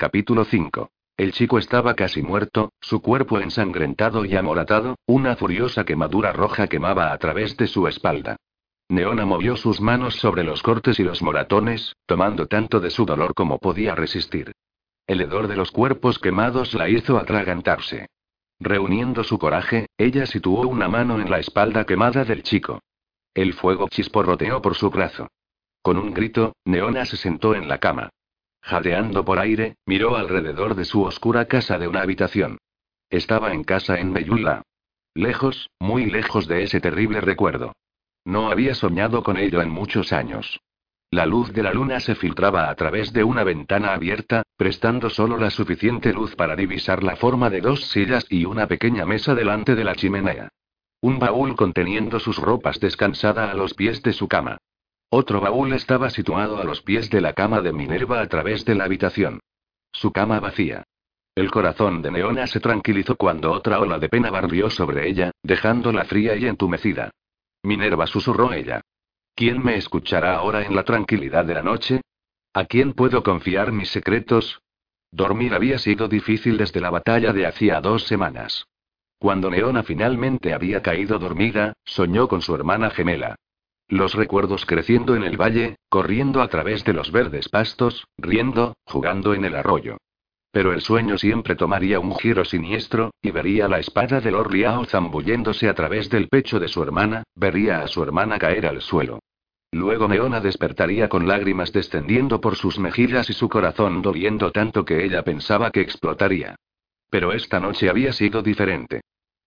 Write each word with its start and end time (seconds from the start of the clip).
Capítulo 0.00 0.46
5. 0.46 0.88
El 1.18 1.32
chico 1.32 1.58
estaba 1.58 1.92
casi 1.92 2.22
muerto, 2.22 2.72
su 2.80 3.02
cuerpo 3.02 3.38
ensangrentado 3.38 4.24
y 4.24 4.34
amoratado, 4.34 4.96
una 5.04 5.36
furiosa 5.36 5.84
quemadura 5.84 6.32
roja 6.32 6.68
quemaba 6.68 7.12
a 7.12 7.18
través 7.18 7.54
de 7.58 7.66
su 7.66 7.86
espalda. 7.86 8.36
Neona 8.88 9.26
movió 9.26 9.58
sus 9.58 9.82
manos 9.82 10.14
sobre 10.14 10.42
los 10.42 10.62
cortes 10.62 10.98
y 11.00 11.02
los 11.02 11.20
moratones, 11.20 11.96
tomando 12.06 12.46
tanto 12.46 12.80
de 12.80 12.88
su 12.88 13.04
dolor 13.04 13.34
como 13.34 13.58
podía 13.58 13.94
resistir. 13.94 14.52
El 15.06 15.20
hedor 15.20 15.48
de 15.48 15.56
los 15.56 15.70
cuerpos 15.70 16.18
quemados 16.18 16.72
la 16.72 16.88
hizo 16.88 17.18
atragantarse. 17.18 18.06
Reuniendo 18.58 19.22
su 19.22 19.38
coraje, 19.38 19.88
ella 19.98 20.24
situó 20.24 20.66
una 20.66 20.88
mano 20.88 21.20
en 21.20 21.28
la 21.30 21.40
espalda 21.40 21.84
quemada 21.84 22.24
del 22.24 22.42
chico. 22.42 22.80
El 23.34 23.52
fuego 23.52 23.86
chisporroteó 23.90 24.62
por 24.62 24.76
su 24.76 24.88
brazo. 24.88 25.28
Con 25.82 25.98
un 25.98 26.14
grito, 26.14 26.54
Neona 26.64 27.04
se 27.04 27.18
sentó 27.18 27.54
en 27.54 27.68
la 27.68 27.76
cama. 27.76 28.08
Jadeando 28.62 29.24
por 29.24 29.38
aire, 29.38 29.76
miró 29.86 30.16
alrededor 30.16 30.74
de 30.74 30.84
su 30.84 31.02
oscura 31.02 31.46
casa 31.46 31.78
de 31.78 31.88
una 31.88 32.02
habitación. 32.02 32.58
Estaba 33.08 33.52
en 33.52 33.64
casa 33.64 33.98
en 33.98 34.12
Beyula. 34.12 34.62
Lejos, 35.14 35.68
muy 35.80 36.06
lejos 36.06 36.46
de 36.46 36.62
ese 36.62 36.80
terrible 36.80 37.20
recuerdo. 37.20 37.72
No 38.24 38.50
había 38.50 38.74
soñado 38.74 39.22
con 39.22 39.36
ello 39.36 39.60
en 39.62 39.70
muchos 39.70 40.12
años. 40.12 40.60
La 41.10 41.26
luz 41.26 41.52
de 41.52 41.64
la 41.64 41.72
luna 41.72 41.98
se 41.98 42.14
filtraba 42.14 42.70
a 42.70 42.74
través 42.76 43.12
de 43.12 43.24
una 43.24 43.42
ventana 43.42 43.94
abierta, 43.94 44.44
prestando 44.56 45.10
solo 45.10 45.36
la 45.38 45.50
suficiente 45.50 46.12
luz 46.12 46.36
para 46.36 46.54
divisar 46.54 47.02
la 47.02 47.16
forma 47.16 47.50
de 47.50 47.60
dos 47.60 47.90
sillas 47.90 48.24
y 48.30 48.44
una 48.44 48.68
pequeña 48.68 49.04
mesa 49.04 49.34
delante 49.34 49.74
de 49.74 49.82
la 49.82 49.96
chimenea. 49.96 50.50
Un 51.00 51.18
baúl 51.18 51.56
conteniendo 51.56 52.20
sus 52.20 52.38
ropas 52.38 52.78
descansada 52.78 53.50
a 53.50 53.54
los 53.54 53.74
pies 53.74 54.02
de 54.04 54.12
su 54.12 54.28
cama. 54.28 54.58
Otro 55.12 55.40
baúl 55.40 55.72
estaba 55.72 56.08
situado 56.08 56.58
a 56.58 56.64
los 56.64 56.82
pies 56.82 57.10
de 57.10 57.20
la 57.20 57.32
cama 57.32 57.60
de 57.60 57.72
Minerva 57.72 58.20
a 58.20 58.28
través 58.28 58.64
de 58.64 58.76
la 58.76 58.84
habitación. 58.84 59.40
Su 59.92 60.12
cama 60.12 60.38
vacía. 60.38 60.84
El 61.34 61.50
corazón 61.50 62.00
de 62.00 62.12
Neona 62.12 62.46
se 62.46 62.60
tranquilizó 62.60 63.16
cuando 63.16 63.50
otra 63.50 63.80
ola 63.80 63.98
de 63.98 64.08
pena 64.08 64.30
barrió 64.30 64.70
sobre 64.70 65.08
ella, 65.08 65.32
dejándola 65.42 66.04
fría 66.04 66.36
y 66.36 66.46
entumecida. 66.46 67.10
Minerva 67.64 68.06
susurró 68.06 68.52
ella. 68.52 68.82
¿Quién 69.34 69.60
me 69.62 69.74
escuchará 69.76 70.36
ahora 70.36 70.62
en 70.62 70.76
la 70.76 70.84
tranquilidad 70.84 71.44
de 71.44 71.54
la 71.54 71.62
noche? 71.62 72.02
¿A 72.54 72.64
quién 72.66 72.92
puedo 72.92 73.24
confiar 73.24 73.72
mis 73.72 73.90
secretos? 73.90 74.60
Dormir 75.10 75.54
había 75.54 75.78
sido 75.78 76.06
difícil 76.06 76.56
desde 76.56 76.80
la 76.80 76.90
batalla 76.90 77.32
de 77.32 77.46
hacía 77.46 77.80
dos 77.80 78.04
semanas. 78.04 78.66
Cuando 79.18 79.50
Neona 79.50 79.82
finalmente 79.82 80.54
había 80.54 80.82
caído 80.82 81.18
dormida, 81.18 81.72
soñó 81.84 82.28
con 82.28 82.42
su 82.42 82.54
hermana 82.54 82.90
gemela. 82.90 83.34
Los 83.90 84.14
recuerdos 84.14 84.66
creciendo 84.66 85.16
en 85.16 85.24
el 85.24 85.36
valle, 85.36 85.74
corriendo 85.88 86.42
a 86.42 86.48
través 86.48 86.84
de 86.84 86.92
los 86.92 87.10
verdes 87.10 87.48
pastos, 87.48 88.06
riendo, 88.16 88.76
jugando 88.84 89.34
en 89.34 89.44
el 89.44 89.56
arroyo. 89.56 89.96
Pero 90.52 90.72
el 90.72 90.80
sueño 90.80 91.18
siempre 91.18 91.56
tomaría 91.56 91.98
un 91.98 92.14
giro 92.14 92.44
siniestro, 92.44 93.10
y 93.20 93.32
vería 93.32 93.66
la 93.66 93.80
espada 93.80 94.20
de 94.20 94.30
Lord 94.30 94.52
Liao 94.52 94.84
zambulléndose 94.84 95.68
a 95.68 95.74
través 95.74 96.08
del 96.08 96.28
pecho 96.28 96.60
de 96.60 96.68
su 96.68 96.84
hermana, 96.84 97.24
vería 97.34 97.80
a 97.80 97.88
su 97.88 98.00
hermana 98.00 98.38
caer 98.38 98.66
al 98.66 98.80
suelo. 98.80 99.18
Luego 99.72 100.06
Neona 100.06 100.38
despertaría 100.38 101.08
con 101.08 101.26
lágrimas 101.26 101.72
descendiendo 101.72 102.40
por 102.40 102.54
sus 102.54 102.78
mejillas 102.78 103.28
y 103.28 103.32
su 103.32 103.48
corazón 103.48 104.02
doliendo 104.02 104.52
tanto 104.52 104.84
que 104.84 105.04
ella 105.04 105.24
pensaba 105.24 105.72
que 105.72 105.80
explotaría. 105.80 106.54
Pero 107.10 107.32
esta 107.32 107.58
noche 107.58 107.90
había 107.90 108.12
sido 108.12 108.40
diferente. 108.40 109.00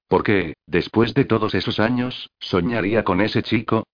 Porque, 0.09 0.55
después 0.67 1.13
de 1.13 1.23
todos 1.23 1.55
esos 1.55 1.79
años, 1.79 2.29
soñaría 2.39 3.03
con 3.03 3.21
ese 3.21 3.41
chico, 3.41 3.85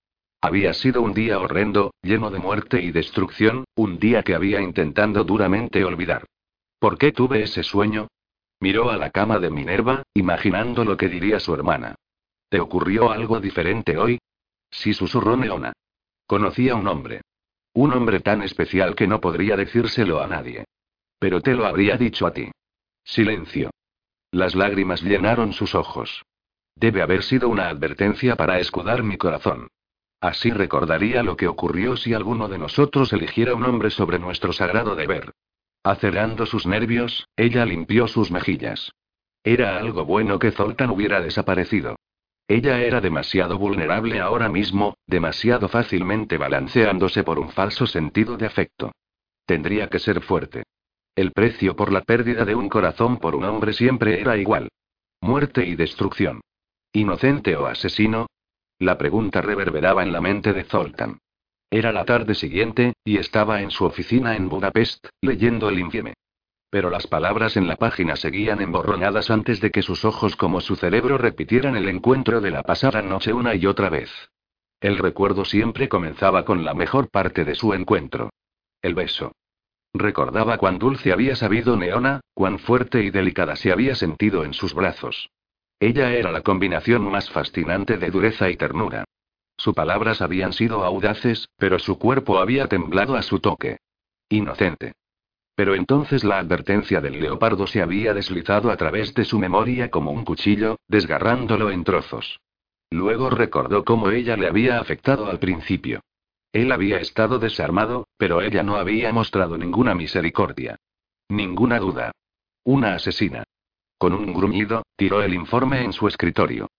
había 0.42 0.74
sido 0.74 1.02
un 1.02 1.14
día 1.14 1.40
horrendo, 1.40 1.94
lleno 2.02 2.32
de 2.32 2.40
muerte 2.40 2.82
y 2.82 2.92
destrucción, 2.92 3.66
un 3.76 4.00
día 4.00 4.24
que 4.24 4.36
había 4.36 4.62
intentando 4.62 5.24
duramente 5.24 5.84
olvidar. 5.84 6.26
¿Por 6.80 6.98
qué 6.98 7.12
tuve 7.12 7.44
ese 7.44 7.64
sueño? 7.64 8.08
Miró 8.62 8.90
a 8.90 8.98
la 8.98 9.10
cama 9.10 9.40
de 9.40 9.50
Minerva, 9.50 10.04
imaginando 10.14 10.86
lo 10.86 10.96
que 10.96 11.10
diría 11.10 11.40
su 11.40 11.54
hermana. 11.54 11.96
¿Te 12.50 12.60
ocurrió 12.60 13.12
algo 13.12 13.40
diferente 13.40 13.98
hoy? 13.98 14.20
Sí, 14.72 14.94
susurró 14.94 15.36
Neona. 15.36 15.74
Conocía 16.26 16.76
un 16.76 16.88
hombre. 16.88 17.22
Un 17.74 17.94
hombre 17.94 18.22
tan 18.22 18.42
especial 18.42 18.96
que 18.96 19.08
no 19.08 19.20
podría 19.20 19.56
decírselo 19.56 20.22
a 20.22 20.28
nadie. 20.28 20.66
Pero 21.20 21.42
te 21.42 21.54
lo 21.54 21.66
habría 21.66 21.98
dicho 21.98 22.26
a 22.26 22.34
ti. 22.34 22.50
Silencio. 23.04 23.72
Las 24.32 24.56
lágrimas 24.56 25.02
llenaron 25.02 25.54
sus 25.54 25.76
ojos. 25.76 26.24
Debe 26.76 27.02
haber 27.02 27.24
sido 27.24 27.50
una 27.50 27.68
advertencia 27.68 28.36
para 28.36 28.60
escudar 28.60 29.04
mi 29.04 29.18
corazón. 29.18 29.68
Así 30.22 30.52
recordaría 30.52 31.24
lo 31.24 31.38
que 31.38 31.48
ocurrió 31.48 31.96
si 31.96 32.14
alguno 32.14 32.50
de 32.50 32.58
nosotros 32.58 33.14
eligiera 33.14 33.56
un 33.56 33.64
hombre 33.64 33.90
sobre 33.90 34.20
nuestro 34.20 34.52
sagrado 34.52 34.96
deber. 34.96 35.34
Acerando 35.84 36.46
sus 36.46 36.66
nervios, 36.66 37.28
ella 37.38 37.66
limpió 37.66 38.08
sus 38.08 38.32
mejillas. 38.32 38.92
Era 39.44 39.78
algo 39.78 40.04
bueno 40.04 40.38
que 40.38 40.52
Zoltan 40.52 40.90
hubiera 40.90 41.22
desaparecido. 41.22 41.96
Ella 42.50 42.82
era 42.82 43.00
demasiado 43.00 43.58
vulnerable 43.58 44.20
ahora 44.20 44.50
mismo, 44.50 44.98
demasiado 45.08 45.70
fácilmente 45.70 46.38
balanceándose 46.38 47.24
por 47.24 47.40
un 47.40 47.50
falso 47.52 47.88
sentido 47.88 48.38
de 48.38 48.48
afecto. 48.48 48.92
Tendría 49.46 49.88
que 49.88 50.00
ser 50.00 50.22
fuerte. 50.22 50.64
El 51.16 51.32
precio 51.32 51.76
por 51.76 51.94
la 51.94 52.02
pérdida 52.02 52.46
de 52.46 52.56
un 52.56 52.68
corazón 52.68 53.18
por 53.18 53.36
un 53.36 53.46
hombre 53.46 53.74
siempre 53.74 54.20
era 54.20 54.36
igual. 54.36 54.70
Muerte 55.22 55.66
y 55.66 55.76
destrucción. 55.76 56.42
Inocente 56.92 57.56
o 57.56 57.68
asesino, 57.68 58.28
la 58.80 58.98
pregunta 58.98 59.42
reverberaba 59.42 60.04
en 60.04 60.12
la 60.12 60.22
mente 60.22 60.54
de 60.54 60.64
Zoltan. 60.64 61.20
Era 61.70 61.92
la 61.92 62.06
tarde 62.06 62.34
siguiente, 62.34 62.94
y 63.04 63.18
estaba 63.18 63.62
en 63.62 63.70
su 63.72 63.86
oficina 63.86 64.36
en 64.36 64.50
Budapest, 64.50 65.08
leyendo 65.22 65.70
el 65.70 65.80
infieme. 65.80 66.14
Pero 66.72 66.90
las 66.90 67.06
palabras 67.06 67.58
en 67.58 67.68
la 67.68 67.76
página 67.76 68.16
seguían 68.16 68.62
emborronadas 68.62 69.30
antes 69.30 69.60
de 69.60 69.70
que 69.70 69.82
sus 69.82 70.06
ojos 70.06 70.36
como 70.36 70.62
su 70.62 70.76
cerebro 70.76 71.18
repitieran 71.18 71.76
el 71.76 71.90
encuentro 71.90 72.42
de 72.42 72.52
la 72.52 72.64
pasada 72.64 73.02
noche 73.02 73.34
una 73.34 73.54
y 73.56 73.66
otra 73.66 73.90
vez. 73.90 74.12
El 74.80 74.98
recuerdo 74.98 75.46
siempre 75.46 75.90
comenzaba 75.90 76.46
con 76.46 76.64
la 76.64 76.74
mejor 76.74 77.10
parte 77.10 77.44
de 77.44 77.56
su 77.56 77.74
encuentro. 77.74 78.30
El 78.82 78.96
beso. 78.96 79.34
Recordaba 79.94 80.58
cuán 80.58 80.80
dulce 80.80 81.12
había 81.12 81.36
sabido 81.36 81.76
Neona, 81.76 82.22
cuán 82.34 82.60
fuerte 82.60 83.04
y 83.04 83.10
delicada 83.10 83.56
se 83.56 83.72
había 83.72 83.96
sentido 83.96 84.46
en 84.46 84.54
sus 84.54 84.74
brazos. 84.74 85.30
Ella 85.80 86.12
era 86.14 86.32
la 86.32 86.42
combinación 86.42 87.10
más 87.10 87.30
fascinante 87.30 87.98
de 87.98 88.12
dureza 88.12 88.50
y 88.50 88.58
ternura. 88.58 89.06
Sus 89.58 89.74
palabras 89.74 90.22
habían 90.22 90.54
sido 90.54 90.84
audaces, 90.84 91.48
pero 91.58 91.80
su 91.80 91.98
cuerpo 91.98 92.40
había 92.40 92.68
temblado 92.68 93.16
a 93.16 93.22
su 93.22 93.40
toque. 93.40 93.78
Inocente. 94.30 94.94
Pero 95.56 95.76
entonces 95.76 96.24
la 96.24 96.40
advertencia 96.40 97.02
del 97.02 97.20
leopardo 97.20 97.68
se 97.68 97.82
había 97.82 98.14
deslizado 98.14 98.72
a 98.72 98.78
través 98.78 99.14
de 99.14 99.26
su 99.26 99.40
memoria 99.40 99.90
como 99.90 100.12
un 100.12 100.24
cuchillo, 100.24 100.78
desgarrándolo 100.88 101.72
en 101.72 101.84
trozos. 101.84 102.40
Luego 102.90 103.30
recordó 103.30 103.84
cómo 103.84 104.10
ella 104.10 104.38
le 104.38 104.48
había 104.48 104.80
afectado 104.80 105.28
al 105.28 105.40
principio. 105.40 106.02
Él 106.52 106.72
había 106.72 107.00
estado 107.00 107.40
desarmado, 107.40 108.08
pero 108.18 108.42
ella 108.42 108.64
no 108.64 108.78
había 108.78 109.12
mostrado 109.12 109.58
ninguna 109.58 109.94
misericordia. 109.94 110.78
Ninguna 111.28 111.80
duda. 111.80 112.12
Una 112.64 112.96
asesina. 112.96 113.44
Con 114.00 114.14
un 114.14 114.34
gruñido, 114.34 114.84
tiró 114.96 115.22
el 115.22 115.34
informe 115.34 115.84
en 115.84 115.92
su 115.92 116.08
escritorio. 116.08 116.70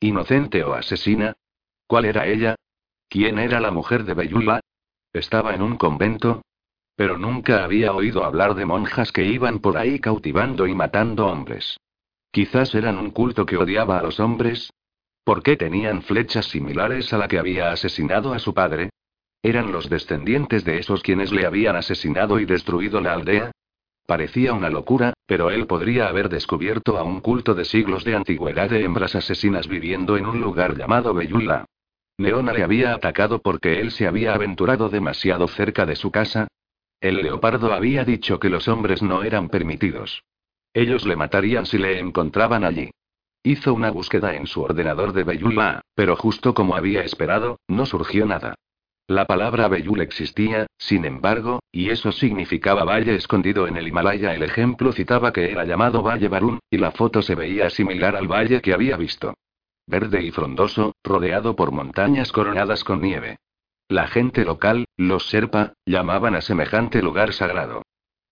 ¿Inocente 0.00 0.64
o 0.64 0.72
asesina? 0.72 1.34
¿Cuál 1.86 2.06
era 2.06 2.26
ella? 2.26 2.56
¿Quién 3.06 3.38
era 3.38 3.60
la 3.60 3.70
mujer 3.70 4.04
de 4.04 4.14
Beyula? 4.14 4.60
¿Estaba 5.12 5.54
en 5.54 5.60
un 5.60 5.76
convento? 5.76 6.40
Pero 6.96 7.18
nunca 7.18 7.64
había 7.64 7.92
oído 7.92 8.24
hablar 8.24 8.54
de 8.54 8.64
monjas 8.64 9.12
que 9.12 9.24
iban 9.24 9.58
por 9.58 9.76
ahí 9.76 9.98
cautivando 9.98 10.66
y 10.66 10.74
matando 10.74 11.26
hombres. 11.26 11.76
Quizás 12.30 12.74
eran 12.74 12.96
un 12.96 13.10
culto 13.10 13.44
que 13.44 13.58
odiaba 13.58 13.98
a 13.98 14.02
los 14.02 14.18
hombres. 14.18 14.72
¿Por 15.22 15.42
qué 15.42 15.58
tenían 15.58 16.00
flechas 16.00 16.46
similares 16.46 17.12
a 17.12 17.18
la 17.18 17.28
que 17.28 17.38
había 17.38 17.72
asesinado 17.72 18.32
a 18.32 18.38
su 18.38 18.54
padre? 18.54 18.88
¿Eran 19.42 19.70
los 19.70 19.90
descendientes 19.90 20.64
de 20.64 20.78
esos 20.78 21.02
quienes 21.02 21.30
le 21.30 21.44
habían 21.44 21.76
asesinado 21.76 22.40
y 22.40 22.46
destruido 22.46 23.02
la 23.02 23.12
aldea? 23.12 23.50
Parecía 24.10 24.54
una 24.54 24.70
locura, 24.70 25.12
pero 25.24 25.52
él 25.52 25.68
podría 25.68 26.08
haber 26.08 26.28
descubierto 26.28 26.98
a 26.98 27.04
un 27.04 27.20
culto 27.20 27.54
de 27.54 27.64
siglos 27.64 28.02
de 28.02 28.16
antigüedad 28.16 28.68
de 28.68 28.82
hembras 28.82 29.14
asesinas 29.14 29.68
viviendo 29.68 30.16
en 30.16 30.26
un 30.26 30.40
lugar 30.40 30.76
llamado 30.76 31.14
Beyula. 31.14 31.66
Neona 32.18 32.52
le 32.52 32.64
había 32.64 32.92
atacado 32.92 33.40
porque 33.40 33.80
él 33.80 33.92
se 33.92 34.08
había 34.08 34.34
aventurado 34.34 34.88
demasiado 34.88 35.46
cerca 35.46 35.86
de 35.86 35.94
su 35.94 36.10
casa. 36.10 36.48
El 37.00 37.22
leopardo 37.22 37.72
había 37.72 38.04
dicho 38.04 38.40
que 38.40 38.50
los 38.50 38.66
hombres 38.66 39.00
no 39.00 39.22
eran 39.22 39.48
permitidos. 39.48 40.24
Ellos 40.74 41.06
le 41.06 41.14
matarían 41.14 41.64
si 41.64 41.78
le 41.78 42.00
encontraban 42.00 42.64
allí. 42.64 42.90
Hizo 43.44 43.72
una 43.72 43.92
búsqueda 43.92 44.34
en 44.34 44.48
su 44.48 44.60
ordenador 44.60 45.12
de 45.12 45.22
Beyula, 45.22 45.82
pero 45.94 46.16
justo 46.16 46.52
como 46.52 46.74
había 46.74 47.04
esperado, 47.04 47.60
no 47.68 47.86
surgió 47.86 48.26
nada. 48.26 48.56
La 49.10 49.24
palabra 49.24 49.66
Beyul 49.66 50.02
existía, 50.02 50.68
sin 50.78 51.04
embargo, 51.04 51.58
y 51.72 51.90
eso 51.90 52.12
significaba 52.12 52.84
valle 52.84 53.16
escondido 53.16 53.66
en 53.66 53.76
el 53.76 53.88
Himalaya. 53.88 54.36
El 54.36 54.44
ejemplo 54.44 54.92
citaba 54.92 55.32
que 55.32 55.50
era 55.50 55.64
llamado 55.64 56.00
Valle 56.04 56.28
Barún, 56.28 56.60
y 56.70 56.76
la 56.76 56.92
foto 56.92 57.20
se 57.20 57.34
veía 57.34 57.70
similar 57.70 58.14
al 58.14 58.28
valle 58.28 58.62
que 58.62 58.72
había 58.72 58.96
visto. 58.96 59.34
Verde 59.88 60.22
y 60.22 60.30
frondoso, 60.30 60.94
rodeado 61.02 61.56
por 61.56 61.72
montañas 61.72 62.30
coronadas 62.30 62.84
con 62.84 63.02
nieve. 63.02 63.38
La 63.88 64.06
gente 64.06 64.44
local, 64.44 64.84
los 64.96 65.28
Serpa, 65.28 65.72
llamaban 65.84 66.36
a 66.36 66.40
semejante 66.40 67.02
lugar 67.02 67.32
sagrado. 67.32 67.82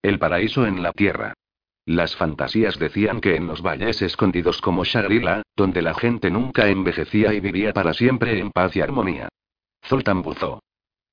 El 0.01 0.21
paraíso 0.21 0.65
en 0.65 0.81
la 0.81 0.93
tierra. 0.93 1.35
Las 1.87 2.15
fantasías 2.15 2.79
decían 2.79 3.21
que 3.21 3.35
en 3.35 3.49
los 3.49 3.63
valles 3.63 4.01
escondidos 4.01 4.61
como 4.61 4.85
Shangri-La, 4.85 5.43
donde 5.57 5.83
la 5.83 5.95
gente 5.95 6.31
nunca 6.31 6.69
envejecía 6.69 7.35
y 7.35 7.41
vivía 7.41 7.73
para 7.73 7.95
siempre 7.95 8.39
en 8.39 8.53
paz 8.53 8.77
y 8.77 8.81
armonía. 8.81 9.29
Zoltan 9.85 10.23
buzó. 10.23 10.61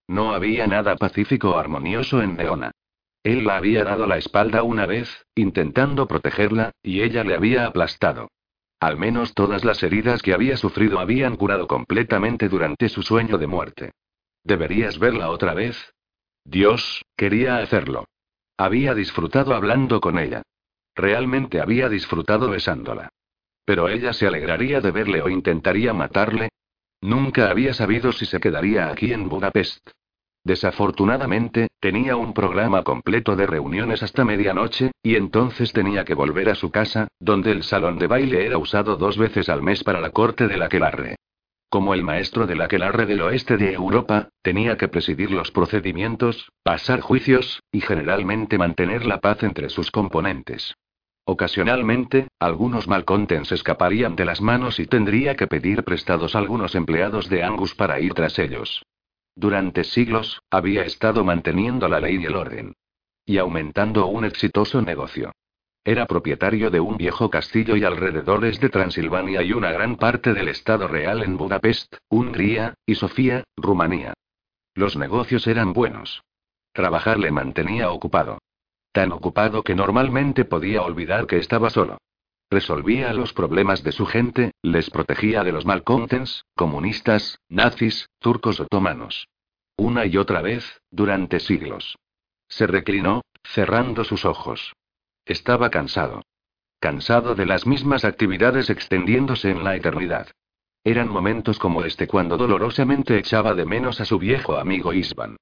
No 0.07 0.33
había 0.33 0.67
nada 0.67 0.95
pacífico 0.95 1.51
o 1.51 1.57
armonioso 1.57 2.21
en 2.21 2.37
Leona. 2.37 2.71
Él 3.23 3.43
la 3.45 3.57
había 3.57 3.83
dado 3.83 4.05
la 4.05 4.17
espalda 4.17 4.61
una 4.61 4.85
vez, 4.85 5.25
intentando 5.33 6.07
protegerla, 6.07 6.71
y 6.83 7.01
ella 7.01 7.23
le 7.23 7.35
había 7.35 7.65
aplastado. 7.65 8.29
Al 8.79 8.97
menos 8.97 9.33
todas 9.33 9.65
las 9.65 9.81
heridas 9.81 10.21
que 10.21 10.33
había 10.33 10.57
sufrido 10.57 10.99
habían 10.99 11.37
curado 11.37 11.67
completamente 11.67 12.49
durante 12.49 12.87
su 12.87 13.01
sueño 13.01 13.37
de 13.37 13.47
muerte. 13.47 13.91
¿Deberías 14.43 14.99
verla 14.99 15.31
otra 15.31 15.55
vez? 15.55 15.93
Dios, 16.43 17.03
quería 17.17 17.57
hacerlo. 17.57 18.05
Había 18.57 18.93
disfrutado 18.93 19.55
hablando 19.55 19.99
con 19.99 20.19
ella. 20.19 20.43
Realmente 20.93 21.59
había 21.59 21.89
disfrutado 21.89 22.49
besándola. 22.49 23.09
Pero 23.65 23.89
ella 23.89 24.13
se 24.13 24.27
alegraría 24.27 24.81
de 24.81 24.91
verle 24.91 25.23
o 25.23 25.29
intentaría 25.29 25.93
matarle, 25.93 26.49
Nunca 27.05 27.51
había 27.51 27.75
sabido 27.75 28.11
si 28.11 28.25
se 28.25 28.39
quedaría 28.39 28.89
aquí 28.89 29.13
en 29.13 29.29
Budapest. 29.29 29.87
Desafortunadamente, 30.43 31.67
tenía 31.79 32.15
un 32.15 32.33
programa 32.33 32.81
completo 32.81 33.35
de 33.35 33.45
reuniones 33.45 34.01
hasta 34.01 34.25
medianoche, 34.25 34.89
y 35.03 35.15
entonces 35.15 35.71
tenía 35.71 36.03
que 36.03 36.15
volver 36.15 36.49
a 36.49 36.55
su 36.55 36.71
casa, 36.71 37.07
donde 37.19 37.51
el 37.51 37.61
salón 37.61 37.99
de 37.99 38.07
baile 38.07 38.47
era 38.47 38.57
usado 38.57 38.97
dos 38.97 39.19
veces 39.19 39.49
al 39.49 39.61
mes 39.61 39.83
para 39.83 40.01
la 40.01 40.09
corte 40.09 40.47
de 40.47 40.57
la 40.57 40.67
Quelarre. 40.67 41.15
Como 41.69 41.93
el 41.93 42.01
maestro 42.01 42.47
de 42.47 42.55
la 42.55 42.67
Quelarre 42.67 43.05
del 43.05 43.21
oeste 43.21 43.57
de 43.57 43.73
Europa, 43.73 44.29
tenía 44.41 44.75
que 44.75 44.87
presidir 44.87 45.29
los 45.29 45.51
procedimientos, 45.51 46.49
pasar 46.63 47.01
juicios, 47.01 47.59
y 47.71 47.81
generalmente 47.81 48.57
mantener 48.57 49.05
la 49.05 49.19
paz 49.19 49.43
entre 49.43 49.69
sus 49.69 49.91
componentes. 49.91 50.73
Ocasionalmente, 51.27 52.27
algunos 52.39 52.87
malcontents 52.87 53.51
escaparían 53.51 54.15
de 54.15 54.25
las 54.25 54.41
manos 54.41 54.79
y 54.79 54.85
tendría 54.85 55.35
que 55.35 55.47
pedir 55.47 55.83
prestados 55.83 56.35
a 56.35 56.39
algunos 56.39 56.75
empleados 56.75 57.29
de 57.29 57.43
Angus 57.43 57.73
para 57.73 57.99
ir 57.99 58.13
tras 58.13 58.37
ellos. 58.37 58.85
Durante 59.35 59.83
siglos, 59.83 60.41
había 60.51 60.83
estado 60.83 61.23
manteniendo 61.23 61.87
la 61.87 61.99
ley 61.99 62.17
y 62.21 62.25
el 62.25 62.35
orden. 62.35 62.75
Y 63.25 63.39
aumentando 63.39 64.05
un 64.05 64.23
exitoso 64.23 64.83
negocio. 64.83 65.31
Era 65.83 66.05
propietario 66.05 66.69
de 66.69 66.79
un 66.79 66.95
viejo 66.95 67.29
castillo 67.29 67.75
y 67.75 67.83
alrededores 67.83 68.59
de 68.59 68.69
Transilvania 68.69 69.41
y 69.41 69.53
una 69.53 69.71
gran 69.71 69.97
parte 69.97 70.33
del 70.33 70.47
Estado 70.47 70.87
Real 70.87 71.23
en 71.23 71.37
Budapest, 71.37 71.95
Hungría, 72.07 72.75
y 72.85 72.95
Sofía, 72.95 73.43
Rumanía. 73.57 74.13
Los 74.75 74.95
negocios 74.95 75.47
eran 75.47 75.73
buenos. 75.73 76.23
Trabajar 76.71 77.17
le 77.17 77.31
mantenía 77.31 77.91
ocupado. 77.91 78.39
Tan 78.95 79.11
ocupado 79.11 79.61
que 79.61 79.75
normalmente 79.75 80.45
podía 80.45 80.81
olvidar 80.81 81.27
que 81.27 81.35
estaba 81.35 81.69
solo. 81.69 81.97
Resolvía 82.49 83.11
los 83.11 83.33
problemas 83.33 83.83
de 83.83 83.91
su 83.91 84.05
gente, 84.05 84.53
les 84.61 84.89
protegía 84.89 85.43
de 85.43 85.51
los 85.51 85.65
malcontents, 85.65 86.45
comunistas, 86.55 87.37
nazis, 87.49 88.07
turcos 88.19 88.61
otomanos. 88.61 89.27
Una 89.75 90.05
y 90.05 90.15
otra 90.15 90.41
vez, 90.41 90.79
durante 90.91 91.41
siglos. 91.41 91.97
Se 92.47 92.67
reclinó, 92.67 93.23
cerrando 93.43 94.05
sus 94.05 94.23
ojos. 94.23 94.71
Estaba 95.25 95.69
cansado. 95.69 96.21
Cansado 96.79 97.35
de 97.35 97.47
las 97.47 97.67
mismas 97.67 98.05
actividades 98.05 98.69
extendiéndose 98.69 99.51
en 99.51 99.65
la 99.65 99.75
eternidad. 99.75 100.29
Eran 100.85 101.09
momentos 101.09 101.59
como 101.59 101.83
este 101.83 102.07
cuando 102.07 102.37
dolorosamente 102.37 103.17
echaba 103.17 103.55
de 103.55 103.65
menos 103.65 103.99
a 103.99 104.05
su 104.05 104.19
viejo 104.19 104.55
amigo 104.55 104.93
Isvan. 104.93 105.35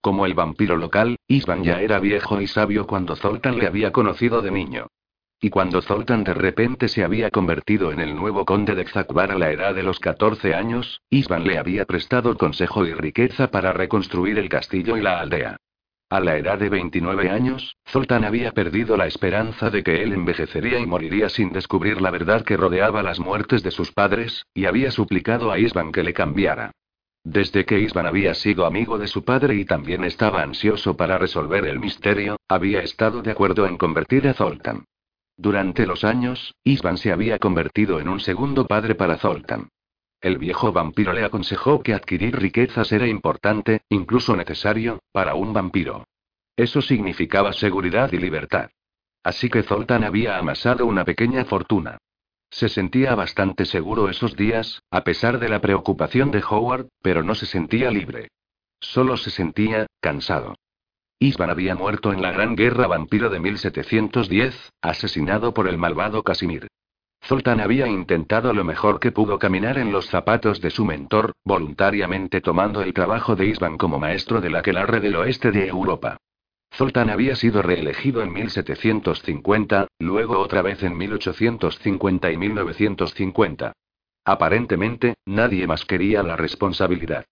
Como 0.00 0.26
el 0.26 0.34
vampiro 0.34 0.76
local, 0.76 1.16
Isvan 1.26 1.64
ya 1.64 1.80
era 1.80 1.98
viejo 1.98 2.40
y 2.40 2.46
sabio 2.46 2.86
cuando 2.86 3.16
Zoltan 3.16 3.58
le 3.58 3.66
había 3.66 3.92
conocido 3.92 4.42
de 4.42 4.50
niño. 4.50 4.86
Y 5.40 5.50
cuando 5.50 5.82
Zoltan 5.82 6.24
de 6.24 6.32
repente 6.32 6.88
se 6.88 7.04
había 7.04 7.30
convertido 7.30 7.92
en 7.92 8.00
el 8.00 8.14
nuevo 8.14 8.44
conde 8.44 8.74
de 8.74 8.86
Xakbar 8.86 9.32
a 9.32 9.38
la 9.38 9.50
edad 9.50 9.74
de 9.74 9.82
los 9.82 10.00
14 10.00 10.54
años, 10.54 11.02
Isvan 11.10 11.46
le 11.46 11.58
había 11.58 11.84
prestado 11.84 12.36
consejo 12.38 12.86
y 12.86 12.94
riqueza 12.94 13.50
para 13.50 13.72
reconstruir 13.72 14.38
el 14.38 14.48
castillo 14.48 14.96
y 14.96 15.02
la 15.02 15.20
aldea. 15.20 15.58
A 16.08 16.20
la 16.20 16.38
edad 16.38 16.56
de 16.58 16.68
29 16.68 17.30
años, 17.30 17.76
Zoltan 17.84 18.24
había 18.24 18.52
perdido 18.52 18.96
la 18.96 19.08
esperanza 19.08 19.70
de 19.70 19.82
que 19.82 20.04
él 20.04 20.12
envejecería 20.12 20.78
y 20.78 20.86
moriría 20.86 21.28
sin 21.28 21.52
descubrir 21.52 22.00
la 22.00 22.12
verdad 22.12 22.44
que 22.44 22.56
rodeaba 22.56 23.02
las 23.02 23.18
muertes 23.18 23.64
de 23.64 23.72
sus 23.72 23.90
padres, 23.90 24.46
y 24.54 24.66
había 24.66 24.92
suplicado 24.92 25.50
a 25.50 25.58
Isvan 25.58 25.90
que 25.90 26.04
le 26.04 26.14
cambiara. 26.14 26.70
Desde 27.28 27.64
que 27.64 27.80
Isvan 27.80 28.06
había 28.06 28.34
sido 28.34 28.66
amigo 28.66 28.98
de 28.98 29.08
su 29.08 29.24
padre 29.24 29.56
y 29.56 29.64
también 29.64 30.04
estaba 30.04 30.42
ansioso 30.42 30.96
para 30.96 31.18
resolver 31.18 31.66
el 31.66 31.80
misterio, 31.80 32.36
había 32.46 32.82
estado 32.82 33.20
de 33.20 33.32
acuerdo 33.32 33.66
en 33.66 33.76
convertir 33.78 34.28
a 34.28 34.32
Zoltan. 34.32 34.84
Durante 35.36 35.88
los 35.88 36.04
años, 36.04 36.54
Isvan 36.62 36.98
se 36.98 37.10
había 37.10 37.40
convertido 37.40 37.98
en 37.98 38.08
un 38.08 38.20
segundo 38.20 38.68
padre 38.68 38.94
para 38.94 39.18
Zoltan. 39.18 39.70
El 40.20 40.38
viejo 40.38 40.70
vampiro 40.70 41.12
le 41.12 41.24
aconsejó 41.24 41.82
que 41.82 41.94
adquirir 41.94 42.38
riquezas 42.38 42.92
era 42.92 43.08
importante, 43.08 43.80
incluso 43.88 44.36
necesario, 44.36 45.00
para 45.10 45.34
un 45.34 45.52
vampiro. 45.52 46.04
Eso 46.54 46.80
significaba 46.80 47.52
seguridad 47.52 48.12
y 48.12 48.18
libertad. 48.18 48.70
Así 49.24 49.50
que 49.50 49.64
Zoltan 49.64 50.04
había 50.04 50.38
amasado 50.38 50.86
una 50.86 51.04
pequeña 51.04 51.44
fortuna. 51.44 51.98
Se 52.56 52.70
sentía 52.70 53.14
bastante 53.14 53.66
seguro 53.66 54.08
esos 54.08 54.34
días, 54.34 54.82
a 54.90 55.04
pesar 55.04 55.38
de 55.40 55.50
la 55.50 55.60
preocupación 55.60 56.30
de 56.30 56.42
Howard, 56.42 56.88
pero 57.02 57.22
no 57.22 57.34
se 57.34 57.44
sentía 57.44 57.90
libre. 57.90 58.28
Solo 58.80 59.18
se 59.18 59.28
sentía, 59.28 59.84
cansado. 60.00 60.54
Isvan 61.18 61.50
había 61.50 61.74
muerto 61.74 62.14
en 62.14 62.22
la 62.22 62.32
Gran 62.32 62.56
Guerra 62.56 62.86
Vampiro 62.86 63.28
de 63.28 63.40
1710, 63.40 64.70
asesinado 64.80 65.52
por 65.52 65.68
el 65.68 65.76
malvado 65.76 66.22
Casimir. 66.22 66.68
Zoltan 67.22 67.60
había 67.60 67.88
intentado 67.88 68.54
lo 68.54 68.64
mejor 68.64 69.00
que 69.00 69.12
pudo 69.12 69.38
caminar 69.38 69.76
en 69.76 69.92
los 69.92 70.06
zapatos 70.06 70.62
de 70.62 70.70
su 70.70 70.86
mentor, 70.86 71.32
voluntariamente 71.44 72.40
tomando 72.40 72.80
el 72.80 72.94
trabajo 72.94 73.36
de 73.36 73.48
Isvan 73.48 73.76
como 73.76 73.98
maestro 73.98 74.40
de 74.40 74.48
la 74.48 74.62
Quelarre 74.62 75.00
del 75.00 75.16
oeste 75.16 75.50
de 75.50 75.68
Europa. 75.68 76.16
Zoltán 76.76 77.08
había 77.08 77.34
sido 77.36 77.62
reelegido 77.62 78.22
en 78.22 78.34
1750, 78.34 79.86
luego 79.98 80.38
otra 80.38 80.60
vez 80.60 80.82
en 80.82 80.94
1850 80.94 82.30
y 82.30 82.36
1950. 82.36 83.72
Aparentemente, 84.26 85.14
nadie 85.24 85.66
más 85.66 85.86
quería 85.86 86.22
la 86.22 86.36
responsabilidad. 86.36 87.24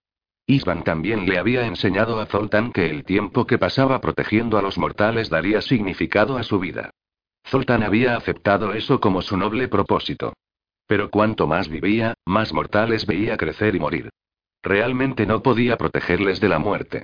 Isvan 0.47 0.83
también 0.83 1.27
le 1.27 1.37
había 1.37 1.67
enseñado 1.67 2.19
a 2.19 2.25
Zoltán 2.25 2.71
que 2.71 2.89
el 2.89 3.03
tiempo 3.03 3.45
que 3.45 3.59
pasaba 3.59 4.01
protegiendo 4.01 4.57
a 4.57 4.63
los 4.63 4.79
mortales 4.79 5.29
daría 5.29 5.61
significado 5.61 6.37
a 6.37 6.43
su 6.43 6.59
vida. 6.59 6.89
Zoltán 7.47 7.83
había 7.83 8.17
aceptado 8.17 8.73
eso 8.73 8.99
como 8.99 9.21
su 9.21 9.37
noble 9.37 9.67
propósito. 9.67 10.33
Pero 10.87 11.11
cuanto 11.11 11.45
más 11.45 11.69
vivía, 11.69 12.15
más 12.25 12.51
mortales 12.51 13.05
veía 13.05 13.37
crecer 13.37 13.75
y 13.75 13.79
morir. 13.79 14.09
Realmente 14.63 15.27
no 15.27 15.43
podía 15.43 15.77
protegerles 15.77 16.39
de 16.39 16.49
la 16.49 16.57
muerte. 16.57 17.03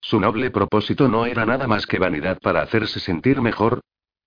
Su 0.00 0.18
noble 0.18 0.50
propósito 0.50 1.08
no 1.08 1.26
era 1.26 1.44
nada 1.44 1.66
más 1.66 1.86
que 1.86 1.98
vanidad 1.98 2.38
para 2.40 2.62
hacerse 2.62 3.00
sentir 3.00 3.40
mejor. 3.40 3.80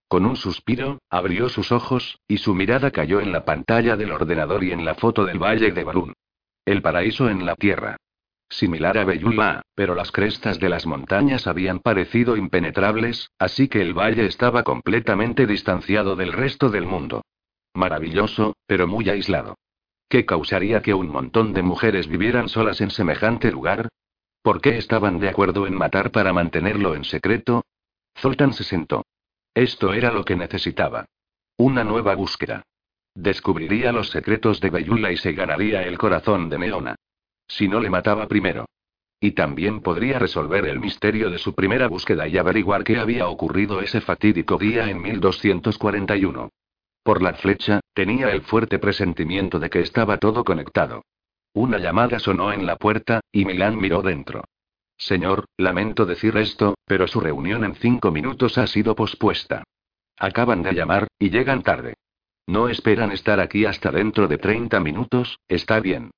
Con 0.07 0.25
un 0.25 0.35
suspiro, 0.35 0.99
abrió 1.09 1.49
sus 1.49 1.71
ojos, 1.71 2.19
y 2.27 2.37
su 2.37 2.53
mirada 2.53 2.91
cayó 2.91 3.19
en 3.19 3.31
la 3.31 3.45
pantalla 3.45 3.97
del 3.97 4.11
ordenador 4.11 4.63
y 4.63 4.71
en 4.71 4.85
la 4.85 4.95
foto 4.95 5.25
del 5.25 5.39
valle 5.39 5.71
de 5.71 5.83
Barún. 5.83 6.13
El 6.65 6.81
paraíso 6.81 7.29
en 7.29 7.45
la 7.45 7.55
tierra. 7.55 7.97
Similar 8.49 8.99
a 8.99 9.05
Beyula, 9.05 9.63
pero 9.73 9.95
las 9.95 10.11
crestas 10.11 10.59
de 10.59 10.69
las 10.69 10.85
montañas 10.85 11.47
habían 11.47 11.79
parecido 11.79 12.37
impenetrables, 12.37 13.31
así 13.39 13.67
que 13.67 13.81
el 13.81 13.97
valle 13.97 14.27
estaba 14.27 14.63
completamente 14.63 15.47
distanciado 15.47 16.15
del 16.15 16.31
resto 16.31 16.69
del 16.69 16.85
mundo. 16.85 17.23
Maravilloso, 17.73 18.55
pero 18.67 18.87
muy 18.87 19.09
aislado. 19.09 19.57
¿Qué 20.07 20.25
causaría 20.25 20.83
que 20.83 20.93
un 20.93 21.09
montón 21.09 21.53
de 21.53 21.63
mujeres 21.63 22.07
vivieran 22.07 22.47
solas 22.47 22.79
en 22.81 22.91
semejante 22.91 23.51
lugar? 23.51 23.89
¿Por 24.43 24.59
qué 24.59 24.77
estaban 24.77 25.19
de 25.19 25.29
acuerdo 25.29 25.67
en 25.67 25.73
matar 25.73 26.11
para 26.11 26.33
mantenerlo 26.33 26.95
en 26.95 27.05
secreto? 27.05 27.63
Zoltan 28.19 28.51
se 28.51 28.65
sentó. 28.65 29.05
Esto 29.53 29.93
era 29.93 30.11
lo 30.11 30.25
que 30.25 30.35
necesitaba. 30.35 31.05
Una 31.55 31.85
nueva 31.85 32.13
búsqueda. 32.13 32.63
Descubriría 33.15 33.93
los 33.93 34.09
secretos 34.09 34.59
de 34.59 34.69
Beyula 34.69 35.13
y 35.13 35.17
se 35.17 35.31
ganaría 35.31 35.83
el 35.83 35.97
corazón 35.97 36.49
de 36.49 36.59
Neona. 36.59 36.95
Si 37.47 37.69
no 37.69 37.79
le 37.79 37.89
mataba 37.89 38.27
primero. 38.27 38.65
Y 39.21 39.31
también 39.31 39.79
podría 39.79 40.19
resolver 40.19 40.65
el 40.65 40.81
misterio 40.81 41.29
de 41.29 41.37
su 41.37 41.55
primera 41.55 41.87
búsqueda 41.87 42.27
y 42.27 42.37
averiguar 42.37 42.83
qué 42.83 42.97
había 42.97 43.29
ocurrido 43.29 43.79
ese 43.79 44.01
fatídico 44.01 44.57
día 44.57 44.89
en 44.89 45.01
1241. 45.01 46.49
Por 47.01 47.21
la 47.21 47.33
flecha, 47.35 47.79
tenía 47.93 48.29
el 48.31 48.41
fuerte 48.41 48.77
presentimiento 48.77 49.57
de 49.59 49.69
que 49.69 49.79
estaba 49.79 50.17
todo 50.17 50.43
conectado. 50.43 51.03
Una 51.53 51.77
llamada 51.77 52.19
sonó 52.19 52.51
en 52.51 52.65
la 52.65 52.77
puerta, 52.77 53.21
y 53.31 53.45
Milán 53.45 53.77
miró 53.77 54.01
dentro. 54.01 54.43
Señor, 54.97 55.45
lamento 55.57 56.05
decir 56.05 56.35
esto, 56.37 56.75
pero 56.85 57.07
su 57.07 57.19
reunión 57.19 57.63
en 57.63 57.75
cinco 57.75 58.11
minutos 58.11 58.57
ha 58.57 58.67
sido 58.67 58.95
pospuesta. 58.95 59.63
Acaban 60.17 60.63
de 60.63 60.73
llamar, 60.73 61.07
y 61.19 61.29
llegan 61.29 61.61
tarde. 61.61 61.95
No 62.47 62.69
esperan 62.69 63.11
estar 63.11 63.39
aquí 63.39 63.65
hasta 63.65 63.91
dentro 63.91 64.27
de 64.27 64.37
30 64.37 64.79
minutos, 64.79 65.39
está 65.47 65.79
bien. 65.79 66.11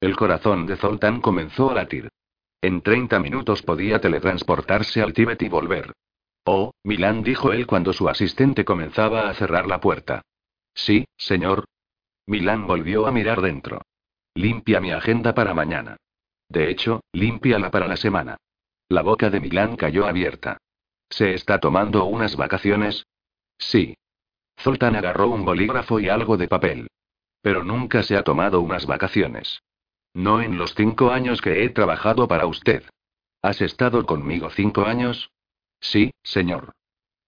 El 0.00 0.16
corazón 0.16 0.66
de 0.66 0.76
Zoltán 0.76 1.20
comenzó 1.20 1.70
a 1.70 1.74
latir. 1.74 2.08
En 2.60 2.82
30 2.82 3.18
minutos 3.20 3.62
podía 3.62 4.00
teletransportarse 4.00 5.00
al 5.00 5.12
Tíbet 5.12 5.42
y 5.42 5.48
volver. 5.48 5.92
Oh, 6.44 6.72
Milán 6.82 7.22
dijo 7.22 7.52
él 7.52 7.66
cuando 7.66 7.92
su 7.92 8.08
asistente 8.08 8.64
comenzaba 8.64 9.28
a 9.28 9.34
cerrar 9.34 9.66
la 9.66 9.80
puerta. 9.80 10.22
Sí, 10.74 11.04
señor. 11.16 11.64
Milán 12.26 12.66
volvió 12.66 13.06
a 13.06 13.12
mirar 13.12 13.40
dentro. 13.40 13.82
Limpia 14.34 14.80
mi 14.80 14.92
agenda 14.92 15.34
para 15.34 15.54
mañana. 15.54 15.96
De 16.48 16.70
hecho, 16.70 17.02
límpiala 17.12 17.70
para 17.70 17.86
la 17.86 17.96
semana. 17.96 18.36
La 18.88 19.02
boca 19.02 19.30
de 19.30 19.40
Milán 19.40 19.76
cayó 19.76 20.06
abierta. 20.06 20.58
¿Se 21.08 21.34
está 21.34 21.60
tomando 21.60 22.04
unas 22.04 22.36
vacaciones? 22.36 23.06
Sí. 23.58 23.94
Zoltán 24.60 24.96
agarró 24.96 25.28
un 25.28 25.44
bolígrafo 25.44 26.00
y 26.00 26.08
algo 26.08 26.36
de 26.36 26.48
papel. 26.48 26.88
Pero 27.42 27.64
nunca 27.64 28.02
se 28.02 28.16
ha 28.16 28.22
tomado 28.22 28.60
unas 28.60 28.86
vacaciones. 28.86 29.62
No 30.14 30.40
en 30.40 30.58
los 30.58 30.74
cinco 30.74 31.10
años 31.10 31.40
que 31.40 31.64
he 31.64 31.70
trabajado 31.70 32.28
para 32.28 32.46
usted. 32.46 32.84
¿Has 33.42 33.60
estado 33.60 34.06
conmigo 34.06 34.50
cinco 34.50 34.84
años? 34.84 35.30
Sí, 35.80 36.12
señor. 36.22 36.72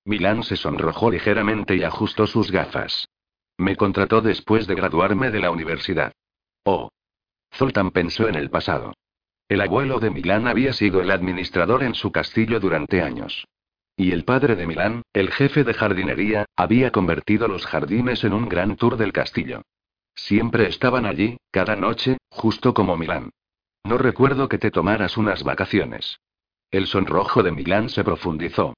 Milán 0.05 0.43
se 0.43 0.57
sonrojó 0.57 1.11
ligeramente 1.11 1.77
y 1.77 1.83
ajustó 1.83 2.27
sus 2.27 2.51
gafas. 2.51 3.09
Me 3.57 3.77
contrató 3.77 4.21
después 4.21 4.67
de 4.67 4.75
graduarme 4.75 5.31
de 5.31 5.41
la 5.41 5.51
universidad. 5.51 6.13
Oh. 6.65 6.91
Zoltán 7.55 7.91
pensó 7.91 8.29
en 8.29 8.35
el 8.35 8.51
pasado. 8.51 8.95
El 9.49 9.61
abuelo 9.61 10.01
de 10.01 10.11
Milán 10.11 10.49
había 10.49 10.73
sido 10.73 11.01
el 11.01 11.11
administrador 11.11 11.83
en 11.83 11.95
su 11.95 12.11
castillo 12.11 12.59
durante 12.59 13.03
años. 13.03 13.47
Y 13.97 14.13
el 14.13 14.25
padre 14.25 14.57
de 14.57 14.67
Milán, 14.67 15.03
el 15.13 15.31
jefe 15.31 15.63
de 15.63 15.75
jardinería, 15.75 16.47
había 16.57 16.91
convertido 16.91 17.47
los 17.47 17.65
jardines 17.67 18.25
en 18.25 18.33
un 18.33 18.49
gran 18.49 18.77
tour 18.77 18.97
del 18.97 19.13
castillo. 19.13 19.63
Siempre 20.15 20.67
estaban 20.69 21.07
allí, 21.07 21.37
cada 21.51 21.77
noche, 21.77 22.19
justo 22.31 22.75
como 22.75 22.97
Milán. 22.97 23.31
No 23.85 23.99
recuerdo 23.99 24.49
que 24.49 24.59
te 24.59 24.71
tomaras 24.71 25.17
unas 25.17 25.45
vacaciones. 25.45 26.19
El 26.71 26.87
sonrojo 26.87 27.43
de 27.43 27.53
Milán 27.53 27.89
se 27.91 28.03
profundizó. 28.03 28.75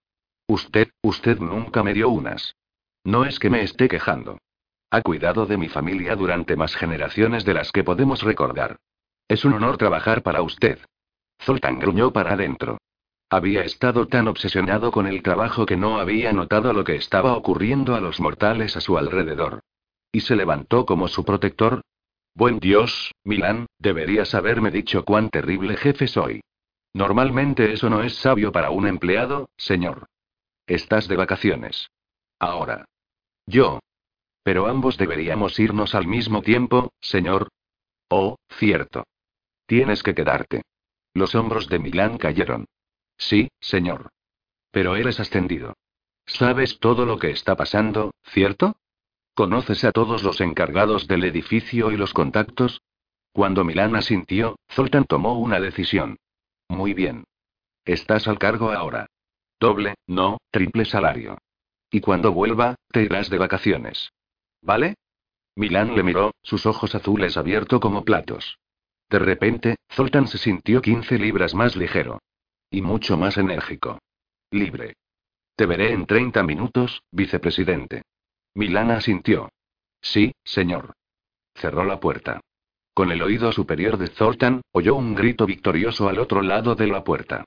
Usted, 0.48 0.88
usted 1.02 1.38
nunca 1.38 1.82
me 1.82 1.94
dio 1.94 2.08
unas. 2.08 2.54
No 3.04 3.24
es 3.24 3.38
que 3.38 3.48
me 3.48 3.62
esté 3.62 3.88
quejando. 3.88 4.38
Ha 4.90 5.02
cuidado 5.02 5.46
de 5.46 5.56
mi 5.56 5.68
familia 5.68 6.14
durante 6.16 6.56
más 6.56 6.74
generaciones 6.76 7.44
de 7.44 7.54
las 7.54 7.72
que 7.72 7.84
podemos 7.84 8.22
recordar. 8.22 8.78
Es 9.28 9.44
un 9.44 9.54
honor 9.54 9.76
trabajar 9.76 10.22
para 10.22 10.42
usted. 10.42 10.78
Zoltán 11.42 11.78
gruñó 11.78 12.12
para 12.12 12.34
adentro. 12.34 12.78
Había 13.28 13.62
estado 13.62 14.06
tan 14.06 14.28
obsesionado 14.28 14.92
con 14.92 15.06
el 15.08 15.22
trabajo 15.22 15.66
que 15.66 15.76
no 15.76 15.98
había 15.98 16.32
notado 16.32 16.72
lo 16.72 16.84
que 16.84 16.94
estaba 16.94 17.36
ocurriendo 17.36 17.96
a 17.96 18.00
los 18.00 18.20
mortales 18.20 18.76
a 18.76 18.80
su 18.80 18.96
alrededor. 18.96 19.60
Y 20.12 20.20
se 20.20 20.36
levantó 20.36 20.86
como 20.86 21.08
su 21.08 21.24
protector. 21.24 21.82
Buen 22.34 22.60
Dios, 22.60 23.12
Milán, 23.24 23.66
deberías 23.78 24.34
haberme 24.34 24.70
dicho 24.70 25.04
cuán 25.04 25.30
terrible 25.30 25.76
jefe 25.76 26.06
soy. 26.06 26.40
Normalmente 26.94 27.72
eso 27.72 27.90
no 27.90 28.02
es 28.02 28.14
sabio 28.14 28.52
para 28.52 28.70
un 28.70 28.86
empleado, 28.86 29.48
señor. 29.56 30.06
Estás 30.66 31.08
de 31.08 31.16
vacaciones. 31.16 31.90
Ahora. 32.38 32.84
Yo. 33.46 33.80
Pero 34.46 34.68
ambos 34.68 34.96
deberíamos 34.96 35.58
irnos 35.58 35.96
al 35.96 36.06
mismo 36.06 36.40
tiempo, 36.40 36.92
señor. 37.00 37.48
Oh, 38.08 38.36
cierto. 38.48 39.02
Tienes 39.66 40.04
que 40.04 40.14
quedarte. 40.14 40.62
Los 41.14 41.34
hombros 41.34 41.68
de 41.68 41.80
Milán 41.80 42.16
cayeron. 42.16 42.66
Sí, 43.18 43.48
señor. 43.58 44.10
Pero 44.70 44.94
eres 44.94 45.18
ascendido. 45.18 45.74
Sabes 46.26 46.78
todo 46.78 47.06
lo 47.06 47.18
que 47.18 47.30
está 47.30 47.56
pasando, 47.56 48.12
¿cierto? 48.22 48.76
¿Conoces 49.34 49.82
a 49.82 49.90
todos 49.90 50.22
los 50.22 50.40
encargados 50.40 51.08
del 51.08 51.24
edificio 51.24 51.90
y 51.90 51.96
los 51.96 52.14
contactos? 52.14 52.82
Cuando 53.32 53.64
Milán 53.64 53.96
asintió, 53.96 54.60
Zoltan 54.70 55.06
tomó 55.06 55.40
una 55.40 55.58
decisión. 55.58 56.18
Muy 56.68 56.94
bien. 56.94 57.24
Estás 57.84 58.28
al 58.28 58.38
cargo 58.38 58.70
ahora. 58.70 59.08
Doble, 59.58 59.96
no, 60.06 60.38
triple 60.52 60.84
salario. 60.84 61.36
Y 61.90 62.00
cuando 62.00 62.30
vuelva, 62.30 62.76
te 62.92 63.02
irás 63.02 63.28
de 63.28 63.38
vacaciones. 63.38 64.12
¿Vale? 64.66 64.96
Milán 65.54 65.94
le 65.94 66.02
miró, 66.02 66.34
sus 66.42 66.66
ojos 66.66 66.96
azules 66.96 67.36
abiertos 67.36 67.80
como 67.80 68.04
platos. 68.04 68.58
De 69.08 69.20
repente, 69.20 69.76
Zoltan 69.92 70.26
se 70.26 70.38
sintió 70.38 70.82
15 70.82 71.20
libras 71.20 71.54
más 71.54 71.76
ligero. 71.76 72.20
Y 72.68 72.82
mucho 72.82 73.16
más 73.16 73.38
enérgico. 73.38 74.00
Libre. 74.50 74.94
Te 75.54 75.66
veré 75.66 75.92
en 75.92 76.04
30 76.04 76.42
minutos, 76.42 77.00
vicepresidente. 77.12 78.02
Milana 78.54 78.96
asintió. 78.96 79.50
Sí, 80.02 80.34
señor. 80.42 80.94
Cerró 81.54 81.84
la 81.84 82.00
puerta. 82.00 82.40
Con 82.92 83.12
el 83.12 83.22
oído 83.22 83.52
superior 83.52 83.98
de 83.98 84.08
Zoltan, 84.08 84.62
oyó 84.72 84.96
un 84.96 85.14
grito 85.14 85.46
victorioso 85.46 86.08
al 86.08 86.18
otro 86.18 86.42
lado 86.42 86.74
de 86.74 86.88
la 86.88 87.04
puerta. 87.04 87.44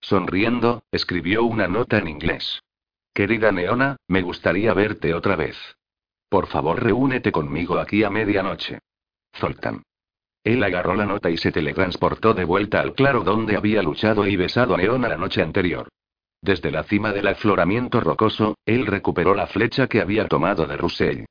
Sonriendo, 0.00 0.84
escribió 0.92 1.42
una 1.42 1.66
nota 1.66 1.98
en 1.98 2.06
inglés. 2.06 2.62
Querida 3.12 3.50
Neona, 3.50 3.96
me 4.06 4.22
gustaría 4.22 4.72
verte 4.72 5.14
otra 5.14 5.34
vez. 5.34 5.56
Por 6.30 6.46
favor, 6.46 6.80
reúnete 6.82 7.32
conmigo 7.32 7.78
aquí 7.78 8.04
a 8.04 8.08
medianoche. 8.08 8.78
Zoltan. 9.36 9.82
Él 10.44 10.62
agarró 10.62 10.94
la 10.94 11.04
nota 11.04 11.28
y 11.28 11.36
se 11.36 11.50
teletransportó 11.52 12.32
de 12.34 12.44
vuelta 12.44 12.80
al 12.80 12.94
claro 12.94 13.24
donde 13.24 13.56
había 13.56 13.82
luchado 13.82 14.26
y 14.26 14.36
besado 14.36 14.74
a 14.74 14.78
Neona 14.78 15.08
la 15.08 15.16
noche 15.16 15.42
anterior. 15.42 15.88
Desde 16.40 16.70
la 16.70 16.84
cima 16.84 17.12
del 17.12 17.26
afloramiento 17.26 18.00
rocoso, 18.00 18.56
él 18.64 18.86
recuperó 18.86 19.34
la 19.34 19.48
flecha 19.48 19.88
que 19.88 20.00
había 20.00 20.28
tomado 20.28 20.66
de 20.66 20.76
Russell. 20.76 21.24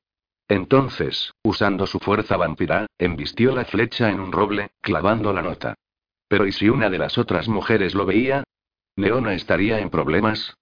Entonces, 0.46 1.32
usando 1.42 1.86
su 1.86 1.98
fuerza 1.98 2.36
vampira, 2.36 2.86
embistió 2.98 3.54
la 3.54 3.64
flecha 3.64 4.10
en 4.10 4.20
un 4.20 4.30
roble, 4.30 4.70
clavando 4.82 5.32
la 5.32 5.42
nota. 5.42 5.74
Pero 6.28 6.46
¿y 6.46 6.52
si 6.52 6.68
una 6.68 6.90
de 6.90 6.98
las 6.98 7.16
otras 7.18 7.48
mujeres 7.48 7.94
lo 7.94 8.04
veía? 8.04 8.44
¿Neona 8.96 9.32
estaría 9.32 9.80
en 9.80 9.88
problemas? 9.88 10.56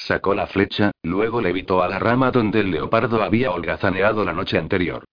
Sacó 0.00 0.34
la 0.34 0.46
flecha, 0.46 0.92
luego 1.02 1.42
levitó 1.42 1.82
a 1.82 1.88
la 1.88 1.98
rama 1.98 2.30
donde 2.30 2.60
el 2.60 2.70
leopardo 2.70 3.22
había 3.22 3.50
holgazaneado 3.50 4.24
la 4.24 4.32
noche 4.32 4.56
anterior. 4.56 5.04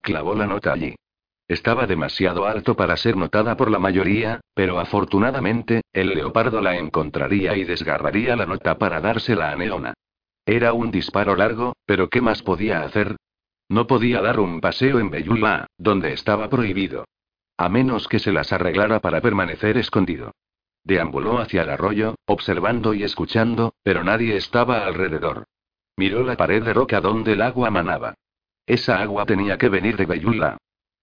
Clavó 0.00 0.34
la 0.34 0.48
nota 0.48 0.72
allí. 0.72 0.96
Estaba 1.46 1.86
demasiado 1.86 2.44
alto 2.46 2.74
para 2.74 2.96
ser 2.96 3.16
notada 3.16 3.56
por 3.56 3.70
la 3.70 3.78
mayoría, 3.78 4.40
pero 4.52 4.80
afortunadamente, 4.80 5.82
el 5.92 6.08
leopardo 6.08 6.60
la 6.60 6.76
encontraría 6.76 7.56
y 7.56 7.62
desgarraría 7.62 8.34
la 8.34 8.46
nota 8.46 8.78
para 8.78 9.00
dársela 9.00 9.52
a 9.52 9.56
Neona. 9.56 9.94
Era 10.44 10.72
un 10.72 10.90
disparo 10.90 11.36
largo, 11.36 11.74
pero 11.86 12.08
¿qué 12.08 12.20
más 12.20 12.42
podía 12.42 12.82
hacer? 12.82 13.14
No 13.68 13.86
podía 13.86 14.20
dar 14.22 14.40
un 14.40 14.60
paseo 14.60 14.98
en 14.98 15.10
Bellula, 15.10 15.68
donde 15.78 16.12
estaba 16.12 16.50
prohibido. 16.50 17.04
A 17.56 17.68
menos 17.68 18.08
que 18.08 18.18
se 18.18 18.32
las 18.32 18.52
arreglara 18.52 18.98
para 18.98 19.20
permanecer 19.20 19.78
escondido. 19.78 20.32
Deambuló 20.84 21.38
hacia 21.38 21.62
el 21.62 21.70
arroyo, 21.70 22.16
observando 22.26 22.94
y 22.94 23.04
escuchando, 23.04 23.74
pero 23.82 24.02
nadie 24.02 24.36
estaba 24.36 24.84
alrededor. 24.86 25.46
Miró 25.96 26.24
la 26.24 26.36
pared 26.36 26.62
de 26.62 26.72
roca 26.72 27.00
donde 27.00 27.34
el 27.34 27.42
agua 27.42 27.70
manaba. 27.70 28.14
Esa 28.66 29.00
agua 29.00 29.26
tenía 29.26 29.58
que 29.58 29.68
venir 29.68 29.96
de 29.96 30.06
Bellula. 30.06 30.58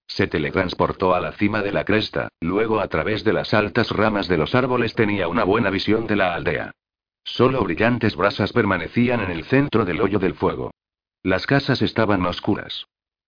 Se 0.07 0.27
teletransportó 0.27 1.13
a 1.13 1.19
la 1.19 1.33
cima 1.33 1.62
de 1.62 1.71
la 1.71 1.86
cresta, 1.86 2.29
luego 2.41 2.79
a 2.79 2.88
través 2.88 3.24
de 3.24 3.33
las 3.33 3.53
altas 3.53 3.91
ramas 3.91 4.27
de 4.27 4.38
los 4.38 4.55
árboles 4.55 4.95
tenía 4.95 5.27
una 5.27 5.43
buena 5.43 5.69
visión 5.69 6.07
de 6.07 6.15
la 6.15 6.33
aldea. 6.33 6.71
Solo 7.24 7.63
brillantes 7.63 8.15
brasas 8.15 8.51
permanecían 8.51 9.21
en 9.21 9.29
el 9.29 9.45
centro 9.45 9.86
del 9.86 10.01
hoyo 10.01 10.17
del 10.17 10.33
fuego. 10.33 10.71
Las 11.21 11.45
casas 11.45 11.81
estaban 11.81 12.25
oscuras. 12.25 12.88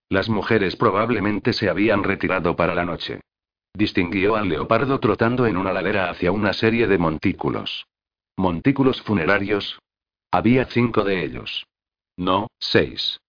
Las 0.10 0.28
mujeres 0.28 0.76
probablemente 0.76 1.54
se 1.54 1.70
habían 1.70 2.04
retirado 2.04 2.56
para 2.56 2.74
la 2.74 2.84
noche. 2.84 3.22
Distinguió 3.74 4.36
al 4.36 4.50
leopardo 4.50 5.00
trotando 5.00 5.46
en 5.46 5.58
una 5.58 5.74
ladera 5.74 6.10
hacia 6.10 6.32
una 6.32 6.54
serie 6.54 6.88
de 6.88 6.98
montículos. 6.98 7.88
¿Montículos 8.38 9.02
funerarios? 9.02 9.80
Había 10.32 10.66
cinco 10.66 11.04
de 11.04 11.24
ellos. 11.24 11.66
No, 12.18 12.48
seis. 12.60 13.20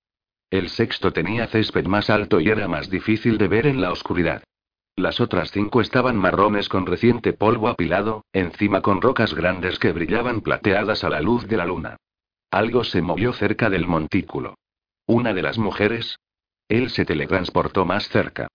El 0.50 0.68
sexto 0.68 1.12
tenía 1.12 1.46
césped 1.46 1.86
más 1.86 2.10
alto 2.10 2.40
y 2.40 2.48
era 2.48 2.68
más 2.68 2.90
difícil 2.90 3.38
de 3.38 3.48
ver 3.48 3.66
en 3.66 3.80
la 3.80 3.90
oscuridad. 3.90 4.42
Las 4.96 5.20
otras 5.20 5.50
cinco 5.50 5.80
estaban 5.80 6.16
marrones 6.16 6.68
con 6.68 6.84
reciente 6.84 7.32
polvo 7.32 7.68
apilado, 7.68 8.24
encima 8.32 8.82
con 8.82 9.00
rocas 9.00 9.34
grandes 9.34 9.78
que 9.78 9.92
brillaban 9.92 10.42
plateadas 10.42 11.04
a 11.04 11.08
la 11.08 11.20
luz 11.22 11.46
de 11.48 11.56
la 11.56 11.64
luna. 11.64 11.96
Algo 12.50 12.84
se 12.84 13.00
movió 13.00 13.32
cerca 13.32 13.70
del 13.70 13.86
montículo. 13.86 14.56
¿Una 15.06 15.32
de 15.32 15.42
las 15.42 15.56
mujeres? 15.56 16.18
Él 16.68 16.90
se 16.90 17.06
teletransportó 17.06 17.86
más 17.86 18.08
cerca. 18.08 18.48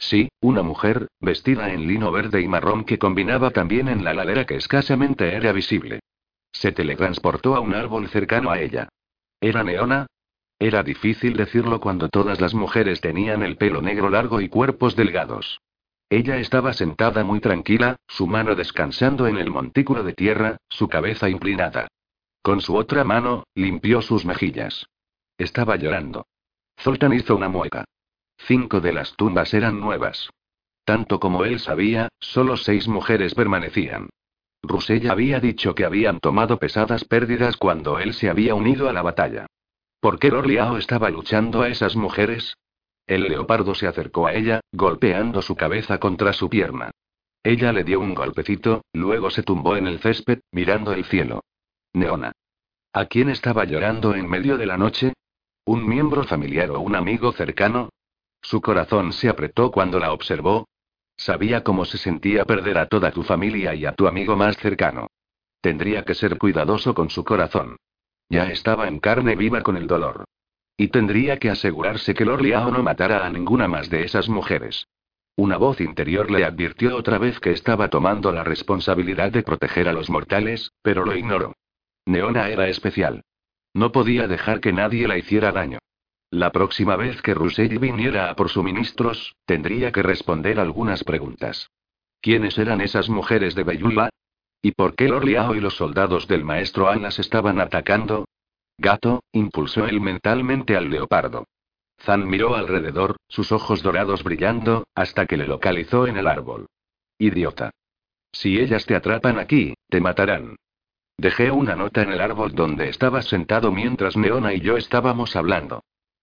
Sí, 0.00 0.30
una 0.40 0.62
mujer, 0.62 1.08
vestida 1.20 1.72
en 1.72 1.86
lino 1.86 2.10
verde 2.10 2.40
y 2.40 2.48
marrón 2.48 2.84
que 2.84 2.98
combinaba 2.98 3.50
también 3.50 3.86
en 3.86 4.02
la 4.02 4.14
ladera 4.14 4.46
que 4.46 4.56
escasamente 4.56 5.36
era 5.36 5.52
visible. 5.52 6.00
Se 6.52 6.72
teletransportó 6.72 7.54
a 7.54 7.60
un 7.60 7.74
árbol 7.74 8.08
cercano 8.08 8.50
a 8.50 8.58
ella. 8.58 8.88
¿Era 9.42 9.62
Neona? 9.62 10.06
Era 10.58 10.82
difícil 10.82 11.36
decirlo 11.36 11.80
cuando 11.80 12.08
todas 12.08 12.40
las 12.40 12.54
mujeres 12.54 13.02
tenían 13.02 13.42
el 13.42 13.58
pelo 13.58 13.82
negro 13.82 14.08
largo 14.08 14.40
y 14.40 14.48
cuerpos 14.48 14.96
delgados. 14.96 15.60
Ella 16.08 16.38
estaba 16.38 16.72
sentada 16.72 17.22
muy 17.22 17.40
tranquila, 17.40 17.96
su 18.08 18.26
mano 18.26 18.54
descansando 18.54 19.26
en 19.26 19.36
el 19.36 19.50
montículo 19.50 20.02
de 20.02 20.14
tierra, 20.14 20.56
su 20.70 20.88
cabeza 20.88 21.28
inclinada. 21.28 21.88
Con 22.42 22.62
su 22.62 22.74
otra 22.74 23.04
mano, 23.04 23.44
limpió 23.54 24.00
sus 24.00 24.24
mejillas. 24.24 24.86
Estaba 25.36 25.76
llorando. 25.76 26.26
Zoltan 26.80 27.12
hizo 27.12 27.36
una 27.36 27.50
mueca. 27.50 27.84
Cinco 28.46 28.80
de 28.80 28.92
las 28.92 29.14
tumbas 29.16 29.54
eran 29.54 29.80
nuevas. 29.80 30.30
Tanto 30.84 31.20
como 31.20 31.44
él 31.44 31.60
sabía, 31.60 32.08
solo 32.18 32.56
seis 32.56 32.88
mujeres 32.88 33.34
permanecían. 33.34 34.08
Rusella 34.62 35.12
había 35.12 35.40
dicho 35.40 35.74
que 35.74 35.84
habían 35.84 36.20
tomado 36.20 36.58
pesadas 36.58 37.04
pérdidas 37.04 37.56
cuando 37.56 37.98
él 37.98 38.12
se 38.14 38.28
había 38.28 38.54
unido 38.54 38.88
a 38.88 38.92
la 38.92 39.02
batalla. 39.02 39.46
¿Por 40.00 40.18
qué 40.18 40.30
Lorliao 40.30 40.78
estaba 40.78 41.10
luchando 41.10 41.62
a 41.62 41.68
esas 41.68 41.96
mujeres? 41.96 42.56
El 43.06 43.22
leopardo 43.24 43.74
se 43.74 43.86
acercó 43.86 44.26
a 44.26 44.34
ella, 44.34 44.60
golpeando 44.72 45.42
su 45.42 45.56
cabeza 45.56 45.98
contra 45.98 46.32
su 46.32 46.48
pierna. 46.48 46.90
Ella 47.42 47.72
le 47.72 47.84
dio 47.84 48.00
un 48.00 48.14
golpecito, 48.14 48.82
luego 48.92 49.30
se 49.30 49.42
tumbó 49.42 49.76
en 49.76 49.86
el 49.86 49.98
césped, 49.98 50.40
mirando 50.52 50.92
el 50.92 51.04
cielo. 51.04 51.42
Neona. 51.92 52.32
¿A 52.92 53.06
quién 53.06 53.30
estaba 53.30 53.64
llorando 53.64 54.14
en 54.14 54.28
medio 54.28 54.58
de 54.58 54.66
la 54.66 54.76
noche? 54.76 55.12
¿Un 55.64 55.88
miembro 55.88 56.24
familiar 56.24 56.70
o 56.70 56.80
un 56.80 56.96
amigo 56.96 57.32
cercano? 57.32 57.90
Su 58.42 58.60
corazón 58.60 59.12
se 59.12 59.28
apretó 59.28 59.70
cuando 59.70 59.98
la 59.98 60.12
observó. 60.12 60.68
Sabía 61.16 61.62
cómo 61.62 61.84
se 61.84 61.98
sentía 61.98 62.44
perder 62.44 62.78
a 62.78 62.86
toda 62.86 63.10
tu 63.10 63.22
familia 63.22 63.74
y 63.74 63.84
a 63.86 63.92
tu 63.92 64.06
amigo 64.06 64.36
más 64.36 64.56
cercano. 64.56 65.08
Tendría 65.60 66.04
que 66.04 66.14
ser 66.14 66.38
cuidadoso 66.38 66.94
con 66.94 67.10
su 67.10 67.24
corazón. 67.24 67.76
Ya 68.28 68.50
estaba 68.50 68.88
en 68.88 69.00
carne 69.00 69.36
viva 69.36 69.62
con 69.62 69.76
el 69.76 69.86
dolor. 69.86 70.24
Y 70.76 70.88
tendría 70.88 71.38
que 71.38 71.50
asegurarse 71.50 72.14
que 72.14 72.24
Lord 72.24 72.40
Liao 72.40 72.70
no 72.70 72.82
matara 72.82 73.26
a 73.26 73.30
ninguna 73.30 73.68
más 73.68 73.90
de 73.90 74.04
esas 74.04 74.28
mujeres. 74.28 74.86
Una 75.36 75.58
voz 75.58 75.80
interior 75.80 76.30
le 76.30 76.44
advirtió 76.44 76.96
otra 76.96 77.18
vez 77.18 77.38
que 77.40 77.50
estaba 77.50 77.88
tomando 77.88 78.32
la 78.32 78.44
responsabilidad 78.44 79.30
de 79.32 79.42
proteger 79.42 79.88
a 79.88 79.92
los 79.92 80.08
mortales, 80.08 80.72
pero 80.82 81.04
lo 81.04 81.14
ignoró. 81.14 81.54
Neona 82.06 82.48
era 82.48 82.68
especial. 82.68 83.22
No 83.74 83.92
podía 83.92 84.26
dejar 84.26 84.60
que 84.60 84.72
nadie 84.72 85.06
la 85.06 85.18
hiciera 85.18 85.52
daño. 85.52 85.78
La 86.30 86.52
próxima 86.52 86.94
vez 86.94 87.20
que 87.22 87.34
Russell 87.34 87.78
viniera 87.78 88.30
a 88.30 88.36
por 88.36 88.50
suministros, 88.50 89.34
tendría 89.46 89.90
que 89.90 90.02
responder 90.02 90.60
algunas 90.60 91.02
preguntas. 91.02 91.70
¿Quiénes 92.20 92.56
eran 92.56 92.80
esas 92.80 93.08
mujeres 93.08 93.56
de 93.56 93.64
Beyula? 93.64 94.10
¿Y 94.62 94.72
por 94.72 94.94
qué 94.94 95.08
Lorliao 95.08 95.56
y 95.56 95.60
los 95.60 95.74
soldados 95.74 96.28
del 96.28 96.44
maestro 96.44 96.88
An 96.88 97.02
las 97.02 97.18
estaban 97.18 97.60
atacando? 97.60 98.26
Gato, 98.78 99.24
impulsó 99.32 99.86
él 99.86 100.00
mentalmente 100.00 100.76
al 100.76 100.88
leopardo. 100.88 101.46
Zan 101.98 102.28
miró 102.28 102.54
alrededor, 102.54 103.16
sus 103.28 103.50
ojos 103.50 103.82
dorados 103.82 104.22
brillando, 104.22 104.84
hasta 104.94 105.26
que 105.26 105.36
le 105.36 105.48
localizó 105.48 106.06
en 106.06 106.16
el 106.16 106.28
árbol. 106.28 106.66
Idiota. 107.18 107.72
Si 108.32 108.58
ellas 108.60 108.86
te 108.86 108.94
atrapan 108.94 109.38
aquí, 109.38 109.74
te 109.88 110.00
matarán. 110.00 110.56
Dejé 111.18 111.50
una 111.50 111.74
nota 111.74 112.02
en 112.02 112.12
el 112.12 112.20
árbol 112.20 112.54
donde 112.54 112.88
estabas 112.88 113.26
sentado 113.26 113.72
mientras 113.72 114.16
Neona 114.16 114.54
y 114.54 114.60
yo 114.60 114.76
estábamos 114.76 115.34
hablando. 115.36 115.82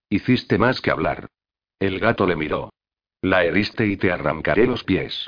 Hiciste 0.10 0.58
más 0.58 0.82
que 0.82 0.92
hablar. 0.92 1.28
El 1.80 2.00
gato 2.00 2.26
le 2.26 2.36
miró. 2.36 2.72
La 3.22 3.44
heriste 3.44 3.86
y 3.88 3.98
te 3.98 4.12
arrancaré 4.12 4.66
los 4.66 4.84
pies. 4.84 5.28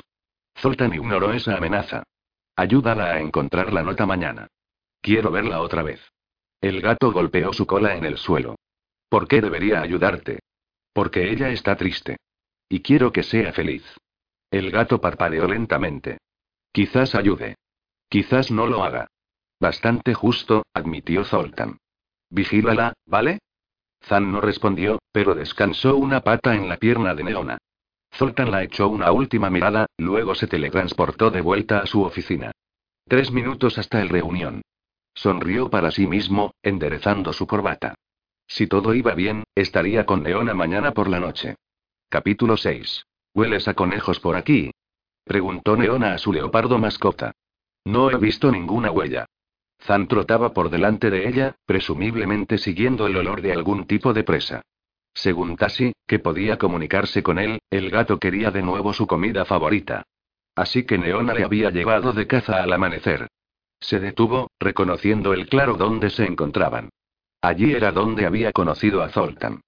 Zoltan 0.58 0.94
ignoró 0.94 1.32
esa 1.32 1.56
amenaza. 1.56 2.02
Ayúdala 2.56 3.12
a 3.12 3.20
encontrar 3.20 3.72
la 3.72 3.82
nota 3.82 4.06
mañana. 4.06 4.48
Quiero 5.00 5.30
verla 5.30 5.60
otra 5.60 5.82
vez. 5.82 6.00
El 6.60 6.80
gato 6.80 7.12
golpeó 7.12 7.52
su 7.52 7.66
cola 7.66 7.96
en 7.96 8.04
el 8.04 8.18
suelo. 8.18 8.56
¿Por 9.08 9.26
qué 9.26 9.40
debería 9.40 9.80
ayudarte? 9.80 10.40
Porque 10.92 11.30
ella 11.30 11.50
está 11.50 11.76
triste. 11.76 12.18
Y 12.68 12.80
quiero 12.82 13.12
que 13.12 13.22
sea 13.22 13.52
feliz. 13.52 13.84
El 14.50 14.70
gato 14.70 15.00
parpadeó 15.00 15.46
lentamente. 15.46 16.18
Quizás 16.72 17.14
ayude. 17.14 17.56
Quizás 18.08 18.50
no 18.50 18.66
lo 18.66 18.84
haga. 18.84 19.08
Bastante 19.58 20.14
justo, 20.14 20.64
admitió 20.72 21.24
Zoltan. 21.24 21.78
Vigílala, 22.30 22.94
¿vale? 23.06 23.40
Zan 24.02 24.32
no 24.32 24.40
respondió, 24.40 24.98
pero 25.12 25.34
descansó 25.34 25.96
una 25.96 26.20
pata 26.20 26.54
en 26.54 26.68
la 26.68 26.76
pierna 26.76 27.14
de 27.14 27.24
Neona. 27.24 27.58
Zoltan 28.14 28.50
la 28.50 28.62
echó 28.62 28.88
una 28.88 29.12
última 29.12 29.50
mirada, 29.50 29.86
luego 29.98 30.34
se 30.34 30.46
teletransportó 30.46 31.30
de 31.30 31.40
vuelta 31.40 31.78
a 31.78 31.86
su 31.86 32.02
oficina. 32.02 32.52
Tres 33.06 33.30
minutos 33.30 33.78
hasta 33.78 34.00
el 34.00 34.08
reunión. 34.08 34.62
Sonrió 35.14 35.70
para 35.70 35.90
sí 35.90 36.06
mismo, 36.06 36.52
enderezando 36.62 37.32
su 37.32 37.46
corbata. 37.46 37.94
Si 38.46 38.66
todo 38.66 38.94
iba 38.94 39.14
bien, 39.14 39.44
estaría 39.54 40.06
con 40.06 40.22
Neona 40.22 40.54
mañana 40.54 40.92
por 40.92 41.08
la 41.08 41.20
noche. 41.20 41.56
Capítulo 42.08 42.56
6. 42.56 43.06
¿Hueles 43.34 43.68
a 43.68 43.74
conejos 43.74 44.18
por 44.18 44.34
aquí? 44.34 44.72
Preguntó 45.24 45.76
Neona 45.76 46.14
a 46.14 46.18
su 46.18 46.32
leopardo 46.32 46.78
mascota. 46.78 47.32
No 47.84 48.10
he 48.10 48.16
visto 48.16 48.50
ninguna 48.50 48.90
huella. 48.90 49.26
Zan 49.82 50.08
trotaba 50.08 50.52
por 50.52 50.70
delante 50.70 51.10
de 51.10 51.28
ella, 51.28 51.56
presumiblemente 51.66 52.58
siguiendo 52.58 53.06
el 53.06 53.16
olor 53.16 53.42
de 53.42 53.52
algún 53.52 53.86
tipo 53.86 54.12
de 54.12 54.24
presa. 54.24 54.62
Según 55.14 55.56
Tassi, 55.56 55.92
que 56.06 56.18
podía 56.18 56.58
comunicarse 56.58 57.22
con 57.22 57.38
él, 57.38 57.60
el 57.70 57.90
gato 57.90 58.18
quería 58.18 58.50
de 58.50 58.62
nuevo 58.62 58.92
su 58.92 59.06
comida 59.06 59.44
favorita. 59.44 60.04
Así 60.54 60.84
que 60.84 60.98
Neona 60.98 61.34
le 61.34 61.44
había 61.44 61.70
llevado 61.70 62.12
de 62.12 62.26
caza 62.26 62.62
al 62.62 62.72
amanecer. 62.72 63.28
Se 63.80 63.98
detuvo, 63.98 64.50
reconociendo 64.60 65.32
el 65.32 65.48
claro 65.48 65.74
donde 65.74 66.10
se 66.10 66.26
encontraban. 66.26 66.90
Allí 67.40 67.72
era 67.72 67.92
donde 67.92 68.26
había 68.26 68.52
conocido 68.52 69.02
a 69.02 69.08
Zoltan. 69.08 69.62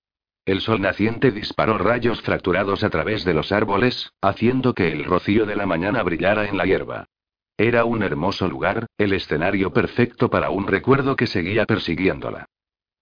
El 0.45 0.61
sol 0.61 0.81
naciente 0.81 1.31
disparó 1.31 1.79
rayos 1.79 2.21
fracturados 2.21 2.85
a 2.85 2.91
través 2.91 3.25
de 3.25 3.33
los 3.33 3.53
árboles, 3.53 4.11
haciendo 4.21 4.75
que 4.75 4.93
el 4.93 5.05
rocío 5.05 5.47
de 5.47 5.57
la 5.57 5.67
mañana 5.67 6.03
brillara 6.03 6.47
en 6.47 6.57
la 6.57 6.67
hierba. 6.67 7.07
Era 7.57 7.85
un 7.85 8.03
hermoso 8.03 8.49
lugar, 8.49 8.87
el 8.99 9.13
escenario 9.13 9.73
perfecto 9.73 10.31
para 10.31 10.51
un 10.51 10.67
recuerdo 10.67 11.17
que 11.17 11.27
seguía 11.27 11.65
persiguiéndola. 11.67 12.47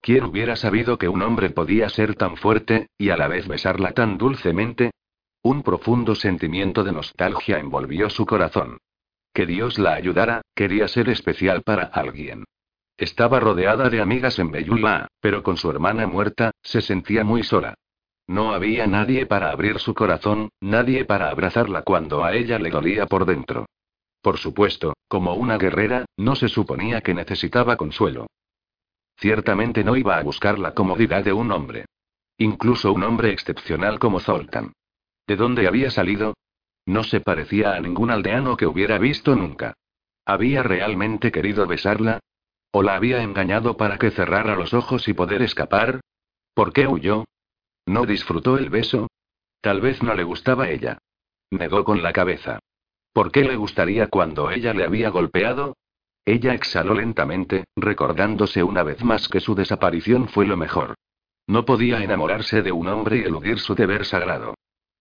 ¿Quién 0.01 0.25
hubiera 0.25 0.55
sabido 0.55 0.97
que 0.97 1.07
un 1.07 1.21
hombre 1.21 1.51
podía 1.51 1.87
ser 1.89 2.15
tan 2.15 2.35
fuerte, 2.35 2.87
y 2.97 3.09
a 3.09 3.17
la 3.17 3.27
vez 3.27 3.47
besarla 3.47 3.91
tan 3.91 4.17
dulcemente? 4.17 4.91
Un 5.43 5.63
profundo 5.63 6.15
sentimiento 6.15 6.83
de 6.83 6.91
nostalgia 6.91 7.59
envolvió 7.59 8.09
su 8.09 8.25
corazón. 8.25 8.77
Que 9.33 9.45
Dios 9.45 9.79
la 9.79 9.93
ayudara, 9.93 10.41
quería 10.55 10.87
ser 10.87 11.09
especial 11.09 11.61
para 11.63 11.83
alguien. 11.83 12.43
Estaba 12.97 13.39
rodeada 13.39 13.89
de 13.89 14.01
amigas 14.01 14.37
en 14.39 14.51
Beyula, 14.51 15.07
pero 15.21 15.41
con 15.41 15.57
su 15.57 15.69
hermana 15.71 16.05
muerta, 16.05 16.51
se 16.61 16.81
sentía 16.81 17.23
muy 17.23 17.43
sola. 17.43 17.75
No 18.27 18.53
había 18.53 18.85
nadie 18.87 19.25
para 19.25 19.51
abrir 19.51 19.79
su 19.79 19.93
corazón, 19.93 20.49
nadie 20.59 21.05
para 21.05 21.29
abrazarla 21.29 21.81
cuando 21.81 22.23
a 22.23 22.33
ella 22.35 22.59
le 22.59 22.69
dolía 22.69 23.05
por 23.07 23.25
dentro. 23.25 23.65
Por 24.21 24.37
supuesto, 24.37 24.93
como 25.07 25.33
una 25.33 25.57
guerrera, 25.57 26.05
no 26.17 26.35
se 26.35 26.47
suponía 26.47 27.01
que 27.01 27.13
necesitaba 27.13 27.75
consuelo. 27.75 28.27
Ciertamente 29.17 29.83
no 29.83 29.95
iba 29.95 30.17
a 30.17 30.23
buscar 30.23 30.59
la 30.59 30.73
comodidad 30.73 31.23
de 31.23 31.33
un 31.33 31.51
hombre. 31.51 31.85
Incluso 32.37 32.91
un 32.93 33.03
hombre 33.03 33.31
excepcional 33.31 33.99
como 33.99 34.19
Zoltan. 34.19 34.73
¿De 35.27 35.35
dónde 35.35 35.67
había 35.67 35.91
salido? 35.91 36.33
No 36.85 37.03
se 37.03 37.21
parecía 37.21 37.73
a 37.75 37.79
ningún 37.79 38.09
aldeano 38.09 38.57
que 38.57 38.65
hubiera 38.65 38.97
visto 38.97 39.35
nunca. 39.35 39.73
¿Había 40.25 40.63
realmente 40.63 41.31
querido 41.31 41.67
besarla? 41.67 42.19
¿O 42.71 42.83
la 42.83 42.95
había 42.95 43.21
engañado 43.21 43.77
para 43.77 43.97
que 43.97 44.11
cerrara 44.11 44.55
los 44.55 44.73
ojos 44.73 45.07
y 45.07 45.13
poder 45.13 45.41
escapar? 45.41 46.01
¿Por 46.53 46.73
qué 46.73 46.87
huyó? 46.87 47.25
¿No 47.85 48.05
disfrutó 48.05 48.57
el 48.57 48.69
beso? 48.69 49.07
Tal 49.61 49.81
vez 49.81 50.01
no 50.01 50.15
le 50.15 50.23
gustaba 50.23 50.69
ella. 50.69 50.97
Negó 51.51 51.83
con 51.83 52.01
la 52.01 52.13
cabeza. 52.13 52.59
¿Por 53.13 53.31
qué 53.31 53.43
le 53.43 53.55
gustaría 53.55 54.07
cuando 54.07 54.51
ella 54.51 54.73
le 54.73 54.85
había 54.85 55.09
golpeado? 55.09 55.75
Ella 56.25 56.53
exhaló 56.53 56.93
lentamente, 56.93 57.65
recordándose 57.75 58.63
una 58.63 58.83
vez 58.83 59.03
más 59.03 59.27
que 59.27 59.39
su 59.39 59.55
desaparición 59.55 60.29
fue 60.29 60.45
lo 60.45 60.55
mejor. 60.55 60.95
No 61.47 61.65
podía 61.65 62.03
enamorarse 62.03 62.61
de 62.61 62.71
un 62.71 62.87
hombre 62.87 63.17
y 63.17 63.21
eludir 63.21 63.59
su 63.59 63.75
deber 63.75 64.05
sagrado. 64.05 64.53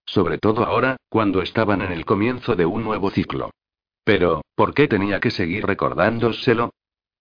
Sobre 0.07 0.39
todo 0.39 0.65
ahora, 0.65 0.97
cuando 1.09 1.43
estaban 1.43 1.83
en 1.83 1.93
el 1.93 2.05
comienzo 2.05 2.57
de 2.57 2.67
un 2.67 2.83
nuevo 2.83 3.11
ciclo. 3.11 3.51
Pero, 4.03 4.43
¿por 4.57 4.75
qué 4.75 4.89
tenía 4.89 5.21
que 5.21 5.31
seguir 5.31 5.65
recordándoselo? 5.67 6.73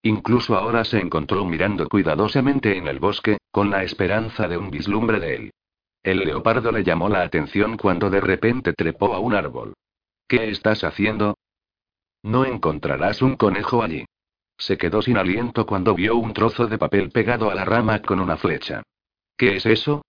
Incluso 0.02 0.56
ahora 0.56 0.84
se 0.84 0.98
encontró 0.98 1.44
mirando 1.44 1.88
cuidadosamente 1.88 2.76
en 2.76 2.88
el 2.88 2.98
bosque, 2.98 3.38
con 3.52 3.70
la 3.70 3.84
esperanza 3.84 4.48
de 4.48 4.56
un 4.56 4.70
vislumbre 4.70 5.20
de 5.20 5.36
él. 5.36 5.50
El 6.02 6.20
leopardo 6.20 6.72
le 6.72 6.82
llamó 6.82 7.10
la 7.10 7.22
atención 7.22 7.76
cuando 7.76 8.08
de 8.08 8.20
repente 8.20 8.72
trepó 8.72 9.14
a 9.14 9.20
un 9.20 9.34
árbol. 9.34 9.74
¿Qué 10.30 10.48
estás 10.48 10.84
haciendo? 10.84 11.36
No 12.22 12.44
encontrarás 12.44 13.20
un 13.20 13.34
conejo 13.34 13.82
allí. 13.82 14.04
Se 14.58 14.78
quedó 14.78 15.02
sin 15.02 15.16
aliento 15.16 15.66
cuando 15.66 15.92
vio 15.92 16.14
un 16.14 16.32
trozo 16.34 16.68
de 16.68 16.78
papel 16.78 17.10
pegado 17.10 17.50
a 17.50 17.54
la 17.56 17.64
rama 17.64 18.00
con 18.00 18.20
una 18.20 18.36
flecha. 18.36 18.84
¿Qué 19.36 19.56
es 19.56 19.66
eso? 19.66 20.02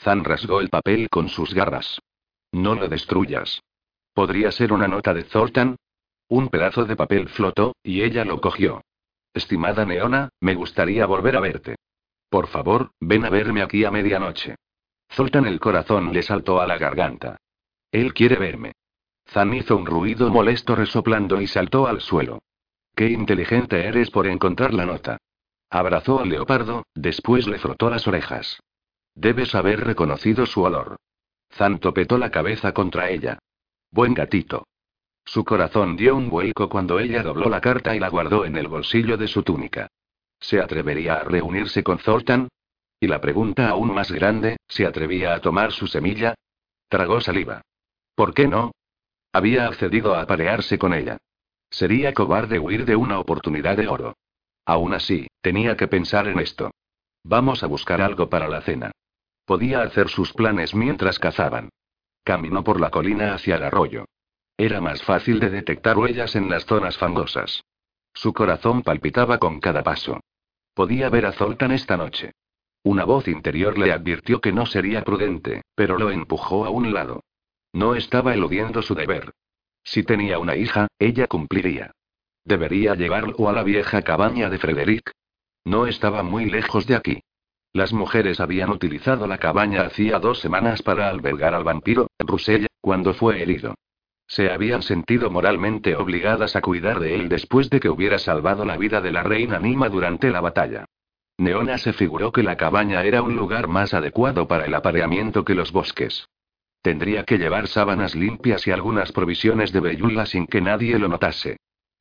Zan 0.00 0.24
rasgó 0.24 0.60
el 0.60 0.68
papel 0.68 1.08
con 1.08 1.28
sus 1.28 1.54
garras. 1.54 2.00
No 2.50 2.74
lo 2.74 2.88
destruyas. 2.88 3.62
¿Podría 4.12 4.50
ser 4.50 4.72
una 4.72 4.88
nota 4.88 5.14
de 5.14 5.22
Zoltan? 5.22 5.76
Un 6.26 6.48
pedazo 6.48 6.84
de 6.84 6.96
papel 6.96 7.28
flotó, 7.28 7.76
y 7.84 8.02
ella 8.02 8.24
lo 8.24 8.40
cogió. 8.40 8.82
Estimada 9.32 9.84
Neona, 9.84 10.30
me 10.40 10.56
gustaría 10.56 11.06
volver 11.06 11.36
a 11.36 11.40
verte. 11.40 11.76
Por 12.28 12.48
favor, 12.48 12.90
ven 12.98 13.24
a 13.24 13.30
verme 13.30 13.62
aquí 13.62 13.84
a 13.84 13.92
medianoche. 13.92 14.56
Zoltan 15.12 15.46
el 15.46 15.60
corazón 15.60 16.12
le 16.12 16.24
saltó 16.24 16.60
a 16.60 16.66
la 16.66 16.78
garganta. 16.78 17.36
Él 17.92 18.12
quiere 18.12 18.34
verme. 18.34 18.72
Zan 19.32 19.54
hizo 19.54 19.76
un 19.76 19.86
ruido 19.86 20.30
molesto 20.30 20.76
resoplando 20.76 21.40
y 21.40 21.46
saltó 21.46 21.86
al 21.86 22.02
suelo. 22.02 22.40
Qué 22.94 23.08
inteligente 23.08 23.86
eres 23.86 24.10
por 24.10 24.26
encontrar 24.26 24.74
la 24.74 24.84
nota. 24.84 25.16
Abrazó 25.70 26.20
al 26.20 26.28
leopardo, 26.28 26.84
después 26.94 27.46
le 27.46 27.58
frotó 27.58 27.88
las 27.88 28.06
orejas. 28.06 28.60
Debes 29.14 29.54
haber 29.54 29.80
reconocido 29.80 30.44
su 30.44 30.62
olor. 30.62 30.96
Zan 31.50 31.78
topetó 31.78 32.18
la 32.18 32.30
cabeza 32.30 32.72
contra 32.72 33.08
ella. 33.08 33.38
Buen 33.90 34.12
gatito. 34.12 34.66
Su 35.24 35.44
corazón 35.44 35.96
dio 35.96 36.14
un 36.14 36.28
vuelco 36.28 36.68
cuando 36.68 36.98
ella 36.98 37.22
dobló 37.22 37.48
la 37.48 37.62
carta 37.62 37.96
y 37.96 38.00
la 38.00 38.10
guardó 38.10 38.44
en 38.44 38.56
el 38.56 38.68
bolsillo 38.68 39.16
de 39.16 39.28
su 39.28 39.42
túnica. 39.42 39.88
¿Se 40.40 40.60
atrevería 40.60 41.14
a 41.14 41.24
reunirse 41.24 41.82
con 41.82 41.98
Zoltan? 41.98 42.48
Y 43.00 43.06
la 43.06 43.20
pregunta 43.20 43.70
aún 43.70 43.94
más 43.94 44.12
grande, 44.12 44.58
¿se 44.68 44.84
atrevía 44.84 45.34
a 45.34 45.40
tomar 45.40 45.72
su 45.72 45.86
semilla? 45.86 46.34
Tragó 46.88 47.20
saliva. 47.20 47.62
¿Por 48.14 48.34
qué 48.34 48.46
no? 48.46 48.72
Había 49.32 49.66
accedido 49.66 50.14
a 50.14 50.22
aparearse 50.22 50.78
con 50.78 50.92
ella. 50.92 51.18
Sería 51.70 52.12
cobarde 52.12 52.58
huir 52.58 52.84
de 52.84 52.96
una 52.96 53.18
oportunidad 53.18 53.76
de 53.76 53.88
oro. 53.88 54.16
Aún 54.66 54.92
así, 54.92 55.26
tenía 55.40 55.76
que 55.76 55.88
pensar 55.88 56.28
en 56.28 56.38
esto. 56.38 56.70
Vamos 57.24 57.62
a 57.62 57.66
buscar 57.66 58.02
algo 58.02 58.28
para 58.28 58.48
la 58.48 58.60
cena. 58.60 58.92
Podía 59.46 59.82
hacer 59.82 60.08
sus 60.08 60.32
planes 60.32 60.74
mientras 60.74 61.18
cazaban. 61.18 61.70
Caminó 62.24 62.62
por 62.62 62.80
la 62.80 62.90
colina 62.90 63.34
hacia 63.34 63.56
el 63.56 63.64
arroyo. 63.64 64.04
Era 64.56 64.80
más 64.80 65.02
fácil 65.02 65.40
de 65.40 65.50
detectar 65.50 65.98
huellas 65.98 66.36
en 66.36 66.50
las 66.50 66.66
zonas 66.66 66.98
fangosas. 66.98 67.64
Su 68.12 68.32
corazón 68.32 68.82
palpitaba 68.82 69.38
con 69.38 69.60
cada 69.60 69.82
paso. 69.82 70.20
Podía 70.74 71.08
ver 71.08 71.26
a 71.26 71.32
Zoltan 71.32 71.72
esta 71.72 71.96
noche. 71.96 72.32
Una 72.84 73.04
voz 73.04 73.28
interior 73.28 73.78
le 73.78 73.92
advirtió 73.92 74.40
que 74.40 74.52
no 74.52 74.66
sería 74.66 75.02
prudente, 75.02 75.62
pero 75.74 75.98
lo 75.98 76.10
empujó 76.10 76.64
a 76.64 76.70
un 76.70 76.92
lado. 76.92 77.22
No 77.72 77.94
estaba 77.94 78.34
eludiendo 78.34 78.82
su 78.82 78.94
deber. 78.94 79.32
Si 79.82 80.02
tenía 80.02 80.38
una 80.38 80.56
hija, 80.56 80.88
ella 80.98 81.26
cumpliría. 81.26 81.92
Debería 82.44 82.94
llevarlo 82.94 83.48
a 83.48 83.52
la 83.52 83.62
vieja 83.62 84.02
cabaña 84.02 84.50
de 84.50 84.58
Frederick. 84.58 85.12
No 85.64 85.86
estaba 85.86 86.22
muy 86.22 86.46
lejos 86.50 86.86
de 86.86 86.96
aquí. 86.96 87.22
Las 87.72 87.92
mujeres 87.92 88.40
habían 88.40 88.70
utilizado 88.70 89.26
la 89.26 89.38
cabaña 89.38 89.82
hacía 89.82 90.18
dos 90.18 90.40
semanas 90.40 90.82
para 90.82 91.08
albergar 91.08 91.54
al 91.54 91.64
vampiro, 91.64 92.08
Russell, 92.18 92.66
cuando 92.80 93.14
fue 93.14 93.40
herido. 93.40 93.74
Se 94.26 94.50
habían 94.50 94.82
sentido 94.82 95.30
moralmente 95.30 95.96
obligadas 95.96 96.56
a 96.56 96.60
cuidar 96.60 97.00
de 97.00 97.14
él 97.14 97.28
después 97.28 97.70
de 97.70 97.80
que 97.80 97.88
hubiera 97.88 98.18
salvado 98.18 98.64
la 98.64 98.76
vida 98.76 99.00
de 99.00 99.12
la 99.12 99.22
reina 99.22 99.58
Nima 99.58 99.88
durante 99.88 100.30
la 100.30 100.40
batalla. 100.40 100.84
Neona 101.38 101.78
se 101.78 101.92
figuró 101.92 102.32
que 102.32 102.42
la 102.42 102.56
cabaña 102.56 103.02
era 103.04 103.22
un 103.22 103.36
lugar 103.36 103.68
más 103.68 103.94
adecuado 103.94 104.46
para 104.46 104.66
el 104.66 104.74
apareamiento 104.74 105.44
que 105.44 105.54
los 105.54 105.72
bosques. 105.72 106.28
Tendría 106.82 107.24
que 107.24 107.38
llevar 107.38 107.68
sábanas 107.68 108.16
limpias 108.16 108.66
y 108.66 108.72
algunas 108.72 109.12
provisiones 109.12 109.72
de 109.72 109.80
vellula 109.80 110.26
sin 110.26 110.46
que 110.48 110.60
nadie 110.60 110.98
lo 110.98 111.08
notase. 111.08 111.58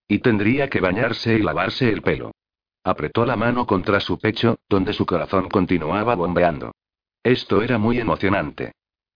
Y 0.08 0.20
tendría 0.20 0.70
que 0.70 0.82
bañarse 0.82 1.36
y 1.36 1.42
lavarse 1.42 1.90
el 1.90 2.02
pelo. 2.02 2.32
Apretó 2.84 3.26
la 3.28 3.36
mano 3.36 3.68
contra 3.68 4.00
su 4.00 4.18
pecho, 4.18 4.58
donde 4.68 4.94
su 4.94 5.06
corazón 5.06 5.50
continuaba 5.50 6.16
bombeando. 6.16 6.72
Esto 7.24 7.62
era 7.62 7.78
muy 7.78 8.00
emocionante. 8.00 8.72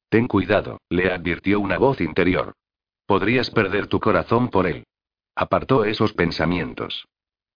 Ten 0.10 0.28
cuidado, 0.28 0.80
le 0.90 1.12
advirtió 1.12 1.60
una 1.60 1.80
voz 1.80 2.00
interior. 2.00 2.54
Podrías 3.08 3.50
perder 3.50 3.88
tu 3.88 4.00
corazón 4.00 4.50
por 4.50 4.68
él. 4.68 4.86
Apartó 5.36 5.84
esos 5.84 6.14
pensamientos. 6.14 7.08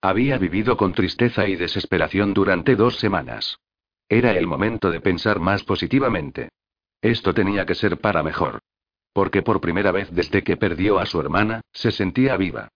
Había 0.02 0.40
vivido 0.40 0.76
con 0.78 0.94
tristeza 0.94 1.48
y 1.48 1.56
desesperación 1.56 2.34
durante 2.34 2.76
dos 2.76 2.98
semanas. 2.98 3.60
Era 4.08 4.32
el 4.32 4.48
momento 4.48 4.90
de 4.90 5.00
pensar 5.00 5.40
más 5.40 5.64
positivamente. 5.64 6.50
Esto 7.02 7.34
tenía 7.34 7.66
que 7.66 7.76
ser 7.76 7.98
para 8.00 8.24
mejor. 8.24 8.60
Porque 9.14 9.42
por 9.42 9.62
primera 9.62 9.92
vez 9.92 10.10
desde 10.12 10.44
que 10.44 10.58
perdió 10.58 11.00
a 11.00 11.06
su 11.06 11.20
hermana, 11.20 11.62
se 11.72 11.92
sentía 11.92 12.38
viva. 12.38 12.70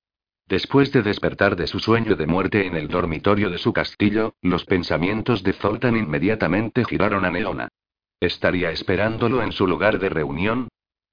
Después 0.48 0.92
de 0.92 1.02
despertar 1.02 1.56
de 1.56 1.68
su 1.68 1.80
sueño 1.80 2.16
de 2.16 2.28
muerte 2.28 2.68
en 2.68 2.76
el 2.76 2.88
dormitorio 2.88 3.50
de 3.50 3.58
su 3.58 3.72
castillo, 3.72 4.36
los 4.42 4.66
pensamientos 4.66 5.44
de 5.44 5.54
Zoltan 5.54 5.96
inmediatamente 5.96 6.84
giraron 6.86 7.26
a 7.26 7.32
Neona. 7.32 7.70
¿Estaría 8.20 8.72
esperándolo 8.72 9.42
en 9.42 9.52
su 9.52 9.68
lugar 9.68 10.00
de 10.00 10.10
reunión? 10.10 10.68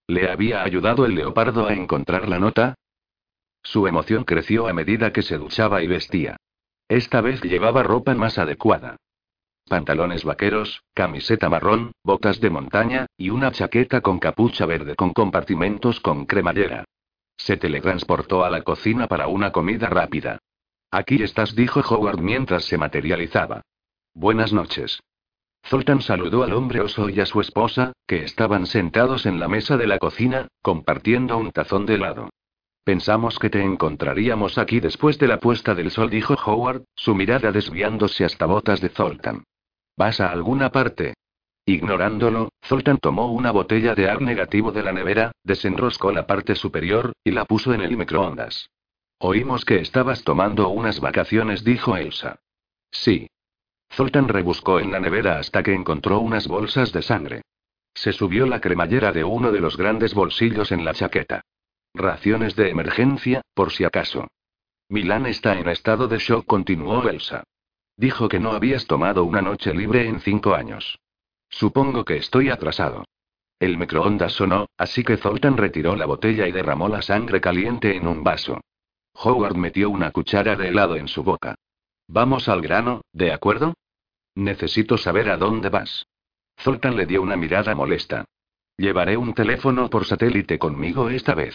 ¿Le 0.06 0.30
había 0.30 0.62
ayudado 0.62 1.06
el 1.06 1.14
leopardo 1.14 1.68
a 1.68 1.74
encontrar 1.74 2.28
la 2.28 2.38
nota? 2.38 2.74
Su 3.62 3.86
emoción 3.86 4.24
creció 4.24 4.66
a 4.66 4.72
medida 4.72 5.12
que 5.12 5.22
se 5.22 5.36
duchaba 5.36 5.82
y 5.82 5.86
vestía. 5.86 6.36
Esta 6.88 7.20
vez 7.20 7.40
llevaba 7.42 7.82
ropa 7.82 8.14
más 8.14 8.38
adecuada. 8.38 8.96
Pantalones 9.70 10.24
vaqueros, 10.24 10.82
camiseta 10.94 11.48
marrón, 11.48 11.92
botas 12.02 12.40
de 12.40 12.50
montaña, 12.50 13.06
y 13.16 13.30
una 13.30 13.52
chaqueta 13.52 14.00
con 14.00 14.18
capucha 14.18 14.66
verde 14.66 14.96
con 14.96 15.12
compartimentos 15.12 16.00
con 16.00 16.26
cremallera. 16.26 16.82
Se 17.36 17.56
teletransportó 17.56 18.44
a 18.44 18.50
la 18.50 18.62
cocina 18.62 19.06
para 19.06 19.28
una 19.28 19.52
comida 19.52 19.88
rápida. 19.88 20.40
Aquí 20.90 21.22
estás, 21.22 21.54
dijo 21.54 21.82
Howard 21.88 22.18
mientras 22.18 22.64
se 22.64 22.78
materializaba. 22.78 23.62
Buenas 24.12 24.52
noches. 24.52 24.98
Zoltan 25.64 26.02
saludó 26.02 26.42
al 26.42 26.52
hombre 26.52 26.80
oso 26.80 27.08
y 27.08 27.20
a 27.20 27.26
su 27.26 27.40
esposa, 27.40 27.92
que 28.08 28.24
estaban 28.24 28.66
sentados 28.66 29.24
en 29.24 29.38
la 29.38 29.46
mesa 29.46 29.76
de 29.76 29.86
la 29.86 30.00
cocina, 30.00 30.48
compartiendo 30.62 31.38
un 31.38 31.52
tazón 31.52 31.86
de 31.86 31.94
helado. 31.94 32.30
Pensamos 32.82 33.38
que 33.38 33.50
te 33.50 33.62
encontraríamos 33.62 34.58
aquí 34.58 34.80
después 34.80 35.16
de 35.20 35.28
la 35.28 35.38
puesta 35.38 35.76
del 35.76 35.92
sol, 35.92 36.10
dijo 36.10 36.34
Howard, 36.44 36.82
su 36.96 37.14
mirada 37.14 37.52
desviándose 37.52 38.24
hasta 38.24 38.46
botas 38.46 38.80
de 38.80 38.88
Zoltan. 38.88 39.44
¿Vas 40.00 40.18
a 40.18 40.30
alguna 40.30 40.72
parte? 40.72 41.12
Ignorándolo, 41.66 42.48
Zoltan 42.64 42.96
tomó 42.96 43.30
una 43.30 43.50
botella 43.50 43.94
de 43.94 44.08
ar 44.08 44.22
negativo 44.22 44.72
de 44.72 44.82
la 44.82 44.92
nevera, 44.92 45.30
desenroscó 45.44 46.10
la 46.10 46.26
parte 46.26 46.54
superior, 46.54 47.12
y 47.22 47.32
la 47.32 47.44
puso 47.44 47.74
en 47.74 47.82
el 47.82 47.98
microondas. 47.98 48.70
Oímos 49.18 49.66
que 49.66 49.78
estabas 49.80 50.24
tomando 50.24 50.70
unas 50.70 51.00
vacaciones, 51.00 51.64
dijo 51.64 51.98
Elsa. 51.98 52.40
Sí. 52.90 53.28
Zoltan 53.92 54.28
rebuscó 54.28 54.80
en 54.80 54.90
la 54.90 55.00
nevera 55.00 55.38
hasta 55.38 55.62
que 55.62 55.74
encontró 55.74 56.20
unas 56.20 56.48
bolsas 56.48 56.94
de 56.94 57.02
sangre. 57.02 57.42
Se 57.92 58.14
subió 58.14 58.46
la 58.46 58.62
cremallera 58.62 59.12
de 59.12 59.24
uno 59.24 59.52
de 59.52 59.60
los 59.60 59.76
grandes 59.76 60.14
bolsillos 60.14 60.72
en 60.72 60.82
la 60.82 60.94
chaqueta. 60.94 61.42
Raciones 61.92 62.56
de 62.56 62.70
emergencia, 62.70 63.42
por 63.52 63.70
si 63.70 63.84
acaso. 63.84 64.28
Milán 64.88 65.26
está 65.26 65.58
en 65.58 65.68
estado 65.68 66.08
de 66.08 66.16
shock, 66.16 66.46
continuó 66.46 67.06
Elsa. 67.06 67.44
Dijo 68.00 68.30
que 68.30 68.40
no 68.40 68.52
habías 68.52 68.86
tomado 68.86 69.24
una 69.24 69.42
noche 69.42 69.74
libre 69.74 70.08
en 70.08 70.20
cinco 70.20 70.54
años. 70.54 70.98
Supongo 71.50 72.06
que 72.06 72.16
estoy 72.16 72.48
atrasado. 72.48 73.04
El 73.58 73.76
microondas 73.76 74.32
sonó, 74.32 74.70
así 74.78 75.04
que 75.04 75.18
Zoltan 75.18 75.58
retiró 75.58 75.94
la 75.96 76.06
botella 76.06 76.48
y 76.48 76.52
derramó 76.52 76.88
la 76.88 77.02
sangre 77.02 77.42
caliente 77.42 77.94
en 77.94 78.06
un 78.06 78.24
vaso. 78.24 78.58
Howard 79.12 79.54
metió 79.54 79.90
una 79.90 80.12
cuchara 80.12 80.56
de 80.56 80.68
helado 80.68 80.96
en 80.96 81.08
su 81.08 81.22
boca. 81.22 81.56
Vamos 82.08 82.48
al 82.48 82.62
grano, 82.62 83.02
¿de 83.12 83.34
acuerdo? 83.34 83.74
Necesito 84.34 84.96
saber 84.96 85.28
a 85.28 85.36
dónde 85.36 85.68
vas. 85.68 86.06
Zoltan 86.58 86.96
le 86.96 87.04
dio 87.04 87.20
una 87.20 87.36
mirada 87.36 87.74
molesta. 87.74 88.24
Llevaré 88.78 89.18
un 89.18 89.34
teléfono 89.34 89.90
por 89.90 90.06
satélite 90.06 90.58
conmigo 90.58 91.10
esta 91.10 91.34
vez. 91.34 91.54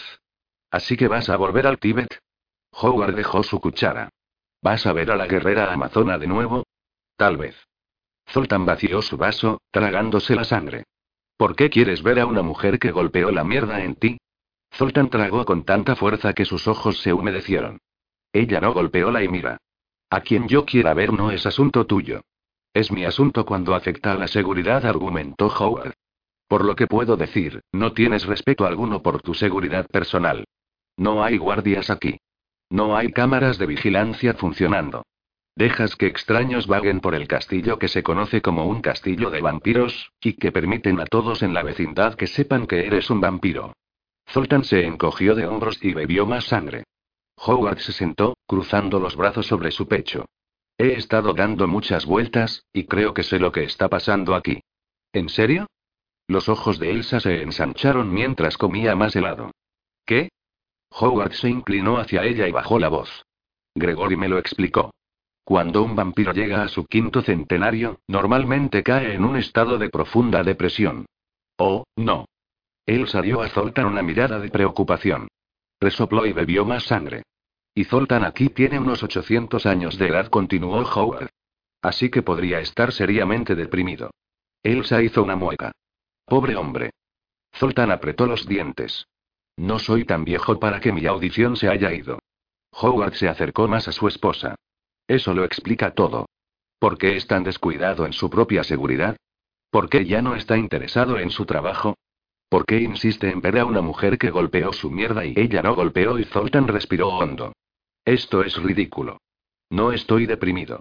Así 0.70 0.96
que 0.96 1.08
vas 1.08 1.28
a 1.28 1.38
volver 1.38 1.66
al 1.66 1.80
Tíbet. 1.80 2.20
Howard 2.70 3.16
dejó 3.16 3.42
su 3.42 3.60
cuchara. 3.60 4.12
¿Vas 4.66 4.88
a 4.88 4.94
ver 4.94 5.12
a 5.12 5.16
la 5.16 5.28
guerrera 5.28 5.72
amazona 5.72 6.18
de 6.18 6.26
nuevo? 6.26 6.64
Tal 7.18 7.38
vez. 7.38 7.56
Zoltan 8.28 8.66
vació 8.66 9.04
su 9.04 9.16
vaso, 9.16 9.62
tragándose 9.70 10.36
la 10.36 10.44
sangre. 10.44 10.86
¿Por 11.38 11.56
qué 11.56 11.70
quieres 11.70 12.02
ver 12.02 12.20
a 12.20 12.26
una 12.26 12.42
mujer 12.42 12.80
que 12.80 12.90
golpeó 12.90 13.30
la 13.30 13.44
mierda 13.44 13.84
en 13.84 13.94
ti? 13.94 14.18
Zoltan 14.74 15.12
tragó 15.12 15.46
con 15.46 15.66
tanta 15.66 15.96
fuerza 15.96 16.34
que 16.34 16.46
sus 16.46 16.68
ojos 16.68 17.00
se 17.02 17.14
humedecieron. 17.14 17.78
Ella 18.34 18.60
no 18.60 18.74
golpeó 18.74 19.12
la 19.12 19.24
y 19.24 19.28
mira. 19.28 19.58
A 20.10 20.22
quien 20.22 20.48
yo 20.48 20.66
quiera 20.66 20.96
ver 20.96 21.14
no 21.14 21.30
es 21.30 21.46
asunto 21.46 21.86
tuyo. 21.86 22.22
Es 22.74 22.92
mi 22.92 23.06
asunto 23.06 23.46
cuando 23.46 23.76
afecta 23.76 24.14
a 24.14 24.18
la 24.18 24.28
seguridad, 24.28 24.84
argumentó 24.84 25.46
Howard. 25.46 25.94
Por 26.48 26.66
lo 26.66 26.76
que 26.76 26.88
puedo 26.88 27.18
decir, 27.18 27.62
no 27.72 27.94
tienes 27.94 28.26
respeto 28.26 28.66
alguno 28.66 29.04
por 29.04 29.22
tu 29.22 29.36
seguridad 29.36 29.86
personal. 29.86 30.44
No 30.98 31.24
hay 31.24 31.38
guardias 31.38 31.92
aquí. 31.92 32.18
No 32.70 32.96
hay 32.96 33.12
cámaras 33.12 33.58
de 33.58 33.66
vigilancia 33.66 34.34
funcionando. 34.34 35.04
Dejas 35.56 35.96
que 35.96 36.08
extraños 36.08 36.68
vaguen 36.68 37.00
por 37.00 37.16
el 37.16 37.28
castillo 37.28 37.80
que 37.80 37.88
se 37.88 38.04
conoce 38.04 38.42
como 38.42 38.66
un 38.66 38.82
castillo 38.82 39.30
de 39.30 39.42
vampiros, 39.42 40.12
y 40.20 40.34
que 40.34 40.52
permiten 40.52 41.00
a 41.00 41.06
todos 41.06 41.44
en 41.44 41.54
la 41.54 41.64
vecindad 41.64 42.16
que 42.16 42.28
sepan 42.28 42.68
que 42.68 42.86
eres 42.86 43.10
un 43.10 43.22
vampiro. 43.22 43.74
Zoltan 44.30 44.64
se 44.64 44.86
encogió 44.86 45.36
de 45.36 45.48
hombros 45.48 45.80
y 45.82 45.94
bebió 45.94 46.26
más 46.26 46.46
sangre. 46.46 46.84
Howard 47.38 47.80
se 47.80 47.94
sentó, 47.94 48.38
cruzando 48.48 49.00
los 49.00 49.16
brazos 49.16 49.48
sobre 49.48 49.72
su 49.72 49.88
pecho. 49.88 50.26
He 50.78 50.94
estado 50.94 51.34
dando 51.34 51.68
muchas 51.68 52.06
vueltas, 52.06 52.66
y 52.74 52.86
creo 52.86 53.14
que 53.14 53.24
sé 53.24 53.40
lo 53.40 53.52
que 53.52 53.64
está 53.64 53.88
pasando 53.88 54.36
aquí. 54.36 54.62
¿En 55.14 55.30
serio? 55.30 55.68
Los 56.28 56.50
ojos 56.50 56.80
de 56.80 56.92
Elsa 56.92 57.20
se 57.20 57.42
ensancharon 57.44 58.14
mientras 58.14 58.58
comía 58.58 58.96
más 58.96 59.16
helado. 59.16 59.52
¿Qué? 60.06 60.30
Howard 60.98 61.34
se 61.34 61.50
inclinó 61.50 61.98
hacia 61.98 62.24
ella 62.24 62.48
y 62.48 62.52
bajó 62.52 62.80
la 62.80 62.90
voz. 62.90 63.26
Gregory 63.76 64.16
me 64.16 64.30
lo 64.30 64.38
explicó. 64.38 64.92
Cuando 65.44 65.84
un 65.84 65.96
vampiro 65.96 66.32
llega 66.32 66.64
a 66.64 66.68
su 66.70 66.86
quinto 66.86 67.22
centenario, 67.22 68.00
normalmente 68.08 68.82
cae 68.82 69.14
en 69.14 69.26
un 69.26 69.36
estado 69.36 69.78
de 69.78 69.90
profunda 69.90 70.44
depresión. 70.44 71.06
Oh, 71.58 71.84
no. 71.96 72.26
Elsa 72.86 73.22
dio 73.22 73.42
a 73.42 73.50
Zoltan 73.50 73.86
una 73.86 74.02
mirada 74.02 74.40
de 74.40 74.50
preocupación. 74.50 75.28
Resopló 75.80 76.26
y 76.26 76.34
bebió 76.34 76.66
más 76.66 76.86
sangre. 76.86 77.24
Y 77.74 77.84
Zoltan 77.84 78.24
aquí 78.24 78.50
tiene 78.50 78.80
unos 78.80 79.04
800 79.04 79.66
años 79.66 79.98
de 79.98 80.08
edad, 80.08 80.28
continuó 80.28 80.80
Howard. 80.82 81.30
Así 81.82 82.10
que 82.10 82.24
podría 82.24 82.60
estar 82.60 82.92
seriamente 82.92 83.54
deprimido. 83.54 84.12
Elsa 84.64 85.04
hizo 85.04 85.22
una 85.22 85.36
mueca. 85.36 85.74
Pobre 86.26 86.56
hombre. 86.56 86.92
Zoltan 87.54 87.92
apretó 87.92 88.26
los 88.26 88.48
dientes. 88.48 89.06
No 89.58 89.80
soy 89.80 90.06
tan 90.06 90.26
viejo 90.26 90.60
para 90.60 90.80
que 90.80 90.92
mi 90.92 91.06
audición 91.06 91.56
se 91.56 91.70
haya 91.70 91.94
ido. 91.94 92.20
Howard 92.72 93.14
se 93.14 93.30
acercó 93.30 93.68
más 93.68 93.88
a 93.88 93.92
su 93.92 94.08
esposa. 94.08 94.56
Eso 95.08 95.34
lo 95.34 95.44
explica 95.44 95.94
todo. 95.94 96.26
¿Por 96.80 96.98
qué 96.98 97.16
es 97.16 97.28
tan 97.28 97.44
descuidado 97.44 98.06
en 98.06 98.14
su 98.14 98.30
propia 98.30 98.64
seguridad? 98.64 99.16
¿Por 99.70 99.90
qué 99.90 100.06
ya 100.06 100.22
no 100.22 100.36
está 100.36 100.58
interesado 100.58 101.20
en 101.20 101.30
su 101.30 101.46
trabajo? 101.46 101.96
¿Por 102.50 102.66
qué 102.66 102.80
insiste 102.80 103.30
en 103.30 103.42
ver 103.42 103.60
a 103.60 103.66
una 103.66 103.82
mujer 103.82 104.18
que 104.18 104.30
golpeó 104.30 104.72
su 104.74 104.92
mierda 104.92 105.26
y 105.26 105.34
ella 105.36 105.62
no 105.62 105.76
golpeó 105.76 106.20
y 106.20 106.26
Zoltan 106.26 106.68
respiró 106.68 107.10
hondo? 107.10 107.54
Esto 108.04 108.44
es 108.44 108.56
ridículo. 108.62 109.20
No 109.70 109.92
estoy 109.92 110.26
deprimido. 110.26 110.80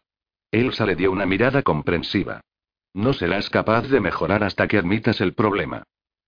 Elsa 0.51 0.85
le 0.85 0.95
dio 0.95 1.11
una 1.11 1.27
mirada 1.27 1.63
comprensiva. 1.63 2.41
No 2.93 3.13
serás 3.13 3.51
capaz 3.51 3.89
de 3.89 4.01
mejorar 4.01 4.45
hasta 4.45 4.69
que 4.69 4.79
admitas 4.79 5.21
el 5.21 5.35
problema. 5.35 5.83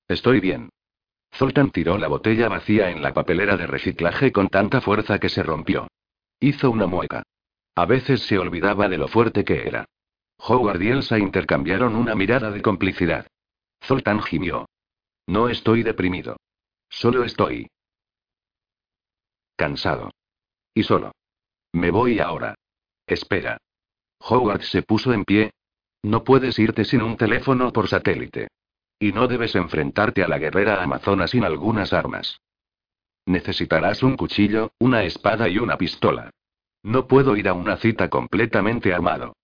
Estoy 0.08 0.40
bien. 0.40 0.70
Zoltan 1.34 1.70
tiró 1.70 1.98
la 1.98 2.08
botella 2.08 2.48
vacía 2.48 2.90
en 2.90 3.02
la 3.02 3.12
papelera 3.12 3.56
de 3.56 3.66
reciclaje 3.66 4.32
con 4.32 4.48
tanta 4.48 4.80
fuerza 4.80 5.18
que 5.18 5.28
se 5.28 5.42
rompió. 5.42 5.88
Hizo 6.40 6.70
una 6.70 6.86
mueca. 6.86 7.22
A 7.74 7.84
veces 7.84 8.22
se 8.22 8.38
olvidaba 8.38 8.88
de 8.88 8.98
lo 8.98 9.08
fuerte 9.08 9.44
que 9.44 9.66
era. 9.66 9.84
Howard 10.38 10.80
y 10.80 10.88
Elsa 10.88 11.18
intercambiaron 11.18 11.94
una 11.94 12.14
mirada 12.14 12.50
de 12.50 12.62
complicidad. 12.62 13.26
Zoltan 13.84 14.22
gimió. 14.22 14.66
No 15.26 15.48
estoy 15.48 15.82
deprimido. 15.82 16.36
Solo 16.88 17.24
estoy. 17.24 17.68
Cansado. 19.56 20.10
Y 20.74 20.82
solo. 20.82 21.12
Me 21.72 21.90
voy 21.90 22.18
ahora. 22.20 22.54
Espera. 23.06 23.58
Howard 24.20 24.62
se 24.62 24.82
puso 24.82 25.12
en 25.12 25.24
pie. 25.24 25.52
No 26.02 26.24
puedes 26.24 26.58
irte 26.58 26.84
sin 26.84 27.02
un 27.02 27.16
teléfono 27.16 27.72
por 27.72 27.88
satélite. 27.88 28.48
Y 28.98 29.12
no 29.12 29.28
debes 29.28 29.54
enfrentarte 29.54 30.22
a 30.22 30.28
la 30.28 30.38
guerrera 30.38 30.82
amazona 30.82 31.26
sin 31.26 31.44
algunas 31.44 31.92
armas. 31.92 32.40
Necesitarás 33.26 34.02
un 34.02 34.16
cuchillo, 34.16 34.70
una 34.78 35.02
espada 35.02 35.48
y 35.48 35.58
una 35.58 35.76
pistola. 35.76 36.30
No 36.82 37.06
puedo 37.06 37.36
ir 37.36 37.48
a 37.48 37.52
una 37.52 37.76
cita 37.76 38.08
completamente 38.08 38.94
armado. 38.94 39.34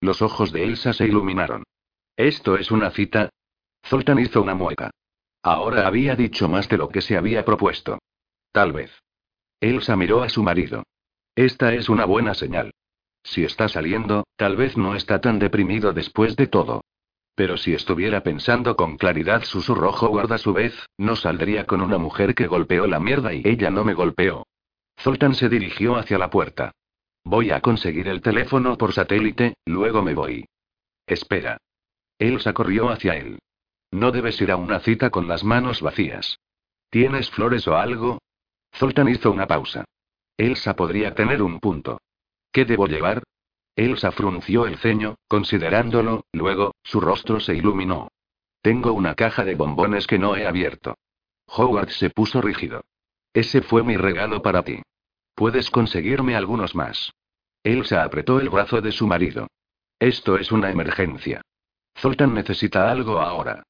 Los 0.00 0.22
ojos 0.22 0.52
de 0.52 0.64
Elsa 0.64 0.92
se 0.92 1.06
iluminaron. 1.06 1.64
¿Esto 2.16 2.56
es 2.56 2.70
una 2.70 2.90
cita? 2.90 3.30
Zoltan 3.84 4.18
hizo 4.20 4.40
una 4.40 4.54
mueca. 4.54 4.90
Ahora 5.42 5.86
había 5.86 6.14
dicho 6.14 6.48
más 6.48 6.68
de 6.68 6.78
lo 6.78 6.88
que 6.88 7.00
se 7.00 7.16
había 7.16 7.44
propuesto. 7.44 7.98
Tal 8.52 8.72
vez. 8.72 8.92
Elsa 9.60 9.96
miró 9.96 10.22
a 10.22 10.28
su 10.28 10.42
marido. 10.42 10.84
Esta 11.34 11.74
es 11.74 11.88
una 11.88 12.04
buena 12.04 12.34
señal. 12.34 12.72
Si 13.24 13.44
está 13.44 13.68
saliendo, 13.68 14.24
tal 14.36 14.56
vez 14.56 14.76
no 14.76 14.94
está 14.94 15.20
tan 15.20 15.38
deprimido 15.38 15.92
después 15.92 16.36
de 16.36 16.46
todo. 16.46 16.82
Pero 17.34 17.56
si 17.56 17.72
estuviera 17.72 18.22
pensando 18.22 18.76
con 18.76 18.96
claridad, 18.96 19.42
susurró 19.44 19.90
Howard 19.90 20.32
a 20.32 20.38
su 20.38 20.52
vez, 20.52 20.74
no 20.98 21.16
saldría 21.16 21.66
con 21.66 21.80
una 21.80 21.98
mujer 21.98 22.34
que 22.34 22.46
golpeó 22.46 22.86
la 22.86 23.00
mierda 23.00 23.32
y 23.32 23.42
ella 23.44 23.70
no 23.70 23.84
me 23.84 23.94
golpeó. 23.94 24.46
Zoltan 25.00 25.34
se 25.34 25.48
dirigió 25.48 25.96
hacia 25.96 26.18
la 26.18 26.30
puerta. 26.30 26.72
Voy 27.24 27.50
a 27.50 27.60
conseguir 27.60 28.08
el 28.08 28.20
teléfono 28.20 28.76
por 28.76 28.92
satélite, 28.92 29.54
luego 29.64 30.02
me 30.02 30.14
voy. 30.14 30.44
Espera. 31.06 31.58
Elsa 32.18 32.52
corrió 32.52 32.90
hacia 32.90 33.16
él. 33.16 33.38
No 33.90 34.10
debes 34.10 34.40
ir 34.40 34.50
a 34.50 34.56
una 34.56 34.80
cita 34.80 35.10
con 35.10 35.28
las 35.28 35.44
manos 35.44 35.80
vacías. 35.80 36.38
¿Tienes 36.90 37.30
flores 37.30 37.66
o 37.66 37.76
algo? 37.76 38.18
Zoltan 38.74 39.08
hizo 39.08 39.30
una 39.30 39.46
pausa. 39.46 39.84
Elsa 40.36 40.74
podría 40.74 41.14
tener 41.14 41.42
un 41.42 41.60
punto. 41.60 42.00
¿Qué 42.52 42.64
debo 42.64 42.86
llevar? 42.86 43.22
Elsa 43.76 44.12
frunció 44.12 44.66
el 44.66 44.78
ceño, 44.78 45.16
considerándolo, 45.28 46.26
luego, 46.32 46.74
su 46.82 47.00
rostro 47.00 47.40
se 47.40 47.54
iluminó. 47.54 48.08
Tengo 48.60 48.92
una 48.92 49.14
caja 49.14 49.44
de 49.44 49.54
bombones 49.54 50.06
que 50.06 50.18
no 50.18 50.36
he 50.36 50.46
abierto. 50.46 50.96
Howard 51.46 51.90
se 51.90 52.10
puso 52.10 52.40
rígido. 52.40 52.84
Ese 53.32 53.62
fue 53.62 53.82
mi 53.82 53.96
regalo 53.96 54.42
para 54.42 54.62
ti. 54.62 54.82
Puedes 55.34 55.70
conseguirme 55.70 56.36
algunos 56.36 56.74
más. 56.74 57.12
Elsa 57.64 58.04
apretó 58.04 58.40
el 58.40 58.50
brazo 58.50 58.80
de 58.80 58.92
su 58.92 59.06
marido. 59.06 59.48
Esto 59.98 60.36
es 60.36 60.52
una 60.52 60.70
emergencia. 60.70 61.42
Zoltan 61.98 62.34
necesita 62.34 62.90
algo 62.90 63.20
ahora. 63.20 63.62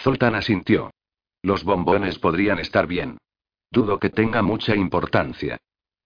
Zoltan 0.00 0.34
asintió. 0.34 0.90
Los 1.42 1.64
bombones 1.64 2.18
podrían 2.18 2.58
estar 2.58 2.86
bien. 2.86 3.18
Dudo 3.70 3.98
que 3.98 4.10
tenga 4.10 4.42
mucha 4.42 4.76
importancia. 4.76 5.58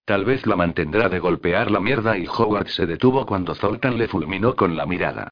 Tal 0.06 0.24
vez 0.24 0.46
la 0.46 0.54
mantendrá 0.54 1.08
de 1.08 1.18
golpear 1.18 1.72
la 1.72 1.80
mierda 1.80 2.16
y 2.16 2.28
Howard 2.28 2.68
se 2.68 2.86
detuvo 2.86 3.26
cuando 3.26 3.56
Zoltan 3.56 3.98
le 3.98 4.06
fulminó 4.06 4.54
con 4.54 4.76
la 4.76 4.86
mirada. 4.86 5.30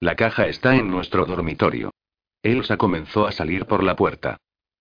La 0.00 0.16
caja 0.16 0.46
está 0.46 0.76
en 0.76 0.90
nuestro 0.90 1.26
dormitorio. 1.26 1.90
Elsa 2.42 2.78
comenzó 2.78 3.26
a 3.26 3.32
salir 3.32 3.66
por 3.66 3.84
la 3.84 3.96
puerta. 3.96 4.38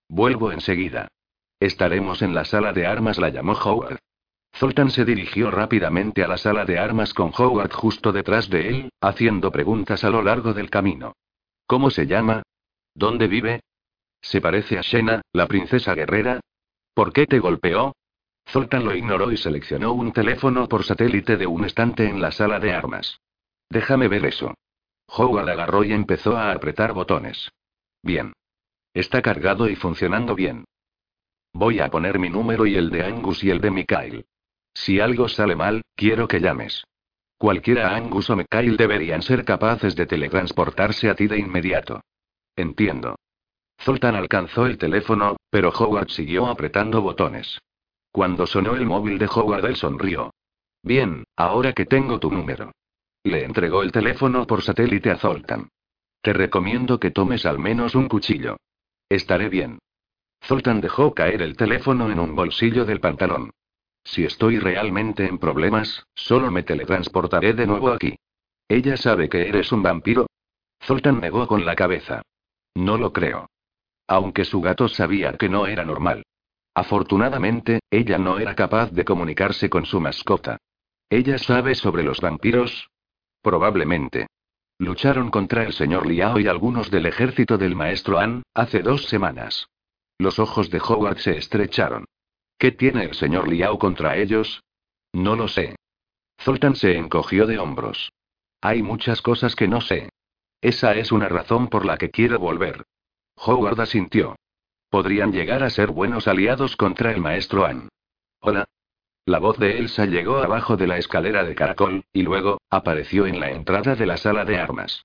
Vuelvo 0.08 0.54
enseguida. 0.54 1.10
Estaremos 1.60 2.22
en 2.22 2.34
la 2.34 2.46
sala 2.46 2.72
de 2.72 2.86
armas, 2.88 3.18
la 3.18 3.30
llamó 3.30 3.52
Howard. 3.52 4.00
Zoltan 4.56 4.92
se 4.92 5.04
dirigió 5.04 5.52
rápidamente 5.52 6.24
a 6.24 6.30
la 6.30 6.38
sala 6.38 6.64
de 6.64 6.80
armas 6.80 7.14
con 7.14 7.34
Howard 7.38 7.74
justo 7.74 8.14
detrás 8.14 8.50
de 8.50 8.70
él, 8.70 8.90
haciendo 9.02 9.52
preguntas 9.52 10.06
a 10.06 10.10
lo 10.10 10.22
largo 10.22 10.54
del 10.54 10.70
camino. 10.70 11.18
¿Cómo 11.68 11.90
se 11.90 12.08
llama? 12.08 12.44
¿Dónde 12.96 13.28
vive? 13.28 13.60
¿Se 14.22 14.40
parece 14.40 14.78
a 14.78 14.82
Shena, 14.82 15.22
la 15.34 15.48
princesa 15.48 15.96
guerrera? 15.96 16.40
¿Por 16.94 17.12
qué 17.12 17.26
te 17.26 17.40
golpeó? 17.40 17.94
Zoltan 18.48 18.86
lo 18.86 18.96
ignoró 18.96 19.32
y 19.32 19.38
seleccionó 19.38 19.94
un 19.94 20.12
teléfono 20.12 20.68
por 20.68 20.84
satélite 20.84 21.38
de 21.38 21.48
un 21.48 21.66
estante 21.66 22.08
en 22.08 22.22
la 22.22 22.32
sala 22.32 22.60
de 22.60 22.74
armas. 22.74 23.20
Déjame 23.70 24.08
ver 24.08 24.26
eso. 24.26 24.54
Howard 25.08 25.50
agarró 25.50 25.84
y 25.84 25.94
empezó 25.94 26.38
a 26.38 26.52
apretar 26.52 26.94
botones. 26.94 27.50
Bien. 28.02 28.34
Está 28.94 29.22
cargado 29.22 29.70
y 29.70 29.76
funcionando 29.76 30.36
bien. 30.36 30.66
Voy 31.54 31.80
a 31.80 31.90
poner 31.90 32.20
mi 32.20 32.30
número 32.30 32.66
y 32.66 32.76
el 32.76 32.90
de 32.90 33.04
Angus 33.04 33.44
y 33.44 33.50
el 33.50 33.62
de 33.62 33.72
Mikhail. 33.72 34.26
Si 34.74 35.00
algo 35.00 35.28
sale 35.28 35.56
mal, 35.56 35.82
quiero 35.96 36.28
que 36.28 36.40
llames. 36.40 36.84
Cualquiera 37.38 37.96
Angus 37.96 38.30
o 38.30 38.36
Mikhail 38.36 38.78
deberían 38.78 39.22
ser 39.22 39.44
capaces 39.46 39.96
de 39.96 40.06
teletransportarse 40.06 41.10
a 41.10 41.16
ti 41.16 41.28
de 41.28 41.38
inmediato. 41.38 42.02
Entiendo. 42.56 43.16
Zoltan 43.82 44.16
alcanzó 44.16 44.66
el 44.66 44.78
teléfono, 44.78 45.38
pero 45.50 45.70
Howard 45.70 46.10
siguió 46.10 46.48
apretando 46.48 47.02
botones. 47.02 47.60
Cuando 48.14 48.46
sonó 48.46 48.76
el 48.76 48.86
móvil 48.86 49.18
de 49.18 49.26
Howard, 49.26 49.66
él 49.66 49.76
sonrió. 49.76 50.36
Bien, 50.84 51.24
ahora 51.36 51.74
que 51.74 51.88
tengo 51.88 52.20
tu 52.20 52.30
número. 52.32 52.72
Le 53.24 53.44
entregó 53.44 53.82
el 53.82 53.92
teléfono 53.92 54.46
por 54.46 54.62
satélite 54.62 55.10
a 55.10 55.18
Zoltan. 55.18 55.70
Te 56.22 56.32
recomiendo 56.32 57.00
que 57.00 57.10
tomes 57.10 57.44
al 57.48 57.58
menos 57.58 57.96
un 57.96 58.08
cuchillo. 58.08 58.58
Estaré 59.10 59.50
bien. 59.50 59.80
Zoltan 60.46 60.80
dejó 60.80 61.16
caer 61.16 61.42
el 61.42 61.58
teléfono 61.58 62.12
en 62.12 62.20
un 62.20 62.36
bolsillo 62.36 62.86
del 62.86 63.00
pantalón. 63.00 63.50
Si 64.04 64.24
estoy 64.24 64.60
realmente 64.60 65.26
en 65.26 65.40
problemas, 65.40 66.06
solo 66.14 66.52
me 66.52 66.62
teletransportaré 66.62 67.54
de 67.54 67.66
nuevo 67.66 67.90
aquí. 67.90 68.16
¿Ella 68.68 68.96
sabe 68.96 69.28
que 69.28 69.50
eres 69.50 69.72
un 69.72 69.82
vampiro? 69.82 70.28
Zoltan 70.84 71.20
negó 71.20 71.48
con 71.48 71.66
la 71.66 71.76
cabeza. 71.76 72.22
No 72.76 72.96
lo 73.00 73.12
creo. 73.12 73.50
Aunque 74.06 74.46
su 74.46 74.62
gato 74.62 74.88
sabía 74.88 75.34
que 75.34 75.50
no 75.50 75.66
era 75.66 75.84
normal. 75.84 76.24
Afortunadamente, 76.76 77.82
ella 77.92 78.18
no 78.18 78.40
era 78.40 78.56
capaz 78.56 78.92
de 78.92 79.06
comunicarse 79.06 79.70
con 79.70 79.86
su 79.86 80.00
mascota. 80.00 80.58
¿Ella 81.10 81.38
sabe 81.38 81.76
sobre 81.76 82.04
los 82.04 82.20
vampiros? 82.20 82.90
Probablemente. 83.42 84.28
Lucharon 84.80 85.30
contra 85.30 85.64
el 85.64 85.74
señor 85.74 86.08
Liao 86.08 86.40
y 86.40 86.48
algunos 86.48 86.90
del 86.90 87.06
ejército 87.06 87.58
del 87.58 87.76
maestro 87.76 88.18
An, 88.20 88.44
hace 88.54 88.82
dos 88.82 89.06
semanas. 89.06 89.68
Los 90.18 90.40
ojos 90.40 90.70
de 90.72 90.80
Howard 90.80 91.20
se 91.20 91.38
estrecharon. 91.38 92.06
¿Qué 92.58 92.72
tiene 92.72 93.04
el 93.04 93.14
señor 93.14 93.48
Liao 93.48 93.78
contra 93.78 94.18
ellos? 94.18 94.64
No 95.12 95.36
lo 95.36 95.48
sé. 95.48 95.76
Zoltan 96.42 96.76
se 96.76 96.98
encogió 96.98 97.46
de 97.46 97.60
hombros. 97.60 98.12
Hay 98.62 98.82
muchas 98.82 99.22
cosas 99.22 99.56
que 99.56 99.68
no 99.68 99.82
sé. 99.82 100.10
Esa 100.62 100.96
es 100.96 101.12
una 101.12 101.28
razón 101.28 101.68
por 101.68 101.86
la 101.86 101.98
que 101.98 102.10
quiero 102.10 102.40
volver. 102.40 102.84
Howard 103.36 103.80
asintió. 103.82 104.36
Podrían 104.94 105.32
llegar 105.32 105.64
a 105.64 105.72
ser 105.72 105.90
buenos 105.90 106.28
aliados 106.28 106.76
contra 106.76 107.12
el 107.12 107.20
maestro 107.20 107.66
Ann. 107.66 107.90
Hola. 108.42 108.66
La 109.26 109.40
voz 109.40 109.58
de 109.58 109.80
Elsa 109.80 110.06
llegó 110.06 110.38
abajo 110.38 110.78
de 110.78 110.86
la 110.86 111.00
escalera 111.00 111.44
de 111.44 111.56
caracol, 111.56 112.06
y 112.14 112.22
luego, 112.22 112.62
apareció 112.70 113.26
en 113.26 113.40
la 113.40 113.50
entrada 113.50 113.96
de 113.96 114.06
la 114.06 114.18
sala 114.18 114.46
de 114.46 114.60
armas. 114.60 115.04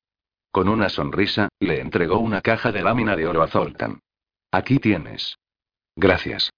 Con 0.50 0.68
una 0.68 0.90
sonrisa, 0.90 1.48
le 1.58 1.80
entregó 1.80 2.18
una 2.18 2.42
caja 2.42 2.70
de 2.70 2.82
lámina 2.82 3.16
de 3.16 3.28
oro 3.28 3.42
a 3.42 3.48
Zoltan. 3.48 4.00
Aquí 4.52 4.78
tienes. 4.78 5.38
Gracias. 5.96 6.50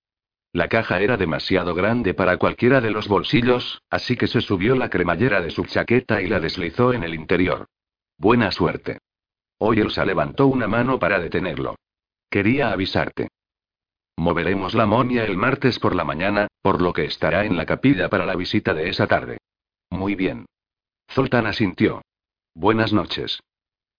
La 0.53 0.67
caja 0.67 1.01
era 1.01 1.17
demasiado 1.17 1.73
grande 1.73 2.15
para 2.15 2.37
cualquiera 2.37 2.81
de 2.81 2.91
los 2.91 3.07
bolsillos, 3.07 3.81
así 3.91 4.17
que 4.17 4.27
se 4.27 4.41
subió 4.41 4.75
la 4.75 4.91
cremallera 4.91 5.41
de 5.41 5.51
su 5.51 5.67
chaqueta 5.67 6.21
y 6.21 6.27
la 6.27 6.41
deslizó 6.41 6.93
en 6.93 7.05
el 7.05 7.15
interior. 7.15 7.67
Buena 8.19 8.51
suerte. 8.51 8.99
Hoy 9.59 9.79
Elsa 9.79 10.05
levantó 10.05 10.49
una 10.49 10.67
mano 10.67 10.99
para 10.99 11.21
detenerlo. 11.21 11.77
Quería 12.31 12.71
avisarte. 12.71 13.29
Moveremos 14.17 14.75
la 14.75 14.87
momia 14.87 15.25
el 15.25 15.37
martes 15.37 15.81
por 15.81 15.97
la 15.97 16.05
mañana, 16.05 16.47
por 16.63 16.81
lo 16.81 16.93
que 16.93 17.05
estará 17.05 17.45
en 17.45 17.57
la 17.57 17.67
capilla 17.67 18.09
para 18.09 18.25
la 18.25 18.37
visita 18.37 18.73
de 18.73 18.89
esa 18.89 19.09
tarde. 19.09 19.39
Muy 19.91 20.15
bien. 20.15 20.47
Zoltan 21.11 21.47
asintió. 21.47 22.03
Buenas 22.55 22.93
noches. 22.93 23.41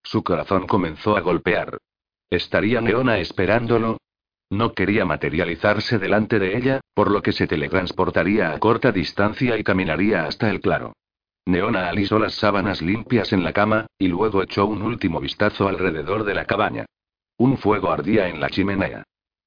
Su 0.02 0.24
corazón 0.24 0.66
comenzó 0.66 1.18
a 1.18 1.22
golpear. 1.22 1.78
¿Estaría 2.30 2.80
Neona 2.80 3.18
esperándolo? 3.18 3.98
No 4.50 4.74
quería 4.74 5.04
materializarse 5.04 6.00
delante 6.00 6.40
de 6.40 6.56
ella, 6.56 6.80
por 6.94 7.12
lo 7.12 7.22
que 7.22 7.34
se 7.34 7.48
teletransportaría 7.48 8.52
a 8.52 8.60
corta 8.60 8.94
distancia 8.94 9.58
y 9.58 9.64
caminaría 9.66 10.24
hasta 10.24 10.50
el 10.50 10.62
claro. 10.62 10.94
Neona 11.46 11.90
alisó 11.90 12.18
las 12.18 12.36
sábanas 12.36 12.82
limpias 12.82 13.34
en 13.34 13.44
la 13.44 13.52
cama, 13.52 13.88
y 13.98 14.08
luego 14.08 14.42
echó 14.42 14.68
un 14.68 14.84
último 14.84 15.20
vistazo 15.20 15.68
alrededor 15.68 16.24
de 16.24 16.36
la 16.36 16.46
cabaña. 16.46 16.86
Un 17.42 17.58
fuego 17.58 17.92
ardía 17.92 18.28
en 18.30 18.40
la 18.40 18.52
chimenea. 18.52 19.02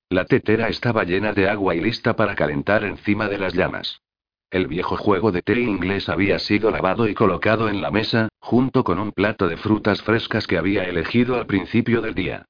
La 0.09 0.25
tetera 0.25 0.67
estaba 0.67 1.05
llena 1.05 1.33
de 1.33 1.49
agua 1.49 1.77
y 1.77 1.81
lista 1.81 2.17
para 2.17 2.35
calentar 2.35 2.83
encima 2.83 3.29
de 3.29 3.39
las 3.39 3.55
llamas. 3.55 4.03
El 4.51 4.67
viejo 4.67 4.97
juego 4.97 5.31
de 5.31 5.43
té 5.43 5.61
inglés 5.61 6.09
había 6.09 6.41
sido 6.41 6.73
lavado 6.73 7.07
y 7.07 7.15
colocado 7.15 7.69
en 7.69 7.81
la 7.81 7.93
mesa, 7.93 8.31
junto 8.41 8.83
con 8.83 8.99
un 8.99 9.13
plato 9.13 9.47
de 9.47 9.57
frutas 9.57 10.03
frescas 10.03 10.49
que 10.49 10.59
había 10.59 10.83
elegido 10.83 11.37
al 11.37 11.47
principio 11.47 12.01
del 12.01 12.17
día. 12.17 12.47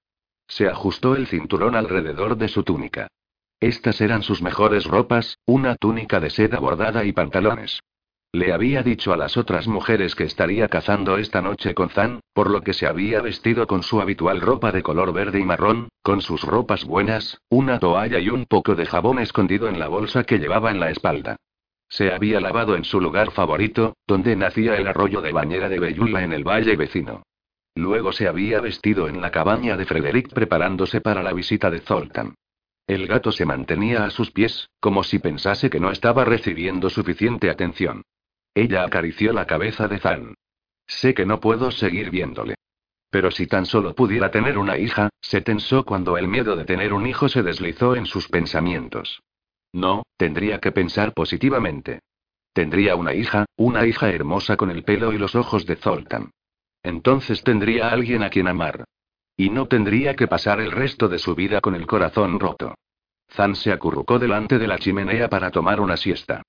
Se 0.48 0.66
ajustó 0.66 1.14
el 1.14 1.26
cinturón 1.26 1.76
alrededor 1.76 2.38
de 2.38 2.48
su 2.48 2.62
túnica. 2.62 3.08
Estas 3.60 4.00
eran 4.00 4.22
sus 4.22 4.40
mejores 4.40 4.86
ropas, 4.86 5.36
una 5.44 5.76
túnica 5.76 6.20
de 6.20 6.30
seda 6.30 6.58
bordada 6.58 7.04
y 7.04 7.12
pantalones. 7.12 7.80
Le 8.34 8.52
había 8.52 8.82
dicho 8.82 9.12
a 9.12 9.16
las 9.16 9.36
otras 9.36 9.68
mujeres 9.68 10.16
que 10.16 10.24
estaría 10.24 10.66
cazando 10.66 11.18
esta 11.18 11.40
noche 11.40 11.72
con 11.72 11.88
Zan, 11.90 12.18
por 12.32 12.50
lo 12.50 12.62
que 12.62 12.72
se 12.72 12.88
había 12.88 13.20
vestido 13.20 13.68
con 13.68 13.84
su 13.84 14.00
habitual 14.00 14.40
ropa 14.40 14.72
de 14.72 14.82
color 14.82 15.12
verde 15.12 15.38
y 15.38 15.44
marrón, 15.44 15.86
con 16.02 16.20
sus 16.20 16.42
ropas 16.42 16.84
buenas, 16.84 17.38
una 17.48 17.78
toalla 17.78 18.18
y 18.18 18.30
un 18.30 18.46
poco 18.46 18.74
de 18.74 18.86
jabón 18.86 19.20
escondido 19.20 19.68
en 19.68 19.78
la 19.78 19.86
bolsa 19.86 20.24
que 20.24 20.40
llevaba 20.40 20.72
en 20.72 20.80
la 20.80 20.90
espalda. 20.90 21.36
Se 21.88 22.12
había 22.12 22.40
lavado 22.40 22.74
en 22.74 22.82
su 22.82 23.00
lugar 23.00 23.30
favorito, 23.30 23.94
donde 24.04 24.34
nacía 24.34 24.74
el 24.78 24.88
arroyo 24.88 25.20
de 25.20 25.30
bañera 25.30 25.68
de 25.68 25.78
Bellula 25.78 26.24
en 26.24 26.32
el 26.32 26.42
valle 26.42 26.74
vecino. 26.74 27.22
Luego 27.76 28.10
se 28.10 28.26
había 28.26 28.60
vestido 28.60 29.06
en 29.06 29.20
la 29.20 29.30
cabaña 29.30 29.76
de 29.76 29.86
Frederick 29.86 30.34
preparándose 30.34 31.00
para 31.00 31.22
la 31.22 31.32
visita 31.32 31.70
de 31.70 31.78
Zoltan. 31.78 32.34
El 32.88 33.06
gato 33.06 33.30
se 33.30 33.46
mantenía 33.46 34.04
a 34.04 34.10
sus 34.10 34.32
pies, 34.32 34.70
como 34.80 35.04
si 35.04 35.20
pensase 35.20 35.70
que 35.70 35.78
no 35.78 35.92
estaba 35.92 36.24
recibiendo 36.24 36.90
suficiente 36.90 37.48
atención. 37.48 38.02
Ella 38.54 38.84
acarició 38.84 39.32
la 39.32 39.46
cabeza 39.46 39.88
de 39.88 39.98
Zan. 39.98 40.34
Sé 40.86 41.12
que 41.14 41.26
no 41.26 41.40
puedo 41.40 41.70
seguir 41.70 42.10
viéndole. 42.10 42.54
Pero 43.10 43.30
si 43.30 43.46
tan 43.46 43.66
solo 43.66 43.94
pudiera 43.94 44.30
tener 44.30 44.58
una 44.58 44.78
hija, 44.78 45.08
se 45.20 45.40
tensó 45.40 45.84
cuando 45.84 46.18
el 46.18 46.28
miedo 46.28 46.56
de 46.56 46.64
tener 46.64 46.92
un 46.92 47.06
hijo 47.06 47.28
se 47.28 47.42
deslizó 47.42 47.96
en 47.96 48.06
sus 48.06 48.28
pensamientos. 48.28 49.22
No, 49.72 50.04
tendría 50.16 50.60
que 50.60 50.72
pensar 50.72 51.12
positivamente. 51.12 52.00
Tendría 52.52 52.94
una 52.94 53.14
hija, 53.14 53.46
una 53.56 53.86
hija 53.86 54.10
hermosa 54.10 54.56
con 54.56 54.70
el 54.70 54.84
pelo 54.84 55.12
y 55.12 55.18
los 55.18 55.34
ojos 55.34 55.66
de 55.66 55.76
Zoltan. 55.76 56.30
Entonces 56.82 57.42
tendría 57.42 57.88
alguien 57.88 58.22
a 58.22 58.30
quien 58.30 58.46
amar. 58.46 58.84
Y 59.36 59.50
no 59.50 59.66
tendría 59.66 60.14
que 60.14 60.28
pasar 60.28 60.60
el 60.60 60.70
resto 60.70 61.08
de 61.08 61.18
su 61.18 61.34
vida 61.34 61.60
con 61.60 61.74
el 61.74 61.86
corazón 61.86 62.38
roto. 62.38 62.74
Zan 63.32 63.56
se 63.56 63.72
acurrucó 63.72 64.20
delante 64.20 64.58
de 64.58 64.68
la 64.68 64.78
chimenea 64.78 65.28
para 65.28 65.50
tomar 65.50 65.80
una 65.80 65.96
siesta. 65.96 66.42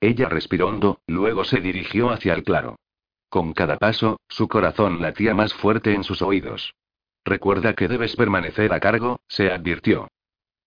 Ella 0.00 0.28
respiró 0.28 0.68
hondo, 0.68 1.00
luego 1.06 1.44
se 1.44 1.60
dirigió 1.60 2.10
hacia 2.10 2.34
el 2.34 2.42
claro. 2.42 2.76
Con 3.28 3.52
cada 3.52 3.76
paso, 3.76 4.18
su 4.28 4.48
corazón 4.48 5.00
latía 5.00 5.34
más 5.34 5.54
fuerte 5.54 5.94
en 5.94 6.04
sus 6.04 6.22
oídos. 6.22 6.74
Recuerda 7.24 7.74
que 7.74 7.86
debes 7.86 8.16
permanecer 8.16 8.72
a 8.72 8.80
cargo, 8.80 9.20
se 9.28 9.52
advirtió. 9.52 10.08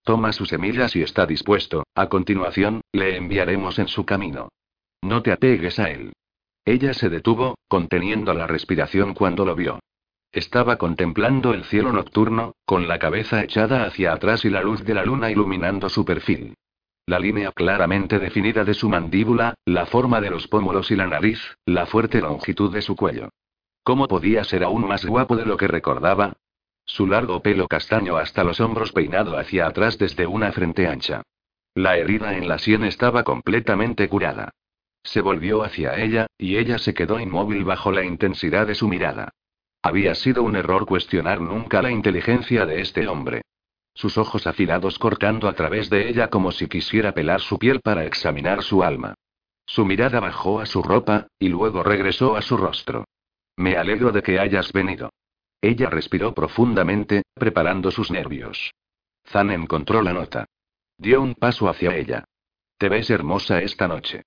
Toma 0.03 0.33
sus 0.33 0.49
semillas 0.49 0.95
y 0.95 1.01
está 1.01 1.25
dispuesto, 1.25 1.83
a 1.95 2.07
continuación, 2.09 2.81
le 2.91 3.17
enviaremos 3.17 3.79
en 3.79 3.87
su 3.87 4.05
camino. 4.05 4.49
No 5.01 5.23
te 5.23 5.31
apegues 5.31 5.79
a 5.79 5.89
él. 5.89 6.13
Ella 6.65 6.93
se 6.93 7.09
detuvo, 7.09 7.55
conteniendo 7.67 8.33
la 8.33 8.47
respiración 8.47 9.13
cuando 9.13 9.45
lo 9.45 9.55
vio. 9.55 9.79
Estaba 10.31 10.77
contemplando 10.77 11.53
el 11.53 11.65
cielo 11.65 11.91
nocturno, 11.91 12.55
con 12.65 12.87
la 12.87 12.99
cabeza 12.99 13.43
echada 13.43 13.85
hacia 13.85 14.13
atrás 14.13 14.45
y 14.45 14.49
la 14.49 14.61
luz 14.61 14.83
de 14.83 14.93
la 14.93 15.05
luna 15.05 15.29
iluminando 15.29 15.89
su 15.89 16.05
perfil. 16.05 16.55
La 17.05 17.19
línea 17.19 17.51
claramente 17.51 18.17
definida 18.17 18.63
de 18.63 18.73
su 18.73 18.87
mandíbula, 18.87 19.55
la 19.65 19.85
forma 19.85 20.21
de 20.21 20.29
los 20.29 20.47
pómulos 20.47 20.89
y 20.89 20.95
la 20.95 21.05
nariz, 21.05 21.39
la 21.65 21.85
fuerte 21.85 22.21
longitud 22.21 22.73
de 22.73 22.81
su 22.81 22.95
cuello. 22.95 23.29
¿Cómo 23.83 24.07
podía 24.07 24.45
ser 24.45 24.63
aún 24.63 24.87
más 24.87 25.05
guapo 25.05 25.35
de 25.35 25.45
lo 25.45 25.57
que 25.57 25.67
recordaba? 25.67 26.33
Su 26.85 27.05
largo 27.05 27.41
pelo 27.41 27.67
castaño 27.67 28.15
hasta 28.15 28.45
los 28.45 28.61
hombros 28.61 28.93
peinado 28.93 29.37
hacia 29.37 29.67
atrás 29.67 29.97
desde 29.97 30.25
una 30.25 30.53
frente 30.53 30.87
ancha. 30.87 31.23
La 31.75 31.97
herida 31.97 32.37
en 32.37 32.47
la 32.47 32.57
sien 32.57 32.85
estaba 32.85 33.23
completamente 33.23 34.07
curada. 34.07 34.51
Se 35.03 35.19
volvió 35.19 35.63
hacia 35.63 35.95
ella, 35.95 36.27
y 36.37 36.55
ella 36.55 36.77
se 36.77 36.93
quedó 36.93 37.19
inmóvil 37.19 37.65
bajo 37.65 37.91
la 37.91 38.05
intensidad 38.05 38.65
de 38.65 38.75
su 38.75 38.87
mirada. 38.87 39.31
Había 39.81 40.15
sido 40.15 40.43
un 40.43 40.55
error 40.55 40.85
cuestionar 40.85 41.41
nunca 41.41 41.81
la 41.81 41.91
inteligencia 41.91 42.65
de 42.65 42.79
este 42.79 43.07
hombre. 43.09 43.41
Sus 43.93 44.17
ojos 44.17 44.47
afilados 44.47 44.97
cortando 44.97 45.47
a 45.47 45.53
través 45.53 45.89
de 45.89 46.09
ella 46.09 46.29
como 46.29 46.51
si 46.51 46.67
quisiera 46.67 47.13
pelar 47.13 47.41
su 47.41 47.59
piel 47.59 47.79
para 47.81 48.05
examinar 48.05 48.63
su 48.63 48.83
alma. 48.83 49.15
Su 49.65 49.85
mirada 49.85 50.19
bajó 50.19 50.59
a 50.59 50.65
su 50.65 50.81
ropa, 50.81 51.27
y 51.39 51.49
luego 51.49 51.83
regresó 51.83 52.35
a 52.35 52.41
su 52.41 52.57
rostro. 52.57 53.05
Me 53.55 53.77
alegro 53.77 54.11
de 54.11 54.23
que 54.23 54.39
hayas 54.39 54.71
venido. 54.73 55.09
Ella 55.61 55.89
respiró 55.89 56.33
profundamente, 56.33 57.23
preparando 57.33 57.91
sus 57.91 58.11
nervios. 58.11 58.73
Zan 59.25 59.51
encontró 59.51 60.01
la 60.01 60.13
nota. 60.13 60.45
Dio 60.97 61.21
un 61.21 61.35
paso 61.35 61.69
hacia 61.69 61.95
ella. 61.95 62.25
Te 62.77 62.89
ves 62.89 63.09
hermosa 63.09 63.61
esta 63.61 63.87
noche. 63.87 64.23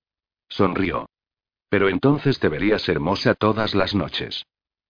Sonrió. 0.49 1.07
Pero 1.69 1.89
entonces 1.89 2.39
te 2.39 2.49
verías 2.49 2.87
hermosa 2.89 3.35
todas 3.35 3.75
las 3.75 3.93
noches. 3.93 4.45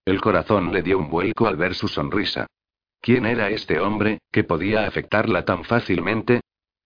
El 0.05 0.21
corazón 0.21 0.71
le 0.71 0.83
dio 0.83 0.97
un 0.97 1.09
vuelco 1.09 1.47
al 1.47 1.57
ver 1.57 1.75
su 1.75 1.87
sonrisa. 1.87 2.47
¿Quién 3.01 3.25
era 3.25 3.49
este 3.49 3.79
hombre, 3.79 4.19
que 4.31 4.43
podía 4.43 4.86
afectarla 4.88 5.45
tan 5.45 5.63
fácilmente? 5.63 6.41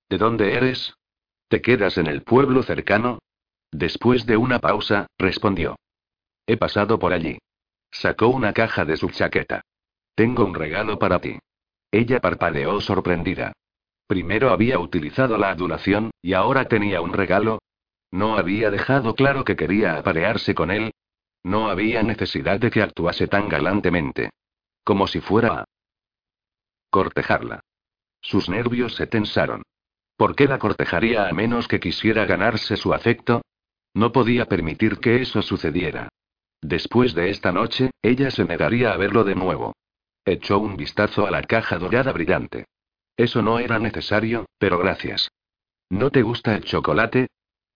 ¿De 0.10 0.18
dónde 0.18 0.54
eres? 0.54 0.94
¿Te 1.48 1.62
quedas 1.62 1.98
en 1.98 2.08
el 2.08 2.24
pueblo 2.24 2.64
cercano? 2.64 3.20
Después 3.72 4.26
de 4.26 4.38
una 4.38 4.60
pausa, 4.60 5.08
respondió. 5.18 5.78
He 6.46 6.58
pasado 6.58 7.00
por 7.00 7.14
allí. 7.14 7.40
Sacó 7.92 8.28
una 8.28 8.54
caja 8.54 8.86
de 8.86 8.98
su 8.98 9.10
chaqueta. 9.10 9.62
Tengo 10.16 10.46
un 10.46 10.54
regalo 10.54 11.00
para 11.00 11.20
ti. 11.20 11.40
Ella 11.92 12.20
parpadeó 12.20 12.80
sorprendida. 12.82 13.54
Primero 14.08 14.52
había 14.52 14.80
utilizado 14.80 15.38
la 15.38 15.52
adulación, 15.52 16.12
y 16.22 16.34
ahora 16.34 16.66
tenía 16.66 17.02
un 17.02 17.14
regalo. 17.14 17.60
No 18.12 18.38
había 18.38 18.70
dejado 18.70 19.16
claro 19.16 19.46
que 19.46 19.56
quería 19.56 19.96
aparearse 19.96 20.54
con 20.54 20.72
él. 20.72 20.92
No 21.44 21.70
había 21.70 22.04
necesidad 22.04 22.60
de 22.60 22.70
que 22.70 22.82
actuase 22.82 23.28
tan 23.28 23.48
galantemente. 23.48 24.30
Como 24.84 25.08
si 25.08 25.22
fuera 25.22 25.66
Cortejarla. 26.92 27.62
Sus 28.22 28.50
nervios 28.50 28.96
se 28.96 29.08
tensaron. 29.08 29.64
¿Por 30.18 30.36
qué 30.36 30.46
la 30.46 30.60
cortejaría 30.60 31.28
a 31.28 31.32
menos 31.32 31.68
que 31.68 31.80
quisiera 31.80 32.26
ganarse 32.26 32.78
su 32.78 32.94
afecto? 32.94 33.42
No 33.94 34.12
podía 34.12 34.46
permitir 34.46 35.00
que 35.00 35.22
eso 35.22 35.42
sucediera. 35.42 36.10
Después 36.62 37.16
de 37.16 37.30
esta 37.30 37.52
noche, 37.52 37.92
ella 38.02 38.30
se 38.30 38.46
negaría 38.46 38.92
a 38.92 38.98
verlo 38.98 39.24
de 39.24 39.36
nuevo. 39.36 39.74
Echó 40.26 40.60
un 40.60 40.78
vistazo 40.78 41.26
a 41.26 41.32
la 41.32 41.42
caja 41.42 41.80
dorada 41.80 42.12
brillante. 42.12 42.66
Eso 43.18 43.42
no 43.42 43.58
era 43.58 43.80
necesario, 43.80 44.46
pero 44.60 44.78
gracias. 44.78 45.32
¿No 45.90 46.12
te 46.12 46.22
gusta 46.22 46.56
el 46.56 46.66
chocolate? 46.66 47.28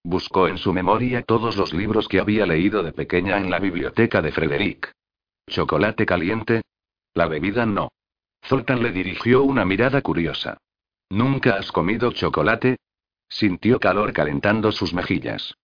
Buscó 0.04 0.48
en 0.48 0.58
su 0.58 0.72
memoria 0.72 1.24
todos 1.24 1.58
los 1.58 1.74
libros 1.74 2.08
que 2.08 2.20
había 2.20 2.46
leído 2.46 2.84
de 2.84 2.92
pequeña 2.92 3.38
en 3.38 3.50
la 3.50 3.60
biblioteca 3.60 4.22
de 4.22 4.32
Frederick. 4.32 4.92
¿Chocolate 5.48 6.06
caliente? 6.06 6.62
La 7.14 7.28
bebida 7.28 7.66
no. 7.66 7.90
Zoltan 8.48 8.84
le 8.84 8.92
dirigió 8.92 9.44
una 9.44 9.66
mirada 9.66 10.02
curiosa. 10.02 10.58
¿Nunca 11.10 11.56
has 11.56 11.72
comido 11.72 12.12
chocolate? 12.12 12.78
Sintió 13.28 13.80
calor 13.80 14.14
calentando 14.14 14.72
sus 14.72 14.94
mejillas. 14.94 15.56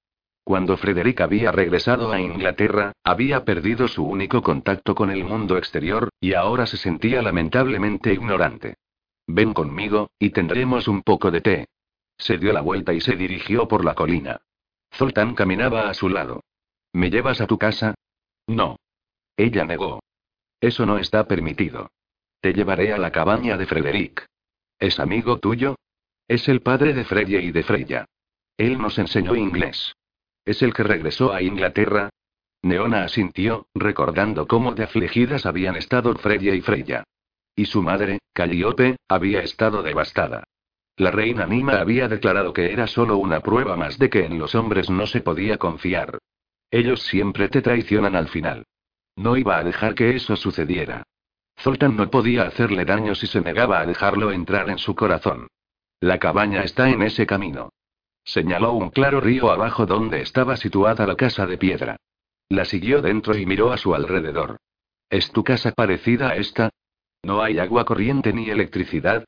Cuando 0.43 0.75
Frederick 0.77 1.21
había 1.21 1.51
regresado 1.51 2.11
a 2.11 2.19
Inglaterra, 2.19 2.93
había 3.03 3.45
perdido 3.45 3.88
su 3.88 4.03
único 4.03 4.41
contacto 4.41 4.95
con 4.95 5.11
el 5.11 5.23
mundo 5.23 5.57
exterior, 5.57 6.09
y 6.19 6.34
ahora 6.34 6.65
se 6.65 6.77
sentía 6.77 7.21
lamentablemente 7.21 8.11
ignorante. 8.13 8.75
Ven 9.27 9.53
conmigo, 9.53 10.09
y 10.17 10.32
tendremos 10.32 10.88
un 10.88 11.03
poco 11.03 11.29
de 11.29 11.41
té. 11.41 11.67
Se 12.17 12.38
dio 12.39 12.51
la 12.51 12.61
vuelta 12.61 12.93
y 12.93 13.01
se 13.01 13.15
dirigió 13.15 13.67
por 13.67 13.86
la 13.86 13.93
colina. 13.93 14.41
Zoltan 14.93 15.36
caminaba 15.36 15.89
a 15.89 15.93
su 15.93 16.09
lado. 16.09 16.41
¿Me 16.93 17.11
llevas 17.11 17.39
a 17.41 17.47
tu 17.47 17.57
casa? 17.57 17.93
No. 18.47 18.77
Ella 19.38 19.65
negó. 19.65 20.01
Eso 20.59 20.86
no 20.86 20.97
está 20.97 21.27
permitido. 21.27 21.89
Te 22.41 22.53
llevaré 22.53 22.91
a 22.91 22.97
la 22.97 23.11
cabaña 23.11 23.55
de 23.55 23.67
Frederick. 23.67 24.25
¿Es 24.79 24.99
amigo 24.99 25.37
tuyo? 25.37 25.75
Es 26.27 26.49
el 26.49 26.61
padre 26.61 26.93
de 26.93 27.05
Freya 27.05 27.39
y 27.39 27.51
de 27.51 27.61
Freya. 27.61 28.05
Él 28.57 28.79
nos 28.79 28.97
enseñó 28.97 29.35
inglés. 29.35 29.93
¿Es 30.43 30.63
el 30.63 30.73
que 30.73 30.81
regresó 30.81 31.33
a 31.33 31.43
Inglaterra? 31.43 32.09
Neona 32.63 33.03
asintió, 33.03 33.67
recordando 33.75 34.47
cómo 34.47 34.73
de 34.73 34.83
afligidas 34.83 35.45
habían 35.45 35.75
estado 35.75 36.15
Freya 36.15 36.55
y 36.55 36.61
Freya. 36.61 37.03
Y 37.55 37.65
su 37.65 37.83
madre, 37.83 38.19
Calliope, 38.33 38.97
había 39.07 39.41
estado 39.41 39.83
devastada. 39.83 40.43
La 40.97 41.11
reina 41.11 41.45
Nima 41.45 41.79
había 41.79 42.07
declarado 42.07 42.53
que 42.53 42.73
era 42.73 42.87
solo 42.87 43.17
una 43.17 43.41
prueba 43.41 43.77
más 43.77 43.99
de 43.99 44.09
que 44.09 44.25
en 44.25 44.39
los 44.39 44.55
hombres 44.55 44.89
no 44.89 45.05
se 45.05 45.21
podía 45.21 45.57
confiar. 45.57 46.17
Ellos 46.71 47.03
siempre 47.03 47.49
te 47.49 47.61
traicionan 47.61 48.15
al 48.15 48.29
final. 48.29 48.65
No 49.15 49.37
iba 49.37 49.57
a 49.59 49.63
dejar 49.63 49.93
que 49.93 50.15
eso 50.15 50.35
sucediera. 50.35 51.03
Zoltan 51.60 51.95
no 51.95 52.10
podía 52.10 52.43
hacerle 52.43 52.86
daño 52.86 53.16
si 53.16 53.28
se 53.28 53.41
negaba 53.41 53.80
a 53.80 53.86
dejarlo 53.86 54.32
entrar 54.32 54.70
en 54.70 54.78
su 54.78 54.95
corazón. 54.95 55.47
La 55.99 56.18
cabaña 56.18 56.64
está 56.64 56.89
en 56.89 57.04
ese 57.04 57.28
camino. 57.28 57.70
Señaló 58.24 58.74
un 58.74 58.89
claro 58.89 59.22
río 59.22 59.52
abajo 59.52 59.86
donde 59.86 60.22
estaba 60.22 60.58
situada 60.58 61.06
la 61.06 61.16
casa 61.16 61.45
de 61.45 61.58
piedra. 61.58 61.97
La 62.49 62.66
siguió 62.66 63.02
dentro 63.02 63.38
y 63.38 63.45
miró 63.45 63.72
a 63.72 63.78
su 63.78 63.93
alrededor. 63.93 64.58
¿Es 65.10 65.32
tu 65.32 65.43
casa 65.43 65.72
parecida 65.72 66.30
a 66.30 66.36
esta? 66.36 66.70
¿No 67.24 67.41
hay 67.41 67.60
agua 67.60 67.86
corriente 67.86 68.34
ni 68.34 68.49
electricidad? 68.49 69.26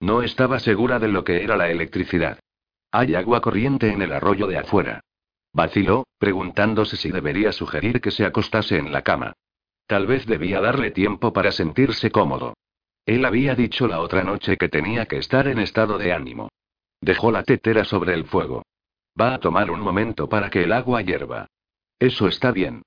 No 0.00 0.22
estaba 0.22 0.58
segura 0.58 0.98
de 0.98 1.08
lo 1.08 1.24
que 1.24 1.42
era 1.42 1.56
la 1.56 1.70
electricidad. 1.70 2.38
Hay 2.90 3.14
agua 3.14 3.40
corriente 3.40 3.92
en 3.92 4.02
el 4.02 4.12
arroyo 4.12 4.46
de 4.46 4.58
afuera. 4.58 5.00
Vaciló, 5.52 6.06
preguntándose 6.18 6.96
si 6.96 7.10
debería 7.10 7.52
sugerir 7.52 8.00
que 8.00 8.10
se 8.10 8.24
acostase 8.24 8.76
en 8.76 8.92
la 8.92 9.02
cama. 9.02 9.34
Tal 9.86 10.06
vez 10.06 10.26
debía 10.26 10.60
darle 10.60 10.90
tiempo 10.90 11.32
para 11.32 11.52
sentirse 11.52 12.10
cómodo. 12.10 12.54
Él 13.06 13.24
había 13.24 13.54
dicho 13.54 13.86
la 13.86 14.00
otra 14.00 14.22
noche 14.24 14.56
que 14.56 14.68
tenía 14.68 15.06
que 15.06 15.18
estar 15.18 15.46
en 15.46 15.58
estado 15.58 15.98
de 15.98 16.12
ánimo. 16.12 16.48
Dejó 17.00 17.30
la 17.30 17.42
tetera 17.42 17.84
sobre 17.84 18.14
el 18.14 18.24
fuego. 18.24 18.62
Va 19.20 19.34
a 19.34 19.40
tomar 19.40 19.70
un 19.70 19.80
momento 19.80 20.28
para 20.28 20.48
que 20.48 20.62
el 20.62 20.72
agua 20.72 21.02
hierva. 21.02 21.46
Eso 21.98 22.26
está 22.28 22.50
bien. 22.50 22.82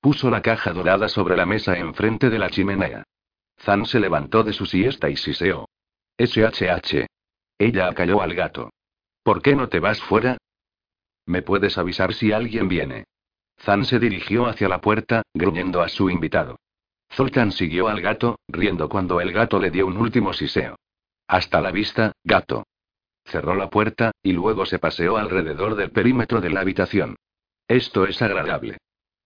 Puso 0.00 0.30
la 0.30 0.42
caja 0.42 0.72
dorada 0.72 1.08
sobre 1.08 1.36
la 1.36 1.44
mesa 1.44 1.76
enfrente 1.78 2.30
de 2.30 2.38
la 2.38 2.50
chimenea. 2.50 3.04
Zan 3.60 3.84
se 3.84 4.00
levantó 4.00 4.42
de 4.42 4.52
su 4.52 4.64
siesta 4.64 5.10
y 5.10 5.16
siseó. 5.16 5.68
SHH. 6.16 7.06
Ella 7.58 7.88
acalló 7.88 8.22
al 8.22 8.34
gato. 8.34 8.70
¿Por 9.22 9.42
qué 9.42 9.54
no 9.54 9.68
te 9.68 9.80
vas 9.80 10.00
fuera? 10.00 10.38
¿Me 11.26 11.42
puedes 11.42 11.76
avisar 11.76 12.14
si 12.14 12.32
alguien 12.32 12.68
viene? 12.68 13.04
Zan 13.60 13.84
se 13.84 13.98
dirigió 13.98 14.46
hacia 14.46 14.68
la 14.68 14.80
puerta, 14.80 15.22
gruñendo 15.34 15.82
a 15.82 15.88
su 15.88 16.10
invitado. 16.10 16.58
Zoltan 17.12 17.52
siguió 17.52 17.88
al 17.88 18.00
gato, 18.00 18.38
riendo 18.48 18.88
cuando 18.88 19.20
el 19.20 19.32
gato 19.32 19.58
le 19.58 19.70
dio 19.70 19.86
un 19.86 19.96
último 19.96 20.32
siseo. 20.32 20.76
Hasta 21.26 21.60
la 21.60 21.70
vista, 21.70 22.12
gato. 22.24 22.66
Cerró 23.24 23.54
la 23.54 23.68
puerta, 23.68 24.12
y 24.22 24.32
luego 24.32 24.64
se 24.66 24.78
paseó 24.78 25.16
alrededor 25.16 25.74
del 25.74 25.90
perímetro 25.90 26.40
de 26.40 26.50
la 26.50 26.60
habitación. 26.60 27.16
Esto 27.66 28.06
es 28.06 28.22
agradable. 28.22 28.78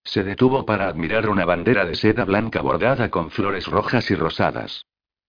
Se 0.05 0.25
detuvo 0.25 0.67
para 0.67 0.89
admirar 0.89 1.29
una 1.29 1.45
bandera 1.45 1.85
de 1.85 1.95
seda 1.95 2.25
blanca 2.25 2.61
bordada 2.61 3.11
con 3.11 3.31
flores 3.31 3.67
rojas 3.67 4.11
y 4.11 4.17
rosadas. 4.17 4.85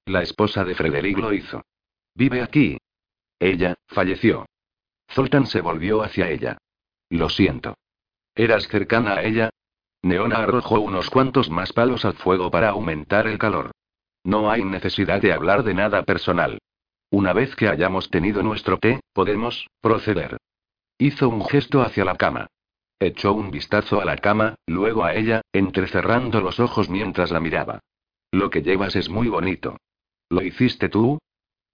La 0.06 0.24
esposa 0.24 0.64
de 0.64 0.74
Frederick 0.74 1.18
lo 1.18 1.32
hizo. 1.32 1.64
Vive 2.16 2.42
aquí. 2.42 2.78
Ella, 3.40 3.76
falleció. 3.88 4.46
Zoltan 5.12 5.46
se 5.46 5.62
volvió 5.62 6.02
hacia 6.02 6.30
ella. 6.30 6.58
Lo 7.10 7.30
siento. 7.30 7.76
¿Eras 8.36 8.68
cercana 8.68 9.16
a 9.16 9.24
ella? 9.24 9.50
Neona 10.02 10.38
arrojó 10.38 10.80
unos 10.80 11.10
cuantos 11.10 11.50
más 11.50 11.72
palos 11.72 12.04
al 12.04 12.14
fuego 12.14 12.50
para 12.52 12.70
aumentar 12.70 13.28
el 13.28 13.38
calor. 13.38 13.72
No 14.24 14.50
hay 14.50 14.64
necesidad 14.64 15.22
de 15.22 15.34
hablar 15.34 15.64
de 15.64 15.74
nada 15.74 16.04
personal. 16.04 16.60
Una 17.10 17.32
vez 17.32 17.56
que 17.56 17.68
hayamos 17.68 18.10
tenido 18.10 18.42
nuestro 18.42 18.80
té, 18.80 19.02
podemos, 19.14 19.68
proceder. 19.82 20.38
Hizo 20.98 21.30
un 21.30 21.46
gesto 21.46 21.82
hacia 21.82 22.06
la 22.06 22.16
cama. 22.16 22.48
Echó 23.00 23.34
un 23.34 23.52
vistazo 23.52 24.02
a 24.02 24.06
la 24.06 24.18
cama, 24.18 24.56
luego 24.66 25.04
a 25.04 25.14
ella, 25.14 25.42
entrecerrando 25.52 26.42
los 26.42 26.60
ojos 26.60 26.90
mientras 26.90 27.32
la 27.32 27.40
miraba. 27.40 27.80
Lo 28.32 28.50
que 28.50 28.62
llevas 28.62 28.96
es 28.96 29.10
muy 29.10 29.28
bonito. 29.28 29.78
¿Lo 30.30 30.42
hiciste 30.42 30.90
tú? 30.90 31.20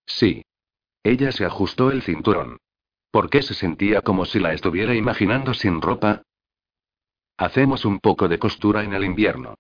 Sí. 0.05 0.43
Ella 1.03 1.31
se 1.31 1.45
ajustó 1.45 1.91
el 1.91 2.01
cinturón. 2.01 2.57
¿Por 3.11 3.29
qué 3.29 3.41
se 3.41 3.53
sentía 3.53 4.01
como 4.01 4.25
si 4.25 4.39
la 4.39 4.53
estuviera 4.53 4.93
imaginando 4.93 5.53
sin 5.53 5.81
ropa? 5.81 6.23
Hacemos 7.39 7.85
un 7.85 8.01
poco 8.01 8.27
de 8.27 8.37
costura 8.37 8.83
en 8.83 8.91
el 8.91 9.05
invierno. 9.05 9.55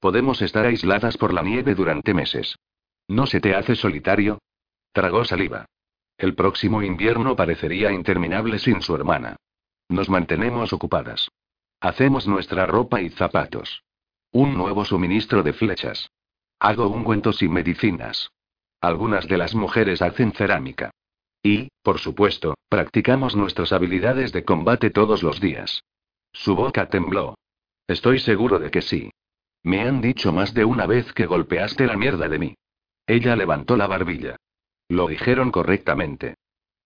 Podemos 0.00 0.42
estar 0.42 0.66
aisladas 0.66 1.16
por 1.16 1.32
la 1.32 1.42
nieve 1.42 1.76
durante 1.76 2.12
meses. 2.12 2.58
¿No 3.06 3.24
se 3.26 3.40
te 3.40 3.54
hace 3.54 3.76
solitario? 3.76 4.40
Tragó 4.90 5.24
saliva. 5.24 5.66
El 6.18 6.34
próximo 6.34 6.82
invierno 6.82 7.36
parecería 7.36 7.92
interminable 7.92 8.58
sin 8.58 8.82
su 8.82 8.96
hermana. 8.96 9.36
Nos 9.88 10.08
mantenemos 10.08 10.72
ocupadas. 10.72 11.28
Hacemos 11.78 12.26
nuestra 12.26 12.66
ropa 12.66 13.00
y 13.00 13.10
zapatos. 13.10 13.84
Un 14.32 14.56
nuevo 14.56 14.84
suministro 14.84 15.44
de 15.44 15.52
flechas. 15.52 16.10
Hago 16.58 16.88
ungüentos 16.88 17.42
y 17.42 17.48
medicinas. 17.48 18.32
Algunas 18.80 19.28
de 19.28 19.38
las 19.38 19.54
mujeres 19.54 20.02
hacen 20.02 20.32
cerámica. 20.32 20.90
Y, 21.44 21.68
por 21.84 22.00
supuesto, 22.00 22.54
practicamos 22.68 23.36
nuestras 23.36 23.72
habilidades 23.72 24.32
de 24.32 24.44
combate 24.44 24.90
todos 24.90 25.22
los 25.22 25.40
días. 25.40 25.84
Su 26.32 26.54
boca 26.54 26.88
tembló. 26.88 27.36
Estoy 27.86 28.20
seguro 28.20 28.58
de 28.58 28.70
que 28.70 28.82
sí. 28.82 29.10
Me 29.62 29.82
han 29.82 30.00
dicho 30.00 30.32
más 30.32 30.54
de 30.54 30.64
una 30.64 30.86
vez 30.86 31.12
que 31.12 31.26
golpeaste 31.26 31.86
la 31.86 31.96
mierda 31.96 32.28
de 32.28 32.38
mí. 32.38 32.54
Ella 33.06 33.36
levantó 33.36 33.76
la 33.76 33.86
barbilla. 33.86 34.36
Lo 34.88 35.08
dijeron 35.08 35.50
correctamente. 35.50 36.36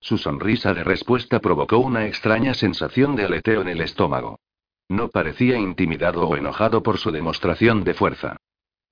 Su 0.01 0.19
sonrisa 0.19 0.75
de 0.75 0.85
respuesta 0.85 1.41
provocó 1.41 1.79
una 1.79 2.07
extraña 2.07 2.55
sensación 2.55 3.17
de 3.17 3.25
aleteo 3.25 3.63
en 3.63 3.69
el 3.69 3.81
estómago. 3.81 4.39
No 4.89 5.09
parecía 5.09 5.57
intimidado 5.57 6.29
o 6.29 6.37
enojado 6.37 6.83
por 6.83 6.99
su 6.99 7.11
demostración 7.11 7.85
de 7.85 7.95
fuerza. 7.95 8.37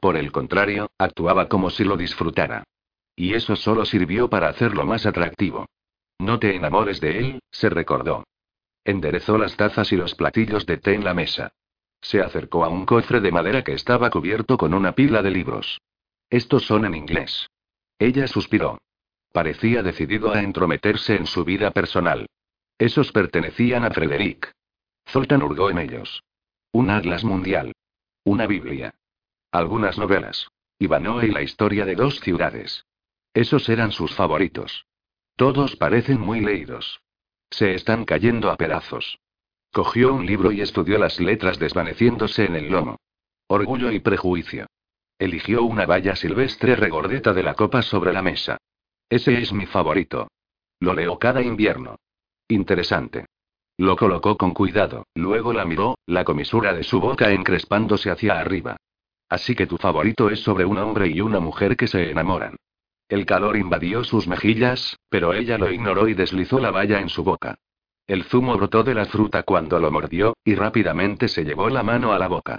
Por 0.01 0.17
el 0.17 0.33
contrario, 0.33 0.91
actuaba 0.99 1.49
como 1.49 1.71
si 1.71 1.85
lo 1.85 1.97
disfrutara. 1.97 2.65
Y 3.15 3.35
eso 3.35 3.57
solo 3.57 3.85
sirvió 3.85 4.31
para 4.31 4.49
hacerlo 4.49 4.87
más 4.87 5.05
atractivo. 5.07 5.67
No 6.19 6.39
te 6.39 6.57
enamores 6.57 7.01
de 7.01 7.19
él, 7.19 7.43
se 7.51 7.69
recordó. 7.69 8.25
Enderezó 8.85 9.39
las 9.39 9.57
tazas 9.57 9.93
y 9.93 9.97
los 9.97 10.15
platillos 10.15 10.67
de 10.67 10.77
té 10.77 10.95
en 10.95 11.05
la 11.05 11.15
mesa. 11.15 11.53
Se 12.01 12.21
acercó 12.21 12.65
a 12.65 12.69
un 12.69 12.85
cofre 12.85 13.21
de 13.21 13.31
madera 13.31 13.63
que 13.63 13.73
estaba 13.73 14.11
cubierto 14.11 14.57
con 14.57 14.75
una 14.75 14.93
pila 14.93 15.23
de 15.23 15.31
libros. 15.31 15.81
Estos 16.31 16.65
son 16.65 16.85
en 16.85 16.95
inglés. 16.95 17.49
Ella 17.99 18.27
suspiró. 18.27 18.79
Parecía 19.33 19.83
decidido 19.83 20.33
a 20.33 20.43
entrometerse 20.43 21.15
en 21.15 21.27
su 21.27 21.45
vida 21.45 21.71
personal. 21.71 22.27
Esos 22.79 23.13
pertenecían 23.13 23.85
a 23.85 23.91
Frederick. 23.91 24.53
Zoltan 25.09 25.43
hurgó 25.43 25.71
en 25.71 25.79
ellos. 25.79 26.25
Un 26.73 26.91
atlas 26.91 27.23
mundial. 27.23 27.73
Una 28.25 28.47
Biblia. 28.47 28.95
Algunas 29.53 29.99
novelas. 29.99 30.49
Ivanoe 30.79 31.27
y 31.27 31.31
la 31.31 31.43
historia 31.43 31.85
de 31.85 31.95
dos 31.95 32.19
ciudades. 32.21 32.85
Esos 33.35 33.69
eran 33.69 33.93
sus 33.93 34.15
favoritos. 34.15 34.87
Todos 35.37 35.77
parecen 35.77 36.19
muy 36.21 36.41
leídos. 36.41 37.02
Se 37.53 37.75
están 37.75 38.07
cayendo 38.07 38.51
a 38.51 38.57
pedazos. 38.57 39.19
Cogió 39.73 40.15
un 40.15 40.25
libro 40.25 40.53
y 40.53 40.63
estudió 40.63 40.99
las 40.99 41.21
letras 41.21 41.59
desvaneciéndose 41.59 42.47
en 42.47 42.57
el 42.57 42.71
lomo. 42.71 42.97
Orgullo 43.47 43.93
y 43.93 44.01
prejuicio. 44.01 44.67
Eligió 45.19 45.63
una 45.63 45.85
valla 45.85 46.17
silvestre 46.17 46.77
regordeta 46.77 47.35
de 47.35 47.43
la 47.43 47.53
copa 47.53 47.83
sobre 47.83 48.15
la 48.15 48.23
mesa. 48.23 48.57
Ese 49.11 49.39
es 49.39 49.53
mi 49.53 49.67
favorito. 49.67 50.29
Lo 50.81 50.95
leo 50.95 51.19
cada 51.19 51.43
invierno. 51.43 51.97
Interesante. 52.49 53.27
Lo 53.77 53.97
colocó 53.97 54.39
con 54.39 54.55
cuidado, 54.55 55.05
luego 55.15 55.53
la 55.53 55.67
miró, 55.67 55.99
la 56.07 56.25
comisura 56.25 56.73
de 56.73 56.85
su 56.85 57.01
boca 57.01 57.33
encrespándose 57.33 58.11
hacia 58.11 58.41
arriba. 58.41 58.77
Así 59.29 59.55
que 59.55 59.67
tu 59.67 59.77
favorito 59.77 60.31
es 60.31 60.41
sobre 60.41 60.65
un 60.65 60.79
hombre 60.79 61.09
y 61.09 61.21
una 61.21 61.39
mujer 61.39 61.77
que 61.77 61.87
se 61.87 62.11
enamoran. 62.11 62.57
El 63.13 63.27
calor 63.27 63.59
invadió 63.59 64.05
sus 64.05 64.27
mejillas, 64.27 64.99
pero 65.11 65.35
ella 65.35 65.59
lo 65.59 65.71
ignoró 65.71 66.09
y 66.09 66.15
deslizó 66.15 66.59
la 66.61 66.71
valla 66.71 66.99
en 66.99 67.11
su 67.11 67.23
boca. 67.23 67.57
El 68.07 68.25
zumo 68.25 68.57
brotó 68.57 68.85
de 68.85 68.95
la 68.95 69.05
fruta 69.05 69.43
cuando 69.43 69.79
lo 69.79 69.91
mordió, 69.91 70.35
y 70.47 70.55
rápidamente 70.55 71.29
se 71.29 71.45
llevó 71.45 71.69
la 71.69 71.83
mano 71.83 72.15
a 72.15 72.19
la 72.19 72.27
boca. 72.27 72.59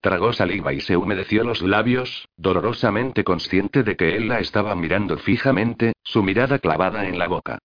Tragó 0.00 0.32
saliva 0.32 0.72
y 0.72 0.80
se 0.80 0.96
humedeció 0.96 1.44
los 1.44 1.60
labios, 1.60 2.26
dolorosamente 2.38 3.24
consciente 3.24 3.82
de 3.82 3.94
que 3.94 4.16
él 4.16 4.28
la 4.28 4.40
estaba 4.40 4.74
mirando 4.74 5.18
fijamente, 5.18 5.92
su 6.02 6.22
mirada 6.22 6.60
clavada 6.60 7.06
en 7.06 7.18
la 7.18 7.28
boca. 7.28 7.58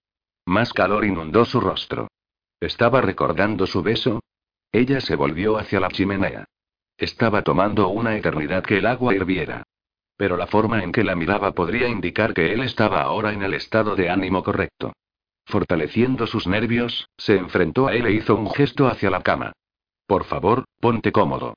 Más 0.46 0.74
calor 0.74 1.06
inundó 1.06 1.46
su 1.46 1.62
rostro. 1.62 2.10
¿Estaba 2.60 3.00
recordando 3.00 3.66
su 3.66 3.82
beso? 3.82 4.20
Ella 4.74 5.00
se 5.00 5.16
volvió 5.16 5.58
hacia 5.58 5.80
la 5.80 5.88
chimenea. 5.88 6.44
Estaba 6.98 7.44
tomando 7.44 7.88
una 7.88 8.18
eternidad 8.18 8.62
que 8.62 8.80
el 8.80 8.88
agua 8.88 9.16
hirviera. 9.16 9.64
Pero 10.18 10.38
la 10.38 10.48
forma 10.48 10.84
en 10.84 10.92
que 10.92 11.04
la 11.04 11.16
miraba 11.16 11.54
podría 11.54 11.88
indicar 11.88 12.34
que 12.34 12.54
él 12.54 12.62
estaba 12.62 13.02
ahora 13.02 13.34
en 13.34 13.44
el 13.44 13.54
estado 13.54 13.96
de 13.96 14.10
ánimo 14.10 14.44
correcto. 14.44 14.94
Fortaleciendo 15.46 16.26
sus 16.26 16.48
nervios, 16.48 17.10
se 17.18 17.38
enfrentó 17.38 17.88
a 17.88 17.94
él 17.94 18.08
e 18.08 18.12
hizo 18.12 18.36
un 18.36 18.50
gesto 18.50 18.88
hacia 18.88 19.10
la 19.10 19.22
cama. 19.22 19.54
Por 20.08 20.24
favor, 20.24 20.66
ponte 20.80 21.12
cómodo. 21.12 21.56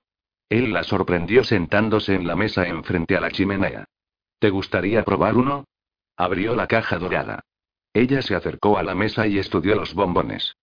Él 0.48 0.72
la 0.72 0.82
sorprendió 0.82 1.44
sentándose 1.44 2.14
en 2.14 2.26
la 2.26 2.34
mesa 2.34 2.66
enfrente 2.66 3.16
a 3.16 3.20
la 3.20 3.30
chimenea. 3.30 3.84
¿Te 4.38 4.50
gustaría 4.50 5.04
probar 5.04 5.36
uno? 5.36 5.64
Abrió 6.16 6.54
la 6.54 6.66
caja 6.66 6.98
dorada. 6.98 7.40
Ella 7.92 8.22
se 8.22 8.34
acercó 8.34 8.78
a 8.78 8.82
la 8.82 8.94
mesa 8.94 9.26
y 9.26 9.38
estudió 9.38 9.74
los 9.74 9.94
bombones. 9.94 10.54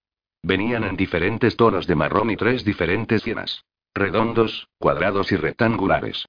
Venían 0.43 0.83
en 0.83 0.95
diferentes 0.95 1.55
tonos 1.55 1.87
de 1.87 1.95
marrón 1.95 2.29
y 2.29 2.37
tres 2.37 2.63
diferentes 2.63 3.25
llenas. 3.25 3.63
Redondos, 3.93 4.67
cuadrados 4.77 5.31
y 5.31 5.37
rectangulares. 5.37 6.25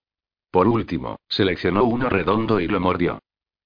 Por 0.57 0.69
último, 0.69 1.21
seleccionó 1.29 1.85
uno 1.85 2.09
redondo 2.09 2.61
y 2.61 2.67
lo 2.67 2.81
mordió. 2.81 3.19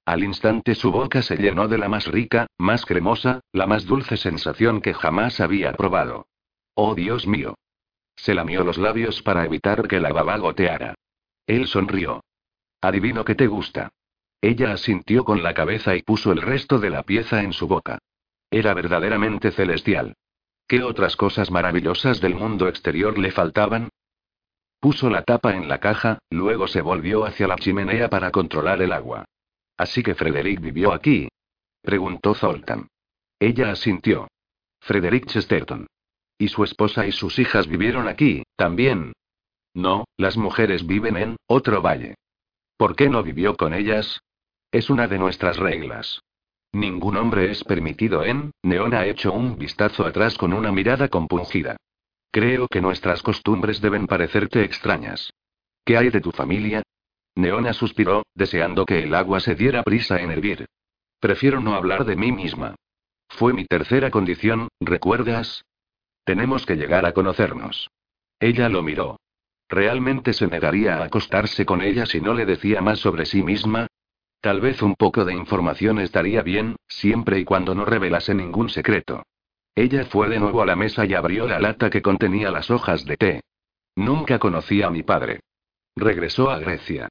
Al 0.07 0.25
instante 0.25 0.75
su 0.75 0.91
boca 0.91 1.23
se 1.23 1.37
llenó 1.37 1.69
de 1.69 1.79
la 1.79 1.89
más 1.89 2.09
rica, 2.09 2.49
más 2.59 2.85
cremosa, 2.85 3.43
la 3.53 3.69
más 3.69 3.87
dulce 3.87 4.17
sensación 4.17 4.81
que 4.81 4.93
jamás 4.93 5.39
había 5.39 5.73
probado. 5.75 6.27
¡Oh 6.75 6.97
Dios 6.97 7.29
mío! 7.29 7.55
Se 8.17 8.35
lamió 8.35 8.65
los 8.65 8.77
labios 8.77 9.23
para 9.23 9.45
evitar 9.45 9.87
que 9.87 10.01
la 10.01 10.13
baba 10.13 10.37
goteara. 10.39 10.97
Él 11.47 11.69
sonrió. 11.69 12.25
Adivino 12.81 13.25
que 13.25 13.37
te 13.37 13.47
gusta. 13.47 13.91
Ella 14.41 14.73
asintió 14.73 15.25
con 15.25 15.45
la 15.45 15.55
cabeza 15.55 15.95
y 15.95 16.03
puso 16.03 16.33
el 16.33 16.43
resto 16.43 16.81
de 16.81 16.91
la 16.91 17.05
pieza 17.05 17.45
en 17.45 17.53
su 17.53 17.69
boca. 17.69 17.99
Era 18.51 18.75
verdaderamente 18.75 19.53
celestial. 19.53 20.17
¿Qué 20.67 20.83
otras 20.83 21.15
cosas 21.15 21.53
maravillosas 21.53 22.21
del 22.21 22.35
mundo 22.35 22.67
exterior 22.67 23.17
le 23.17 23.31
faltaban? 23.31 23.90
Puso 24.81 25.11
la 25.11 25.23
tapa 25.23 25.55
en 25.55 25.69
la 25.69 25.79
caja, 25.79 26.19
luego 26.31 26.67
se 26.67 26.81
volvió 26.81 27.27
hacia 27.27 27.47
la 27.47 27.57
chimenea 27.57 28.09
para 28.09 28.31
controlar 28.31 28.81
el 28.81 28.93
agua. 28.93 29.27
¿Así 29.77 30.03
que 30.03 30.15
Frederick 30.15 30.61
vivió 30.61 30.93
aquí? 30.93 31.29
preguntó 31.83 32.35
Zoltan. 32.35 32.89
Ella 33.39 33.71
asintió. 33.71 34.29
Frederick 34.81 35.27
Chesterton. 35.27 35.87
¿Y 36.39 36.49
su 36.49 36.65
esposa 36.65 37.07
y 37.07 37.13
sus 37.13 37.39
hijas 37.39 37.67
vivieron 37.67 38.09
aquí, 38.09 38.43
también? 38.57 39.13
No, 39.75 40.05
las 40.17 40.39
mujeres 40.39 40.87
viven 40.87 41.17
en 41.19 41.37
otro 41.47 41.83
valle. 41.83 42.15
¿Por 42.79 42.97
qué 42.97 43.11
no 43.11 43.23
vivió 43.23 43.57
con 43.57 43.75
ellas? 43.75 44.21
Es 44.73 44.89
una 44.89 45.07
de 45.07 45.19
nuestras 45.19 45.59
reglas. 45.59 46.21
Ningún 46.73 47.17
hombre 47.17 47.51
es 47.51 47.65
permitido 47.65 48.25
en. 48.25 48.53
Neon 48.63 48.95
ha 48.95 49.05
hecho 49.05 49.33
un 49.33 49.59
vistazo 49.59 50.07
atrás 50.07 50.39
con 50.39 50.55
una 50.55 50.73
mirada 50.73 51.09
compungida. 51.09 51.77
Creo 52.31 52.69
que 52.69 52.81
nuestras 52.81 53.23
costumbres 53.23 53.81
deben 53.81 54.07
parecerte 54.07 54.63
extrañas. 54.63 55.33
¿Qué 55.85 55.97
hay 55.97 56.11
de 56.11 56.21
tu 56.21 56.31
familia? 56.31 56.83
Neona 57.35 57.73
suspiró, 57.73 58.25
deseando 58.35 58.85
que 58.85 59.03
el 59.03 59.15
agua 59.15 59.41
se 59.41 59.55
diera 59.55 59.83
prisa 59.83 60.21
en 60.21 60.31
hervir. 60.31 60.67
Prefiero 61.19 61.61
no 61.61 61.75
hablar 61.75 62.05
de 62.05 62.17
mí 62.17 62.33
misma. 62.33 62.77
Fue 63.29 63.53
mi 63.53 63.65
tercera 63.65 64.11
condición, 64.11 64.69
¿recuerdas? 64.81 65.65
Tenemos 66.25 66.67
que 66.67 66.77
llegar 66.77 67.07
a 67.07 67.13
conocernos. 67.13 67.91
Ella 68.39 68.69
lo 68.69 68.83
miró. 68.83 69.19
¿Realmente 69.69 70.33
se 70.33 70.47
negaría 70.47 70.97
a 70.97 71.05
acostarse 71.05 71.65
con 71.65 71.81
ella 71.81 72.07
si 72.07 72.21
no 72.21 72.35
le 72.35 72.47
decía 72.47 72.81
más 72.81 72.99
sobre 72.99 73.27
sí 73.27 73.43
misma? 73.43 73.87
Tal 74.41 74.61
vez 74.61 74.83
un 74.83 74.95
poco 74.95 75.25
de 75.25 75.35
información 75.35 76.01
estaría 76.01 76.43
bien, 76.43 76.77
siempre 76.89 77.39
y 77.39 77.45
cuando 77.45 77.75
no 77.75 77.85
revelase 77.85 78.35
ningún 78.35 78.69
secreto. 78.69 79.23
Ella 79.75 80.05
fue 80.05 80.29
de 80.29 80.39
nuevo 80.39 80.63
a 80.63 80.67
la 80.67 80.77
mesa 80.77 81.07
y 81.07 81.15
abrió 81.15 81.47
la 81.47 81.61
lata 81.61 81.91
que 81.91 82.03
contenía 82.03 82.51
las 82.51 82.71
hojas 82.71 83.05
de 83.05 83.17
té. 83.17 83.41
Nunca 83.97 84.39
conocí 84.39 84.83
a 84.83 84.91
mi 84.91 85.03
padre. 85.03 85.41
Regresó 85.97 86.51
a 86.51 86.59
Grecia. 86.59 87.09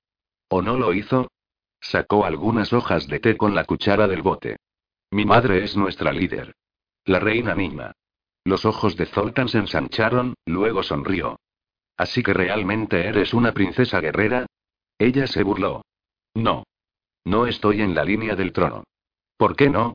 ¿O 0.49 0.61
no 0.61 0.77
lo 0.77 0.93
hizo? 0.93 1.29
Sacó 1.81 2.25
algunas 2.25 2.73
hojas 2.73 3.07
de 3.07 3.19
té 3.19 3.37
con 3.37 3.55
la 3.55 3.65
cuchara 3.65 4.07
del 4.07 4.21
bote. 4.21 4.57
Mi 5.11 5.25
madre 5.25 5.63
es 5.63 5.77
nuestra 5.77 6.11
líder. 6.11 6.53
La 7.05 7.19
reina 7.19 7.55
Nima. 7.55 7.93
Los 8.43 8.65
ojos 8.65 8.95
de 8.95 9.05
Zoltan 9.05 9.47
se 9.47 9.59
ensancharon, 9.59 10.35
luego 10.45 10.83
sonrió. 10.83 11.39
¿Así 11.97 12.23
que 12.23 12.33
realmente 12.33 13.07
eres 13.07 13.33
una 13.33 13.53
princesa 13.53 13.99
guerrera? 13.99 14.45
Ella 14.97 15.27
se 15.27 15.43
burló. 15.43 15.83
No. 16.33 16.63
No 17.25 17.45
estoy 17.47 17.81
en 17.81 17.93
la 17.93 18.03
línea 18.03 18.35
del 18.35 18.53
trono. 18.53 18.83
¿Por 19.37 19.55
qué 19.55 19.69
no? 19.69 19.93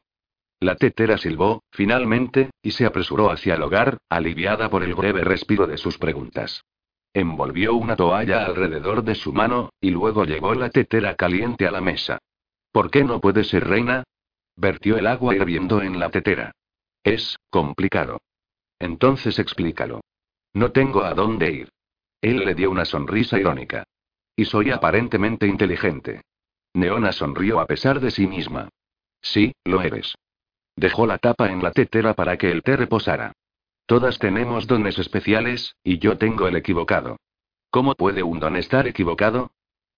La 0.60 0.76
tetera 0.76 1.18
silbó, 1.18 1.62
finalmente, 1.70 2.50
y 2.62 2.70
se 2.70 2.86
apresuró 2.86 3.30
hacia 3.30 3.54
el 3.54 3.62
hogar, 3.62 3.98
aliviada 4.08 4.70
por 4.70 4.82
el 4.82 4.94
breve 4.94 5.22
respiro 5.22 5.66
de 5.66 5.76
sus 5.76 5.98
preguntas. 5.98 6.64
Envolvió 7.12 7.74
una 7.74 7.96
toalla 7.96 8.44
alrededor 8.44 9.04
de 9.04 9.14
su 9.14 9.32
mano, 9.32 9.70
y 9.80 9.90
luego 9.90 10.24
llevó 10.24 10.54
la 10.54 10.70
tetera 10.70 11.14
caliente 11.14 11.66
a 11.66 11.70
la 11.70 11.80
mesa. 11.80 12.18
¿Por 12.72 12.90
qué 12.90 13.04
no 13.04 13.20
puede 13.20 13.44
ser 13.44 13.68
reina? 13.68 14.04
Vertió 14.56 14.96
el 14.96 15.06
agua 15.06 15.34
hirviendo 15.34 15.82
en 15.82 15.98
la 15.98 16.10
tetera. 16.10 16.52
Es 17.04 17.36
complicado. 17.50 18.20
Entonces 18.78 19.38
explícalo. 19.38 20.00
No 20.52 20.72
tengo 20.72 21.04
a 21.04 21.14
dónde 21.14 21.52
ir. 21.52 21.68
Él 22.20 22.38
le 22.38 22.54
dio 22.54 22.70
una 22.70 22.84
sonrisa 22.84 23.38
irónica. 23.38 23.84
Y 24.34 24.46
soy 24.46 24.70
aparentemente 24.70 25.46
inteligente. 25.46 26.22
Neona 26.72 27.12
sonrió 27.12 27.60
a 27.60 27.66
pesar 27.66 28.00
de 28.00 28.10
sí 28.10 28.26
misma. 28.26 28.68
Sí, 29.20 29.52
lo 29.64 29.82
eres. 29.82 30.14
Dejó 30.76 31.06
la 31.06 31.18
tapa 31.18 31.50
en 31.50 31.62
la 31.62 31.70
tetera 31.70 32.14
para 32.14 32.36
que 32.36 32.50
el 32.50 32.62
té 32.62 32.76
reposara. 32.76 33.32
Todas 33.86 34.18
tenemos 34.18 34.66
dones 34.66 34.98
especiales, 34.98 35.76
y 35.84 35.98
yo 35.98 36.18
tengo 36.18 36.48
el 36.48 36.56
equivocado. 36.56 37.18
¿Cómo 37.70 37.94
puede 37.94 38.22
un 38.22 38.40
don 38.40 38.56
estar 38.56 38.86
equivocado? 38.86 39.50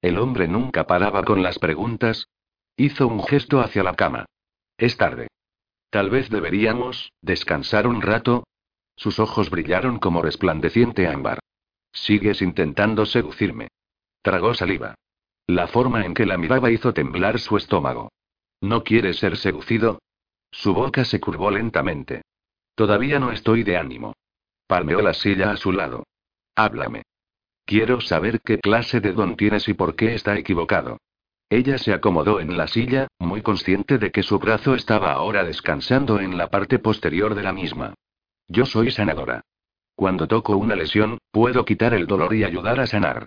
El 0.03 0.19
hombre 0.19 0.49
nunca 0.49 0.87
paraba 0.87 1.23
con 1.25 1.43
las 1.43 1.59
preguntas. 1.59 2.29
Hizo 2.77 3.07
un 3.07 3.23
gesto 3.25 3.61
hacia 3.61 3.83
la 3.83 3.95
cama. 3.95 4.27
Es 4.77 4.97
tarde. 4.97 5.29
Tal 5.91 6.11
vez 6.11 6.29
deberíamos, 6.29 7.13
descansar 7.23 7.87
un 7.87 8.03
rato. 8.03 8.45
Sus 8.97 9.19
ojos 9.19 9.51
brillaron 9.51 9.99
como 9.99 10.23
resplandeciente 10.23 11.07
ámbar. 11.07 11.39
Sigues 11.93 12.43
intentando 12.43 13.07
seducirme. 13.07 13.69
Tragó 14.23 14.55
saliva. 14.55 14.95
La 15.47 15.69
forma 15.69 16.05
en 16.05 16.13
que 16.13 16.27
la 16.27 16.37
miraba 16.37 16.71
hizo 16.71 16.93
temblar 16.93 17.39
su 17.39 17.57
estómago. 17.57 18.11
¿No 18.61 18.85
quieres 18.85 19.19
ser 19.19 19.37
seducido? 19.37 20.01
Su 20.57 20.73
boca 20.73 21.05
se 21.05 21.21
curvó 21.21 21.51
lentamente. 21.51 22.23
Todavía 22.75 23.19
no 23.19 23.31
estoy 23.31 23.63
de 23.63 23.77
ánimo. 23.77 24.15
Palmeó 24.67 25.03
la 25.03 25.13
silla 25.13 25.51
a 25.51 25.57
su 25.59 25.71
lado. 25.71 26.05
Háblame. 26.57 27.03
Quiero 27.67 28.01
saber 28.01 28.41
qué 28.41 28.59
clase 28.59 29.01
de 29.01 29.13
don 29.13 29.37
tienes 29.37 29.69
y 29.69 29.75
por 29.75 29.95
qué 29.97 30.15
está 30.15 30.37
equivocado. 30.39 30.97
Ella 31.51 31.77
se 31.77 31.93
acomodó 31.93 32.41
en 32.41 32.57
la 32.57 32.69
silla, 32.69 33.07
muy 33.19 33.43
consciente 33.43 33.99
de 33.99 34.11
que 34.11 34.23
su 34.23 34.39
brazo 34.39 34.75
estaba 34.75 35.13
ahora 35.13 35.45
descansando 35.45 36.21
en 36.21 36.39
la 36.39 36.49
parte 36.49 36.79
posterior 36.79 37.35
de 37.35 37.43
la 37.43 37.53
misma. 37.53 37.93
Yo 38.49 38.65
soy 38.65 38.91
sanadora. 38.91 39.43
Cuando 39.95 40.27
toco 40.27 40.57
una 40.57 40.75
lesión, 40.75 41.19
puedo 41.31 41.67
quitar 41.67 41.93
el 41.93 42.07
dolor 42.07 42.35
y 42.35 42.45
ayudar 42.45 42.81
a 42.81 42.87
sanar. 42.87 43.27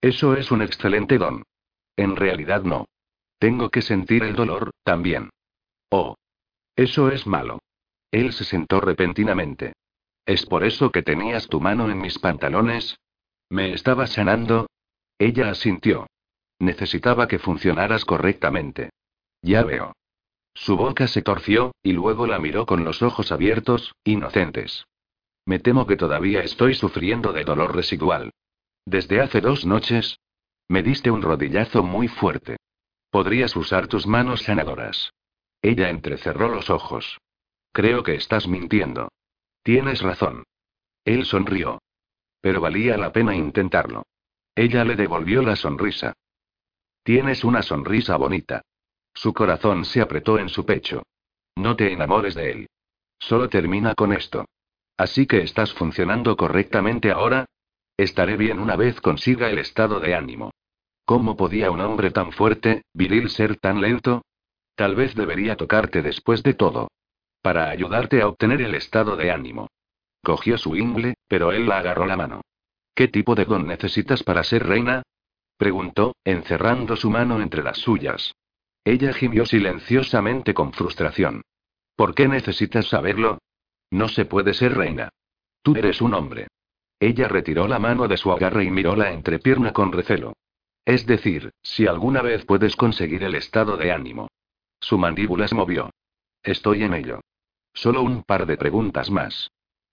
Eso 0.00 0.36
es 0.36 0.52
un 0.52 0.62
excelente 0.62 1.18
don. 1.18 1.42
En 1.96 2.14
realidad 2.14 2.62
no. 2.62 2.86
Tengo 3.40 3.68
que 3.68 3.82
sentir 3.82 4.22
el 4.22 4.36
dolor, 4.36 4.70
también. 4.84 5.30
Oh. 5.90 6.14
Eso 6.78 7.08
es 7.10 7.26
malo. 7.26 7.58
Él 8.12 8.32
se 8.32 8.44
sentó 8.44 8.80
repentinamente. 8.80 9.72
¿Es 10.24 10.46
por 10.46 10.62
eso 10.62 10.92
que 10.92 11.02
tenías 11.02 11.48
tu 11.48 11.60
mano 11.60 11.90
en 11.90 11.98
mis 11.98 12.20
pantalones? 12.20 13.00
¿Me 13.50 13.72
estabas 13.72 14.12
sanando? 14.12 14.68
Ella 15.18 15.50
asintió. 15.50 16.06
Necesitaba 16.60 17.26
que 17.26 17.40
funcionaras 17.40 18.04
correctamente. 18.04 18.90
Ya 19.42 19.64
veo. 19.64 19.92
Su 20.54 20.76
boca 20.76 21.08
se 21.08 21.20
torció, 21.20 21.72
y 21.82 21.94
luego 21.94 22.28
la 22.28 22.38
miró 22.38 22.64
con 22.64 22.84
los 22.84 23.02
ojos 23.02 23.32
abiertos, 23.32 23.92
inocentes. 24.04 24.86
Me 25.46 25.58
temo 25.58 25.84
que 25.84 25.96
todavía 25.96 26.42
estoy 26.44 26.74
sufriendo 26.74 27.32
de 27.32 27.42
dolor 27.42 27.74
residual. 27.74 28.30
Desde 28.86 29.20
hace 29.20 29.40
dos 29.40 29.66
noches. 29.66 30.20
Me 30.68 30.84
diste 30.84 31.10
un 31.10 31.22
rodillazo 31.22 31.82
muy 31.82 32.06
fuerte. 32.06 32.56
Podrías 33.10 33.56
usar 33.56 33.88
tus 33.88 34.06
manos 34.06 34.42
sanadoras. 34.42 35.10
Ella 35.62 35.90
entrecerró 35.90 36.48
los 36.48 36.70
ojos. 36.70 37.18
Creo 37.72 38.02
que 38.02 38.14
estás 38.14 38.46
mintiendo. 38.46 39.08
Tienes 39.62 40.02
razón. 40.02 40.44
Él 41.04 41.24
sonrió. 41.24 41.80
Pero 42.40 42.60
valía 42.60 42.96
la 42.96 43.12
pena 43.12 43.34
intentarlo. 43.34 44.04
Ella 44.54 44.84
le 44.84 44.96
devolvió 44.96 45.42
la 45.42 45.56
sonrisa. 45.56 46.14
Tienes 47.02 47.44
una 47.44 47.62
sonrisa 47.62 48.16
bonita. 48.16 48.62
Su 49.14 49.32
corazón 49.32 49.84
se 49.84 50.00
apretó 50.00 50.38
en 50.38 50.48
su 50.48 50.64
pecho. 50.64 51.02
No 51.56 51.74
te 51.76 51.92
enamores 51.92 52.34
de 52.34 52.50
él. 52.50 52.66
Solo 53.18 53.48
termina 53.48 53.94
con 53.94 54.12
esto. 54.12 54.44
Así 54.96 55.26
que 55.26 55.42
estás 55.42 55.72
funcionando 55.74 56.36
correctamente 56.36 57.10
ahora. 57.10 57.46
Estaré 57.96 58.36
bien 58.36 58.58
una 58.60 58.76
vez 58.76 59.00
consiga 59.00 59.50
el 59.50 59.58
estado 59.58 59.98
de 59.98 60.14
ánimo. 60.14 60.52
¿Cómo 61.04 61.36
podía 61.36 61.70
un 61.70 61.80
hombre 61.80 62.10
tan 62.10 62.32
fuerte, 62.32 62.82
viril 62.92 63.30
ser 63.30 63.56
tan 63.56 63.80
lento? 63.80 64.22
Tal 64.78 64.94
vez 64.94 65.16
debería 65.16 65.56
tocarte 65.56 66.02
después 66.02 66.44
de 66.44 66.54
todo. 66.54 66.86
Para 67.42 67.68
ayudarte 67.68 68.22
a 68.22 68.28
obtener 68.28 68.62
el 68.62 68.76
estado 68.76 69.16
de 69.16 69.32
ánimo. 69.32 69.66
Cogió 70.22 70.56
su 70.56 70.76
ingle, 70.76 71.14
pero 71.26 71.50
él 71.50 71.66
la 71.66 71.78
agarró 71.78 72.06
la 72.06 72.16
mano. 72.16 72.42
¿Qué 72.94 73.08
tipo 73.08 73.34
de 73.34 73.44
don 73.44 73.66
necesitas 73.66 74.22
para 74.22 74.44
ser 74.44 74.68
reina? 74.68 75.02
Preguntó, 75.56 76.14
encerrando 76.22 76.94
su 76.94 77.10
mano 77.10 77.42
entre 77.42 77.64
las 77.64 77.78
suyas. 77.78 78.36
Ella 78.84 79.12
gimió 79.12 79.46
silenciosamente 79.46 80.54
con 80.54 80.72
frustración. 80.72 81.42
¿Por 81.96 82.14
qué 82.14 82.28
necesitas 82.28 82.86
saberlo? 82.86 83.38
No 83.90 84.06
se 84.06 84.26
puede 84.26 84.54
ser 84.54 84.76
reina. 84.76 85.08
Tú 85.60 85.74
eres 85.74 86.00
un 86.00 86.14
hombre. 86.14 86.46
Ella 87.00 87.26
retiró 87.26 87.66
la 87.66 87.80
mano 87.80 88.06
de 88.06 88.16
su 88.16 88.30
agarre 88.30 88.62
y 88.62 88.70
miró 88.70 88.94
la 88.94 89.10
entrepierna 89.10 89.72
con 89.72 89.90
recelo. 89.90 90.34
Es 90.84 91.04
decir, 91.04 91.50
si 91.64 91.88
alguna 91.88 92.22
vez 92.22 92.44
puedes 92.44 92.76
conseguir 92.76 93.24
el 93.24 93.34
estado 93.34 93.76
de 93.76 93.90
ánimo. 93.90 94.28
Su 94.80 94.98
mandíbula 94.98 95.48
se 95.48 95.54
movió. 95.54 95.90
Estoy 96.42 96.82
en 96.82 96.94
ello. 96.94 97.20
Solo 97.74 98.02
un 98.02 98.22
par 98.22 98.46
de 98.46 98.56
preguntas 98.56 99.10
más. 99.10 99.50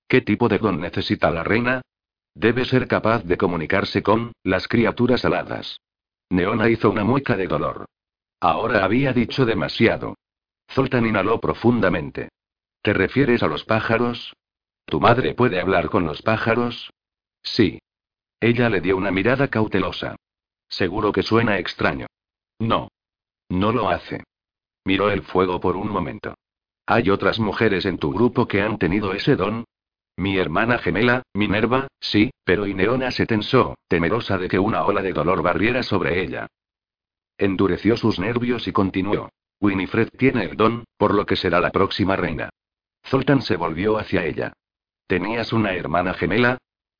¿Qué 0.07 0.21
tipo 0.21 0.47
de 0.47 0.59
don 0.59 0.79
necesita 0.79 1.31
la 1.31 1.43
reina? 1.43 1.81
Debe 2.33 2.65
ser 2.65 2.87
capaz 2.87 3.23
de 3.23 3.37
comunicarse 3.37 4.03
con 4.03 4.33
las 4.43 4.67
criaturas 4.67 5.25
aladas. 5.25 5.79
Neona 6.29 6.69
hizo 6.69 6.89
una 6.89 7.03
mueca 7.03 7.37
de 7.37 7.47
dolor. 7.47 7.85
Ahora 8.39 8.83
había 8.83 9.13
dicho 9.13 9.45
demasiado. 9.45 10.15
Zoltan 10.71 11.05
inhaló 11.05 11.39
profundamente. 11.39 12.29
¿Te 12.81 12.93
refieres 12.93 13.41
a 13.41 13.47
los 13.47 13.63
pájaros? 13.63 14.33
¿Tu 14.85 14.99
madre 14.99 15.33
puede 15.33 15.59
hablar 15.59 15.89
con 15.89 16.05
los 16.05 16.21
pájaros? 16.21 16.91
Sí. 17.41 17.79
Ella 18.39 18.69
le 18.69 18.81
dio 18.81 18.97
una 18.97 19.11
mirada 19.11 19.47
cautelosa. 19.47 20.15
Seguro 20.67 21.11
que 21.11 21.23
suena 21.23 21.57
extraño. 21.57 22.07
No. 22.59 22.89
No 23.49 23.71
lo 23.71 23.89
hace. 23.89 24.23
Miró 24.85 25.09
el 25.09 25.23
fuego 25.23 25.59
por 25.59 25.75
un 25.75 25.89
momento. 25.89 26.35
¿Hay 26.85 27.09
otras 27.09 27.39
mujeres 27.39 27.85
en 27.85 27.97
tu 27.97 28.11
grupo 28.11 28.47
que 28.47 28.61
han 28.61 28.77
tenido 28.77 29.13
ese 29.13 29.35
don? 29.35 29.65
Mi 30.17 30.37
hermana 30.37 30.77
gemela, 30.77 31.23
Minerva, 31.33 31.87
sí, 31.99 32.31
pero 32.45 32.67
Ineona 32.67 33.11
se 33.11 33.25
tensó, 33.25 33.75
temerosa 33.87 34.37
de 34.37 34.47
que 34.47 34.59
una 34.59 34.85
ola 34.85 35.01
de 35.01 35.11
dolor 35.11 35.41
barriera 35.41 35.83
sobre 35.83 36.21
ella. 36.21 36.47
Endureció 37.37 37.97
sus 37.97 38.19
nervios 38.19 38.67
y 38.67 38.71
continuó. 38.71 39.29
Winifred 39.59 40.09
tiene 40.17 40.45
el 40.45 40.55
don, 40.55 40.85
por 40.97 41.13
lo 41.13 41.25
que 41.25 41.35
será 41.35 41.59
la 41.59 41.71
próxima 41.71 42.15
reina. 42.15 42.49
Zoltan 43.05 43.41
se 43.41 43.57
volvió 43.57 43.97
hacia 43.97 44.23
ella. 44.23 44.53
¿Tenías 45.07 45.51
una 45.51 45.73
hermana 45.73 46.13
gemela? 46.13 46.59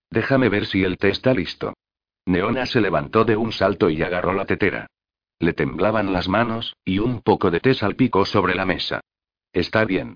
Déjame 0.09 0.49
ver 0.49 0.65
si 0.65 0.83
el 0.83 0.97
té 0.97 1.09
está 1.09 1.33
listo. 1.33 1.73
Neona 2.25 2.65
se 2.65 2.81
levantó 2.81 3.23
de 3.23 3.37
un 3.37 3.51
salto 3.51 3.89
y 3.89 4.01
agarró 4.01 4.33
la 4.33 4.45
tetera. 4.45 4.87
Le 5.39 5.53
temblaban 5.53 6.13
las 6.13 6.27
manos, 6.27 6.75
y 6.85 6.99
un 6.99 7.21
poco 7.21 7.51
de 7.51 7.59
té 7.59 7.73
salpicó 7.73 8.25
sobre 8.25 8.55
la 8.55 8.65
mesa. 8.65 9.01
Está 9.51 9.85
bien. 9.85 10.15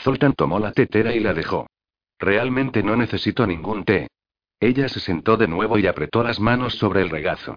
Zoltan 0.00 0.34
tomó 0.34 0.58
la 0.58 0.72
tetera 0.72 1.14
y 1.14 1.20
la 1.20 1.34
dejó. 1.34 1.66
Realmente 2.18 2.82
no 2.82 2.96
necesito 2.96 3.46
ningún 3.46 3.84
té. 3.84 4.08
Ella 4.60 4.88
se 4.88 5.00
sentó 5.00 5.36
de 5.36 5.48
nuevo 5.48 5.78
y 5.78 5.86
apretó 5.86 6.22
las 6.22 6.40
manos 6.40 6.74
sobre 6.74 7.02
el 7.02 7.10
regazo. 7.10 7.56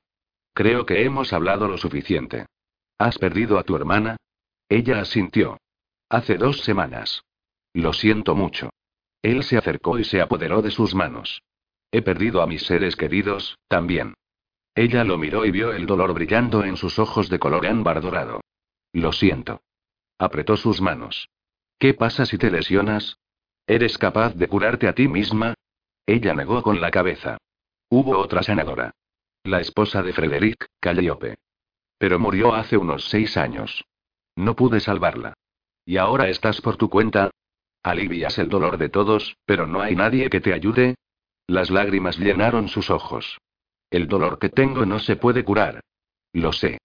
Creo 0.53 0.85
que 0.85 1.03
hemos 1.03 1.33
hablado 1.33 1.67
lo 1.67 1.77
suficiente. 1.77 2.47
¿Has 2.97 3.17
perdido 3.17 3.59
a 3.59 3.63
tu 3.63 3.75
hermana? 3.75 4.17
Ella 4.69 4.99
asintió. 4.99 5.57
Hace 6.09 6.37
dos 6.37 6.61
semanas. 6.61 7.21
Lo 7.73 7.93
siento 7.93 8.35
mucho. 8.35 8.71
Él 9.21 9.43
se 9.43 9.57
acercó 9.57 9.99
y 9.99 10.03
se 10.03 10.21
apoderó 10.21 10.61
de 10.61 10.71
sus 10.71 10.95
manos. 10.95 11.41
He 11.91 12.01
perdido 12.01 12.41
a 12.41 12.47
mis 12.47 12.63
seres 12.63 12.95
queridos, 12.95 13.57
también. 13.67 14.15
Ella 14.77 15.03
lo 15.03 15.17
miró 15.17 15.43
y 15.43 15.49
vio 15.49 15.73
el 15.73 15.87
dolor 15.87 16.13
brillando 16.13 16.63
en 16.63 16.77
sus 16.77 16.99
ojos 16.99 17.29
de 17.29 17.39
color 17.39 17.65
ámbar 17.65 17.99
dorado. 17.99 18.41
Lo 18.93 19.11
siento. 19.11 19.61
Apretó 20.19 20.55
sus 20.55 20.81
manos. 20.81 21.29
¿Qué 21.79 21.95
pasa 21.95 22.27
si 22.27 22.37
te 22.37 22.51
lesionas? 22.51 23.17
¿Eres 23.65 23.97
capaz 23.97 24.35
de 24.35 24.47
curarte 24.47 24.87
a 24.87 24.93
ti 24.93 25.07
misma? 25.07 25.55
Ella 26.05 26.35
negó 26.35 26.61
con 26.61 26.79
la 26.79 26.91
cabeza. 26.91 27.39
Hubo 27.89 28.19
otra 28.19 28.43
sanadora. 28.43 28.91
La 29.43 29.61
esposa 29.61 30.03
de 30.03 30.13
Frederick, 30.13 30.67
Calliope. 30.79 31.39
Pero 31.97 32.19
murió 32.19 32.53
hace 32.53 32.77
unos 32.77 33.09
seis 33.09 33.35
años. 33.35 33.83
No 34.35 34.55
pude 34.55 34.79
salvarla. 34.79 35.33
¿Y 35.85 35.97
ahora 35.97 36.29
estás 36.29 36.61
por 36.61 36.77
tu 36.77 36.87
cuenta? 36.87 37.31
Alivias 37.81 38.37
el 38.37 38.47
dolor 38.47 38.77
de 38.77 38.89
todos, 38.89 39.37
pero 39.43 39.65
no 39.65 39.81
hay 39.81 39.95
nadie 39.95 40.29
que 40.29 40.39
te 40.39 40.53
ayude. 40.53 40.93
Las 41.47 41.71
lágrimas 41.71 42.19
llenaron 42.19 42.67
sus 42.67 42.91
ojos. 42.91 43.39
El 43.89 44.07
dolor 44.07 44.39
que 44.39 44.49
tengo 44.49 44.85
no 44.85 44.99
se 44.99 45.15
puede 45.15 45.43
curar. 45.43 45.81
Lo 46.33 46.51
sé. 46.51 46.79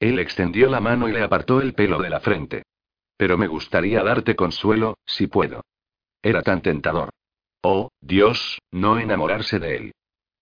Él 0.00 0.18
extendió 0.18 0.68
la 0.70 0.80
mano 0.80 1.08
y 1.08 1.12
le 1.12 1.22
apartó 1.22 1.60
el 1.60 1.74
pelo 1.74 1.98
de 1.98 2.10
la 2.10 2.20
frente. 2.20 2.62
Pero 3.16 3.36
me 3.36 3.48
gustaría 3.48 4.02
darte 4.02 4.36
consuelo, 4.36 4.96
si 5.04 5.26
puedo. 5.26 5.62
Era 6.22 6.42
tan 6.42 6.62
tentador. 6.62 7.10
Oh, 7.62 7.90
Dios, 8.00 8.58
no 8.70 8.98
enamorarse 8.98 9.58
de 9.58 9.76
él. 9.76 9.92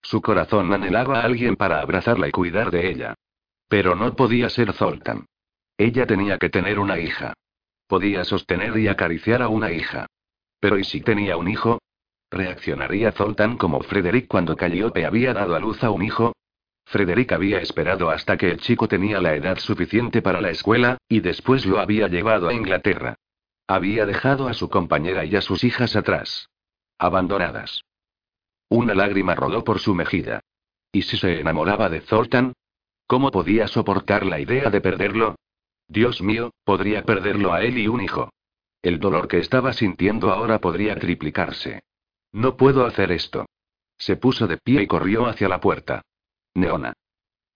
Su 0.02 0.20
corazón 0.20 0.72
anhelaba 0.72 1.20
a 1.20 1.24
alguien 1.24 1.56
para 1.56 1.80
abrazarla 1.80 2.28
y 2.28 2.30
cuidar 2.30 2.70
de 2.70 2.88
ella. 2.90 3.14
Pero 3.68 3.96
no 3.96 4.14
podía 4.14 4.48
ser 4.50 4.72
Zoltan. 4.72 5.26
Ella 5.78 6.06
tenía 6.06 6.38
que 6.38 6.50
tener 6.50 6.78
una 6.78 6.98
hija. 6.98 7.34
Podía 7.88 8.24
sostener 8.24 8.76
y 8.78 8.88
acariciar 8.88 9.42
a 9.42 9.48
una 9.48 9.72
hija. 9.72 10.06
Pero 10.60 10.78
¿y 10.78 10.84
si 10.84 11.00
tenía 11.00 11.36
un 11.36 11.48
hijo? 11.48 11.78
¿Reaccionaría 12.30 13.12
Zoltan 13.12 13.56
como 13.56 13.80
Frederick 13.80 14.26
cuando 14.26 14.56
Calliope 14.56 15.06
había 15.06 15.32
dado 15.32 15.54
a 15.54 15.60
luz 15.60 15.82
a 15.84 15.90
un 15.90 16.02
hijo? 16.02 16.32
Frederick 16.84 17.32
había 17.32 17.60
esperado 17.60 18.10
hasta 18.10 18.36
que 18.36 18.50
el 18.50 18.60
chico 18.60 18.88
tenía 18.88 19.20
la 19.20 19.34
edad 19.34 19.58
suficiente 19.58 20.22
para 20.22 20.40
la 20.40 20.50
escuela, 20.50 20.98
y 21.08 21.20
después 21.20 21.66
lo 21.66 21.80
había 21.80 22.08
llevado 22.08 22.48
a 22.48 22.54
Inglaterra. 22.54 23.16
Había 23.66 24.06
dejado 24.06 24.46
a 24.48 24.54
su 24.54 24.68
compañera 24.68 25.24
y 25.24 25.34
a 25.34 25.42
sus 25.42 25.64
hijas 25.64 25.96
atrás. 25.96 26.48
Abandonadas. 26.98 27.82
Una 28.68 28.94
lágrima 28.94 29.34
rodó 29.34 29.64
por 29.64 29.80
su 29.80 29.94
mejilla. 29.94 30.40
¿Y 30.92 31.02
si 31.02 31.16
se 31.16 31.40
enamoraba 31.40 31.88
de 31.88 32.00
Zoltan? 32.00 32.52
¿Cómo 33.06 33.30
podía 33.30 33.68
soportar 33.68 34.24
la 34.24 34.40
idea 34.40 34.70
de 34.70 34.80
perderlo? 34.80 35.36
Dios 35.88 36.22
mío, 36.22 36.50
podría 36.64 37.02
perderlo 37.02 37.52
a 37.52 37.62
él 37.62 37.78
y 37.78 37.88
un 37.88 38.00
hijo. 38.00 38.30
El 38.82 38.98
dolor 38.98 39.28
que 39.28 39.38
estaba 39.38 39.72
sintiendo 39.72 40.32
ahora 40.32 40.60
podría 40.60 40.96
triplicarse. 40.96 41.80
No 42.36 42.58
puedo 42.58 42.84
hacer 42.84 43.12
esto. 43.12 43.46
Se 43.96 44.16
puso 44.16 44.46
de 44.46 44.58
pie 44.58 44.82
y 44.82 44.86
corrió 44.86 45.24
hacia 45.24 45.48
la 45.48 45.58
puerta. 45.58 46.02
Neona. 46.52 46.92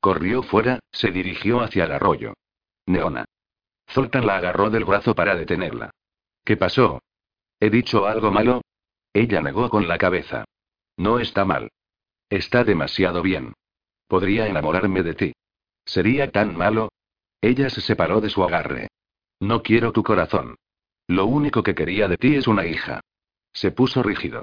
Corrió 0.01 0.43
fuera, 0.43 0.81
se 0.91 1.11
dirigió 1.11 1.61
hacia 1.61 1.85
el 1.85 1.93
arroyo. 1.93 2.33
Neona. 2.87 3.27
Zoltan 3.91 4.25
la 4.25 4.39
agarró 4.39 4.71
del 4.71 4.87
brazo 4.87 5.15
para 5.15 5.37
detenerla. 5.37 5.91
¿Qué 6.47 6.57
pasó? 6.57 7.03
¿He 7.61 7.69
dicho 7.69 8.07
algo 8.07 8.31
malo? 8.31 8.63
Ella 9.13 9.43
negó 9.43 9.69
con 9.69 9.87
la 9.87 9.99
cabeza. 9.99 10.47
No 10.97 11.19
está 11.19 11.45
mal. 11.45 11.69
Está 12.31 12.65
demasiado 12.65 13.21
bien. 13.21 13.53
Podría 14.09 14.47
enamorarme 14.47 15.03
de 15.03 15.15
ti. 15.15 15.33
¿Sería 15.85 16.31
tan 16.31 16.57
malo? 16.57 16.89
Ella 17.43 17.69
se 17.69 17.83
separó 17.83 18.23
de 18.23 18.31
su 18.31 18.43
agarre. 18.45 18.89
No 19.41 19.63
quiero 19.63 19.93
tu 19.93 20.03
corazón. 20.03 20.57
Lo 21.07 21.27
único 21.27 21.63
que 21.63 21.75
quería 21.75 22.09
de 22.09 22.17
ti 22.17 22.35
es 22.35 22.47
una 22.47 22.65
hija. 22.65 23.03
Se 23.53 23.73
puso 23.73 24.03
rígido. 24.03 24.43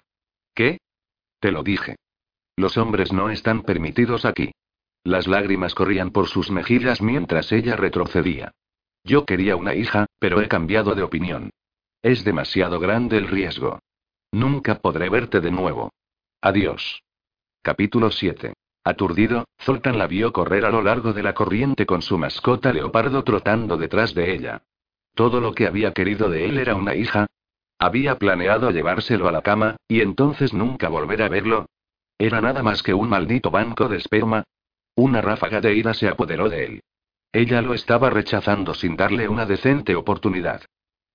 ¿Qué? 0.58 0.80
Te 1.40 1.52
lo 1.52 1.62
dije. 1.62 1.98
Los 2.56 2.78
hombres 2.78 3.14
no 3.14 3.30
están 3.30 3.62
permitidos 3.62 4.26
aquí. 4.26 4.54
Las 5.04 5.28
lágrimas 5.28 5.76
corrían 5.76 6.10
por 6.10 6.28
sus 6.28 6.50
mejillas 6.50 7.00
mientras 7.00 7.52
ella 7.52 7.76
retrocedía. 7.76 8.54
Yo 9.04 9.24
quería 9.24 9.56
una 9.56 9.76
hija, 9.76 10.08
pero 10.18 10.42
he 10.42 10.48
cambiado 10.48 10.96
de 10.96 11.04
opinión. 11.04 11.52
Es 12.02 12.24
demasiado 12.24 12.80
grande 12.80 13.20
el 13.20 13.28
riesgo. 13.28 13.78
Nunca 14.32 14.80
podré 14.80 15.10
verte 15.10 15.42
de 15.42 15.52
nuevo. 15.52 15.92
Adiós. 16.42 17.04
Capítulo 17.62 18.10
7. 18.10 18.54
Aturdido, 18.84 19.46
Zoltan 19.62 20.00
la 20.00 20.08
vio 20.08 20.34
correr 20.34 20.66
a 20.66 20.72
lo 20.72 20.82
largo 20.82 21.14
de 21.14 21.22
la 21.22 21.36
corriente 21.36 21.86
con 21.86 22.02
su 22.02 22.18
mascota 22.18 22.74
leopardo 22.74 23.24
trotando 23.24 23.78
detrás 23.78 24.16
de 24.16 24.34
ella. 24.34 24.64
Todo 25.14 25.40
lo 25.40 25.54
que 25.54 25.68
había 25.68 25.94
querido 25.94 26.32
de 26.32 26.46
él 26.46 26.58
era 26.58 26.74
una 26.74 26.96
hija. 26.96 27.28
Había 27.80 28.18
planeado 28.18 28.72
llevárselo 28.72 29.28
a 29.28 29.32
la 29.32 29.42
cama, 29.42 29.78
y 29.88 30.02
entonces 30.02 30.54
nunca 30.54 30.90
volver 30.90 31.22
a 31.22 31.30
verlo. 31.30 31.68
Era 32.18 32.42
nada 32.42 32.64
más 32.64 32.82
que 32.82 32.94
un 32.94 33.10
maldito 33.10 33.52
banco 33.52 33.88
de 33.88 33.98
esperma. 33.98 34.44
Una 34.96 35.22
ráfaga 35.22 35.62
de 35.62 35.76
ira 35.76 35.94
se 35.94 36.08
apoderó 36.08 36.50
de 36.50 36.66
él. 36.66 36.82
Ella 37.32 37.62
lo 37.62 37.74
estaba 37.74 38.10
rechazando 38.10 38.74
sin 38.74 38.96
darle 38.96 39.28
una 39.28 39.46
decente 39.46 39.96
oportunidad. 39.96 40.64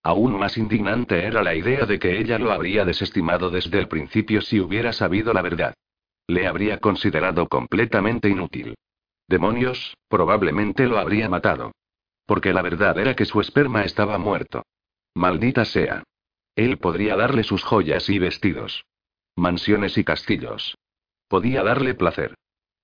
Aún 0.05 0.39
más 0.39 0.57
indignante 0.57 1.25
era 1.25 1.43
la 1.43 1.55
idea 1.55 1.87
de 1.87 1.99
que 1.99 2.21
ella 2.21 2.39
lo 2.39 2.53
habría 2.53 2.85
desestimado 2.85 3.51
desde 3.51 3.79
el 3.79 3.89
principio 3.89 4.41
si 4.41 4.61
hubiera 4.61 4.93
sabido 4.93 5.33
la 5.33 5.43
verdad. 5.43 5.75
Le 6.29 6.47
habría 6.47 6.79
considerado 6.79 7.49
completamente 7.49 8.29
inútil. 8.29 8.75
Demonios, 9.29 9.97
probablemente 10.09 10.87
lo 10.87 10.99
habría 10.99 11.29
matado. 11.29 11.73
Porque 12.27 12.53
la 12.53 12.63
verdad 12.63 12.99
era 12.99 13.15
que 13.15 13.25
su 13.25 13.41
esperma 13.41 13.83
estaba 13.83 14.19
muerto. 14.19 14.63
Maldita 15.15 15.65
sea. 15.65 16.05
Él 16.55 16.79
podría 16.79 17.17
darle 17.17 17.45
sus 17.45 17.63
joyas 17.63 18.09
y 18.11 18.19
vestidos. 18.19 18.85
Mansiones 19.37 19.97
y 19.97 20.05
castillos. 20.05 20.77
Podía 21.29 21.63
darle 21.63 21.95
placer. 21.95 22.35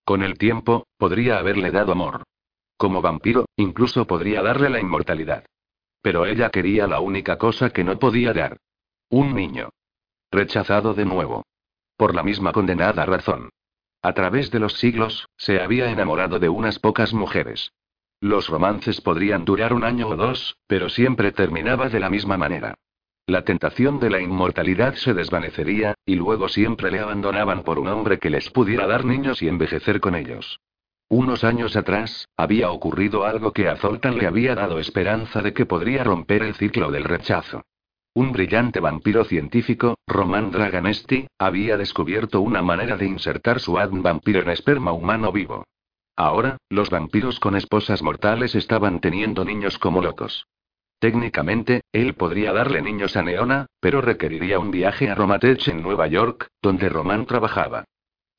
Con 0.04 0.22
el 0.22 0.38
tiempo, 0.38 0.86
podría 0.96 1.38
haberle 1.38 1.70
dado 1.70 1.92
amor. 1.92 2.22
Como 2.78 3.02
vampiro, 3.02 3.44
incluso 3.56 4.06
podría 4.06 4.40
darle 4.40 4.70
la 4.70 4.80
inmortalidad. 4.80 5.44
Pero 6.00 6.24
ella 6.24 6.48
quería 6.48 6.86
la 6.86 7.00
única 7.00 7.36
cosa 7.36 7.70
que 7.70 7.84
no 7.84 7.98
podía 7.98 8.32
dar. 8.32 8.56
Un 9.10 9.34
niño. 9.34 9.68
Rechazado 10.30 10.94
de 10.94 11.04
nuevo. 11.04 11.44
Por 11.96 12.14
la 12.14 12.22
misma 12.22 12.52
condenada 12.52 13.04
razón. 13.04 13.50
A 14.00 14.14
través 14.14 14.50
de 14.50 14.60
los 14.60 14.74
siglos, 14.74 15.28
se 15.36 15.60
había 15.60 15.90
enamorado 15.90 16.38
de 16.38 16.48
unas 16.48 16.78
pocas 16.78 17.12
mujeres. 17.12 17.72
Los 18.20 18.48
romances 18.48 19.00
podrían 19.00 19.44
durar 19.44 19.74
un 19.74 19.84
año 19.84 20.08
o 20.08 20.16
dos, 20.16 20.56
pero 20.66 20.88
siempre 20.88 21.32
terminaba 21.32 21.88
de 21.88 22.00
la 22.00 22.08
misma 22.08 22.36
manera. 22.36 22.74
La 23.28 23.42
tentación 23.42 24.00
de 24.00 24.08
la 24.08 24.22
inmortalidad 24.22 24.94
se 24.94 25.12
desvanecería, 25.12 25.92
y 26.06 26.14
luego 26.14 26.48
siempre 26.48 26.90
le 26.90 27.00
abandonaban 27.00 27.62
por 27.62 27.78
un 27.78 27.86
hombre 27.88 28.18
que 28.18 28.30
les 28.30 28.48
pudiera 28.48 28.86
dar 28.86 29.04
niños 29.04 29.42
y 29.42 29.48
envejecer 29.48 30.00
con 30.00 30.14
ellos. 30.14 30.60
Unos 31.10 31.44
años 31.44 31.76
atrás, 31.76 32.26
había 32.38 32.70
ocurrido 32.70 33.26
algo 33.26 33.52
que 33.52 33.68
a 33.68 33.76
Zoltan 33.76 34.16
le 34.16 34.26
había 34.26 34.54
dado 34.54 34.78
esperanza 34.78 35.42
de 35.42 35.52
que 35.52 35.66
podría 35.66 36.04
romper 36.04 36.42
el 36.42 36.54
ciclo 36.54 36.90
del 36.90 37.04
rechazo. 37.04 37.66
Un 38.14 38.32
brillante 38.32 38.80
vampiro 38.80 39.24
científico, 39.24 39.98
Roman 40.06 40.50
Draganesti, 40.50 41.26
había 41.38 41.76
descubierto 41.76 42.40
una 42.40 42.62
manera 42.62 42.96
de 42.96 43.04
insertar 43.04 43.60
su 43.60 43.78
ADN 43.78 44.02
vampiro 44.02 44.40
en 44.40 44.48
esperma 44.48 44.92
humano 44.92 45.32
vivo. 45.32 45.64
Ahora, 46.16 46.56
los 46.70 46.88
vampiros 46.88 47.40
con 47.40 47.56
esposas 47.56 48.02
mortales 48.02 48.54
estaban 48.54 49.00
teniendo 49.00 49.44
niños 49.44 49.78
como 49.78 50.00
locos. 50.00 50.46
Técnicamente, 50.98 51.82
él 51.92 52.14
podría 52.14 52.52
darle 52.52 52.82
niños 52.82 53.16
a 53.16 53.22
Neona, 53.22 53.66
pero 53.80 54.00
requeriría 54.00 54.58
un 54.58 54.70
viaje 54.70 55.08
a 55.08 55.14
Romatech 55.14 55.68
en 55.68 55.82
Nueva 55.82 56.08
York, 56.08 56.48
donde 56.60 56.88
Roman 56.88 57.24
trabajaba. 57.26 57.84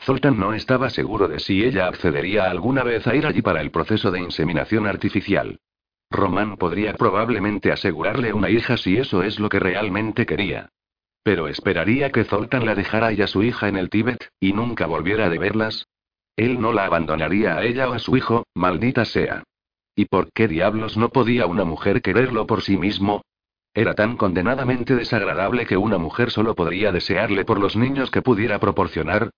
Zoltan 0.01 0.39
no 0.39 0.53
estaba 0.53 0.89
seguro 0.89 1.27
de 1.27 1.39
si 1.39 1.63
ella 1.63 1.87
accedería 1.87 2.49
alguna 2.49 2.83
vez 2.83 3.05
a 3.07 3.15
ir 3.15 3.25
allí 3.25 3.41
para 3.41 3.61
el 3.61 3.71
proceso 3.71 4.11
de 4.11 4.19
inseminación 4.19 4.87
artificial. 4.87 5.59
Roman 6.11 6.57
podría 6.57 6.93
probablemente 6.93 7.71
asegurarle 7.71 8.33
una 8.33 8.49
hija 8.49 8.77
si 8.77 8.97
eso 8.97 9.23
es 9.23 9.39
lo 9.39 9.47
que 9.49 9.59
realmente 9.59 10.25
quería. 10.25 10.69
Pero 11.23 11.47
esperaría 11.47 12.11
que 12.11 12.23
Zoltan 12.23 12.65
la 12.65 12.75
dejara 12.75 13.13
y 13.13 13.21
a 13.21 13.27
su 13.27 13.43
hija 13.43 13.67
en 13.67 13.77
el 13.77 13.89
Tíbet, 13.89 14.29
y 14.39 14.53
nunca 14.53 14.85
volviera 14.85 15.29
de 15.29 15.37
verlas. 15.37 15.87
Él 16.35 16.59
no 16.59 16.73
la 16.73 16.85
abandonaría 16.85 17.57
a 17.57 17.63
ella 17.63 17.89
o 17.89 17.93
a 17.93 17.99
su 17.99 18.15
hijo, 18.17 18.45
maldita 18.55 19.05
sea. 19.05 19.43
¿Y 19.99 20.05
por 20.05 20.31
qué 20.31 20.47
diablos 20.47 20.95
no 20.95 21.09
podía 21.09 21.45
una 21.45 21.65
mujer 21.65 22.01
quererlo 22.01 22.47
por 22.47 22.61
sí 22.61 22.77
mismo? 22.77 23.21
Era 23.73 23.95
tan 23.95 24.15
condenadamente 24.15 24.95
desagradable 24.95 25.65
que 25.65 25.75
una 25.75 25.97
mujer 25.97 26.31
solo 26.31 26.55
podría 26.55 26.93
desearle 26.93 27.43
por 27.43 27.59
los 27.59 27.75
niños 27.75 28.09
que 28.09 28.21
pudiera 28.21 28.59
proporcionar. 28.61 29.31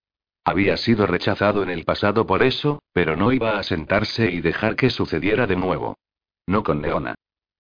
Había 0.46 0.78
sido 0.78 1.08
rechazado 1.08 1.64
en 1.64 1.72
el 1.72 1.84
pasado 1.84 2.28
por 2.28 2.44
eso, 2.44 2.84
pero 2.94 3.16
no 3.16 3.32
iba 3.32 3.58
a 3.58 3.64
sentarse 3.64 4.30
y 4.30 4.40
dejar 4.40 4.76
que 4.76 4.92
sucediera 4.92 5.48
de 5.48 5.56
nuevo. 5.56 5.98
No 6.46 6.62
con 6.62 6.84
Leona. 6.84 7.16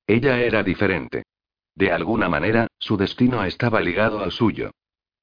Ella 0.05 0.39
era 0.39 0.61
diferente. 0.61 1.23
De 1.73 1.91
alguna 1.91 2.29
manera, 2.29 2.67
su 2.77 2.97
destino 2.97 3.43
estaba 3.43 3.81
ligado 3.81 4.19
al 4.19 4.31
suyo. 4.31 4.69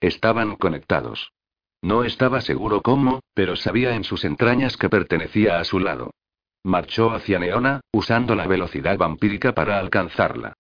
Estaban 0.01 0.57
conectados. 0.57 1.31
No 1.81 2.03
estaba 2.03 2.41
seguro 2.41 2.83
cómo, 2.83 3.21
pero 3.35 3.55
sabía 3.55 3.95
en 3.95 4.03
sus 4.03 4.25
entrañas 4.25 4.77
que 4.77 4.89
pertenecía 4.89 5.61
a 5.61 5.65
su 5.65 5.79
lado. 5.79 6.11
Marchó 6.69 7.13
hacia 7.13 7.39
Neona, 7.39 7.81
usando 7.95 8.35
la 8.35 8.47
velocidad 8.47 8.99
vampírica 8.99 9.55
para 9.55 9.79
alcanzarla. 9.79 10.53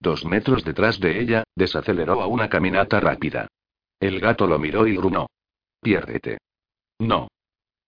Dos 0.00 0.24
metros 0.24 0.64
detrás 0.64 0.98
de 0.98 1.20
ella, 1.20 1.44
desaceleró 1.54 2.20
a 2.20 2.26
una 2.26 2.48
caminata 2.48 2.98
rápida. 2.98 3.46
El 4.00 4.18
gato 4.18 4.48
lo 4.48 4.58
miró 4.58 4.88
y 4.88 4.96
grunó. 4.96 5.28
Piérdete. 5.80 6.38
No. 6.98 7.28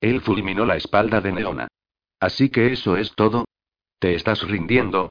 Él 0.00 0.20
fulminó 0.20 0.64
la 0.64 0.76
espalda 0.76 1.20
de 1.20 1.32
Neona. 1.32 1.66
Así 2.20 2.48
que 2.48 2.72
eso 2.72 2.96
es 2.96 3.12
todo. 3.16 3.44
¿Te 3.98 4.14
estás 4.14 4.42
rindiendo? 4.42 5.10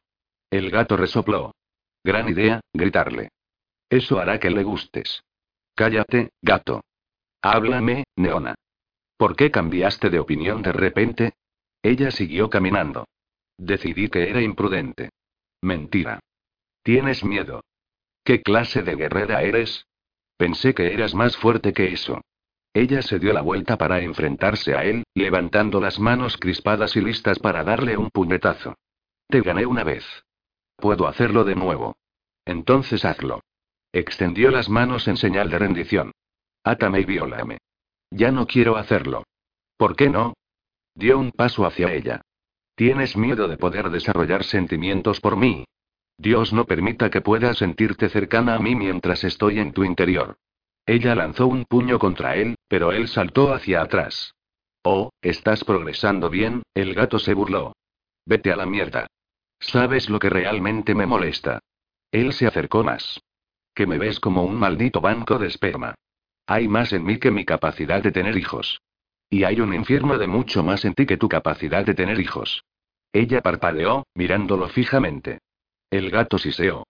El 0.49 0.71
gato 0.71 0.95
resopló. 0.95 1.51
Gran 2.01 2.29
idea, 2.29 2.61
gritarle. 2.71 3.27
Eso 3.89 4.19
hará 4.19 4.39
que 4.39 4.49
le 4.49 4.63
gustes. 4.63 5.21
Cállate, 5.75 6.29
gato. 6.41 6.79
Háblame, 7.41 8.05
Neona. 8.15 8.55
¿Por 9.17 9.35
qué 9.35 9.51
cambiaste 9.51 10.09
de 10.09 10.19
opinión 10.19 10.61
de 10.61 10.71
repente? 10.71 11.33
Ella 11.83 12.11
siguió 12.11 12.49
caminando. 12.49 13.05
Decidí 13.57 14.09
que 14.09 14.29
era 14.29 14.41
imprudente. 14.41 15.09
Mentira. 15.61 16.19
Tienes 16.81 17.23
miedo. 17.23 17.61
¿Qué 18.23 18.41
clase 18.41 18.81
de 18.81 18.95
guerrera 18.95 19.43
eres? 19.43 19.85
Pensé 20.37 20.73
que 20.73 20.93
eras 20.93 21.13
más 21.13 21.37
fuerte 21.37 21.73
que 21.73 21.93
eso. 21.93 22.21
Ella 22.73 23.01
se 23.01 23.19
dio 23.19 23.33
la 23.33 23.41
vuelta 23.41 23.77
para 23.77 24.01
enfrentarse 24.01 24.75
a 24.75 24.83
él, 24.83 25.03
levantando 25.13 25.79
las 25.79 25.99
manos 25.99 26.37
crispadas 26.37 26.95
y 26.95 27.01
listas 27.01 27.37
para 27.37 27.63
darle 27.63 27.97
un 27.97 28.09
puñetazo. 28.09 28.75
Te 29.27 29.41
gané 29.41 29.65
una 29.65 29.83
vez. 29.83 30.05
Puedo 30.77 31.07
hacerlo 31.07 31.43
de 31.43 31.55
nuevo. 31.55 31.95
Entonces 32.45 33.05
hazlo. 33.05 33.41
Extendió 33.91 34.49
las 34.49 34.69
manos 34.69 35.07
en 35.07 35.17
señal 35.17 35.49
de 35.49 35.59
rendición. 35.59 36.11
Átame 36.63 37.01
y 37.01 37.05
viólame. 37.05 37.59
Ya 38.09 38.31
no 38.31 38.47
quiero 38.47 38.77
hacerlo. 38.77 39.23
¿Por 39.77 39.95
qué 39.95 40.09
no? 40.09 40.33
Dio 40.95 41.17
un 41.17 41.31
paso 41.31 41.65
hacia 41.65 41.91
ella. 41.91 42.21
Tienes 42.75 43.15
miedo 43.15 43.47
de 43.47 43.57
poder 43.57 43.89
desarrollar 43.89 44.43
sentimientos 44.43 45.19
por 45.19 45.37
mí. 45.37 45.65
Dios 46.17 46.53
no 46.53 46.65
permita 46.65 47.09
que 47.09 47.21
puedas 47.21 47.57
sentirte 47.57 48.09
cercana 48.09 48.55
a 48.55 48.59
mí 48.59 48.75
mientras 48.75 49.23
estoy 49.23 49.59
en 49.59 49.73
tu 49.73 49.83
interior. 49.83 50.37
Ella 50.85 51.15
lanzó 51.15 51.47
un 51.47 51.65
puño 51.65 51.97
contra 51.97 52.35
él, 52.35 52.55
pero 52.67 52.91
él 52.91 53.07
saltó 53.07 53.53
hacia 53.53 53.81
atrás. 53.81 54.35
Oh, 54.83 55.11
estás 55.21 55.63
progresando 55.63 56.29
bien, 56.29 56.63
el 56.73 56.93
gato 56.93 57.19
se 57.19 57.33
burló. 57.33 57.73
Vete 58.25 58.51
a 58.51 58.55
la 58.55 58.65
mierda. 58.65 59.07
¿Sabes 59.59 60.09
lo 60.09 60.19
que 60.19 60.29
realmente 60.29 60.93
me 60.93 61.05
molesta? 61.05 61.59
Él 62.11 62.33
se 62.33 62.47
acercó 62.47 62.83
más. 62.83 63.21
Que 63.73 63.87
me 63.87 63.97
ves 63.97 64.19
como 64.19 64.43
un 64.43 64.55
maldito 64.55 64.99
banco 65.01 65.39
de 65.39 65.47
esperma. 65.47 65.95
Hay 66.45 66.67
más 66.67 66.91
en 66.91 67.05
mí 67.05 67.17
que 67.17 67.31
mi 67.31 67.45
capacidad 67.45 68.03
de 68.03 68.11
tener 68.11 68.37
hijos. 68.37 68.81
Y 69.33 69.45
hay 69.45 69.61
un 69.61 69.73
infierno 69.73 70.19
de 70.19 70.27
mucho 70.27 70.61
más 70.61 70.85
en 70.85 70.93
ti 70.93 71.07
que 71.07 71.17
tu 71.17 71.27
capacidad 71.27 71.83
de 71.83 71.95
tener 71.95 72.19
hijos. 72.19 72.65
Ella 73.11 73.41
parpadeó, 73.41 74.05
mirándolo 74.13 74.69
fijamente. 74.69 75.39
El 75.89 76.11
gato 76.11 76.37
siseó. 76.37 76.85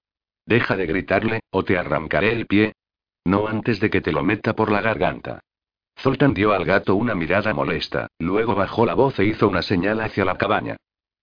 Deja 0.45 0.75
de 0.75 0.85
gritarle, 0.85 1.39
o 1.51 1.63
te 1.63 1.77
arrancaré 1.77 2.33
el 2.33 2.45
pie. 2.45 2.73
No 3.23 3.47
antes 3.47 3.79
de 3.79 3.89
que 3.89 4.01
te 4.01 4.11
lo 4.11 4.23
meta 4.23 4.57
por 4.57 4.73
la 4.73 4.81
garganta. 4.81 5.39
Zoltan 5.97 6.33
dio 6.33 6.51
al 6.51 6.65
gato 6.65 6.95
una 6.95 7.15
mirada 7.15 7.53
molesta, 7.53 8.07
luego 8.19 8.55
bajó 8.55 8.85
la 8.85 8.93
voz 8.93 9.17
e 9.19 9.23
hizo 9.23 9.47
una 9.47 9.61
señal 9.61 10.01
hacia 10.01 10.25
la 10.25 10.37
cabaña. 10.37 10.75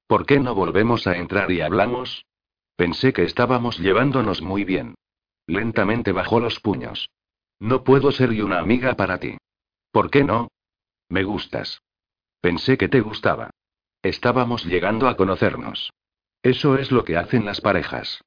¿Por 0.06 0.24
qué 0.24 0.40
no 0.40 0.54
volvemos 0.54 1.06
a 1.06 1.18
entrar 1.18 1.52
y 1.52 1.60
hablamos? 1.60 2.24
Pensé 2.76 3.12
que 3.12 3.24
estábamos 3.24 3.78
llevándonos 3.78 4.40
muy 4.40 4.64
bien. 4.64 4.94
Lentamente 5.46 6.12
bajó 6.12 6.40
los 6.40 6.60
puños. 6.60 7.10
No 7.58 7.84
puedo 7.84 8.10
ser 8.10 8.32
y 8.32 8.40
una 8.40 8.58
amiga 8.58 8.94
para 8.94 9.18
ti. 9.18 9.36
¿Por 9.92 10.10
qué 10.10 10.24
no? 10.24 10.48
Me 11.10 11.24
gustas. 11.24 11.82
Pensé 12.40 12.78
que 12.78 12.88
te 12.88 13.00
gustaba. 13.00 13.50
Estábamos 14.02 14.64
llegando 14.64 15.08
a 15.08 15.16
conocernos. 15.16 15.92
Eso 16.42 16.76
es 16.76 16.90
lo 16.90 17.04
que 17.04 17.18
hacen 17.18 17.44
las 17.44 17.60
parejas. 17.60 18.22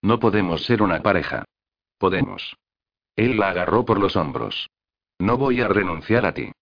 No 0.00 0.18
podemos 0.20 0.64
ser 0.64 0.80
una 0.80 1.02
pareja. 1.02 1.44
Podemos. 1.98 2.56
Él 3.16 3.38
la 3.38 3.50
agarró 3.50 3.84
por 3.84 3.98
los 3.98 4.16
hombros. 4.16 4.70
No 5.18 5.36
voy 5.36 5.60
a 5.60 5.68
renunciar 5.68 6.24
a 6.24 6.32
ti. 6.32 6.52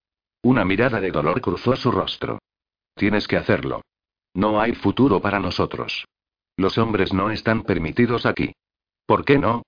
Una 0.42 0.64
mirada 0.64 1.00
de 1.00 1.10
dolor 1.10 1.40
cruzó 1.40 1.76
su 1.76 1.92
rostro. 1.92 2.38
Tienes 2.94 3.28
que 3.28 3.36
hacerlo. 3.36 3.82
No 4.32 4.60
hay 4.60 4.74
futuro 4.74 5.20
para 5.20 5.38
nosotros. 5.38 6.06
Los 6.56 6.78
hombres 6.78 7.12
no 7.12 7.30
están 7.30 7.62
permitidos 7.62 8.24
aquí. 8.24 8.54
¿Por 9.04 9.24
qué 9.24 9.38
no? 9.38 9.62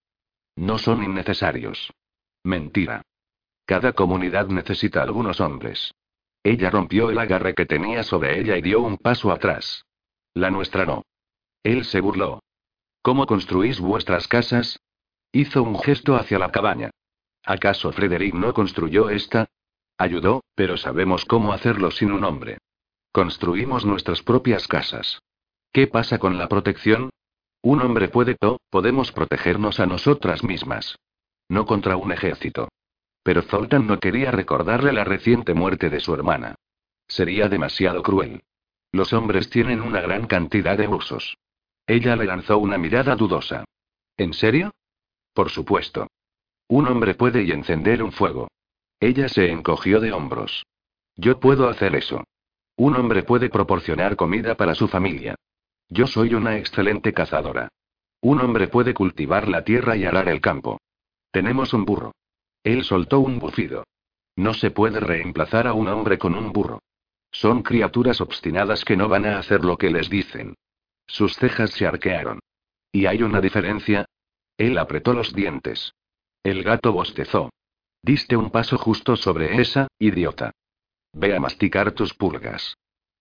No 0.57 0.79
son 0.79 1.05
innecesarios. 1.05 1.93
Mentira. 2.43 3.03
Cada 3.69 3.93
comunidad 3.93 4.47
necesita 4.47 5.03
algunos 5.03 5.43
hombres. 5.43 5.95
Ella 6.43 6.71
rompió 6.71 7.11
el 7.11 7.19
agarre 7.19 7.55
que 7.55 7.67
tenía 7.67 8.03
sobre 8.03 8.41
ella 8.41 8.57
y 8.57 8.63
dio 8.63 8.81
un 8.81 8.97
paso 8.97 9.31
atrás. 9.31 9.85
La 10.33 10.51
nuestra 10.51 10.87
no. 10.87 11.05
Él 11.63 11.85
se 11.85 12.01
burló. 12.01 12.43
¿Cómo 13.03 13.27
construís 13.27 13.79
vuestras 13.79 14.27
casas? 14.27 14.81
Hizo 15.33 15.63
un 15.63 15.79
gesto 15.79 16.17
hacia 16.17 16.39
la 16.39 16.51
cabaña. 16.51 16.93
¿Acaso 17.45 17.93
Frederick 17.93 18.33
no 18.33 18.55
construyó 18.55 19.11
esta? 19.11 19.51
Ayudó, 19.99 20.45
pero 20.55 20.79
sabemos 20.79 21.27
cómo 21.27 21.53
hacerlo 21.53 21.91
sin 21.91 22.11
un 22.11 22.25
hombre. 22.25 22.57
Construimos 23.13 23.85
nuestras 23.85 24.23
propias 24.23 24.67
casas. 24.67 25.21
¿Qué 25.73 25.87
pasa 25.89 26.19
con 26.19 26.39
la 26.39 26.49
protección? 26.49 27.11
Un 27.61 27.83
hombre 27.83 28.09
puede 28.09 28.35
todo, 28.35 28.63
podemos 28.71 29.13
protegernos 29.13 29.79
a 29.79 29.85
nosotras 29.85 30.43
mismas. 30.43 30.99
No 31.51 31.67
contra 31.67 31.99
un 31.99 32.13
ejército. 32.13 32.71
Pero 33.29 33.43
Zoltan 33.43 33.87
no 33.87 34.01
quería 34.01 34.31
recordarle 34.31 34.91
la 34.91 35.05
reciente 35.05 35.53
muerte 35.53 35.91
de 35.91 36.01
su 36.01 36.15
hermana. 36.15 36.55
Sería 37.07 37.51
demasiado 37.51 38.03
cruel. 38.03 38.43
Los 38.91 39.13
hombres 39.13 39.51
tienen 39.51 39.83
una 39.83 40.01
gran 40.01 40.27
cantidad 40.27 40.79
de 40.79 40.89
usos. 40.89 41.37
Ella 41.87 42.17
le 42.17 42.25
lanzó 42.25 42.57
una 42.57 42.79
mirada 42.79 43.17
dudosa. 43.17 43.67
¿En 44.17 44.33
serio? 44.33 44.71
Por 45.35 45.51
supuesto. 45.51 46.07
Un 46.69 46.89
hombre 46.89 47.15
puede 47.15 47.43
y 47.43 47.51
encender 47.51 48.03
un 48.03 48.13
fuego. 48.13 48.49
Ella 48.99 49.29
se 49.29 49.53
encogió 49.53 50.01
de 50.01 50.11
hombros. 50.11 50.65
Yo 51.15 51.39
puedo 51.39 51.69
hacer 51.69 51.97
eso. 51.97 52.25
Un 52.77 52.97
hombre 52.97 53.25
puede 53.25 53.51
proporcionar 53.51 54.17
comida 54.17 54.55
para 54.55 54.75
su 54.75 54.89
familia. 54.89 55.35
Yo 55.91 56.07
soy 56.07 56.33
una 56.33 56.57
excelente 56.57 57.13
cazadora. 57.13 57.69
Un 58.23 58.41
hombre 58.41 58.69
puede 58.69 58.95
cultivar 58.95 59.49
la 59.49 59.65
tierra 59.65 59.99
y 59.99 60.07
arar 60.07 60.31
el 60.31 60.41
campo. 60.41 60.79
Tenemos 61.31 61.75
un 61.75 61.85
burro. 61.85 62.13
Él 62.65 62.85
soltó 62.85 63.21
un 63.21 63.39
bufido. 63.39 63.85
No 64.37 64.55
se 64.55 64.71
puede 64.71 65.01
reemplazar 65.01 65.67
a 65.67 65.73
un 65.73 65.89
hombre 65.89 66.19
con 66.19 66.35
un 66.35 66.53
burro. 66.53 66.81
Son 67.31 67.63
criaturas 67.63 68.21
obstinadas 68.21 68.85
que 68.85 68.97
no 68.97 69.09
van 69.09 69.27
a 69.27 69.39
hacer 69.39 69.65
lo 69.65 69.77
que 69.77 69.91
les 69.91 70.09
dicen. 70.09 70.55
Sus 71.07 71.37
cejas 71.37 71.71
se 71.71 71.87
arquearon. 71.87 72.41
¿Y 72.93 73.07
hay 73.07 73.23
una 73.23 73.41
diferencia? 73.41 74.07
Él 74.57 74.79
apretó 74.79 75.13
los 75.13 75.35
dientes. 75.35 75.93
El 76.43 76.63
gato 76.63 76.93
bostezó. 76.93 77.51
Diste 78.03 78.37
un 78.37 78.51
paso 78.51 78.79
justo 78.79 79.17
sobre 79.17 79.61
esa, 79.61 79.89
idiota. 79.99 80.53
Ve 81.13 81.35
a 81.35 81.41
masticar 81.41 81.93
tus 81.93 82.15
pulgas. 82.15 82.77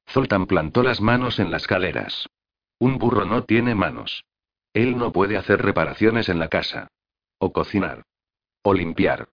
Zoltan 0.09 0.45
plantó 0.45 0.83
las 0.83 1.01
manos 1.01 1.39
en 1.39 1.51
las 1.51 1.67
caleras. 1.67 2.27
Un 2.79 2.97
burro 2.97 3.25
no 3.25 3.43
tiene 3.43 3.75
manos. 3.75 4.23
Él 4.73 4.97
no 4.97 5.11
puede 5.11 5.37
hacer 5.37 5.61
reparaciones 5.61 6.29
en 6.29 6.39
la 6.39 6.47
casa. 6.47 6.87
O 7.39 7.51
cocinar. 7.51 8.03
O 8.69 8.73
limpiar. 8.73 9.29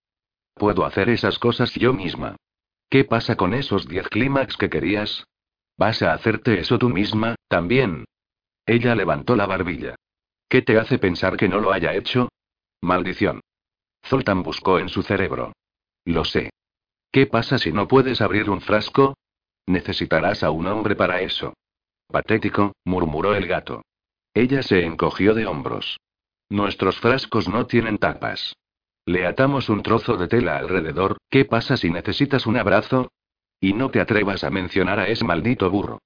Puedo 0.54 0.84
hacer 0.84 1.08
esas 1.08 1.40
cosas 1.40 1.74
yo 1.74 1.92
misma. 1.92 2.36
¿Qué 2.88 3.02
pasa 3.02 3.34
con 3.34 3.52
esos 3.52 3.88
diez 3.88 4.08
clímax 4.08 4.56
que 4.56 4.70
querías? 4.70 5.26
¿Vas 5.76 6.02
a 6.02 6.12
hacerte 6.12 6.60
eso 6.60 6.78
tú 6.78 6.88
misma, 6.88 7.34
también? 7.48 8.04
Ella 8.64 8.94
levantó 8.94 9.34
la 9.34 9.46
barbilla. 9.46 9.96
¿Qué 10.48 10.62
te 10.62 10.78
hace 10.78 11.00
pensar 11.00 11.36
que 11.36 11.48
no 11.48 11.58
lo 11.58 11.72
haya 11.72 11.94
hecho? 11.94 12.28
Maldición. 12.80 13.40
Zoltan 14.06 14.44
buscó 14.44 14.78
en 14.78 14.88
su 14.88 15.02
cerebro. 15.02 15.52
Lo 16.04 16.24
sé. 16.24 16.50
¿Qué 17.10 17.26
pasa 17.26 17.58
si 17.58 17.72
no 17.72 17.88
puedes 17.88 18.20
abrir 18.20 18.48
un 18.48 18.60
frasco? 18.60 19.16
Necesitarás 19.66 20.44
a 20.44 20.52
un 20.52 20.68
hombre 20.68 20.94
para 20.94 21.22
eso. 21.22 21.54
Patético, 22.06 22.76
murmuró 22.84 23.34
el 23.34 23.48
gato. 23.48 23.82
Ella 24.32 24.62
se 24.62 24.84
encogió 24.84 25.34
de 25.34 25.46
hombros. 25.46 25.98
Nuestros 26.48 27.00
frascos 27.00 27.48
no 27.48 27.66
tienen 27.66 27.98
tapas. 27.98 28.54
Le 29.06 29.26
atamos 29.26 29.68
un 29.68 29.82
trozo 29.82 30.16
de 30.16 30.28
tela 30.28 30.56
alrededor, 30.56 31.18
¿qué 31.28 31.44
pasa 31.44 31.76
si 31.76 31.90
necesitas 31.90 32.46
un 32.46 32.56
abrazo? 32.56 33.12
Y 33.60 33.72
no 33.74 33.90
te 33.90 34.00
atrevas 34.00 34.44
a 34.44 34.50
mencionar 34.50 34.98
a 34.98 35.08
ese 35.08 35.24
maldito 35.24 35.70
burro. 35.70 36.00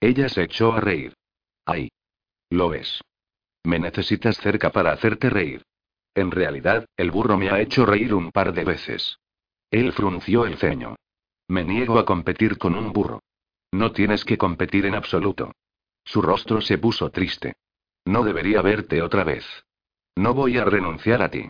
Ella 0.00 0.28
se 0.28 0.42
echó 0.42 0.72
a 0.72 0.80
reír. 0.80 1.14
Ay. 1.66 1.90
Lo 2.50 2.74
es. 2.74 3.00
Me 3.64 3.78
necesitas 3.78 4.36
cerca 4.36 4.70
para 4.70 4.92
hacerte 4.92 5.30
reír. 5.30 5.62
En 6.14 6.30
realidad, 6.30 6.86
el 6.96 7.10
burro 7.10 7.36
me 7.36 7.50
ha 7.50 7.60
hecho 7.60 7.86
reír 7.86 8.14
un 8.14 8.30
par 8.30 8.52
de 8.52 8.64
veces. 8.64 9.18
Él 9.70 9.92
frunció 9.92 10.46
el 10.46 10.56
ceño. 10.58 10.96
Me 11.48 11.64
niego 11.64 11.98
a 11.98 12.04
competir 12.04 12.58
con 12.58 12.74
un 12.74 12.92
burro. 12.92 13.20
No 13.72 13.92
tienes 13.92 14.24
que 14.24 14.38
competir 14.38 14.86
en 14.86 14.94
absoluto. 14.94 15.52
Su 16.04 16.22
rostro 16.22 16.60
se 16.60 16.78
puso 16.78 17.10
triste. 17.10 17.54
No 18.04 18.22
debería 18.22 18.62
verte 18.62 19.02
otra 19.02 19.24
vez. 19.24 19.44
No 20.14 20.34
voy 20.34 20.58
a 20.58 20.64
renunciar 20.64 21.22
a 21.22 21.30
ti. 21.30 21.48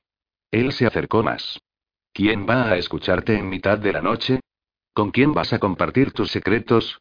Él 0.55 0.73
se 0.73 0.87
acercó 0.87 1.25
más. 1.25 1.59
¿Quién 2.13 2.49
va 2.49 2.69
a 2.71 2.77
escucharte 2.77 3.37
en 3.37 3.49
mitad 3.49 3.77
de 3.77 3.93
la 3.93 4.01
noche? 4.01 4.39
¿Con 4.93 5.11
quién 5.11 5.33
vas 5.33 5.53
a 5.53 5.59
compartir 5.59 6.13
tus 6.13 6.31
secretos? 6.31 7.01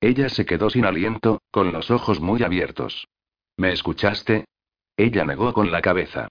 Ella 0.00 0.30
se 0.30 0.46
quedó 0.46 0.70
sin 0.70 0.86
aliento, 0.86 1.42
con 1.50 1.70
los 1.70 1.90
ojos 1.90 2.18
muy 2.20 2.42
abiertos. 2.42 3.06
¿Me 3.58 3.72
escuchaste? 3.72 4.46
Ella 4.96 5.26
negó 5.26 5.52
con 5.52 5.70
la 5.70 5.82
cabeza. 5.82 6.28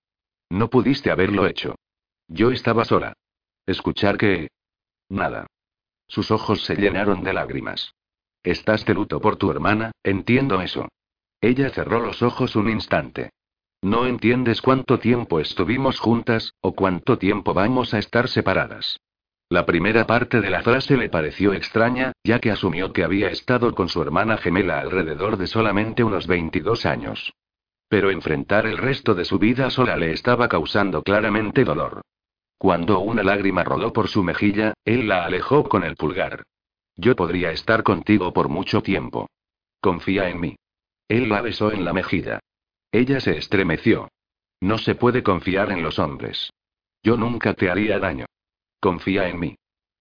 No 0.49 0.71
pudiste 0.71 1.11
haberlo 1.11 1.45
hecho. 1.45 1.75
Yo 2.27 2.49
estaba 2.49 2.85
sola. 2.85 3.13
Escuchar 3.67 4.17
que... 4.17 4.47
Nada. 5.09 5.45
Sus 6.07 6.31
ojos 6.31 6.63
se 6.63 6.75
llenaron 6.75 7.23
de 7.23 7.33
lágrimas. 7.33 7.93
Estás 8.41 8.83
de 8.83 8.95
luto 8.95 9.21
por 9.21 9.35
tu 9.35 9.51
hermana, 9.51 9.91
entiendo 10.01 10.59
eso. 10.59 10.89
Ella 11.39 11.69
cerró 11.69 11.99
los 11.99 12.23
ojos 12.23 12.55
un 12.55 12.67
instante. 12.67 13.29
No 13.83 14.05
entiendes 14.05 14.61
cuánto 14.61 14.97
tiempo 14.97 15.41
estuvimos 15.41 15.99
juntas, 15.99 16.53
o 16.61 16.71
cuánto 16.73 17.17
tiempo 17.17 17.53
vamos 17.53 17.93
a 17.93 17.99
estar 17.99 18.29
separadas. 18.29 19.01
La 19.49 19.65
primera 19.65 20.07
parte 20.07 20.39
de 20.39 20.49
la 20.49 20.61
frase 20.61 20.95
le 20.95 21.09
pareció 21.09 21.51
extraña, 21.51 22.13
ya 22.23 22.39
que 22.39 22.49
asumió 22.49 22.93
que 22.93 23.03
había 23.03 23.27
estado 23.27 23.75
con 23.75 23.89
su 23.89 24.01
hermana 24.01 24.37
gemela 24.37 24.79
alrededor 24.79 25.35
de 25.35 25.47
solamente 25.47 26.01
unos 26.01 26.27
22 26.27 26.85
años. 26.85 27.33
Pero 27.89 28.09
enfrentar 28.09 28.67
el 28.67 28.77
resto 28.77 29.15
de 29.15 29.25
su 29.25 29.37
vida 29.37 29.69
sola 29.69 29.97
le 29.97 30.13
estaba 30.13 30.47
causando 30.47 31.03
claramente 31.03 31.65
dolor. 31.65 32.03
Cuando 32.57 32.99
una 32.99 33.21
lágrima 33.21 33.65
rodó 33.65 33.91
por 33.91 34.07
su 34.07 34.23
mejilla, 34.23 34.75
él 34.85 35.09
la 35.09 35.25
alejó 35.25 35.67
con 35.67 35.83
el 35.83 35.97
pulgar. 35.97 36.43
Yo 36.95 37.17
podría 37.17 37.51
estar 37.51 37.83
contigo 37.83 38.31
por 38.31 38.47
mucho 38.47 38.81
tiempo. 38.81 39.29
Confía 39.81 40.29
en 40.29 40.39
mí. 40.39 40.55
Él 41.09 41.27
la 41.27 41.41
besó 41.41 41.73
en 41.73 41.83
la 41.83 41.91
mejilla. 41.91 42.39
Ella 42.93 43.19
se 43.19 43.35
estremeció. 43.35 44.07
No 44.61 44.77
se 44.77 44.93
puede 44.93 45.23
confiar 45.23 45.71
en 45.71 45.81
los 45.81 45.97
hombres. 45.97 46.51
Yo 47.01 47.17
nunca 47.17 47.55
te 47.55 47.71
haría 47.71 47.97
daño. 47.97 48.27
Confía 48.79 49.27
en 49.27 49.39
mí. 49.39 49.55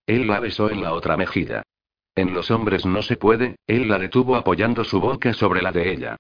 Él 0.07 0.27
la 0.27 0.41
besó 0.41 0.71
en 0.71 0.83
la 0.83 0.93
otra 0.93 1.17
mejilla. 1.17 1.63
En 2.15 2.35
los 2.35 2.51
hombres 2.51 2.85
no 2.85 3.01
se 3.01 3.17
puede, 3.17 3.57
él 3.67 3.89
la 3.89 3.99
detuvo 3.99 4.37
apoyando 4.37 4.85
su 4.85 5.01
boca 5.01 5.33
sobre 5.33 5.63
la 5.63 5.73
de 5.73 5.91
ella. 5.91 6.17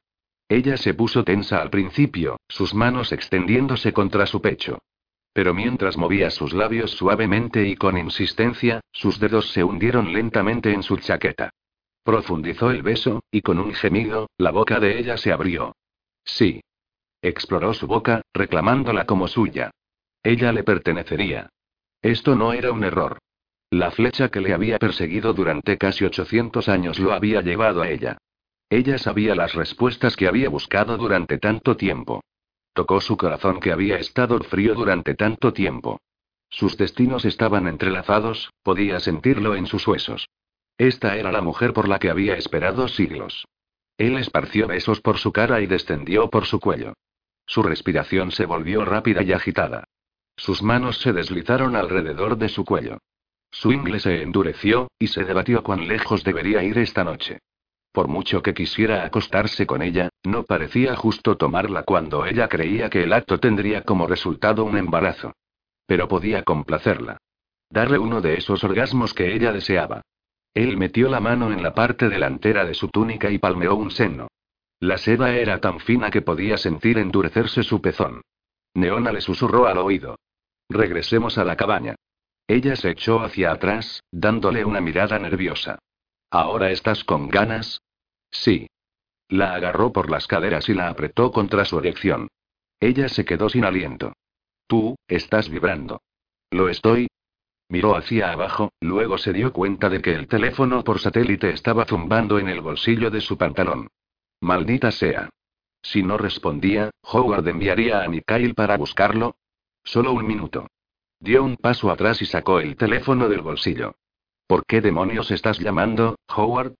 Ella 0.49 0.79
se 0.79 0.95
puso 0.95 1.25
tensa 1.25 1.61
al 1.61 1.68
principio, 1.68 2.39
sus 2.49 2.75
manos 2.75 3.12
extendiéndose 3.12 3.93
contra 3.93 4.25
su 4.25 4.41
pecho. 4.41 4.79
Pero 5.35 5.53
mientras 5.53 5.99
movía 5.99 6.31
sus 6.31 6.55
labios 6.55 6.93
suavemente 6.93 7.68
y 7.68 7.77
con 7.77 7.99
insistencia, 7.99 8.81
sus 8.93 9.20
dedos 9.20 9.51
se 9.51 9.62
hundieron 9.62 10.11
lentamente 10.14 10.73
en 10.73 10.83
su 10.83 10.97
chaqueta. 10.97 11.51
Profundizó 12.03 12.70
el 12.70 12.83
beso, 12.83 13.20
y 13.31 13.43
con 13.43 13.59
un 13.59 13.75
gemido, 13.75 14.31
la 14.39 14.53
boca 14.53 14.81
de 14.81 14.99
ella 14.99 15.18
se 15.18 15.33
abrió. 15.33 15.75
Sí. 16.25 16.61
Exploró 17.20 17.75
su 17.75 17.87
boca, 17.87 18.23
reclamándola 18.33 19.07
como 19.07 19.29
suya. 19.29 19.70
Ella 20.23 20.53
le 20.53 20.64
pertenecería. 20.64 21.51
Esto 22.01 22.35
no 22.35 22.53
era 22.53 22.73
un 22.73 22.85
error. 22.85 23.18
La 23.70 23.91
flecha 23.91 24.29
que 24.29 24.41
le 24.41 24.53
había 24.53 24.79
perseguido 24.79 25.33
durante 25.33 25.79
casi 25.79 26.05
800 26.05 26.68
años 26.68 26.99
lo 26.99 27.12
había 27.12 27.41
llevado 27.41 27.83
a 27.83 27.89
ella. 27.89 28.18
Ella 28.68 28.99
sabía 28.99 29.35
las 29.35 29.55
respuestas 29.55 30.16
que 30.16 30.27
había 30.27 30.49
buscado 30.49 30.97
durante 30.97 31.39
tanto 31.39 31.77
tiempo. 31.77 32.23
Tocó 32.75 33.01
su 33.01 33.16
corazón 33.16 33.61
que 33.61 33.73
había 33.73 33.99
estado 33.99 34.39
frío 34.41 34.75
durante 34.75 35.14
tanto 35.14 35.53
tiempo. 35.53 36.01
Sus 36.49 36.77
destinos 36.77 37.25
estaban 37.25 37.66
entrelazados, 37.66 38.51
podía 38.62 39.01
sentirlo 39.01 39.55
en 39.55 39.66
sus 39.66 39.87
huesos. 39.87 40.29
Esta 40.77 41.16
era 41.16 41.33
la 41.33 41.41
mujer 41.41 41.73
por 41.73 41.89
la 41.89 41.99
que 41.99 42.11
había 42.11 42.35
esperado 42.37 42.89
siglos. 42.89 43.47
Él 43.99 44.16
esparció 44.18 44.66
besos 44.66 45.01
por 45.01 45.18
su 45.18 45.32
cara 45.32 45.61
y 45.61 45.66
descendió 45.66 46.30
por 46.30 46.47
su 46.47 46.61
cuello. 46.61 46.95
Su 47.47 47.62
respiración 47.62 48.30
se 48.30 48.47
volvió 48.47 48.84
rápida 48.84 49.22
y 49.22 49.32
agitada. 49.32 49.84
Sus 50.36 50.62
manos 50.62 50.99
se 51.01 51.12
deslizaron 51.12 51.76
alrededor 51.76 52.36
de 52.36 52.49
su 52.49 52.64
cuello. 52.64 52.99
Su 53.51 53.70
ingle 53.70 54.01
se 54.01 54.22
endureció, 54.22 54.90
y 54.99 55.09
se 55.09 55.24
debatió 55.24 55.62
cuán 55.62 55.86
lejos 55.86 56.24
debería 56.24 56.62
ir 56.62 56.78
esta 56.78 57.05
noche. 57.05 57.40
Por 57.93 58.09
mucho 58.09 58.43
que 58.43 58.55
quisiera 58.55 59.05
acostarse 59.05 59.66
con 59.66 59.82
ella, 59.82 60.09
no 60.24 60.45
parecía 60.45 60.97
justo 60.97 61.36
tomarla 61.36 61.82
cuando 61.82 62.24
ella 62.24 62.49
creía 62.49 62.88
que 62.88 63.03
el 63.03 63.12
acto 63.12 63.38
tendría 63.38 63.82
como 63.82 64.07
resultado 64.07 64.64
un 64.64 64.78
embarazo. 64.78 65.34
Pero 65.86 66.09
podía 66.09 66.43
complacerla. 66.43 67.18
Darle 67.68 67.99
uno 67.99 68.22
de 68.22 68.38
esos 68.38 68.64
orgasmos 68.64 69.12
que 69.12 69.34
ella 69.34 69.53
deseaba. 69.53 70.01
Él 70.55 70.77
metió 70.77 71.09
la 71.09 71.21
mano 71.21 71.53
en 71.53 71.63
la 71.63 71.75
parte 71.75 72.09
delantera 72.09 72.65
de 72.65 72.75
su 72.75 72.89
túnica 72.89 73.31
y 73.31 73.39
palmeó 73.39 73.75
un 73.75 73.91
seno. 73.91 74.29
La 74.81 74.99
seda 74.99 75.35
era 75.35 75.61
tan 75.61 75.81
fina 75.81 76.11
que 76.11 76.23
podía 76.23 76.59
sentir 76.59 76.99
endurecerse 76.99 77.63
su 77.63 77.81
pezón. 77.81 78.23
Neona 78.75 79.13
le 79.13 79.21
susurró 79.21 79.67
al 79.67 79.79
oído. 79.79 80.17
Regresemos 80.69 81.39
a 81.39 81.45
la 81.45 81.57
cabaña. 81.57 81.95
Ella 82.49 82.77
se 82.77 82.91
echó 82.91 83.21
hacia 83.21 83.53
atrás, 83.53 84.03
dándole 84.11 84.65
una 84.65 84.81
mirada 84.81 85.19
nerviosa. 85.19 85.79
¿Ahora 86.31 86.71
estás 86.71 87.05
con 87.05 87.29
ganas? 87.29 87.81
Sí. 88.31 88.67
La 89.29 89.55
agarró 89.55 89.93
por 89.93 90.11
las 90.11 90.27
caderas 90.27 90.69
y 90.69 90.75
la 90.75 90.89
apretó 90.89 91.31
contra 91.31 91.65
su 91.65 91.79
erección. 91.79 92.29
Ella 92.81 93.09
se 93.09 93.25
quedó 93.25 93.49
sin 93.49 93.65
aliento. 93.65 94.13
Tú, 94.67 94.97
estás 95.07 95.49
vibrando. 95.49 96.01
¿Lo 96.51 96.69
estoy? 96.69 97.09
Miró 97.73 97.97
hacia 97.97 98.31
abajo, 98.31 98.70
luego 98.83 99.16
se 99.16 99.33
dio 99.33 99.51
cuenta 99.51 99.89
de 99.89 100.03
que 100.03 100.12
el 100.12 100.29
teléfono 100.29 100.85
por 100.85 101.01
satélite 101.01 101.49
estaba 101.49 101.87
zumbando 101.87 102.39
en 102.39 102.51
el 102.51 102.61
bolsillo 102.61 103.11
de 103.11 103.23
su 103.23 103.39
pantalón. 103.39 103.89
Maldita 104.43 104.91
sea. 104.91 105.31
Si 105.81 106.03
no 106.03 106.18
respondía, 106.18 106.91
Howard 107.03 107.49
enviaría 107.49 108.03
a 108.03 108.09
Mikhail 108.09 108.55
para 108.55 108.77
buscarlo. 108.77 109.37
Solo 109.85 110.12
un 110.12 110.27
minuto. 110.27 110.66
Dio 111.18 111.43
un 111.43 111.57
paso 111.57 111.91
atrás 111.91 112.20
y 112.20 112.27
sacó 112.27 112.61
el 112.61 112.77
teléfono 112.77 113.31
del 113.31 113.41
bolsillo. 113.41 113.95
¿Por 114.47 114.66
qué 114.66 114.83
demonios 114.83 115.31
estás 115.31 115.59
llamando, 115.59 116.16
Howard? 116.29 116.75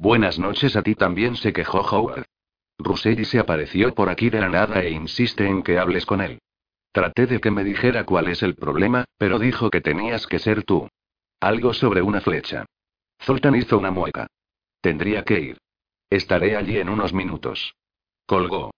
Buenas 0.00 0.40
noches 0.40 0.74
a 0.74 0.82
ti 0.82 0.96
también 0.96 1.36
se 1.36 1.52
quejó 1.52 1.78
Howard. 1.82 2.24
Ruselli 2.78 3.24
se 3.24 3.38
apareció 3.38 3.94
por 3.94 4.08
aquí 4.08 4.30
de 4.30 4.40
la 4.40 4.48
nada 4.48 4.82
e 4.82 4.90
insiste 4.90 5.46
en 5.46 5.62
que 5.62 5.78
hables 5.78 6.04
con 6.04 6.20
él. 6.20 6.40
Traté 6.94 7.26
de 7.26 7.40
que 7.40 7.50
me 7.50 7.64
dijera 7.64 8.04
cuál 8.04 8.28
es 8.28 8.44
el 8.44 8.54
problema, 8.54 9.04
pero 9.18 9.40
dijo 9.40 9.68
que 9.68 9.80
tenías 9.80 10.28
que 10.28 10.38
ser 10.38 10.62
tú. 10.62 10.88
Algo 11.40 11.74
sobre 11.74 12.02
una 12.02 12.20
flecha. 12.20 12.66
Zoltan 13.20 13.56
hizo 13.56 13.76
una 13.76 13.90
mueca. 13.90 14.28
Tendría 14.80 15.24
que 15.24 15.40
ir. 15.40 15.58
Estaré 16.08 16.54
allí 16.54 16.78
en 16.78 16.88
unos 16.88 17.12
minutos. 17.12 17.74
Colgó. 18.26 18.70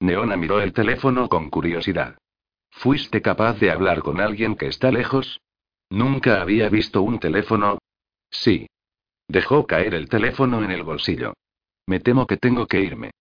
Neona 0.00 0.36
miró 0.36 0.60
el 0.60 0.72
teléfono 0.72 1.28
con 1.28 1.50
curiosidad. 1.50 2.18
¿Fuiste 2.68 3.22
capaz 3.22 3.60
de 3.60 3.70
hablar 3.70 4.00
con 4.00 4.20
alguien 4.20 4.56
que 4.56 4.66
está 4.66 4.90
lejos? 4.90 5.40
Nunca 5.88 6.42
había 6.42 6.68
visto 6.68 7.00
un 7.02 7.20
teléfono. 7.20 7.78
Sí. 8.28 8.66
Dejó 9.28 9.68
caer 9.68 9.94
el 9.94 10.08
teléfono 10.08 10.64
en 10.64 10.72
el 10.72 10.82
bolsillo. 10.82 11.34
Me 11.86 12.00
temo 12.00 12.26
que 12.26 12.38
tengo 12.38 12.66
que 12.66 12.80
irme. 12.80 13.12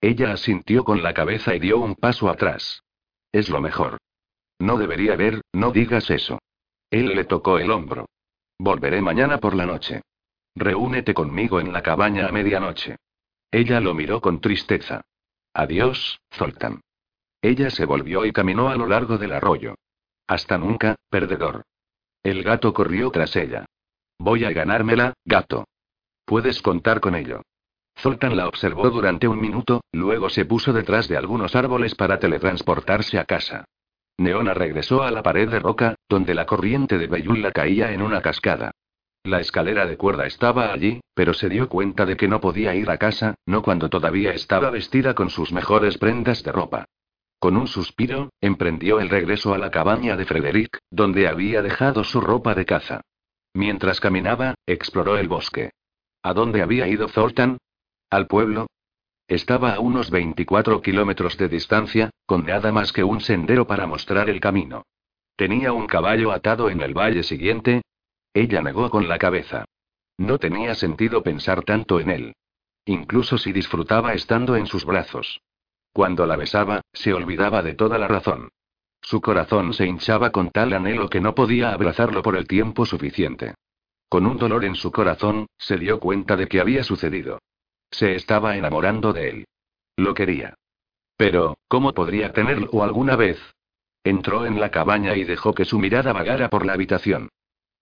Ella 0.00 0.32
asintió 0.32 0.84
con 0.84 1.02
la 1.02 1.12
cabeza 1.12 1.54
y 1.54 1.58
dio 1.58 1.78
un 1.78 1.96
paso 1.96 2.30
atrás. 2.30 2.82
Es 3.32 3.48
lo 3.48 3.60
mejor. 3.60 3.98
No 4.58 4.76
debería 4.76 5.16
ver, 5.16 5.42
no 5.52 5.72
digas 5.72 6.10
eso. 6.10 6.38
Él 6.90 7.14
le 7.14 7.24
tocó 7.24 7.58
el 7.58 7.70
hombro. 7.70 8.06
Volveré 8.58 9.00
mañana 9.00 9.38
por 9.38 9.54
la 9.54 9.66
noche. 9.66 10.02
Reúnete 10.54 11.14
conmigo 11.14 11.60
en 11.60 11.72
la 11.72 11.82
cabaña 11.82 12.26
a 12.26 12.32
medianoche. 12.32 12.96
Ella 13.50 13.80
lo 13.80 13.94
miró 13.94 14.20
con 14.20 14.40
tristeza. 14.40 15.00
Adiós, 15.54 16.20
Zoltan. 16.32 16.80
Ella 17.42 17.70
se 17.70 17.84
volvió 17.84 18.24
y 18.26 18.32
caminó 18.32 18.68
a 18.68 18.76
lo 18.76 18.86
largo 18.86 19.16
del 19.16 19.32
arroyo. 19.32 19.76
Hasta 20.26 20.58
nunca, 20.58 20.96
perdedor. 21.08 21.64
El 22.22 22.42
gato 22.42 22.74
corrió 22.74 23.10
tras 23.10 23.34
ella. 23.36 23.64
Voy 24.18 24.44
a 24.44 24.50
ganármela, 24.50 25.14
gato. 25.24 25.66
Puedes 26.26 26.60
contar 26.60 27.00
con 27.00 27.14
ello. 27.14 27.42
Zoltan 27.98 28.36
la 28.36 28.48
observó 28.48 28.88
durante 28.90 29.28
un 29.28 29.40
minuto, 29.40 29.82
luego 29.92 30.30
se 30.30 30.44
puso 30.44 30.72
detrás 30.72 31.08
de 31.08 31.16
algunos 31.16 31.54
árboles 31.54 31.94
para 31.94 32.18
teletransportarse 32.18 33.18
a 33.18 33.24
casa. 33.24 33.64
Neona 34.18 34.54
regresó 34.54 35.02
a 35.02 35.10
la 35.10 35.22
pared 35.22 35.48
de 35.48 35.60
roca, 35.60 35.96
donde 36.08 36.34
la 36.34 36.46
corriente 36.46 36.98
de 36.98 37.06
Beyula 37.06 37.52
caía 37.52 37.92
en 37.92 38.02
una 38.02 38.20
cascada. 38.20 38.72
La 39.24 39.40
escalera 39.40 39.86
de 39.86 39.98
cuerda 39.98 40.26
estaba 40.26 40.72
allí, 40.72 41.00
pero 41.14 41.34
se 41.34 41.50
dio 41.50 41.68
cuenta 41.68 42.06
de 42.06 42.16
que 42.16 42.28
no 42.28 42.40
podía 42.40 42.74
ir 42.74 42.90
a 42.90 42.96
casa, 42.96 43.34
no 43.46 43.62
cuando 43.62 43.90
todavía 43.90 44.32
estaba 44.32 44.70
vestida 44.70 45.14
con 45.14 45.28
sus 45.28 45.52
mejores 45.52 45.98
prendas 45.98 46.42
de 46.42 46.52
ropa. 46.52 46.86
Con 47.38 47.56
un 47.56 47.66
suspiro, 47.66 48.30
emprendió 48.40 49.00
el 49.00 49.08
regreso 49.08 49.54
a 49.54 49.58
la 49.58 49.70
cabaña 49.70 50.16
de 50.16 50.26
Frederick, 50.26 50.78
donde 50.90 51.28
había 51.28 51.62
dejado 51.62 52.04
su 52.04 52.20
ropa 52.20 52.54
de 52.54 52.66
caza. 52.66 53.00
Mientras 53.54 54.00
caminaba, 54.00 54.54
exploró 54.66 55.16
el 55.16 55.28
bosque. 55.28 55.70
¿A 56.22 56.34
dónde 56.34 56.62
había 56.62 56.86
ido 56.86 57.08
Zoltan? 57.08 57.58
¿Al 58.10 58.26
pueblo? 58.26 58.66
Estaba 59.28 59.74
a 59.74 59.78
unos 59.78 60.10
24 60.10 60.82
kilómetros 60.82 61.38
de 61.38 61.48
distancia, 61.48 62.10
con 62.26 62.44
nada 62.44 62.72
más 62.72 62.92
que 62.92 63.04
un 63.04 63.20
sendero 63.20 63.68
para 63.68 63.86
mostrar 63.86 64.28
el 64.28 64.40
camino. 64.40 64.82
¿Tenía 65.36 65.72
un 65.72 65.86
caballo 65.86 66.32
atado 66.32 66.70
en 66.70 66.80
el 66.80 66.92
valle 66.92 67.22
siguiente? 67.22 67.82
Ella 68.34 68.62
negó 68.62 68.90
con 68.90 69.08
la 69.08 69.16
cabeza. 69.16 69.64
No 70.18 70.38
tenía 70.38 70.74
sentido 70.74 71.22
pensar 71.22 71.62
tanto 71.62 72.00
en 72.00 72.10
él. 72.10 72.32
Incluso 72.84 73.38
si 73.38 73.52
disfrutaba 73.52 74.12
estando 74.12 74.56
en 74.56 74.66
sus 74.66 74.84
brazos. 74.84 75.40
Cuando 75.92 76.26
la 76.26 76.34
besaba, 76.34 76.80
se 76.92 77.14
olvidaba 77.14 77.62
de 77.62 77.74
toda 77.74 77.96
la 77.96 78.08
razón. 78.08 78.48
Su 79.00 79.20
corazón 79.20 79.72
se 79.72 79.86
hinchaba 79.86 80.30
con 80.30 80.50
tal 80.50 80.72
anhelo 80.72 81.08
que 81.08 81.20
no 81.20 81.36
podía 81.36 81.72
abrazarlo 81.72 82.22
por 82.22 82.36
el 82.36 82.48
tiempo 82.48 82.86
suficiente. 82.86 83.54
Con 84.08 84.26
un 84.26 84.36
dolor 84.36 84.64
en 84.64 84.74
su 84.74 84.90
corazón, 84.90 85.46
se 85.56 85.76
dio 85.78 86.00
cuenta 86.00 86.36
de 86.36 86.48
que 86.48 86.60
había 86.60 86.82
sucedido. 86.82 87.38
Se 87.90 88.14
estaba 88.14 88.56
enamorando 88.56 89.12
de 89.12 89.28
él. 89.28 89.44
Lo 89.96 90.14
quería. 90.14 90.54
Pero, 91.16 91.58
¿cómo 91.68 91.92
podría 91.92 92.32
tenerlo 92.32 92.82
alguna 92.82 93.16
vez? 93.16 93.38
Entró 94.04 94.46
en 94.46 94.58
la 94.58 94.70
cabaña 94.70 95.16
y 95.16 95.24
dejó 95.24 95.52
que 95.52 95.66
su 95.66 95.78
mirada 95.78 96.12
vagara 96.12 96.48
por 96.48 96.64
la 96.64 96.72
habitación. 96.72 97.28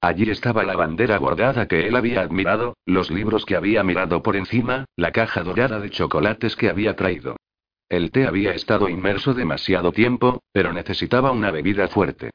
Allí 0.00 0.30
estaba 0.30 0.64
la 0.64 0.76
bandera 0.76 1.18
bordada 1.18 1.66
que 1.66 1.86
él 1.86 1.96
había 1.96 2.20
admirado, 2.20 2.76
los 2.86 3.11
libros 3.11 3.44
que 3.44 3.56
había 3.56 3.82
mirado 3.82 4.22
por 4.22 4.36
encima, 4.36 4.84
la 4.96 5.12
caja 5.12 5.42
dorada 5.42 5.80
de 5.80 5.90
chocolates 5.90 6.56
que 6.56 6.68
había 6.68 6.94
traído. 6.94 7.36
El 7.88 8.11
té 8.11 8.26
había 8.26 8.52
estado 8.52 8.88
inmerso 8.88 9.34
demasiado 9.34 9.92
tiempo, 9.92 10.42
pero 10.52 10.72
necesitaba 10.72 11.32
una 11.32 11.50
bebida 11.50 11.88
fuerte. 11.88 12.30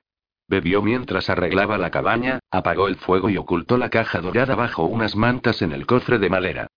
Bebió 0.47 0.81
mientras 0.81 1.29
arreglaba 1.29 1.77
la 1.77 1.89
cabaña, 1.89 2.39
apagó 2.51 2.87
el 2.87 2.97
fuego 2.97 3.29
y 3.29 3.37
ocultó 3.37 3.77
la 3.77 3.89
caja 3.89 4.19
dorada 4.19 4.55
bajo 4.55 4.83
unas 4.83 5.15
mantas 5.15 5.61
en 5.61 5.71
el 5.71 5.85
cofre 5.85 6.19
de 6.19 6.29
madera. 6.29 6.67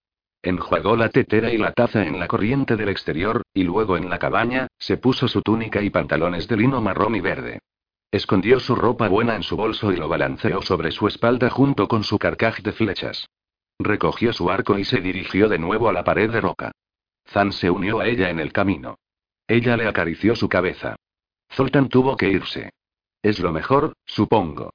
Enjuagó 0.43 0.97
la 0.97 1.09
tetera 1.09 1.53
y 1.53 1.59
la 1.59 1.73
taza 1.73 2.05
en 2.05 2.19
la 2.19 2.29
corriente 2.29 2.77
del 2.77 2.89
exterior, 2.89 3.43
y 3.53 3.65
luego 3.65 3.97
en 3.97 4.09
la 4.09 4.19
cabaña, 4.19 4.69
se 4.79 4.97
puso 4.97 5.29
su 5.29 5.43
túnica 5.43 5.83
y 5.83 5.91
pantalones 5.91 6.47
de 6.49 6.57
lino 6.57 6.81
marrón 6.81 7.17
y 7.17 7.21
verde. 7.21 7.61
Escondió 8.11 8.61
su 8.61 8.77
ropa 8.77 9.09
buena 9.09 9.35
en 9.35 9.43
su 9.43 9.57
bolso 9.57 9.93
y 9.93 9.97
lo 9.97 10.09
balanceó 10.09 10.63
sobre 10.63 10.93
su 10.93 11.09
espalda 11.09 11.51
junto 11.51 11.89
con 11.89 12.05
su 12.05 12.19
carcaj 12.19 12.61
de 12.61 12.73
flechas. 12.73 13.27
Recogió 13.79 14.33
su 14.33 14.51
arco 14.51 14.79
y 14.79 14.85
se 14.85 15.01
dirigió 15.01 15.49
de 15.49 15.59
nuevo 15.59 15.89
a 15.89 15.93
la 15.93 16.05
pared 16.05 16.31
de 16.31 16.41
roca. 16.41 16.73
Zan 17.29 17.53
se 17.53 17.69
unió 17.69 18.01
a 18.01 18.07
ella 18.07 18.31
en 18.31 18.39
el 18.39 18.53
camino. 18.53 18.99
Ella 19.49 19.77
le 19.77 19.87
acarició 19.87 20.35
su 20.35 20.49
cabeza. 20.49 20.97
Zoltan 21.53 21.89
tuvo 21.89 22.17
que 22.17 22.29
irse. 22.29 22.71
Es 23.23 23.41
lo 23.41 23.53
mejor, 23.53 23.95
supongo. 24.05 24.73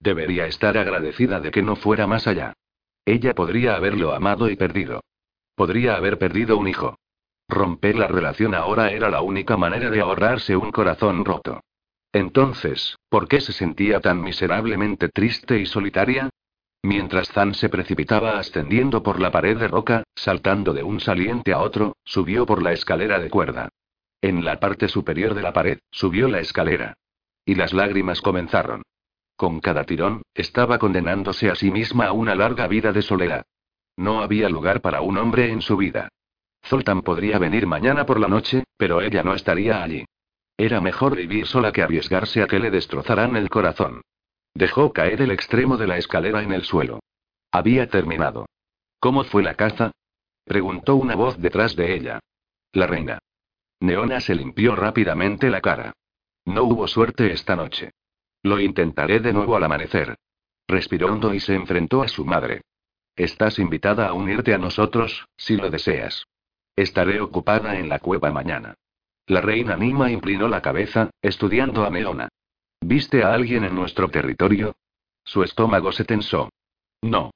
Debería 0.00 0.46
estar 0.46 0.76
agradecida 0.76 1.40
de 1.40 1.50
que 1.50 1.62
no 1.62 1.76
fuera 1.76 2.06
más 2.06 2.26
allá. 2.26 2.54
Ella 3.06 3.34
podría 3.34 3.76
haberlo 3.76 4.14
amado 4.14 4.48
y 4.48 4.56
perdido. 4.56 5.02
Podría 5.54 5.96
haber 5.96 6.18
perdido 6.18 6.56
un 6.56 6.68
hijo. 6.68 6.96
Romper 7.48 7.96
la 7.96 8.08
relación 8.08 8.54
ahora 8.54 8.90
era 8.90 9.10
la 9.10 9.20
única 9.20 9.56
manera 9.56 9.90
de 9.90 10.00
ahorrarse 10.00 10.56
un 10.56 10.72
corazón 10.72 11.24
roto. 11.24 11.60
Entonces, 12.12 12.96
¿por 13.08 13.28
qué 13.28 13.40
se 13.40 13.52
sentía 13.52 14.00
tan 14.00 14.22
miserablemente 14.22 15.08
triste 15.08 15.58
y 15.58 15.66
solitaria? 15.66 16.30
Mientras 16.82 17.28
Zan 17.28 17.54
se 17.54 17.68
precipitaba 17.68 18.38
ascendiendo 18.38 19.02
por 19.02 19.20
la 19.20 19.30
pared 19.30 19.58
de 19.58 19.68
roca, 19.68 20.04
saltando 20.14 20.72
de 20.72 20.82
un 20.82 21.00
saliente 21.00 21.52
a 21.52 21.58
otro, 21.58 21.96
subió 22.04 22.46
por 22.46 22.62
la 22.62 22.72
escalera 22.72 23.18
de 23.18 23.30
cuerda. 23.30 23.68
En 24.22 24.44
la 24.44 24.60
parte 24.60 24.88
superior 24.88 25.34
de 25.34 25.42
la 25.42 25.52
pared, 25.52 25.78
subió 25.90 26.28
la 26.28 26.40
escalera. 26.40 26.94
Y 27.44 27.56
las 27.56 27.72
lágrimas 27.72 28.20
comenzaron. 28.20 28.82
Con 29.36 29.60
cada 29.60 29.84
tirón, 29.84 30.22
estaba 30.34 30.78
condenándose 30.78 31.50
a 31.50 31.54
sí 31.54 31.70
misma 31.70 32.06
a 32.06 32.12
una 32.12 32.34
larga 32.34 32.68
vida 32.68 32.92
de 32.92 33.02
soledad. 33.02 33.44
No 33.96 34.22
había 34.22 34.48
lugar 34.48 34.80
para 34.80 35.00
un 35.00 35.18
hombre 35.18 35.50
en 35.50 35.60
su 35.60 35.76
vida. 35.76 36.08
Zoltan 36.64 37.02
podría 37.02 37.38
venir 37.38 37.66
mañana 37.66 38.06
por 38.06 38.18
la 38.18 38.28
noche, 38.28 38.64
pero 38.76 39.00
ella 39.00 39.22
no 39.22 39.34
estaría 39.34 39.82
allí. 39.82 40.04
Era 40.56 40.80
mejor 40.80 41.16
vivir 41.16 41.46
sola 41.46 41.72
que 41.72 41.82
arriesgarse 41.82 42.42
a 42.42 42.46
que 42.46 42.60
le 42.60 42.70
destrozaran 42.70 43.36
el 43.36 43.50
corazón. 43.50 44.02
Dejó 44.54 44.92
caer 44.92 45.20
el 45.20 45.32
extremo 45.32 45.76
de 45.76 45.88
la 45.88 45.98
escalera 45.98 46.42
en 46.42 46.52
el 46.52 46.62
suelo. 46.62 47.00
Había 47.50 47.88
terminado. 47.88 48.46
¿Cómo 49.00 49.24
fue 49.24 49.42
la 49.42 49.54
caza? 49.54 49.92
preguntó 50.44 50.94
una 50.96 51.16
voz 51.16 51.38
detrás 51.40 51.74
de 51.74 51.94
ella. 51.94 52.20
La 52.72 52.86
reina. 52.86 53.18
Neona 53.80 54.20
se 54.20 54.34
limpió 54.34 54.76
rápidamente 54.76 55.50
la 55.50 55.60
cara. 55.60 55.92
No 56.44 56.64
hubo 56.64 56.86
suerte 56.86 57.32
esta 57.32 57.56
noche. 57.56 57.90
Lo 58.44 58.60
intentaré 58.60 59.20
de 59.20 59.32
nuevo 59.32 59.56
al 59.56 59.64
amanecer. 59.64 60.16
Respiró 60.68 61.10
hondo 61.10 61.32
y 61.32 61.40
se 61.40 61.54
enfrentó 61.54 62.02
a 62.02 62.08
su 62.08 62.26
madre. 62.26 62.60
Estás 63.16 63.58
invitada 63.58 64.06
a 64.06 64.12
unirte 64.12 64.52
a 64.52 64.58
nosotros, 64.58 65.26
si 65.34 65.56
lo 65.56 65.70
deseas. 65.70 66.26
Estaré 66.76 67.22
ocupada 67.22 67.78
en 67.78 67.88
la 67.88 68.00
cueva 68.00 68.30
mañana. 68.30 68.74
La 69.26 69.40
reina 69.40 69.76
Nima 69.76 70.10
inclinó 70.10 70.46
la 70.48 70.60
cabeza, 70.60 71.08
estudiando 71.22 71.86
a 71.86 71.90
Neona. 71.90 72.28
¿Viste 72.82 73.24
a 73.24 73.32
alguien 73.32 73.64
en 73.64 73.74
nuestro 73.74 74.10
territorio? 74.10 74.76
Su 75.24 75.42
estómago 75.42 75.90
se 75.92 76.04
tensó. 76.04 76.50
No. 77.00 77.30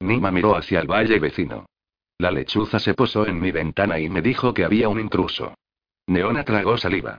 Nima 0.00 0.30
miró 0.30 0.54
hacia 0.54 0.80
el 0.80 0.86
valle 0.86 1.18
vecino. 1.18 1.64
La 2.18 2.30
lechuza 2.30 2.78
se 2.78 2.92
posó 2.92 3.26
en 3.26 3.40
mi 3.40 3.52
ventana 3.52 3.98
y 3.98 4.10
me 4.10 4.20
dijo 4.20 4.52
que 4.52 4.64
había 4.64 4.90
un 4.90 5.00
intruso. 5.00 5.54
Neona 6.06 6.44
tragó 6.44 6.76
saliva. 6.76 7.18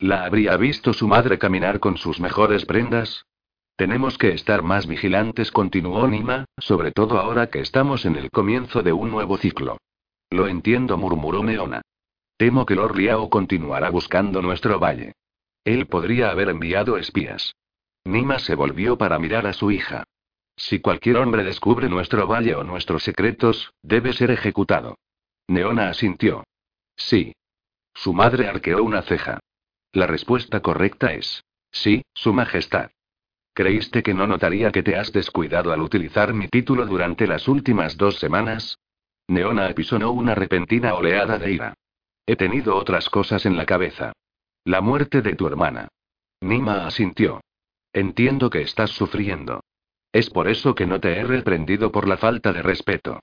¿La 0.00 0.24
habría 0.24 0.56
visto 0.56 0.94
su 0.94 1.06
madre 1.06 1.38
caminar 1.38 1.78
con 1.78 1.98
sus 1.98 2.20
mejores 2.20 2.64
prendas? 2.64 3.26
Tenemos 3.76 4.16
que 4.16 4.30
estar 4.30 4.62
más 4.62 4.86
vigilantes, 4.86 5.52
continuó 5.52 6.08
Nima, 6.08 6.46
sobre 6.56 6.90
todo 6.90 7.18
ahora 7.18 7.50
que 7.50 7.60
estamos 7.60 8.06
en 8.06 8.16
el 8.16 8.30
comienzo 8.30 8.82
de 8.82 8.94
un 8.94 9.10
nuevo 9.10 9.36
ciclo. 9.36 9.76
Lo 10.30 10.48
entiendo, 10.48 10.96
murmuró 10.96 11.44
Neona. 11.44 11.82
Temo 12.38 12.64
que 12.64 12.76
Lord 12.76 12.96
Liao 12.96 13.28
continuará 13.28 13.90
buscando 13.90 14.40
nuestro 14.40 14.80
valle. 14.80 15.12
Él 15.64 15.86
podría 15.86 16.30
haber 16.30 16.48
enviado 16.48 16.96
espías. 16.96 17.54
Nima 18.06 18.38
se 18.38 18.54
volvió 18.54 18.96
para 18.96 19.18
mirar 19.18 19.46
a 19.46 19.52
su 19.52 19.70
hija. 19.70 20.04
Si 20.56 20.80
cualquier 20.80 21.18
hombre 21.18 21.44
descubre 21.44 21.90
nuestro 21.90 22.26
valle 22.26 22.54
o 22.54 22.64
nuestros 22.64 23.02
secretos, 23.02 23.74
debe 23.82 24.14
ser 24.14 24.30
ejecutado. 24.30 24.96
Neona 25.46 25.90
asintió. 25.90 26.44
Sí. 26.96 27.34
Su 27.92 28.14
madre 28.14 28.48
arqueó 28.48 28.82
una 28.82 29.02
ceja. 29.02 29.40
La 29.92 30.06
respuesta 30.06 30.60
correcta 30.60 31.12
es. 31.12 31.44
Sí, 31.72 32.02
Su 32.14 32.32
Majestad. 32.32 32.90
¿Creíste 33.52 34.02
que 34.02 34.14
no 34.14 34.26
notaría 34.26 34.70
que 34.70 34.82
te 34.82 34.96
has 34.96 35.12
descuidado 35.12 35.72
al 35.72 35.80
utilizar 35.80 36.32
mi 36.32 36.48
título 36.48 36.86
durante 36.86 37.26
las 37.26 37.48
últimas 37.48 37.96
dos 37.96 38.18
semanas? 38.18 38.78
Neona 39.26 39.66
apisonó 39.66 40.12
una 40.12 40.34
repentina 40.34 40.94
oleada 40.94 41.38
de 41.38 41.52
ira. 41.52 41.74
He 42.26 42.36
tenido 42.36 42.76
otras 42.76 43.10
cosas 43.10 43.46
en 43.46 43.56
la 43.56 43.66
cabeza. 43.66 44.12
La 44.64 44.80
muerte 44.80 45.22
de 45.22 45.34
tu 45.34 45.46
hermana. 45.46 45.88
Nima 46.40 46.86
asintió. 46.86 47.40
Entiendo 47.92 48.50
que 48.50 48.62
estás 48.62 48.90
sufriendo. 48.90 49.60
Es 50.12 50.30
por 50.30 50.48
eso 50.48 50.74
que 50.74 50.86
no 50.86 51.00
te 51.00 51.18
he 51.18 51.24
reprendido 51.24 51.90
por 51.90 52.08
la 52.08 52.16
falta 52.16 52.52
de 52.52 52.62
respeto. 52.62 53.20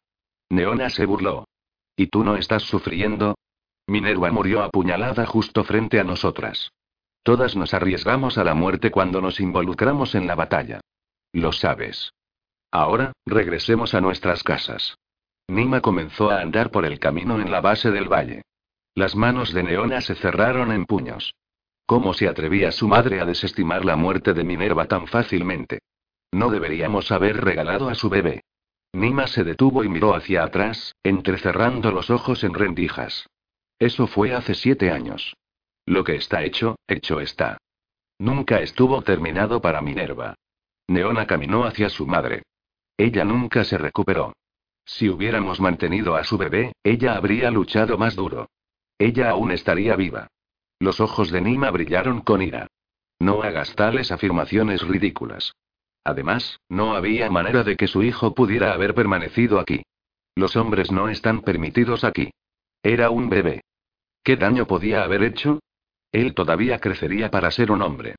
Neona 0.50 0.90
se 0.90 1.06
burló. 1.06 1.46
¿Y 1.96 2.08
tú 2.08 2.24
no 2.24 2.36
estás 2.36 2.64
sufriendo? 2.64 3.38
Minerva 3.88 4.32
murió 4.32 4.64
apuñalada 4.64 5.26
justo 5.26 5.64
frente 5.64 6.00
a 6.00 6.04
nosotras. 6.04 6.72
Todas 7.24 7.56
nos 7.56 7.74
arriesgamos 7.74 8.38
a 8.38 8.44
la 8.44 8.54
muerte 8.54 8.92
cuando 8.92 9.22
nos 9.22 9.40
involucramos 9.40 10.14
en 10.14 10.28
la 10.28 10.36
batalla. 10.36 10.82
Lo 11.32 11.54
sabes. 11.54 12.14
Ahora, 12.72 13.14
regresemos 13.26 13.94
a 13.94 14.02
nuestras 14.02 14.44
casas. 14.44 14.98
Nima 15.48 15.80
comenzó 15.80 16.30
a 16.30 16.42
andar 16.42 16.70
por 16.70 16.86
el 16.86 17.00
camino 17.00 17.40
en 17.40 17.50
la 17.50 17.62
base 17.62 17.92
del 17.92 18.12
valle. 18.12 18.42
Las 18.94 19.16
manos 19.16 19.54
de 19.54 19.64
Neona 19.64 20.02
se 20.02 20.16
cerraron 20.16 20.72
en 20.74 20.86
puños. 20.86 21.34
¿Cómo 21.86 22.14
se 22.14 22.28
atrevía 22.28 22.74
su 22.74 22.90
madre 22.90 23.22
a 23.22 23.26
desestimar 23.26 23.86
la 23.86 23.96
muerte 23.96 24.34
de 24.34 24.44
Minerva 24.44 24.88
tan 24.88 25.08
fácilmente? 25.08 25.80
No 26.34 26.50
deberíamos 26.50 27.12
haber 27.12 27.38
regalado 27.44 27.88
a 27.88 27.96
su 27.96 28.10
bebé. 28.10 28.44
Nima 28.92 29.28
se 29.28 29.46
detuvo 29.46 29.86
y 29.86 29.90
miró 29.90 30.14
hacia 30.14 30.44
atrás, 30.44 30.94
entrecerrando 31.04 31.92
los 31.92 32.10
ojos 32.10 32.44
en 32.44 32.54
rendijas. 32.54 33.28
Eso 33.80 34.08
fue 34.08 34.34
hace 34.34 34.56
siete 34.56 34.92
años. 34.92 35.36
Lo 35.86 36.04
que 36.04 36.16
está 36.16 36.44
hecho, 36.44 36.78
hecho 36.88 37.20
está. 37.22 37.58
Nunca 38.20 38.62
estuvo 38.62 39.02
terminado 39.04 39.62
para 39.62 39.82
Minerva. 39.82 40.36
Neona 40.88 41.28
caminó 41.28 41.66
hacia 41.66 41.90
su 41.90 42.08
madre. 42.08 42.44
Ella 42.98 43.24
nunca 43.24 43.64
se 43.64 43.78
recuperó. 43.78 44.34
Si 44.86 45.10
hubiéramos 45.10 45.60
mantenido 45.60 46.16
a 46.16 46.24
su 46.24 46.38
bebé, 46.38 46.74
ella 46.84 47.16
habría 47.16 47.52
luchado 47.52 47.98
más 47.98 48.16
duro. 48.16 48.50
Ella 48.98 49.30
aún 49.30 49.52
estaría 49.52 49.96
viva. 49.96 50.28
Los 50.80 51.00
ojos 51.00 51.30
de 51.30 51.42
Nima 51.42 51.70
brillaron 51.72 52.22
con 52.22 52.42
ira. 52.42 52.68
No 53.20 53.44
hagas 53.44 53.76
tales 53.76 54.12
afirmaciones 54.12 54.82
ridículas. 54.82 55.54
Además, 56.04 56.60
no 56.70 56.96
había 56.96 57.30
manera 57.30 57.64
de 57.64 57.76
que 57.76 57.88
su 57.88 58.02
hijo 58.02 58.34
pudiera 58.34 58.74
haber 58.74 58.96
permanecido 58.96 59.60
aquí. 59.60 59.84
Los 60.36 60.56
hombres 60.56 60.92
no 60.92 61.10
están 61.10 61.42
permitidos 61.42 62.04
aquí. 62.04 62.32
Era 62.82 63.10
un 63.10 63.30
bebé. 63.30 63.62
¿Qué 64.24 64.36
daño 64.36 64.68
podía 64.68 65.04
haber 65.04 65.24
hecho? 65.24 65.60
Él 66.12 66.34
todavía 66.34 66.80
crecería 66.80 67.30
para 67.32 67.52
ser 67.52 67.72
un 67.72 67.82
hombre. 67.82 68.16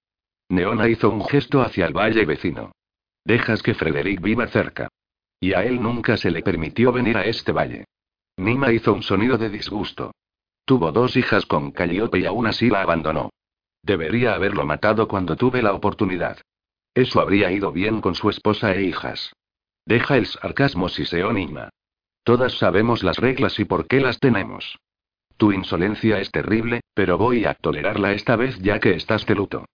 Neona 0.49 0.89
hizo 0.89 1.11
un 1.11 1.25
gesto 1.25 1.61
hacia 1.61 1.87
el 1.87 1.95
valle 1.95 2.25
vecino. 2.25 2.73
Dejas 3.25 3.63
que 3.63 3.75
Frederick 3.75 4.21
viva 4.21 4.47
cerca. 4.47 4.89
Y 5.41 5.53
a 5.53 5.65
él 5.65 5.83
nunca 5.83 6.17
se 6.17 6.31
le 6.31 6.43
permitió 6.43 6.93
venir 6.93 7.17
a 7.17 7.25
este 7.25 7.53
valle. 7.53 7.85
Nima 8.39 8.73
hizo 8.73 8.93
un 8.93 9.03
sonido 9.03 9.37
de 9.37 9.51
disgusto. 9.51 10.13
Tuvo 10.65 10.93
dos 10.93 11.17
hijas 11.17 11.47
con 11.47 11.73
Calliope 11.73 12.21
y 12.21 12.27
aún 12.27 12.47
así 12.47 12.69
la 12.69 12.83
abandonó. 12.83 13.31
Debería 13.83 14.35
haberlo 14.35 14.65
matado 14.65 15.09
cuando 15.09 15.37
tuve 15.37 15.63
la 15.63 15.73
oportunidad. 15.73 16.39
Eso 16.95 17.21
habría 17.21 17.51
ido 17.51 17.73
bien 17.73 18.01
con 18.01 18.15
su 18.15 18.29
esposa 18.31 18.73
e 18.75 18.83
hijas. 18.83 19.33
Deja 19.87 20.17
el 20.17 20.27
sarcasmo, 20.27 20.89
Siseo 20.89 21.33
Nima. 21.33 21.71
Todas 22.23 22.59
sabemos 22.59 23.03
las 23.03 23.17
reglas 23.17 23.59
y 23.59 23.65
por 23.65 23.87
qué 23.87 24.01
las 24.01 24.19
tenemos. 24.19 24.79
Tu 25.39 25.53
insolencia 25.53 26.19
es 26.19 26.33
terrible, 26.33 26.81
pero 26.95 27.17
voy 27.17 27.45
a 27.45 27.55
tolerarla 27.55 28.13
esta 28.13 28.35
vez 28.35 28.59
ya 28.59 28.81
que 28.81 28.91
estás 28.91 29.25
de 29.25 29.37
luto. 29.37 29.65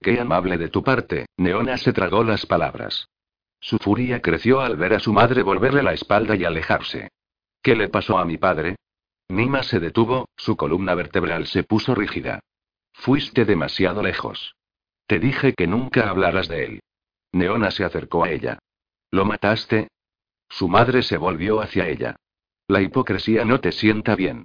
Qué 0.00 0.20
amable 0.20 0.58
de 0.58 0.68
tu 0.68 0.84
parte, 0.84 1.26
Neona 1.36 1.76
se 1.76 1.92
tragó 1.92 2.22
las 2.22 2.46
palabras. 2.46 3.08
Su 3.60 3.78
furia 3.78 4.22
creció 4.22 4.60
al 4.60 4.76
ver 4.76 4.94
a 4.94 5.00
su 5.00 5.12
madre 5.12 5.42
volverle 5.42 5.82
la 5.82 5.92
espalda 5.92 6.36
y 6.36 6.44
alejarse. 6.44 7.10
¿Qué 7.60 7.74
le 7.74 7.88
pasó 7.88 8.16
a 8.16 8.24
mi 8.24 8.38
padre? 8.38 8.76
Nima 9.28 9.64
se 9.64 9.80
detuvo, 9.80 10.28
su 10.36 10.56
columna 10.56 10.94
vertebral 10.94 11.46
se 11.48 11.64
puso 11.64 11.96
rígida. 11.96 12.38
Fuiste 12.92 13.44
demasiado 13.44 14.02
lejos. 14.04 14.54
Te 15.08 15.18
dije 15.18 15.52
que 15.52 15.66
nunca 15.66 16.08
hablaras 16.08 16.46
de 16.46 16.64
él. 16.64 16.80
Neona 17.32 17.72
se 17.72 17.84
acercó 17.84 18.22
a 18.22 18.30
ella. 18.30 18.60
¿Lo 19.10 19.24
mataste? 19.24 19.88
Su 20.48 20.68
madre 20.68 21.02
se 21.02 21.16
volvió 21.16 21.60
hacia 21.60 21.88
ella. 21.88 22.14
La 22.68 22.80
hipocresía 22.80 23.44
no 23.44 23.60
te 23.60 23.72
sienta 23.72 24.14
bien. 24.14 24.44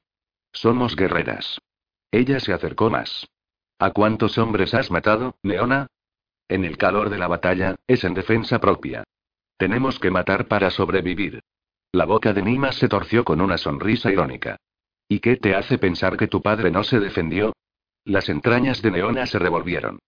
Somos 0.53 0.95
guerreras. 0.95 1.59
Ella 2.11 2.39
se 2.39 2.53
acercó 2.53 2.89
más. 2.89 3.27
¿A 3.79 3.91
cuántos 3.91 4.37
hombres 4.37 4.73
has 4.73 4.91
matado, 4.91 5.35
Neona? 5.43 5.87
En 6.47 6.63
el 6.63 6.77
calor 6.77 7.09
de 7.09 7.17
la 7.17 7.27
batalla, 7.27 7.75
es 7.87 8.03
en 8.03 8.13
defensa 8.13 8.59
propia. 8.59 9.03
Tenemos 9.57 9.99
que 9.99 10.11
matar 10.11 10.47
para 10.47 10.69
sobrevivir. 10.69 11.41
La 11.91 12.05
boca 12.05 12.33
de 12.33 12.41
Nima 12.41 12.71
se 12.71 12.87
torció 12.87 13.23
con 13.23 13.41
una 13.41 13.57
sonrisa 13.57 14.11
irónica. 14.11 14.57
¿Y 15.07 15.19
qué 15.19 15.37
te 15.37 15.55
hace 15.55 15.77
pensar 15.77 16.17
que 16.17 16.27
tu 16.27 16.41
padre 16.41 16.71
no 16.71 16.83
se 16.83 16.99
defendió? 16.99 17.53
Las 18.05 18.29
entrañas 18.29 18.81
de 18.81 18.91
Neona 18.91 19.25
se 19.25 19.39
revolvieron. 19.39 19.99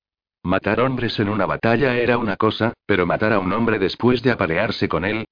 Matar 0.43 0.79
hombres 0.79 1.19
en 1.19 1.29
una 1.29 1.45
batalla 1.45 1.97
era 1.97 2.17
una 2.17 2.37
cosa, 2.37 2.73
pero 2.85 3.05
matar 3.05 3.33
a 3.33 3.39
un 3.39 3.51
hombre 3.51 3.79
después 3.79 4.21
de 4.21 4.31
aparearse 4.31 4.87
con 4.87 5.05
él. 5.05 5.25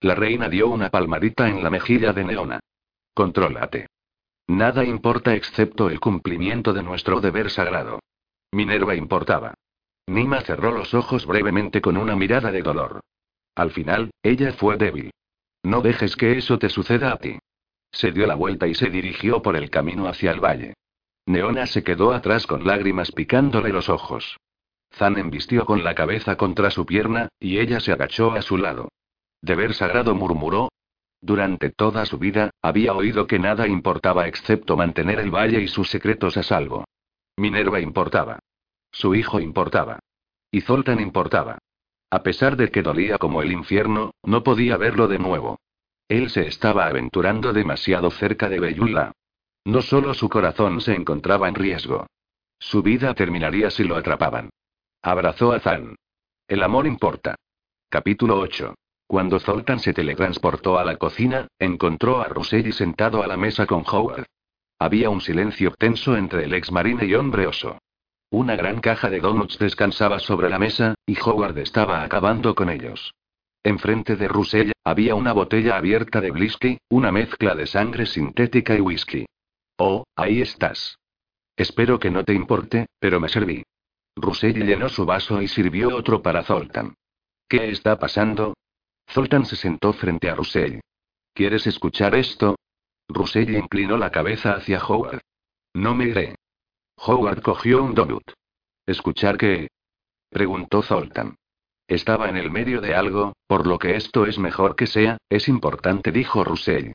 La 0.00 0.14
reina 0.14 0.48
dio 0.48 0.68
una 0.68 0.90
palmadita 0.90 1.48
en 1.48 1.62
la 1.62 1.70
mejilla 1.70 2.12
de 2.12 2.24
Neona. 2.24 2.60
Contrólate. 3.14 3.86
Nada 4.48 4.82
importa 4.84 5.34
excepto 5.34 5.90
el 5.90 6.00
cumplimiento 6.00 6.72
de 6.72 6.82
nuestro 6.82 7.20
deber 7.20 7.50
sagrado. 7.50 8.00
Minerva 8.50 8.94
importaba. 8.94 9.54
Nima 10.06 10.40
cerró 10.40 10.72
los 10.72 10.94
ojos 10.94 11.26
brevemente 11.26 11.82
con 11.82 11.98
una 11.98 12.16
mirada 12.16 12.50
de 12.50 12.62
dolor. 12.62 13.00
Al 13.54 13.70
final, 13.70 14.10
ella 14.22 14.52
fue 14.54 14.78
débil. 14.78 15.10
No 15.62 15.82
dejes 15.82 16.16
que 16.16 16.38
eso 16.38 16.58
te 16.58 16.70
suceda 16.70 17.12
a 17.12 17.18
ti. 17.18 17.38
Se 17.92 18.10
dio 18.10 18.26
la 18.26 18.34
vuelta 18.34 18.66
y 18.66 18.74
se 18.74 18.88
dirigió 18.88 19.42
por 19.42 19.54
el 19.54 19.68
camino 19.68 20.08
hacia 20.08 20.30
el 20.30 20.40
valle. 20.40 20.74
Neona 21.26 21.66
se 21.66 21.84
quedó 21.84 22.12
atrás 22.12 22.46
con 22.46 22.66
lágrimas 22.66 23.12
picándole 23.12 23.68
los 23.68 23.90
ojos. 23.90 24.38
Zan 24.94 25.18
embistió 25.18 25.66
con 25.66 25.84
la 25.84 25.94
cabeza 25.94 26.36
contra 26.36 26.70
su 26.70 26.86
pierna, 26.86 27.28
y 27.38 27.58
ella 27.58 27.80
se 27.80 27.92
agachó 27.92 28.32
a 28.32 28.40
su 28.40 28.56
lado. 28.56 28.88
Deber 29.42 29.74
sagrado 29.74 30.14
murmuró, 30.14 30.70
durante 31.20 31.70
toda 31.70 32.06
su 32.06 32.18
vida, 32.18 32.50
había 32.62 32.94
oído 32.94 33.26
que 33.26 33.38
nada 33.38 33.66
importaba 33.66 34.28
excepto 34.28 34.76
mantener 34.76 35.18
el 35.18 35.30
valle 35.30 35.60
y 35.60 35.68
sus 35.68 35.88
secretos 35.88 36.36
a 36.36 36.42
salvo. 36.42 36.84
Minerva 37.36 37.80
importaba. 37.80 38.38
Su 38.92 39.14
hijo 39.14 39.40
importaba. 39.40 39.98
Y 40.50 40.60
Zoltan 40.60 41.00
importaba. 41.00 41.58
A 42.10 42.22
pesar 42.22 42.56
de 42.56 42.70
que 42.70 42.82
dolía 42.82 43.18
como 43.18 43.42
el 43.42 43.52
infierno, 43.52 44.12
no 44.22 44.42
podía 44.42 44.76
verlo 44.76 45.08
de 45.08 45.18
nuevo. 45.18 45.58
Él 46.08 46.30
se 46.30 46.46
estaba 46.46 46.86
aventurando 46.86 47.52
demasiado 47.52 48.10
cerca 48.10 48.48
de 48.48 48.60
Beyula. 48.60 49.12
No 49.64 49.82
solo 49.82 50.14
su 50.14 50.28
corazón 50.28 50.80
se 50.80 50.94
encontraba 50.94 51.48
en 51.48 51.54
riesgo. 51.54 52.06
Su 52.58 52.82
vida 52.82 53.12
terminaría 53.14 53.70
si 53.70 53.84
lo 53.84 53.96
atrapaban. 53.96 54.50
Abrazó 55.02 55.52
a 55.52 55.60
Zan. 55.60 55.96
El 56.46 56.62
amor 56.62 56.86
importa. 56.86 57.36
Capítulo 57.90 58.38
8. 58.38 58.74
Cuando 59.08 59.40
Zoltan 59.40 59.80
se 59.80 59.94
teletransportó 59.94 60.78
a 60.78 60.84
la 60.84 60.98
cocina, 60.98 61.48
encontró 61.58 62.20
a 62.20 62.28
Rosselli 62.28 62.72
sentado 62.72 63.22
a 63.22 63.26
la 63.26 63.38
mesa 63.38 63.64
con 63.64 63.82
Howard. 63.90 64.26
Había 64.78 65.08
un 65.08 65.22
silencio 65.22 65.72
tenso 65.78 66.14
entre 66.14 66.44
el 66.44 66.52
ex 66.52 66.70
marine 66.70 67.06
y 67.06 67.14
hombre 67.14 67.46
oso. 67.46 67.78
Una 68.30 68.54
gran 68.54 68.80
caja 68.80 69.08
de 69.08 69.20
donuts 69.20 69.58
descansaba 69.58 70.18
sobre 70.18 70.50
la 70.50 70.58
mesa, 70.58 70.94
y 71.06 71.16
Howard 71.18 71.56
estaba 71.56 72.02
acabando 72.02 72.54
con 72.54 72.68
ellos. 72.68 73.14
Enfrente 73.64 74.14
de 74.16 74.28
Russell, 74.28 74.72
había 74.84 75.14
una 75.14 75.32
botella 75.32 75.78
abierta 75.78 76.20
de 76.20 76.30
whisky, 76.30 76.76
una 76.90 77.10
mezcla 77.10 77.54
de 77.54 77.66
sangre 77.66 78.04
sintética 78.04 78.74
y 78.76 78.82
whisky. 78.82 79.24
Oh, 79.78 80.04
ahí 80.16 80.42
estás. 80.42 80.98
Espero 81.56 81.98
que 81.98 82.10
no 82.10 82.24
te 82.24 82.34
importe, 82.34 82.88
pero 83.00 83.20
me 83.20 83.30
serví. 83.30 83.62
Russell 84.16 84.62
llenó 84.66 84.90
su 84.90 85.06
vaso 85.06 85.40
y 85.40 85.48
sirvió 85.48 85.96
otro 85.96 86.20
para 86.20 86.42
Zoltan. 86.42 86.94
¿Qué 87.48 87.70
está 87.70 87.98
pasando? 87.98 88.52
Zoltan 89.10 89.46
se 89.46 89.56
sentó 89.56 89.92
frente 89.92 90.28
a 90.28 90.34
Russell. 90.34 90.80
¿Quieres 91.34 91.66
escuchar 91.66 92.14
esto? 92.14 92.56
Russell 93.08 93.56
inclinó 93.56 93.96
la 93.96 94.10
cabeza 94.10 94.52
hacia 94.52 94.84
Howard. 94.84 95.20
No 95.74 95.94
me 95.94 96.06
iré. 96.06 96.36
Howard 96.96 97.42
cogió 97.42 97.82
un 97.82 97.94
donut. 97.94 98.24
¿Escuchar 98.86 99.38
qué? 99.38 99.68
preguntó 100.30 100.82
Zoltan. 100.82 101.36
Estaba 101.86 102.28
en 102.28 102.36
el 102.36 102.50
medio 102.50 102.82
de 102.82 102.94
algo, 102.94 103.32
por 103.46 103.66
lo 103.66 103.78
que 103.78 103.96
esto 103.96 104.26
es 104.26 104.38
mejor 104.38 104.76
que 104.76 104.86
sea, 104.86 105.16
es 105.30 105.48
importante, 105.48 106.12
dijo 106.12 106.44
Russell. 106.44 106.92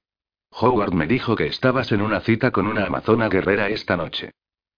Howard 0.51 0.93
me 0.93 1.07
dijo 1.07 1.35
que 1.35 1.47
estabas 1.47 1.91
en 1.91 2.01
una 2.01 2.19
cita 2.19 2.51
con 2.51 2.67
una 2.67 2.85
amazona 2.85 3.27
guerrera 3.27 3.69
esta 3.69 3.97
noche. 3.97 4.31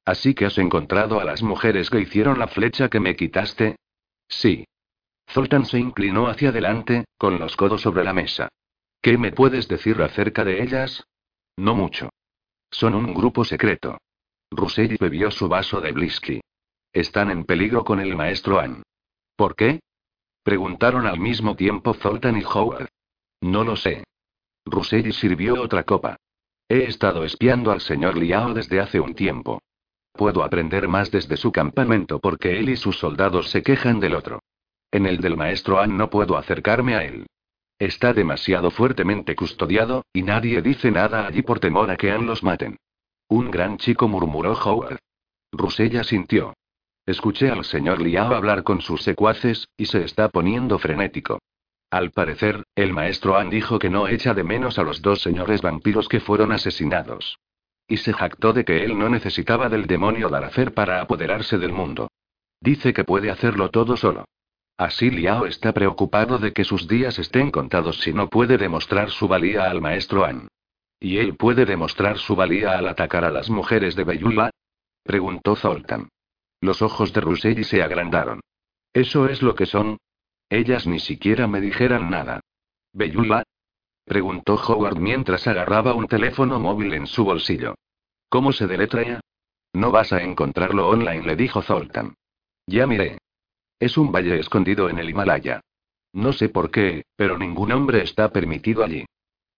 ¿Así 0.06 0.34
que 0.34 0.46
has 0.46 0.58
encontrado 0.58 1.20
a 1.20 1.26
las 1.26 1.44
mujeres 1.44 1.90
que 1.90 2.00
hicieron 2.00 2.40
la 2.40 2.48
flecha 2.48 2.88
que 2.88 3.02
me 3.02 3.16
quitaste? 3.18 3.76
Sí. 4.30 4.66
Zoltan 5.30 5.66
se 5.66 5.80
inclinó 5.80 6.28
hacia 6.28 6.50
adelante, 6.50 7.06
con 7.18 7.40
los 7.40 7.56
codos 7.56 7.82
sobre 7.82 8.04
la 8.04 8.14
mesa. 8.14 8.50
¿Qué 9.02 9.18
me 9.18 9.32
puedes 9.32 9.68
decir 9.68 10.02
acerca 10.02 10.44
de 10.44 10.64
ellas? 10.64 11.06
No 11.58 11.76
mucho. 11.76 12.10
Son 12.72 12.96
un 12.96 13.14
grupo 13.14 13.46
secreto. 13.46 13.98
Russell 14.52 14.98
bebió 15.00 15.32
su 15.32 15.48
vaso 15.48 15.82
de 15.82 15.92
whisky. 15.92 16.42
Están 16.94 17.30
en 17.30 17.44
peligro 17.44 17.84
con 17.84 18.00
el 18.00 18.16
maestro 18.16 18.60
Ann. 18.60 18.84
¿Por 19.36 19.56
qué? 19.56 19.80
Preguntaron 20.44 21.06
al 21.06 21.20
mismo 21.20 21.56
tiempo 21.56 21.94
Zoltan 21.94 22.38
y 22.38 22.44
Howard. 22.44 22.90
No 23.42 23.64
lo 23.64 23.76
sé. 23.76 24.04
Russell 24.66 25.12
sirvió 25.12 25.62
otra 25.62 25.84
copa. 25.84 26.18
He 26.68 26.84
estado 26.86 27.24
espiando 27.24 27.72
al 27.72 27.82
señor 27.82 28.18
Liao 28.18 28.54
desde 28.54 28.80
hace 28.80 29.00
un 29.00 29.14
tiempo. 29.14 29.62
Puedo 30.14 30.44
aprender 30.44 30.88
más 30.88 31.12
desde 31.12 31.38
su 31.38 31.52
campamento 31.52 32.20
porque 32.20 32.58
él 32.58 32.70
y 32.70 32.78
sus 32.78 32.98
soldados 32.98 33.50
se 33.50 33.62
quejan 33.62 34.00
del 34.00 34.16
otro. 34.16 34.42
En 34.96 35.06
el 35.06 35.18
del 35.18 35.36
maestro 35.36 35.82
An 35.82 35.98
no 35.98 36.10
puedo 36.10 36.38
acercarme 36.38 36.96
a 36.96 37.04
él. 37.04 37.28
Está 37.78 38.14
demasiado 38.14 38.72
fuertemente 38.72 39.36
custodiado, 39.36 40.06
y 40.14 40.24
nadie 40.24 40.62
dice 40.62 40.90
nada 40.90 41.28
allí 41.28 41.42
por 41.42 41.60
temor 41.60 41.92
a 41.92 41.98
que 41.98 42.12
An 42.12 42.26
los 42.26 42.44
maten. 42.44 42.78
Un 43.28 43.52
gran 43.52 43.78
chico 43.78 44.08
murmuró 44.08 44.54
Howard. 44.54 44.98
Rusella 45.52 46.06
sintió. 46.06 46.54
Escuché 47.06 47.50
al 47.50 47.66
señor 47.66 48.00
Liao 48.00 48.34
hablar 48.34 48.64
con 48.64 48.80
sus 48.80 49.02
secuaces, 49.04 49.68
y 49.76 49.88
se 49.88 50.06
está 50.06 50.30
poniendo 50.30 50.80
frenético. 50.80 51.40
Al 51.92 52.12
parecer, 52.12 52.64
el 52.74 52.94
maestro 52.94 53.36
An 53.36 53.50
dijo 53.50 53.80
que 53.80 53.90
no 53.90 54.08
echa 54.08 54.34
de 54.34 54.46
menos 54.46 54.80
a 54.80 54.84
los 54.84 55.02
dos 55.02 55.22
señores 55.22 55.62
vampiros 55.62 56.08
que 56.08 56.22
fueron 56.22 56.54
asesinados. 56.54 57.38
Y 57.86 57.98
se 57.98 58.14
jactó 58.14 58.54
de 58.54 58.64
que 58.64 58.86
él 58.86 58.98
no 58.98 59.10
necesitaba 59.10 59.68
del 59.68 59.88
demonio 59.88 60.30
Daracer 60.30 60.74
para 60.74 61.02
apoderarse 61.02 61.58
del 61.58 61.74
mundo. 61.74 62.08
Dice 62.62 62.94
que 62.94 63.04
puede 63.04 63.30
hacerlo 63.30 63.72
todo 63.72 63.98
solo. 63.98 64.24
Así 64.78 65.10
Liao 65.10 65.46
está 65.46 65.72
preocupado 65.72 66.38
de 66.38 66.52
que 66.52 66.66
sus 66.66 66.88
días 66.88 67.18
estén 67.18 67.50
contados 67.50 68.02
si 68.02 68.12
no 68.12 68.30
puede 68.30 68.58
demostrar 68.58 69.10
su 69.10 69.28
valía 69.28 69.70
al 69.70 69.80
maestro 69.82 70.26
An. 70.26 70.50
¿Y 71.00 71.18
él 71.18 71.36
puede 71.36 71.66
demostrar 71.66 72.18
su 72.18 72.36
valía 72.36 72.78
al 72.78 72.88
atacar 72.88 73.24
a 73.24 73.32
las 73.32 73.50
mujeres 73.50 73.96
de 73.96 74.04
Beyula? 74.04 74.50
Preguntó 75.04 75.56
Zoltan. 75.56 76.10
Los 76.60 76.82
ojos 76.82 77.14
de 77.14 77.22
Russelli 77.22 77.64
se 77.64 77.84
agrandaron. 77.84 78.42
¿Eso 78.92 79.28
es 79.28 79.42
lo 79.42 79.56
que 79.56 79.66
son? 79.66 79.98
Ellas 80.50 80.88
ni 80.88 81.00
siquiera 81.00 81.48
me 81.48 81.62
dijeran 81.62 82.10
nada. 82.10 82.42
¿Beyula? 82.92 83.44
Preguntó 84.04 84.56
Howard 84.56 84.98
mientras 84.98 85.48
agarraba 85.48 85.94
un 85.94 86.08
teléfono 86.08 86.60
móvil 86.60 86.94
en 86.94 87.08
su 87.08 87.24
bolsillo. 87.24 87.76
¿Cómo 88.30 88.52
se 88.52 88.68
deletrea? 88.68 89.22
No 89.74 89.92
vas 89.92 90.14
a 90.14 90.22
encontrarlo 90.22 90.88
online, 90.88 91.24
le 91.24 91.36
dijo 91.36 91.62
Zoltan. 91.62 92.16
Ya 92.68 92.88
miré. 92.88 93.20
Es 93.80 93.98
un 93.98 94.12
valle 94.12 94.40
escondido 94.40 94.90
en 94.90 95.00
el 95.00 95.10
Himalaya. 95.10 95.62
No 96.14 96.32
sé 96.32 96.50
por 96.50 96.72
qué, 96.72 97.04
pero 97.16 97.38
ningún 97.38 97.72
hombre 97.72 98.02
está 98.02 98.32
permitido 98.32 98.84
allí. 98.84 99.06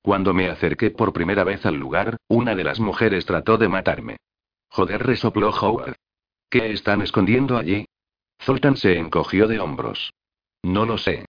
Cuando 0.01 0.33
me 0.33 0.49
acerqué 0.49 0.89
por 0.89 1.13
primera 1.13 1.43
vez 1.43 1.65
al 1.65 1.75
lugar, 1.75 2.17
una 2.27 2.55
de 2.55 2.63
las 2.63 2.79
mujeres 2.79 3.25
trató 3.25 3.57
de 3.57 3.67
matarme. 3.67 4.17
Joder, 4.69 5.05
resopló 5.05 5.49
Howard. 5.49 5.95
¿Qué 6.49 6.71
están 6.71 7.01
escondiendo 7.01 7.57
allí? 7.57 7.85
Zoltan 8.41 8.77
se 8.77 8.97
encogió 8.97 9.47
de 9.47 9.59
hombros. 9.59 10.13
No 10.63 10.85
lo 10.85 10.97
sé. 10.97 11.25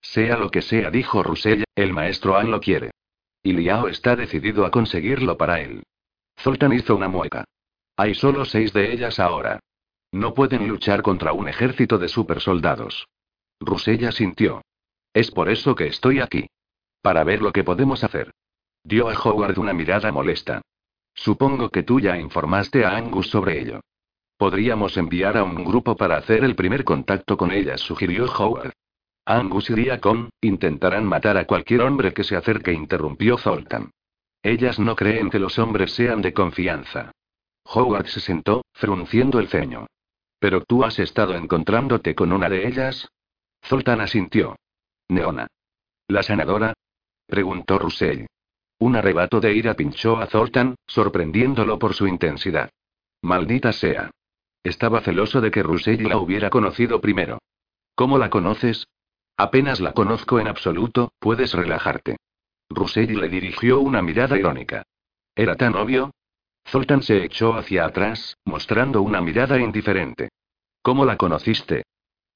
Sea 0.00 0.36
lo 0.36 0.50
que 0.50 0.62
sea, 0.62 0.90
dijo 0.90 1.22
Russell, 1.22 1.64
el 1.74 1.92
maestro 1.92 2.36
An 2.36 2.50
lo 2.50 2.60
quiere. 2.60 2.90
Y 3.42 3.52
Liao 3.52 3.88
está 3.88 4.16
decidido 4.16 4.64
a 4.64 4.70
conseguirlo 4.70 5.36
para 5.36 5.60
él. 5.60 5.82
Zoltan 6.38 6.72
hizo 6.72 6.96
una 6.96 7.08
mueca. 7.08 7.44
Hay 7.96 8.14
solo 8.14 8.44
seis 8.44 8.72
de 8.72 8.92
ellas 8.92 9.18
ahora. 9.20 9.60
No 10.12 10.34
pueden 10.34 10.68
luchar 10.68 11.02
contra 11.02 11.32
un 11.32 11.48
ejército 11.48 11.96
de 11.98 12.08
supersoldados. 12.08 13.08
Rusella 13.60 14.12
sintió. 14.12 14.62
Es 15.14 15.30
por 15.30 15.48
eso 15.48 15.74
que 15.74 15.86
estoy 15.86 16.20
aquí. 16.20 16.46
Para 17.00 17.24
ver 17.24 17.40
lo 17.40 17.52
que 17.52 17.64
podemos 17.64 18.04
hacer. 18.04 18.30
Dio 18.84 19.08
a 19.08 19.14
Howard 19.14 19.58
una 19.58 19.72
mirada 19.72 20.12
molesta. 20.12 20.60
Supongo 21.14 21.70
que 21.70 21.82
tú 21.82 21.98
ya 21.98 22.18
informaste 22.18 22.84
a 22.84 22.96
Angus 22.96 23.28
sobre 23.30 23.60
ello. 23.60 23.80
Podríamos 24.36 24.96
enviar 24.96 25.36
a 25.36 25.44
un 25.44 25.64
grupo 25.64 25.96
para 25.96 26.16
hacer 26.16 26.44
el 26.44 26.56
primer 26.56 26.84
contacto 26.84 27.36
con 27.36 27.50
ellas, 27.50 27.80
sugirió 27.80 28.26
Howard. 28.26 28.72
Angus 29.24 29.70
iría 29.70 30.00
con, 30.00 30.30
intentarán 30.40 31.04
matar 31.04 31.36
a 31.36 31.46
cualquier 31.46 31.82
hombre 31.82 32.12
que 32.12 32.24
se 32.24 32.36
acerque, 32.36 32.72
interrumpió 32.72 33.38
Zoltan. 33.38 33.92
Ellas 34.42 34.78
no 34.78 34.96
creen 34.96 35.30
que 35.30 35.38
los 35.38 35.58
hombres 35.58 35.92
sean 35.92 36.20
de 36.20 36.32
confianza. 36.32 37.12
Howard 37.64 38.08
se 38.08 38.20
sentó, 38.20 38.64
frunciendo 38.72 39.38
el 39.38 39.48
ceño. 39.48 39.86
¿Pero 40.42 40.64
tú 40.64 40.82
has 40.82 40.98
estado 40.98 41.36
encontrándote 41.36 42.16
con 42.16 42.32
una 42.32 42.48
de 42.48 42.66
ellas? 42.66 43.08
Zoltan 43.64 44.00
asintió. 44.00 44.56
Neona. 45.08 45.46
¿La 46.08 46.24
sanadora? 46.24 46.74
preguntó 47.28 47.78
Russell. 47.78 48.26
Un 48.80 48.96
arrebato 48.96 49.38
de 49.38 49.54
ira 49.54 49.74
pinchó 49.74 50.16
a 50.16 50.26
Zoltan, 50.26 50.74
sorprendiéndolo 50.84 51.78
por 51.78 51.94
su 51.94 52.08
intensidad. 52.08 52.70
Maldita 53.22 53.72
sea. 53.72 54.10
Estaba 54.64 55.00
celoso 55.02 55.40
de 55.40 55.52
que 55.52 55.62
Russell 55.62 56.08
la 56.08 56.16
hubiera 56.16 56.50
conocido 56.50 57.00
primero. 57.00 57.38
¿Cómo 57.94 58.18
la 58.18 58.28
conoces? 58.28 58.88
Apenas 59.36 59.78
la 59.78 59.92
conozco 59.92 60.40
en 60.40 60.48
absoluto, 60.48 61.12
puedes 61.20 61.52
relajarte. 61.52 62.16
Russell 62.68 63.16
le 63.16 63.28
dirigió 63.28 63.78
una 63.78 64.02
mirada 64.02 64.36
irónica. 64.36 64.82
¿Era 65.36 65.54
tan 65.54 65.76
obvio? 65.76 66.10
Zoltan 66.68 67.02
se 67.02 67.24
echó 67.24 67.54
hacia 67.54 67.84
atrás, 67.84 68.36
mostrando 68.44 69.02
una 69.02 69.20
mirada 69.20 69.58
indiferente. 69.58 70.30
¿Cómo 70.82 71.04
la 71.04 71.16
conociste? 71.16 71.84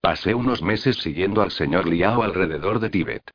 Pasé 0.01 0.35
unos 0.35 0.63
meses 0.63 0.97
siguiendo 0.97 1.43
al 1.43 1.51
señor 1.51 1.87
Liao 1.89 2.23
alrededor 2.23 2.79
de 2.81 2.91
Tíbet. 2.91 3.31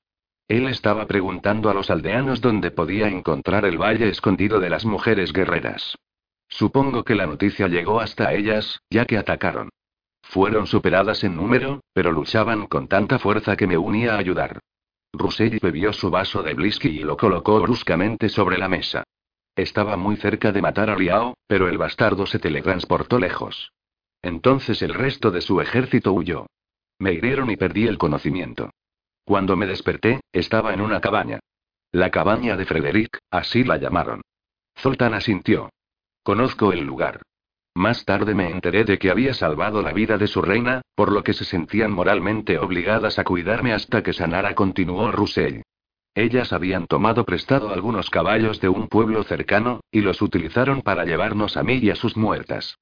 Él 0.48 0.68
estaba 0.68 1.08
preguntando 1.08 1.70
a 1.70 1.74
los 1.74 1.90
aldeanos 1.90 2.42
dónde 2.42 2.72
podía 2.72 3.08
encontrar 3.08 3.66
el 3.66 3.78
valle 3.78 4.10
escondido 4.10 4.60
de 4.60 4.70
las 4.70 4.86
mujeres 4.86 5.34
guerreras. 5.34 5.98
Supongo 6.50 7.04
que 7.04 7.16
la 7.16 7.26
noticia 7.26 7.68
llegó 7.68 8.02
hasta 8.02 8.34
ellas, 8.34 8.82
ya 8.90 9.06
que 9.06 9.18
atacaron. 9.18 9.70
Fueron 10.22 10.68
superadas 10.68 11.24
en 11.24 11.36
número, 11.36 11.82
pero 11.94 12.12
luchaban 12.12 12.68
con 12.68 12.88
tanta 12.88 13.20
fuerza 13.20 13.56
que 13.56 13.68
me 13.68 13.78
uní 13.78 14.08
a 14.08 14.18
ayudar. 14.18 14.60
Russell 15.14 15.58
bebió 15.62 15.92
su 15.94 16.10
vaso 16.10 16.44
de 16.44 16.54
whisky 16.54 16.90
y 16.90 17.04
lo 17.04 17.18
colocó 17.18 17.62
bruscamente 17.62 18.30
sobre 18.30 18.58
la 18.58 18.70
mesa. 18.70 19.04
Estaba 19.56 19.98
muy 19.98 20.16
cerca 20.16 20.52
de 20.52 20.62
matar 20.62 20.90
a 20.90 20.96
Liao, 20.96 21.36
pero 21.48 21.68
el 21.68 21.78
bastardo 21.78 22.26
se 22.26 22.40
teletransportó 22.40 23.20
lejos. 23.20 23.74
Entonces 24.22 24.82
el 24.82 24.94
resto 24.94 25.32
de 25.32 25.42
su 25.42 25.62
ejército 25.62 26.14
huyó. 26.14 26.48
Me 27.00 27.14
hirieron 27.14 27.50
y 27.50 27.58
perdí 27.58 27.88
el 27.88 27.98
conocimiento. 27.98 28.72
Cuando 29.26 29.56
me 29.56 29.68
desperté, 29.68 30.22
estaba 30.32 30.74
en 30.74 30.82
una 30.82 31.02
cabaña. 31.02 31.40
La 31.92 32.12
cabaña 32.12 32.56
de 32.56 32.66
Frederick, 32.66 33.20
así 33.30 33.64
la 33.64 33.78
llamaron. 33.78 34.22
Zoltan 34.80 35.14
asintió. 35.14 35.70
Conozco 36.24 36.72
el 36.72 36.86
lugar. 36.86 37.22
Más 37.74 38.06
tarde 38.06 38.36
me 38.36 38.50
enteré 38.50 38.84
de 38.84 39.00
que 39.00 39.10
había 39.10 39.34
salvado 39.34 39.82
la 39.82 39.94
vida 39.94 40.18
de 40.18 40.28
su 40.28 40.42
reina, 40.42 40.82
por 40.96 41.12
lo 41.12 41.24
que 41.24 41.34
se 41.34 41.46
sentían 41.46 41.92
moralmente 41.92 42.58
obligadas 42.60 43.18
a 43.18 43.24
cuidarme 43.24 43.74
hasta 43.74 44.04
que 44.04 44.14
sanara, 44.14 44.56
continuó 44.56 45.12
Russell. 45.12 45.62
Ellas 46.14 46.52
habían 46.52 46.88
tomado 46.88 47.24
prestado 47.24 47.72
algunos 47.72 48.10
caballos 48.10 48.60
de 48.60 48.68
un 48.68 48.88
pueblo 48.88 49.24
cercano, 49.24 49.80
y 49.92 50.02
los 50.02 50.22
utilizaron 50.22 50.82
para 50.82 51.06
llevarnos 51.06 51.56
a 51.56 51.64
mí 51.64 51.76
y 51.76 51.90
a 51.90 51.96
sus 51.96 52.18
muertas. 52.18 52.78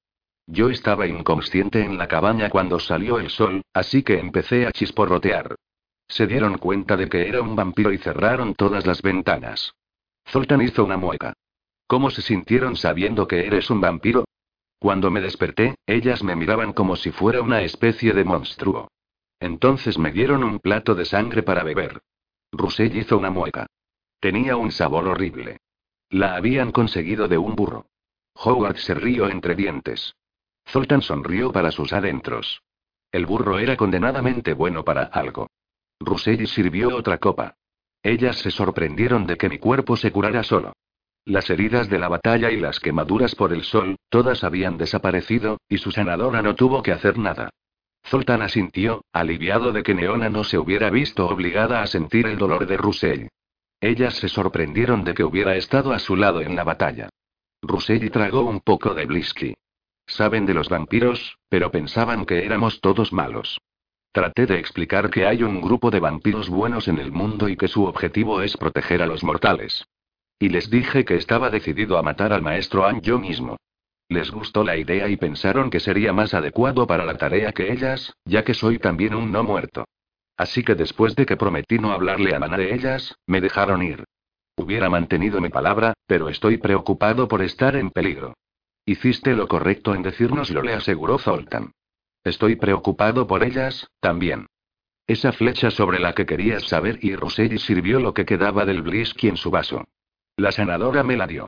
Yo 0.46 0.68
estaba 0.68 1.06
inconsciente 1.06 1.84
en 1.84 1.96
la 1.96 2.08
cabaña 2.08 2.50
cuando 2.50 2.80
salió 2.80 3.20
el 3.20 3.30
sol, 3.30 3.62
así 3.72 4.02
que 4.02 4.18
empecé 4.18 4.66
a 4.66 4.72
chisporrotear. 4.72 5.54
Se 6.08 6.26
dieron 6.26 6.58
cuenta 6.58 6.96
de 6.96 7.08
que 7.08 7.28
era 7.28 7.40
un 7.40 7.54
vampiro 7.54 7.92
y 7.92 7.98
cerraron 7.98 8.56
todas 8.56 8.84
las 8.84 9.00
ventanas. 9.00 9.74
Zoltan 10.28 10.60
hizo 10.60 10.84
una 10.84 10.96
mueca. 10.96 11.34
¿Cómo 11.86 12.10
se 12.10 12.22
sintieron 12.22 12.74
sabiendo 12.74 13.28
que 13.28 13.46
eres 13.46 13.70
un 13.70 13.80
vampiro? 13.80 14.24
Cuando 14.80 15.10
me 15.12 15.20
desperté, 15.20 15.76
ellas 15.86 16.24
me 16.24 16.34
miraban 16.34 16.72
como 16.72 16.96
si 16.96 17.12
fuera 17.12 17.42
una 17.42 17.62
especie 17.62 18.12
de 18.12 18.24
monstruo. 18.24 18.88
Entonces 19.38 19.98
me 19.98 20.10
dieron 20.10 20.42
un 20.42 20.58
plato 20.58 20.96
de 20.96 21.04
sangre 21.04 21.44
para 21.44 21.62
beber. 21.62 22.00
Russell 22.52 22.96
hizo 22.96 23.16
una 23.16 23.30
mueca. 23.30 23.66
Tenía 24.20 24.56
un 24.56 24.70
sabor 24.72 25.06
horrible. 25.08 25.58
La 26.10 26.34
habían 26.34 26.72
conseguido 26.72 27.28
de 27.28 27.38
un 27.38 27.54
burro. 27.54 27.86
Howard 28.34 28.76
se 28.76 28.94
rió 28.94 29.28
entre 29.28 29.54
dientes. 29.54 30.14
Zoltan 30.68 31.02
sonrió 31.02 31.52
para 31.52 31.70
sus 31.70 31.92
adentros. 31.92 32.62
El 33.12 33.26
burro 33.26 33.58
era 33.58 33.76
condenadamente 33.76 34.54
bueno 34.54 34.84
para 34.84 35.04
algo. 35.04 35.48
Russell 36.00 36.46
sirvió 36.46 36.96
otra 36.96 37.18
copa. 37.18 37.56
Ellas 38.02 38.36
se 38.38 38.50
sorprendieron 38.50 39.26
de 39.26 39.36
que 39.36 39.48
mi 39.48 39.58
cuerpo 39.58 39.96
se 39.96 40.10
curara 40.10 40.42
solo. 40.42 40.72
Las 41.24 41.50
heridas 41.50 41.88
de 41.88 41.98
la 41.98 42.08
batalla 42.08 42.50
y 42.50 42.56
las 42.56 42.80
quemaduras 42.80 43.34
por 43.34 43.52
el 43.52 43.62
sol, 43.62 43.96
todas 44.08 44.42
habían 44.42 44.78
desaparecido, 44.78 45.58
y 45.68 45.78
su 45.78 45.90
sanadora 45.90 46.40
no 46.40 46.54
tuvo 46.54 46.82
que 46.82 46.92
hacer 46.92 47.18
nada. 47.18 47.50
Zoltan 48.06 48.42
asintió, 48.42 49.04
aliviado 49.12 49.72
de 49.72 49.82
que 49.82 49.94
Neona 49.94 50.28
no 50.28 50.44
se 50.44 50.58
hubiera 50.58 50.90
visto 50.90 51.28
obligada 51.28 51.82
a 51.82 51.86
sentir 51.86 52.26
el 52.26 52.38
dolor 52.38 52.66
de 52.66 52.76
Russell. 52.76 53.28
Ellas 53.80 54.14
se 54.14 54.28
sorprendieron 54.28 55.04
de 55.04 55.14
que 55.14 55.24
hubiera 55.24 55.56
estado 55.56 55.92
a 55.92 55.98
su 55.98 56.16
lado 56.16 56.40
en 56.40 56.56
la 56.56 56.64
batalla. 56.64 57.08
Russell 57.62 58.10
tragó 58.10 58.42
un 58.42 58.60
poco 58.60 58.94
de 58.94 59.06
whisky. 59.06 59.54
Saben 60.06 60.44
de 60.44 60.54
los 60.54 60.68
vampiros, 60.68 61.38
pero 61.48 61.70
pensaban 61.70 62.26
que 62.26 62.44
éramos 62.44 62.80
todos 62.80 63.12
malos. 63.12 63.60
Traté 64.12 64.46
de 64.46 64.58
explicar 64.58 65.08
que 65.08 65.24
hay 65.24 65.44
un 65.44 65.60
grupo 65.60 65.90
de 65.90 66.00
vampiros 66.00 66.48
buenos 66.48 66.88
en 66.88 66.98
el 66.98 67.12
mundo 67.12 67.48
y 67.48 67.56
que 67.56 67.68
su 67.68 67.84
objetivo 67.84 68.42
es 68.42 68.56
proteger 68.56 69.02
a 69.02 69.06
los 69.06 69.22
mortales. 69.22 69.86
Y 70.38 70.48
les 70.48 70.68
dije 70.68 71.04
que 71.04 71.14
estaba 71.14 71.48
decidido 71.48 71.96
a 71.96 72.02
matar 72.02 72.32
al 72.32 72.42
maestro 72.42 72.86
An 72.86 73.00
yo 73.02 73.18
mismo. 73.18 73.56
Les 74.10 74.32
gustó 74.32 74.64
la 74.64 74.76
idea 74.76 75.08
y 75.08 75.16
pensaron 75.16 75.70
que 75.70 75.78
sería 75.78 76.12
más 76.12 76.34
adecuado 76.34 76.84
para 76.84 77.04
la 77.04 77.16
tarea 77.16 77.52
que 77.52 77.72
ellas, 77.72 78.12
ya 78.24 78.42
que 78.42 78.54
soy 78.54 78.80
también 78.80 79.14
un 79.14 79.30
no 79.30 79.44
muerto. 79.44 79.84
Así 80.36 80.64
que 80.64 80.74
después 80.74 81.14
de 81.14 81.24
que 81.26 81.36
prometí 81.36 81.78
no 81.78 81.92
hablarle 81.92 82.34
a 82.34 82.40
Mana 82.40 82.56
de 82.56 82.74
ellas, 82.74 83.14
me 83.28 83.40
dejaron 83.40 83.84
ir. 83.84 84.02
Hubiera 84.56 84.90
mantenido 84.90 85.40
mi 85.40 85.48
palabra, 85.48 85.94
pero 86.08 86.28
estoy 86.28 86.58
preocupado 86.58 87.28
por 87.28 87.40
estar 87.40 87.76
en 87.76 87.90
peligro. 87.90 88.34
Hiciste 88.84 89.32
lo 89.32 89.46
correcto 89.46 89.94
en 89.94 90.02
decírnoslo, 90.02 90.60
le 90.62 90.72
aseguró 90.72 91.16
Zoltan. 91.18 91.70
Estoy 92.24 92.56
preocupado 92.56 93.28
por 93.28 93.44
ellas, 93.44 93.86
también. 94.00 94.48
Esa 95.06 95.30
flecha 95.30 95.70
sobre 95.70 96.00
la 96.00 96.14
que 96.14 96.26
querías 96.26 96.64
saber 96.64 96.98
y 97.00 97.14
Rosselli 97.14 97.58
sirvió 97.58 98.00
lo 98.00 98.12
que 98.12 98.24
quedaba 98.24 98.64
del 98.64 98.82
whisky 98.82 99.28
en 99.28 99.36
su 99.36 99.52
vaso. 99.52 99.84
La 100.36 100.50
sanadora 100.50 101.04
me 101.04 101.16
la 101.16 101.28
dio. 101.28 101.46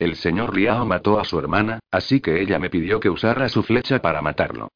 El 0.00 0.16
señor 0.16 0.56
Liao 0.56 0.86
mató 0.86 1.20
a 1.20 1.24
su 1.24 1.38
hermana, 1.38 1.78
así 1.90 2.22
que 2.22 2.40
ella 2.40 2.58
me 2.58 2.70
pidió 2.70 3.00
que 3.00 3.10
usara 3.10 3.50
su 3.50 3.62
flecha 3.62 4.00
para 4.00 4.22
matarlo. 4.22 4.70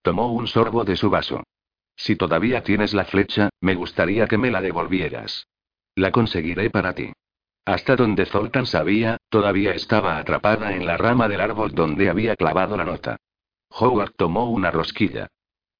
Tomó 0.00 0.32
un 0.32 0.46
sorbo 0.46 0.84
de 0.84 0.96
su 0.96 1.10
vaso. 1.10 1.42
Si 1.96 2.16
todavía 2.16 2.62
tienes 2.62 2.94
la 2.94 3.04
flecha, 3.04 3.50
me 3.60 3.74
gustaría 3.74 4.26
que 4.26 4.38
me 4.38 4.50
la 4.50 4.62
devolvieras. 4.62 5.46
La 5.96 6.10
conseguiré 6.10 6.70
para 6.70 6.94
ti. 6.94 7.12
Hasta 7.66 7.94
donde 7.94 8.24
Zoltan 8.24 8.64
sabía, 8.64 9.18
todavía 9.28 9.74
estaba 9.74 10.16
atrapada 10.16 10.74
en 10.74 10.86
la 10.86 10.96
rama 10.96 11.28
del 11.28 11.42
árbol 11.42 11.72
donde 11.72 12.08
había 12.08 12.34
clavado 12.34 12.78
la 12.78 12.86
nota. 12.86 13.18
Howard 13.68 14.12
tomó 14.16 14.48
una 14.48 14.70
rosquilla. 14.70 15.28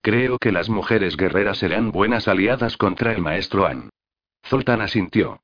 Creo 0.02 0.36
que 0.38 0.52
las 0.52 0.68
mujeres 0.68 1.16
guerreras 1.16 1.56
serán 1.56 1.90
buenas 1.90 2.28
aliadas 2.28 2.76
contra 2.76 3.12
el 3.12 3.22
maestro 3.22 3.64
Ann. 3.64 3.88
Zoltan 4.46 4.82
asintió. 4.82 5.40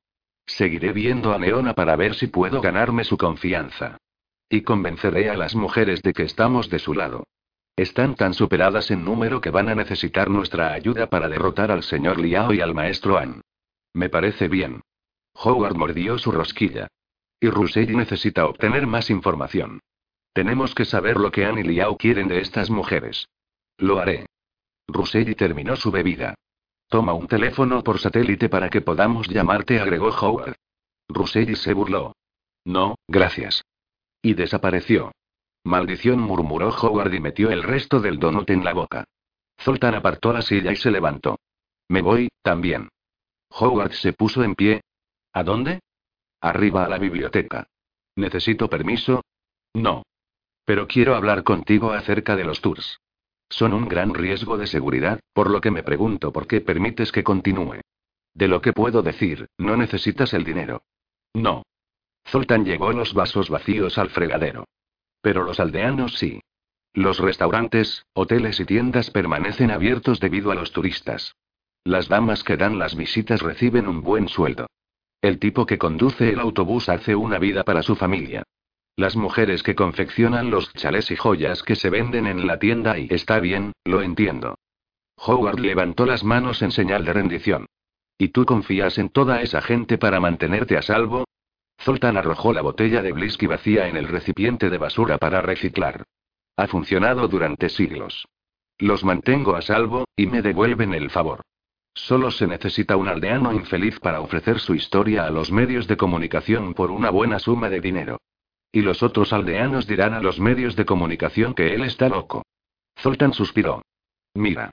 Seguiré 0.47 0.93
viendo 0.93 1.33
a 1.33 1.37
Neona 1.37 1.73
para 1.73 1.95
ver 1.95 2.15
si 2.15 2.27
puedo 2.27 2.61
ganarme 2.61 3.03
su 3.03 3.17
confianza. 3.17 3.97
Y 4.49 4.61
convenceré 4.61 5.29
a 5.29 5.35
las 5.35 5.55
mujeres 5.55 6.01
de 6.01 6.13
que 6.13 6.23
estamos 6.23 6.69
de 6.69 6.79
su 6.79 6.93
lado. 6.93 7.25
Están 7.75 8.15
tan 8.15 8.33
superadas 8.33 8.89
en 8.89 9.03
número 9.03 9.41
que 9.41 9.51
van 9.51 9.69
a 9.69 9.75
necesitar 9.75 10.29
nuestra 10.29 10.73
ayuda 10.73 11.07
para 11.07 11.27
derrotar 11.27 11.69
al 11.69 11.83
señor 11.83 12.19
Liao 12.19 12.53
y 12.53 12.61
al 12.61 12.73
maestro 12.73 13.17
An. 13.17 13.41
Me 13.93 14.09
parece 14.09 14.47
bien. 14.47 14.81
Howard 15.33 15.75
mordió 15.75 16.17
su 16.17 16.31
rosquilla. 16.31 16.87
Y 17.39 17.49
Russell 17.49 17.95
necesita 17.95 18.47
obtener 18.47 18.87
más 18.87 19.09
información. 19.11 19.81
Tenemos 20.33 20.73
que 20.73 20.85
saber 20.85 21.17
lo 21.17 21.29
que 21.29 21.45
Anne 21.45 21.61
y 21.61 21.63
Liao 21.65 21.97
quieren 21.97 22.27
de 22.27 22.39
estas 22.39 22.69
mujeres. 22.69 23.27
Lo 23.77 23.99
haré. 23.99 24.25
Russell 24.87 25.35
terminó 25.35 25.75
su 25.75 25.91
bebida. 25.91 26.35
Toma 26.89 27.13
un 27.13 27.27
teléfono 27.27 27.83
por 27.83 27.99
satélite 27.99 28.47
para 28.47 28.69
que 28.69 28.81
podamos 28.81 29.27
llamarte, 29.27 29.79
agregó 29.79 30.09
Howard. 30.09 30.55
Russell 31.09 31.55
se 31.55 31.73
burló. 31.73 32.15
No, 32.65 32.95
gracias. 33.07 33.63
Y 34.21 34.33
desapareció. 34.33 35.11
Maldición, 35.65 36.19
murmuró 36.19 36.69
Howard 36.69 37.13
y 37.13 37.19
metió 37.19 37.51
el 37.51 37.63
resto 37.63 37.99
del 37.99 38.19
donut 38.19 38.49
en 38.49 38.63
la 38.63 38.73
boca. 38.73 39.03
Zoltan 39.59 39.95
apartó 39.95 40.31
la 40.31 40.41
silla 40.41 40.71
y 40.71 40.77
se 40.77 40.91
levantó. 40.91 41.39
Me 41.89 42.01
voy, 42.01 42.29
también. 42.41 42.89
Howard 43.49 43.91
se 43.93 44.13
puso 44.13 44.43
en 44.43 44.55
pie. 44.55 44.81
¿A 45.33 45.43
dónde? 45.43 45.81
Arriba 46.39 46.85
a 46.85 46.89
la 46.89 46.97
biblioteca. 46.97 47.67
¿Necesito 48.15 48.69
permiso? 48.69 49.23
No. 49.73 50.03
Pero 50.65 50.87
quiero 50.87 51.15
hablar 51.15 51.43
contigo 51.43 51.91
acerca 51.91 52.35
de 52.35 52.45
los 52.45 52.61
tours. 52.61 52.99
Son 53.49 53.73
un 53.73 53.87
gran 53.87 54.13
riesgo 54.13 54.57
de 54.57 54.67
seguridad, 54.67 55.19
por 55.33 55.49
lo 55.49 55.61
que 55.61 55.71
me 55.71 55.83
pregunto 55.83 56.31
por 56.31 56.47
qué 56.47 56.61
permites 56.61 57.11
que 57.11 57.23
continúe. 57.23 57.81
De 58.33 58.47
lo 58.47 58.61
que 58.61 58.73
puedo 58.73 59.01
decir, 59.01 59.47
no 59.57 59.77
necesitas 59.77 60.33
el 60.33 60.43
dinero. 60.43 60.83
No. 61.33 61.63
Zoltan 62.27 62.65
llevó 62.65 62.91
los 62.91 63.13
vasos 63.13 63.49
vacíos 63.49 63.97
al 63.97 64.09
fregadero. 64.09 64.65
Pero 65.21 65.43
los 65.43 65.59
aldeanos 65.59 66.15
sí. 66.17 66.41
Los 66.93 67.19
restaurantes, 67.19 68.05
hoteles 68.13 68.59
y 68.59 68.65
tiendas 68.65 69.11
permanecen 69.11 69.71
abiertos 69.71 70.19
debido 70.19 70.51
a 70.51 70.55
los 70.55 70.71
turistas. 70.71 71.35
Las 71.83 72.09
damas 72.09 72.43
que 72.43 72.57
dan 72.57 72.79
las 72.79 72.95
visitas 72.95 73.41
reciben 73.41 73.87
un 73.87 74.01
buen 74.01 74.27
sueldo. 74.27 74.67
El 75.21 75.39
tipo 75.39 75.65
que 75.65 75.77
conduce 75.77 76.29
el 76.29 76.39
autobús 76.39 76.89
hace 76.89 77.15
una 77.15 77.39
vida 77.39 77.63
para 77.63 77.81
su 77.81 77.95
familia. 77.95 78.43
Las 78.97 79.15
mujeres 79.15 79.61
que 79.61 79.75
confeccionan 79.75 80.49
los 80.49 80.73
chalés 80.73 81.11
y 81.11 81.15
joyas 81.15 81.61
que 81.61 81.75
se 81.75 81.91
venden 81.91 82.25
en 82.25 82.47
la 82.47 82.57
tienda 82.57 82.97
y 82.97 83.07
está 83.11 83.39
bien, 83.39 83.73
lo 83.85 84.01
entiendo. 84.01 84.57
Howard 85.17 85.59
levantó 85.59 86.07
las 86.07 86.23
manos 86.23 86.63
en 86.63 86.71
señal 86.71 87.05
de 87.05 87.13
rendición. 87.13 87.67
¿Y 88.17 88.29
tú 88.29 88.43
confías 88.45 88.97
en 88.97 89.09
toda 89.09 89.43
esa 89.43 89.61
gente 89.61 89.99
para 89.99 90.19
mantenerte 90.19 90.77
a 90.77 90.81
salvo? 90.81 91.25
Zoltan 91.79 92.17
arrojó 92.17 92.53
la 92.53 92.63
botella 92.63 93.03
de 93.03 93.11
whisky 93.11 93.45
vacía 93.45 93.87
en 93.87 93.97
el 93.97 94.07
recipiente 94.07 94.71
de 94.71 94.79
basura 94.79 95.19
para 95.19 95.43
reciclar. 95.43 96.03
Ha 96.55 96.65
funcionado 96.65 97.27
durante 97.27 97.69
siglos. 97.69 98.27
Los 98.79 99.03
mantengo 99.03 99.55
a 99.55 99.61
salvo, 99.61 100.05
y 100.15 100.25
me 100.25 100.41
devuelven 100.41 100.95
el 100.95 101.11
favor. 101.11 101.41
Solo 101.93 102.31
se 102.31 102.47
necesita 102.47 102.97
un 102.97 103.09
aldeano 103.09 103.53
infeliz 103.53 103.99
para 103.99 104.21
ofrecer 104.21 104.59
su 104.59 104.73
historia 104.73 105.27
a 105.27 105.29
los 105.29 105.51
medios 105.51 105.87
de 105.87 105.97
comunicación 105.97 106.73
por 106.73 106.89
una 106.89 107.11
buena 107.11 107.37
suma 107.37 107.69
de 107.69 107.79
dinero. 107.79 108.17
Y 108.71 108.81
los 108.81 109.03
otros 109.03 109.33
aldeanos 109.33 109.87
dirán 109.87 110.13
a 110.13 110.21
los 110.21 110.39
medios 110.39 110.75
de 110.75 110.85
comunicación 110.85 111.53
que 111.53 111.73
él 111.73 111.83
está 111.83 112.09
loco. 112.09 112.43
Zoltan 112.99 113.33
suspiró. 113.33 113.81
Mira. 114.33 114.71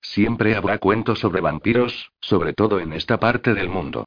Siempre 0.00 0.54
habrá 0.54 0.78
cuentos 0.78 1.18
sobre 1.18 1.40
vampiros, 1.40 2.12
sobre 2.20 2.52
todo 2.52 2.80
en 2.80 2.92
esta 2.92 3.18
parte 3.18 3.54
del 3.54 3.68
mundo. 3.68 4.04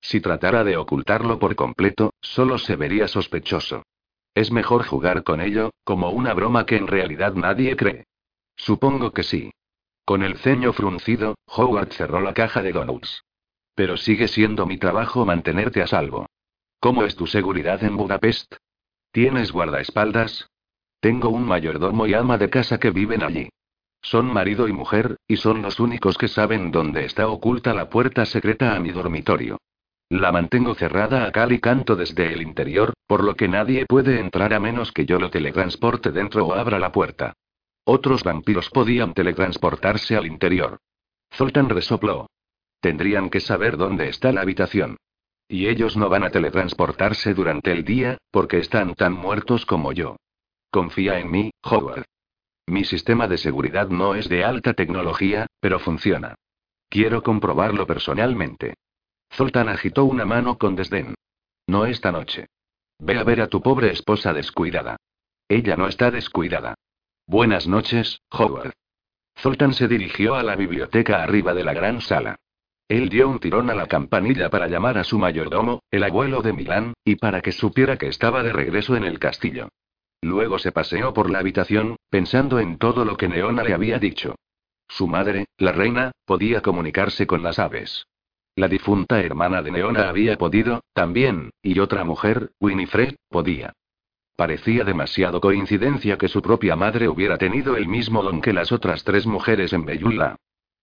Si 0.00 0.20
tratara 0.20 0.64
de 0.64 0.76
ocultarlo 0.76 1.38
por 1.38 1.56
completo, 1.56 2.14
solo 2.20 2.58
se 2.58 2.76
vería 2.76 3.08
sospechoso. 3.08 3.82
Es 4.34 4.50
mejor 4.50 4.84
jugar 4.84 5.24
con 5.24 5.40
ello, 5.40 5.70
como 5.84 6.10
una 6.10 6.34
broma 6.34 6.66
que 6.66 6.76
en 6.76 6.86
realidad 6.86 7.34
nadie 7.34 7.76
cree. 7.76 8.06
Supongo 8.56 9.12
que 9.12 9.22
sí. 9.22 9.50
Con 10.04 10.22
el 10.22 10.38
ceño 10.38 10.72
fruncido, 10.72 11.34
Howard 11.46 11.92
cerró 11.92 12.20
la 12.20 12.32
caja 12.34 12.62
de 12.62 12.72
donuts. 12.72 13.24
Pero 13.74 13.96
sigue 13.96 14.28
siendo 14.28 14.66
mi 14.66 14.78
trabajo 14.78 15.24
mantenerte 15.24 15.82
a 15.82 15.86
salvo. 15.86 16.26
¿Cómo 16.80 17.04
es 17.04 17.16
tu 17.16 17.26
seguridad 17.26 17.82
en 17.84 17.96
Budapest? 17.96 18.54
¿Tienes 19.12 19.50
guardaespaldas? 19.50 20.48
Tengo 21.00 21.30
un 21.30 21.44
mayordomo 21.44 22.06
y 22.06 22.14
ama 22.14 22.38
de 22.38 22.48
casa 22.48 22.78
que 22.78 22.90
viven 22.90 23.24
allí. 23.24 23.48
Son 24.02 24.32
marido 24.32 24.68
y 24.68 24.72
mujer, 24.72 25.16
y 25.26 25.36
son 25.36 25.62
los 25.62 25.80
únicos 25.80 26.16
que 26.16 26.28
saben 26.28 26.70
dónde 26.70 27.04
está 27.04 27.28
oculta 27.28 27.74
la 27.74 27.90
puerta 27.90 28.24
secreta 28.24 28.76
a 28.76 28.80
mi 28.80 28.92
dormitorio. 28.92 29.58
La 30.08 30.30
mantengo 30.30 30.74
cerrada 30.74 31.26
a 31.26 31.32
cal 31.32 31.52
y 31.52 31.58
canto 31.58 31.96
desde 31.96 32.32
el 32.32 32.42
interior, 32.42 32.94
por 33.06 33.24
lo 33.24 33.34
que 33.34 33.48
nadie 33.48 33.84
puede 33.86 34.20
entrar 34.20 34.54
a 34.54 34.60
menos 34.60 34.92
que 34.92 35.06
yo 35.06 35.18
lo 35.18 35.30
teletransporte 35.30 36.12
dentro 36.12 36.46
o 36.46 36.54
abra 36.54 36.78
la 36.78 36.92
puerta. 36.92 37.34
Otros 37.84 38.22
vampiros 38.22 38.70
podían 38.70 39.12
teletransportarse 39.12 40.16
al 40.16 40.26
interior. 40.26 40.78
Zoltan 41.32 41.68
resopló. 41.68 42.26
Tendrían 42.80 43.28
que 43.28 43.40
saber 43.40 43.76
dónde 43.76 44.08
está 44.08 44.32
la 44.32 44.42
habitación. 44.42 44.96
Y 45.52 45.66
ellos 45.66 45.96
no 45.96 46.08
van 46.08 46.22
a 46.22 46.30
teletransportarse 46.30 47.34
durante 47.34 47.72
el 47.72 47.84
día, 47.84 48.18
porque 48.30 48.58
están 48.58 48.94
tan 48.94 49.14
muertos 49.14 49.66
como 49.66 49.90
yo. 49.90 50.14
Confía 50.70 51.18
en 51.18 51.28
mí, 51.28 51.50
Howard. 51.64 52.04
Mi 52.68 52.84
sistema 52.84 53.26
de 53.26 53.36
seguridad 53.36 53.88
no 53.88 54.14
es 54.14 54.28
de 54.28 54.44
alta 54.44 54.74
tecnología, 54.74 55.48
pero 55.58 55.80
funciona. 55.80 56.36
Quiero 56.88 57.24
comprobarlo 57.24 57.84
personalmente. 57.84 58.74
Zoltan 59.32 59.68
agitó 59.68 60.04
una 60.04 60.24
mano 60.24 60.56
con 60.56 60.76
desdén. 60.76 61.16
No 61.66 61.84
esta 61.84 62.12
noche. 62.12 62.46
Ve 63.00 63.18
a 63.18 63.24
ver 63.24 63.40
a 63.40 63.48
tu 63.48 63.60
pobre 63.60 63.90
esposa 63.90 64.32
descuidada. 64.32 64.98
Ella 65.48 65.74
no 65.74 65.88
está 65.88 66.12
descuidada. 66.12 66.76
Buenas 67.26 67.66
noches, 67.66 68.20
Howard. 68.30 68.72
Zoltan 69.36 69.74
se 69.74 69.88
dirigió 69.88 70.36
a 70.36 70.44
la 70.44 70.54
biblioteca 70.54 71.24
arriba 71.24 71.54
de 71.54 71.64
la 71.64 71.72
gran 71.72 72.00
sala. 72.00 72.36
Él 72.90 73.08
dio 73.08 73.28
un 73.28 73.38
tirón 73.38 73.70
a 73.70 73.74
la 73.76 73.86
campanilla 73.86 74.50
para 74.50 74.66
llamar 74.66 74.98
a 74.98 75.04
su 75.04 75.16
mayordomo, 75.16 75.84
el 75.92 76.02
abuelo 76.02 76.42
de 76.42 76.52
Milán, 76.52 76.94
y 77.04 77.14
para 77.14 77.40
que 77.40 77.52
supiera 77.52 77.96
que 77.96 78.08
estaba 78.08 78.42
de 78.42 78.52
regreso 78.52 78.96
en 78.96 79.04
el 79.04 79.20
castillo. 79.20 79.68
Luego 80.20 80.58
se 80.58 80.72
paseó 80.72 81.14
por 81.14 81.30
la 81.30 81.38
habitación, 81.38 81.94
pensando 82.10 82.58
en 82.58 82.78
todo 82.78 83.04
lo 83.04 83.16
que 83.16 83.28
Neona 83.28 83.62
le 83.62 83.74
había 83.74 84.00
dicho. 84.00 84.34
Su 84.88 85.06
madre, 85.06 85.44
la 85.56 85.70
reina, 85.70 86.10
podía 86.24 86.62
comunicarse 86.62 87.28
con 87.28 87.44
las 87.44 87.60
aves. 87.60 88.08
La 88.56 88.66
difunta 88.66 89.20
hermana 89.20 89.62
de 89.62 89.70
Neona 89.70 90.08
había 90.08 90.36
podido, 90.36 90.82
también, 90.92 91.50
y 91.62 91.78
otra 91.78 92.02
mujer, 92.02 92.50
Winifred, 92.58 93.14
podía. 93.28 93.72
Parecía 94.34 94.82
demasiado 94.82 95.40
coincidencia 95.40 96.18
que 96.18 96.26
su 96.26 96.42
propia 96.42 96.74
madre 96.74 97.06
hubiera 97.06 97.38
tenido 97.38 97.76
el 97.76 97.86
mismo 97.86 98.24
don 98.24 98.40
que 98.40 98.52
las 98.52 98.72
otras 98.72 99.04
tres 99.04 99.28
mujeres 99.28 99.72
en 99.72 99.84
Beyula. 99.84 100.38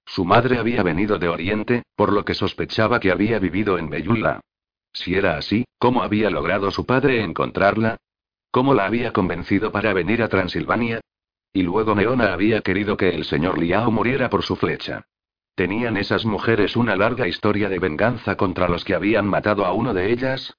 Su 0.07 0.23
madre 0.23 0.57
había 0.57 0.83
venido 0.83 1.19
de 1.19 1.27
Oriente, 1.27 1.83
por 1.95 2.13
lo 2.13 2.23
que 2.23 2.33
sospechaba 2.33 2.99
que 2.99 3.11
había 3.11 3.39
vivido 3.39 3.77
en 3.77 3.89
Beyula. 3.89 4.39
Si 4.93 5.15
era 5.15 5.37
así, 5.37 5.65
¿cómo 5.77 6.01
había 6.01 6.29
logrado 6.29 6.71
su 6.71 6.85
padre 6.85 7.21
encontrarla? 7.21 7.97
¿Cómo 8.49 8.73
la 8.73 8.85
había 8.85 9.11
convencido 9.11 9.71
para 9.71 9.93
venir 9.93 10.23
a 10.23 10.29
Transilvania? 10.29 11.01
Y 11.51 11.61
luego 11.63 11.93
Neona 11.93 12.33
había 12.33 12.61
querido 12.61 12.95
que 12.95 13.09
el 13.09 13.25
señor 13.25 13.59
Liao 13.59 13.91
muriera 13.91 14.29
por 14.29 14.43
su 14.43 14.55
flecha. 14.55 15.05
¿Tenían 15.55 15.97
esas 15.97 16.25
mujeres 16.25 16.77
una 16.77 16.95
larga 16.95 17.27
historia 17.27 17.67
de 17.67 17.79
venganza 17.79 18.37
contra 18.37 18.69
los 18.69 18.85
que 18.85 18.95
habían 18.95 19.27
matado 19.27 19.65
a 19.65 19.73
uno 19.73 19.93
de 19.93 20.11
ellas? 20.11 20.55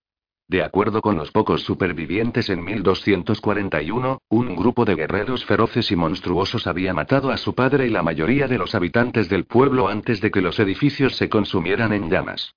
De 0.49 0.63
acuerdo 0.63 1.03
con 1.03 1.17
los 1.17 1.31
pocos 1.31 1.63
supervivientes 1.63 2.49
en 2.49 2.65
1241, 2.65 4.23
un 4.31 4.57
grupo 4.57 4.87
de 4.87 4.95
guerreros 4.95 5.45
feroces 5.45 5.93
y 5.93 5.97
monstruosos 5.97 6.67
había 6.67 6.95
matado 6.95 7.31
a 7.31 7.37
su 7.37 7.55
padre 7.55 7.87
y 7.87 7.91
la 7.91 8.03
mayoría 8.03 8.49
de 8.49 8.57
los 8.57 8.75
habitantes 8.75 9.29
del 9.29 9.45
pueblo 9.45 9.89
antes 9.89 10.23
de 10.23 10.31
que 10.31 10.41
los 10.41 10.59
edificios 10.59 11.17
se 11.17 11.29
consumieran 11.29 11.93
en 11.93 12.09
llamas. 12.09 12.55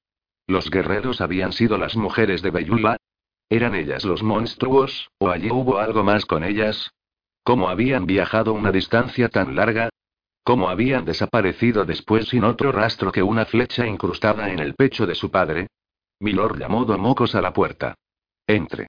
¿Los 0.47 0.69
guerreros 0.69 1.19
habían 1.19 1.51
sido 1.51 1.77
las 1.77 1.97
mujeres 1.97 2.41
de 2.41 2.51
Beyula? 2.51 2.95
¿Eran 3.49 3.75
ellas 3.75 4.05
los 4.05 4.23
monstruos, 4.23 5.09
o 5.17 5.29
allí 5.29 5.51
hubo 5.51 5.77
algo 5.77 6.01
más 6.05 6.25
con 6.25 6.45
ellas? 6.45 6.91
¿Cómo 7.43 7.67
habían 7.67 8.05
viajado 8.05 8.53
una 8.53 8.71
distancia 8.71 9.27
tan 9.27 9.53
larga? 9.57 9.89
¿Cómo 10.45 10.69
habían 10.69 11.03
desaparecido 11.03 11.83
después 11.83 12.29
sin 12.29 12.45
otro 12.45 12.71
rastro 12.71 13.11
que 13.11 13.21
una 13.21 13.43
flecha 13.43 13.85
incrustada 13.85 14.49
en 14.49 14.59
el 14.59 14.75
pecho 14.75 15.05
de 15.05 15.15
su 15.15 15.29
padre? 15.29 15.67
Milord 16.21 16.59
llamó 16.59 16.85
Domocos 16.85 17.33
a 17.33 17.41
la 17.41 17.51
puerta. 17.51 17.95
Entre. 18.45 18.87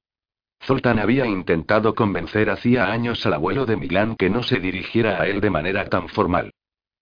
Zoltan 0.62 0.98
había 0.98 1.26
intentado 1.26 1.94
convencer 1.94 2.50
hacía 2.50 2.92
años 2.92 3.24
al 3.24 3.32
abuelo 3.32 3.64
de 3.64 3.76
Milán 3.76 4.16
que 4.16 4.28
no 4.28 4.42
se 4.42 4.60
dirigiera 4.60 5.20
a 5.20 5.26
él 5.26 5.40
de 5.40 5.48
manera 5.48 5.86
tan 5.88 6.08
formal. 6.10 6.52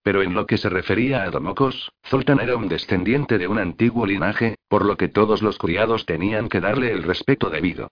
Pero 0.04 0.22
en 0.22 0.32
lo 0.32 0.46
que 0.46 0.56
se 0.56 0.68
refería 0.68 1.24
a 1.24 1.30
Domocos, 1.30 1.90
Zoltan 2.06 2.38
era 2.38 2.56
un 2.56 2.68
descendiente 2.68 3.38
de 3.38 3.48
un 3.48 3.58
antiguo 3.58 4.06
linaje, 4.06 4.54
por 4.68 4.86
lo 4.86 4.96
que 4.96 5.08
todos 5.08 5.42
los 5.42 5.58
criados 5.58 6.06
tenían 6.06 6.48
que 6.48 6.60
darle 6.60 6.92
el 6.92 7.02
respeto 7.02 7.50
debido. 7.50 7.90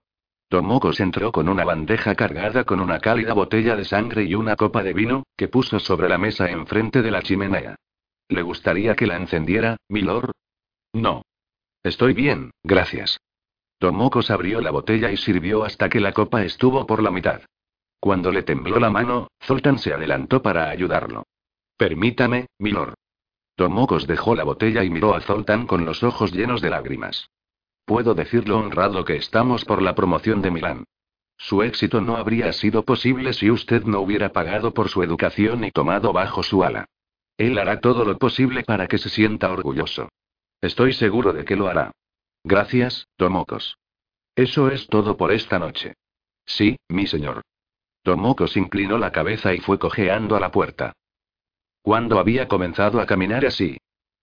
Domocos 0.49 1.01
entró 1.01 1.33
con 1.33 1.49
una 1.49 1.65
bandeja 1.65 2.15
cargada 2.15 2.63
con 2.63 2.79
una 2.81 3.01
cálida 3.01 3.35
botella 3.35 3.75
de 3.75 3.85
sangre 3.85 4.23
y 4.23 4.37
una 4.37 4.55
copa 4.55 4.85
de 4.85 4.95
vino, 4.95 5.25
que 5.37 5.49
puso 5.49 5.81
sobre 5.81 6.09
la 6.09 6.19
mesa 6.19 6.49
enfrente 6.49 7.03
de 7.03 7.11
la 7.11 7.21
chimenea. 7.21 7.75
¿Le 8.29 8.43
gustaría 8.43 8.95
que 8.95 9.09
la 9.09 9.17
encendiera, 9.17 9.77
milord? 9.89 10.31
No. 10.95 11.23
Estoy 11.83 12.13
bien, 12.13 12.51
gracias. 12.63 13.21
Tomocos 13.79 14.31
abrió 14.31 14.61
la 14.61 14.71
botella 14.71 15.13
y 15.13 15.17
sirvió 15.17 15.65
hasta 15.65 15.89
que 15.89 16.01
la 16.01 16.13
copa 16.13 16.45
estuvo 16.45 16.87
por 16.87 17.03
la 17.03 17.11
mitad. 17.11 17.43
Cuando 18.01 18.33
le 18.33 18.43
tembló 18.43 18.79
la 18.79 18.91
mano, 18.91 19.29
Zoltan 19.43 19.79
se 19.79 19.93
adelantó 19.93 20.43
para 20.43 20.71
ayudarlo. 20.71 21.25
Permítame, 21.77 22.47
milord. 22.59 22.95
Tomocos 23.55 24.07
dejó 24.07 24.35
la 24.35 24.45
botella 24.45 24.85
y 24.85 24.91
miró 24.91 25.15
a 25.15 25.21
Zoltan 25.21 25.67
con 25.67 25.85
los 25.85 26.03
ojos 26.03 26.33
llenos 26.33 26.61
de 26.61 26.71
lágrimas. 26.71 27.31
Puedo 27.85 28.15
decir 28.15 28.49
lo 28.49 28.59
honrado 28.59 29.05
que 29.05 29.17
estamos 29.17 29.65
por 29.65 29.81
la 29.81 29.95
promoción 29.95 30.43
de 30.43 30.51
Milán. 30.51 30.85
Su 31.37 31.63
éxito 31.63 32.01
no 32.01 32.17
habría 32.17 32.53
sido 32.53 32.83
posible 32.85 33.33
si 33.33 33.51
usted 33.51 33.85
no 33.85 34.01
hubiera 34.01 34.33
pagado 34.33 34.75
por 34.75 34.89
su 34.89 35.03
educación 35.03 35.65
y 35.65 35.71
tomado 35.71 36.13
bajo 36.13 36.43
su 36.43 36.65
ala. 36.65 36.87
Él 37.37 37.57
hará 37.59 37.81
todo 37.81 38.05
lo 38.05 38.19
posible 38.19 38.65
para 38.65 38.89
que 38.89 38.99
se 38.99 39.09
sienta 39.09 39.51
orgulloso. 39.53 40.09
Estoy 40.61 40.93
seguro 40.93 41.33
de 41.33 41.45
que 41.45 41.57
lo 41.57 41.69
hará. 41.69 41.93
Gracias, 42.45 43.09
Tomocos. 43.17 43.79
Eso 44.35 44.71
es 44.71 44.87
todo 44.87 45.17
por 45.17 45.33
esta 45.33 45.59
noche. 45.59 45.95
Sí, 46.47 46.77
mi 46.89 47.07
señor. 47.07 47.43
Tomocos 48.03 48.57
inclinó 48.57 48.99
la 48.99 49.13
cabeza 49.13 49.55
y 49.55 49.59
fue 49.59 49.79
cojeando 49.79 50.37
a 50.37 50.41
la 50.41 50.51
puerta. 50.51 50.93
¿Cuándo 51.83 52.19
había 52.19 52.49
comenzado 52.49 53.01
a 53.01 53.07
caminar 53.07 53.45
así? 53.45 53.79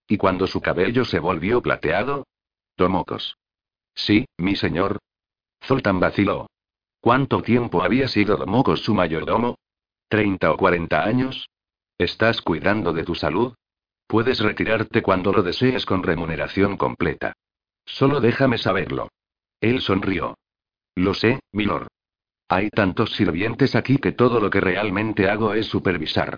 ¿Y 0.08 0.18
cuando 0.18 0.48
su 0.48 0.62
cabello 0.62 1.06
se 1.06 1.20
volvió 1.20 1.62
plateado? 1.62 2.26
Tomocos. 2.76 3.38
Sí, 3.94 4.26
mi 4.38 4.56
señor. 4.56 5.00
Zoltan 5.64 6.00
vaciló. 6.00 6.48
¿Cuánto 7.00 7.42
tiempo 7.42 7.84
había 7.84 8.08
sido 8.08 8.38
Tomocos 8.38 8.82
su 8.82 8.94
mayordomo? 8.94 9.58
¿Treinta 10.08 10.52
o 10.52 10.58
cuarenta 10.58 11.04
años? 11.04 11.50
¿Estás 11.98 12.42
cuidando 12.42 12.94
de 12.94 13.04
tu 13.04 13.16
salud? 13.16 13.54
Puedes 14.08 14.40
retirarte 14.40 15.02
cuando 15.02 15.32
lo 15.32 15.42
desees 15.44 15.86
con 15.86 16.04
remuneración 16.04 16.78
completa. 16.78 17.34
Solo 17.86 18.20
déjame 18.20 18.58
saberlo. 18.58 19.10
Él 19.62 19.82
sonrió. 19.82 20.38
Lo 20.96 21.14
sé, 21.14 21.40
milord. 21.52 21.88
Hay 22.48 22.70
tantos 22.70 23.14
sirvientes 23.16 23.76
aquí 23.76 23.98
que 23.98 24.12
todo 24.12 24.40
lo 24.40 24.50
que 24.50 24.62
realmente 24.62 25.30
hago 25.30 25.54
es 25.54 25.66
supervisar. 25.66 26.38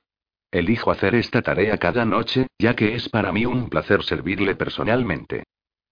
Elijo 0.52 0.92
hacer 0.92 1.16
esta 1.16 1.42
tarea 1.42 1.78
cada 1.78 2.06
noche, 2.06 2.48
ya 2.58 2.76
que 2.76 2.96
es 2.96 3.10
para 3.10 3.34
mí 3.34 3.46
un 3.46 3.70
placer 3.70 4.04
servirle 4.04 4.56
personalmente. 4.56 5.44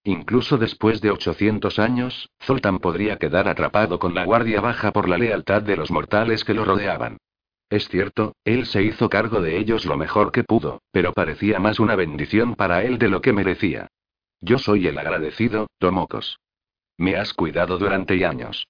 Incluso 0.05 0.57
después 0.57 1.01
de 1.01 1.11
800 1.11 1.79
años, 1.79 2.29
Zoltan 2.41 2.79
podría 2.79 3.17
quedar 3.17 3.49
atrapado 3.49 3.99
con 3.99 4.13
la 4.13 4.23
guardia 4.23 4.61
baja 4.61 4.93
por 4.93 5.09
la 5.09 5.17
lealtad 5.17 5.61
de 5.63 5.75
los 5.75 5.91
mortales 5.91 6.45
que 6.45 6.53
lo 6.53 6.63
rodeaban. 6.63 7.17
Es 7.69 7.87
cierto, 7.89 8.35
él 8.43 8.65
se 8.65 8.83
hizo 8.83 9.09
cargo 9.09 9.41
de 9.41 9.57
ellos 9.57 9.85
lo 9.85 9.97
mejor 9.97 10.31
que 10.31 10.43
pudo, 10.43 10.81
pero 10.91 11.13
parecía 11.13 11.59
más 11.59 11.79
una 11.79 11.95
bendición 11.95 12.55
para 12.55 12.83
él 12.83 12.97
de 12.99 13.09
lo 13.09 13.21
que 13.21 13.33
merecía. 13.33 13.87
Yo 14.41 14.59
soy 14.59 14.87
el 14.87 14.97
agradecido, 14.97 15.67
Tomocos. 15.79 16.39
Me 16.97 17.15
has 17.15 17.33
cuidado 17.33 17.77
durante 17.77 18.25
años. 18.25 18.67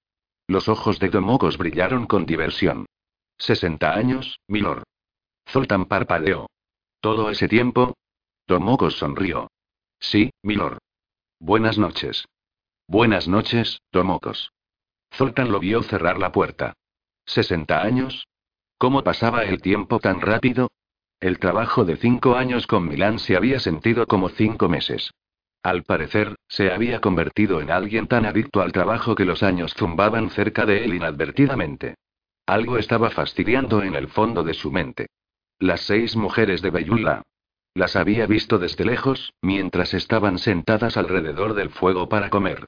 Los 0.48 0.68
ojos 0.68 0.98
de 0.98 1.10
Tomocos 1.10 1.58
brillaron 1.58 2.06
con 2.06 2.24
diversión. 2.24 2.86
¿60 3.38 3.94
años, 3.94 4.40
milord? 4.48 4.84
Zoltan 5.48 5.84
parpadeó. 5.86 6.48
¿Todo 7.00 7.30
ese 7.30 7.48
tiempo? 7.48 7.94
Tomocos 8.46 8.96
sonrió. 8.96 9.48
Sí, 10.00 10.30
milord. 10.42 10.78
Buenas 11.38 11.78
noches. 11.78 12.26
Buenas 12.88 13.28
noches, 13.28 13.80
Tomocos. 13.90 14.52
Zoltan 15.12 15.50
lo 15.50 15.60
vio 15.60 15.82
cerrar 15.82 16.18
la 16.18 16.32
puerta. 16.32 16.74
¿60 17.26 17.82
años? 17.82 18.26
¿Cómo 18.78 19.02
pasaba 19.02 19.44
el 19.44 19.62
tiempo 19.62 20.00
tan 20.00 20.20
rápido? 20.20 20.70
El 21.18 21.38
trabajo 21.38 21.86
de 21.86 21.96
cinco 21.96 22.36
años 22.36 22.66
con 22.66 22.86
Milán 22.86 23.18
se 23.18 23.34
había 23.34 23.58
sentido 23.58 24.06
como 24.06 24.28
cinco 24.28 24.68
meses. 24.68 25.12
Al 25.62 25.82
parecer, 25.82 26.36
se 26.46 26.70
había 26.70 27.00
convertido 27.00 27.62
en 27.62 27.70
alguien 27.70 28.06
tan 28.06 28.26
adicto 28.26 28.60
al 28.60 28.72
trabajo 28.72 29.14
que 29.14 29.24
los 29.24 29.42
años 29.42 29.72
zumbaban 29.74 30.28
cerca 30.28 30.66
de 30.66 30.84
él 30.84 30.94
inadvertidamente. 30.94 31.94
Algo 32.44 32.76
estaba 32.76 33.08
fastidiando 33.08 33.82
en 33.82 33.94
el 33.94 34.08
fondo 34.08 34.44
de 34.44 34.52
su 34.52 34.70
mente. 34.70 35.06
Las 35.58 35.80
seis 35.80 36.14
mujeres 36.14 36.60
de 36.60 36.70
Beyula. 36.70 37.22
Las 37.72 37.96
había 37.96 38.26
visto 38.26 38.58
desde 38.58 38.84
lejos, 38.84 39.32
mientras 39.40 39.94
estaban 39.94 40.38
sentadas 40.38 40.98
alrededor 40.98 41.54
del 41.54 41.70
fuego 41.70 42.10
para 42.10 42.28
comer. 42.28 42.66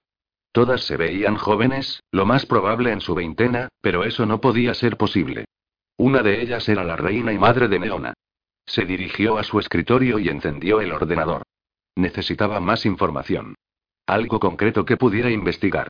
Todas 0.52 0.84
se 0.84 0.96
veían 0.96 1.36
jóvenes, 1.36 2.02
lo 2.10 2.24
más 2.24 2.46
probable 2.46 2.92
en 2.92 3.02
su 3.02 3.14
veintena, 3.14 3.68
pero 3.82 4.04
eso 4.04 4.24
no 4.24 4.40
podía 4.40 4.72
ser 4.72 4.96
posible. 4.96 5.44
Una 5.98 6.22
de 6.22 6.40
ellas 6.40 6.68
era 6.68 6.84
la 6.84 6.94
reina 6.94 7.32
y 7.32 7.38
madre 7.38 7.66
de 7.66 7.80
Neona. 7.80 8.14
Se 8.64 8.84
dirigió 8.84 9.36
a 9.36 9.42
su 9.42 9.58
escritorio 9.58 10.20
y 10.20 10.28
encendió 10.28 10.80
el 10.80 10.92
ordenador. 10.92 11.42
Necesitaba 11.96 12.60
más 12.60 12.86
información. 12.86 13.56
Algo 14.06 14.38
concreto 14.38 14.84
que 14.84 14.96
pudiera 14.96 15.28
investigar. 15.28 15.88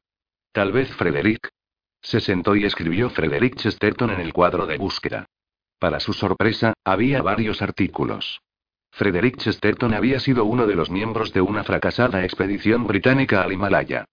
Tal 0.52 0.72
vez 0.72 0.90
Frederick. 0.94 1.50
Se 2.00 2.20
sentó 2.20 2.56
y 2.56 2.64
escribió 2.64 3.10
Frederick 3.10 3.56
Chesterton 3.56 4.10
en 4.10 4.20
el 4.20 4.32
cuadro 4.32 4.64
de 4.64 4.78
búsqueda. 4.78 5.26
Para 5.78 6.00
su 6.00 6.14
sorpresa, 6.14 6.72
había 6.84 7.20
varios 7.20 7.60
artículos. 7.60 8.40
Frederick 8.90 9.36
Chesterton 9.36 9.92
había 9.92 10.20
sido 10.20 10.46
uno 10.46 10.66
de 10.66 10.74
los 10.74 10.90
miembros 10.90 11.34
de 11.34 11.42
una 11.42 11.64
fracasada 11.64 12.24
expedición 12.24 12.86
británica 12.86 13.42
al 13.42 13.52
Himalaya. 13.52 14.06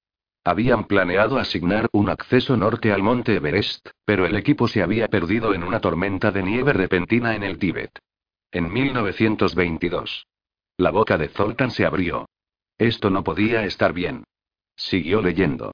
Habían 0.47 0.83
planeado 0.83 1.39
asignar 1.39 1.87
un 1.91 2.07
acceso 2.07 2.55
norte 2.55 2.93
al 2.93 3.01
monte 3.01 3.35
Everest, 3.35 3.89
pero 4.05 4.27
el 4.27 4.35
equipo 4.35 4.67
se 4.67 4.83
había 4.83 5.07
perdido 5.07 5.55
en 5.55 5.63
una 5.63 5.79
tormenta 5.79 6.31
de 6.31 6.43
nieve 6.43 6.71
repentina 6.71 7.35
en 7.35 7.41
el 7.41 7.57
Tíbet. 7.57 7.97
En 8.51 8.71
1922. 8.71 10.27
La 10.77 10.91
boca 10.91 11.17
de 11.17 11.29
Zoltan 11.29 11.71
se 11.71 11.83
abrió. 11.83 12.27
Esto 12.77 13.09
no 13.09 13.23
podía 13.23 13.65
estar 13.65 13.91
bien. 13.91 14.23
Siguió 14.75 15.23
leyendo. 15.23 15.71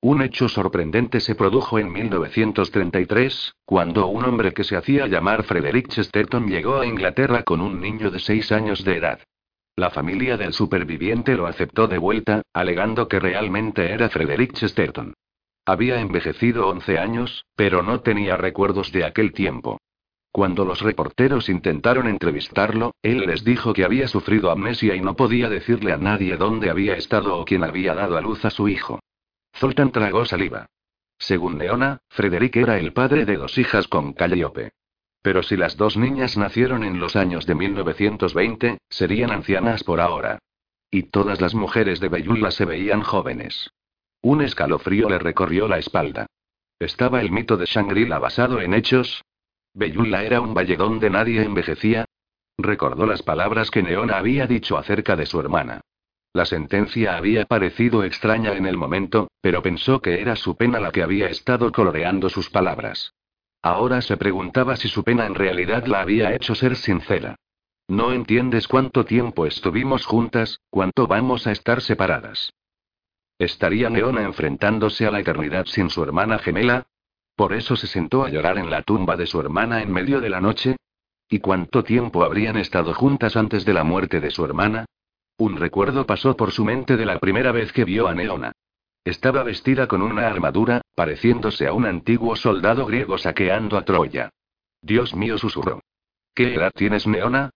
Un 0.00 0.22
hecho 0.22 0.48
sorprendente 0.48 1.18
se 1.18 1.34
produjo 1.34 1.80
en 1.80 1.90
1933, 1.90 3.54
cuando 3.64 4.06
un 4.06 4.24
hombre 4.24 4.52
que 4.52 4.62
se 4.62 4.76
hacía 4.76 5.08
llamar 5.08 5.42
Frederick 5.42 5.88
Chesterton 5.88 6.46
llegó 6.46 6.78
a 6.78 6.86
Inglaterra 6.86 7.42
con 7.42 7.60
un 7.60 7.80
niño 7.80 8.08
de 8.12 8.20
seis 8.20 8.52
años 8.52 8.84
de 8.84 8.98
edad. 8.98 9.20
La 9.76 9.88
familia 9.90 10.36
del 10.36 10.52
superviviente 10.52 11.34
lo 11.34 11.46
aceptó 11.46 11.88
de 11.88 11.96
vuelta, 11.96 12.42
alegando 12.52 13.08
que 13.08 13.18
realmente 13.18 13.90
era 13.90 14.10
Frederick 14.10 14.52
Chesterton. 14.52 15.14
Había 15.64 16.00
envejecido 16.00 16.68
11 16.68 16.98
años, 16.98 17.46
pero 17.56 17.82
no 17.82 18.00
tenía 18.00 18.36
recuerdos 18.36 18.92
de 18.92 19.04
aquel 19.04 19.32
tiempo. 19.32 19.78
Cuando 20.30 20.64
los 20.64 20.80
reporteros 20.80 21.48
intentaron 21.48 22.06
entrevistarlo, 22.06 22.94
él 23.02 23.20
les 23.26 23.44
dijo 23.44 23.72
que 23.72 23.84
había 23.84 24.08
sufrido 24.08 24.50
amnesia 24.50 24.94
y 24.94 25.00
no 25.00 25.14
podía 25.14 25.48
decirle 25.48 25.92
a 25.92 25.98
nadie 25.98 26.36
dónde 26.36 26.68
había 26.68 26.94
estado 26.94 27.38
o 27.38 27.44
quién 27.44 27.64
había 27.64 27.94
dado 27.94 28.16
a 28.18 28.20
luz 28.20 28.44
a 28.44 28.50
su 28.50 28.68
hijo. 28.68 29.00
Zoltan 29.56 29.90
tragó 29.90 30.24
saliva. 30.24 30.66
Según 31.18 31.58
Leona, 31.58 31.98
Frederick 32.08 32.56
era 32.56 32.78
el 32.78 32.92
padre 32.92 33.24
de 33.24 33.36
dos 33.36 33.56
hijas 33.56 33.88
con 33.88 34.12
Calliope. 34.12 34.72
Pero 35.22 35.42
si 35.42 35.56
las 35.56 35.76
dos 35.76 35.96
niñas 35.96 36.36
nacieron 36.36 36.82
en 36.82 36.98
los 36.98 37.14
años 37.14 37.46
de 37.46 37.54
1920, 37.54 38.78
serían 38.88 39.30
ancianas 39.30 39.84
por 39.84 40.00
ahora. 40.00 40.38
Y 40.90 41.04
todas 41.04 41.40
las 41.40 41.54
mujeres 41.54 42.00
de 42.00 42.08
Beyula 42.08 42.50
se 42.50 42.64
veían 42.64 43.02
jóvenes. 43.02 43.70
Un 44.20 44.42
escalofrío 44.42 45.08
le 45.08 45.18
recorrió 45.18 45.68
la 45.68 45.78
espalda. 45.78 46.26
¿Estaba 46.78 47.20
el 47.20 47.30
mito 47.30 47.56
de 47.56 47.66
Shangri-La 47.66 48.18
basado 48.18 48.60
en 48.60 48.74
hechos? 48.74 49.22
¿Beyula 49.72 50.24
era 50.24 50.40
un 50.40 50.52
valle 50.54 50.76
donde 50.76 51.08
nadie 51.08 51.42
envejecía? 51.42 52.04
Recordó 52.58 53.06
las 53.06 53.22
palabras 53.22 53.70
que 53.70 53.82
Neona 53.82 54.18
había 54.18 54.46
dicho 54.46 54.76
acerca 54.76 55.16
de 55.16 55.26
su 55.26 55.40
hermana. 55.40 55.80
La 56.34 56.44
sentencia 56.46 57.16
había 57.16 57.44
parecido 57.44 58.04
extraña 58.04 58.52
en 58.54 58.66
el 58.66 58.76
momento, 58.76 59.28
pero 59.40 59.62
pensó 59.62 60.00
que 60.00 60.20
era 60.20 60.34
su 60.34 60.56
pena 60.56 60.80
la 60.80 60.90
que 60.90 61.02
había 61.02 61.28
estado 61.28 61.70
coloreando 61.72 62.28
sus 62.28 62.50
palabras. 62.50 63.12
Ahora 63.62 64.02
se 64.02 64.16
preguntaba 64.16 64.76
si 64.76 64.88
su 64.88 65.04
pena 65.04 65.24
en 65.24 65.36
realidad 65.36 65.86
la 65.86 66.00
había 66.00 66.34
hecho 66.34 66.54
ser 66.54 66.74
sincera. 66.74 67.36
No 67.88 68.12
entiendes 68.12 68.66
cuánto 68.66 69.04
tiempo 69.04 69.46
estuvimos 69.46 70.04
juntas, 70.04 70.60
cuánto 70.70 71.06
vamos 71.06 71.46
a 71.46 71.52
estar 71.52 71.80
separadas. 71.80 72.52
¿Estaría 73.38 73.88
Neona 73.90 74.22
enfrentándose 74.22 75.06
a 75.06 75.10
la 75.10 75.20
eternidad 75.20 75.66
sin 75.66 75.90
su 75.90 76.02
hermana 76.02 76.38
gemela? 76.38 76.86
¿Por 77.36 77.52
eso 77.52 77.76
se 77.76 77.86
sentó 77.86 78.24
a 78.24 78.28
llorar 78.28 78.58
en 78.58 78.70
la 78.70 78.82
tumba 78.82 79.16
de 79.16 79.26
su 79.26 79.40
hermana 79.40 79.82
en 79.82 79.92
medio 79.92 80.20
de 80.20 80.30
la 80.30 80.40
noche? 80.40 80.76
¿Y 81.28 81.38
cuánto 81.38 81.82
tiempo 81.82 82.24
habrían 82.24 82.56
estado 82.56 82.92
juntas 82.94 83.36
antes 83.36 83.64
de 83.64 83.72
la 83.72 83.84
muerte 83.84 84.20
de 84.20 84.30
su 84.30 84.44
hermana? 84.44 84.86
Un 85.38 85.56
recuerdo 85.56 86.04
pasó 86.04 86.36
por 86.36 86.52
su 86.52 86.64
mente 86.64 86.96
de 86.96 87.06
la 87.06 87.18
primera 87.18 87.52
vez 87.52 87.72
que 87.72 87.84
vio 87.84 88.06
a 88.06 88.14
Neona. 88.14 88.52
Estaba 89.04 89.42
vestida 89.42 89.88
con 89.88 90.00
una 90.00 90.28
armadura, 90.28 90.80
pareciéndose 90.94 91.66
a 91.66 91.72
un 91.72 91.86
antiguo 91.86 92.36
soldado 92.36 92.86
griego 92.86 93.18
saqueando 93.18 93.76
a 93.76 93.84
Troya. 93.84 94.30
Dios 94.80 95.14
mío, 95.14 95.38
susurró. 95.38 95.80
¿Qué 96.34 96.54
edad 96.54 96.70
tienes, 96.74 97.06
Neona? 97.06 97.50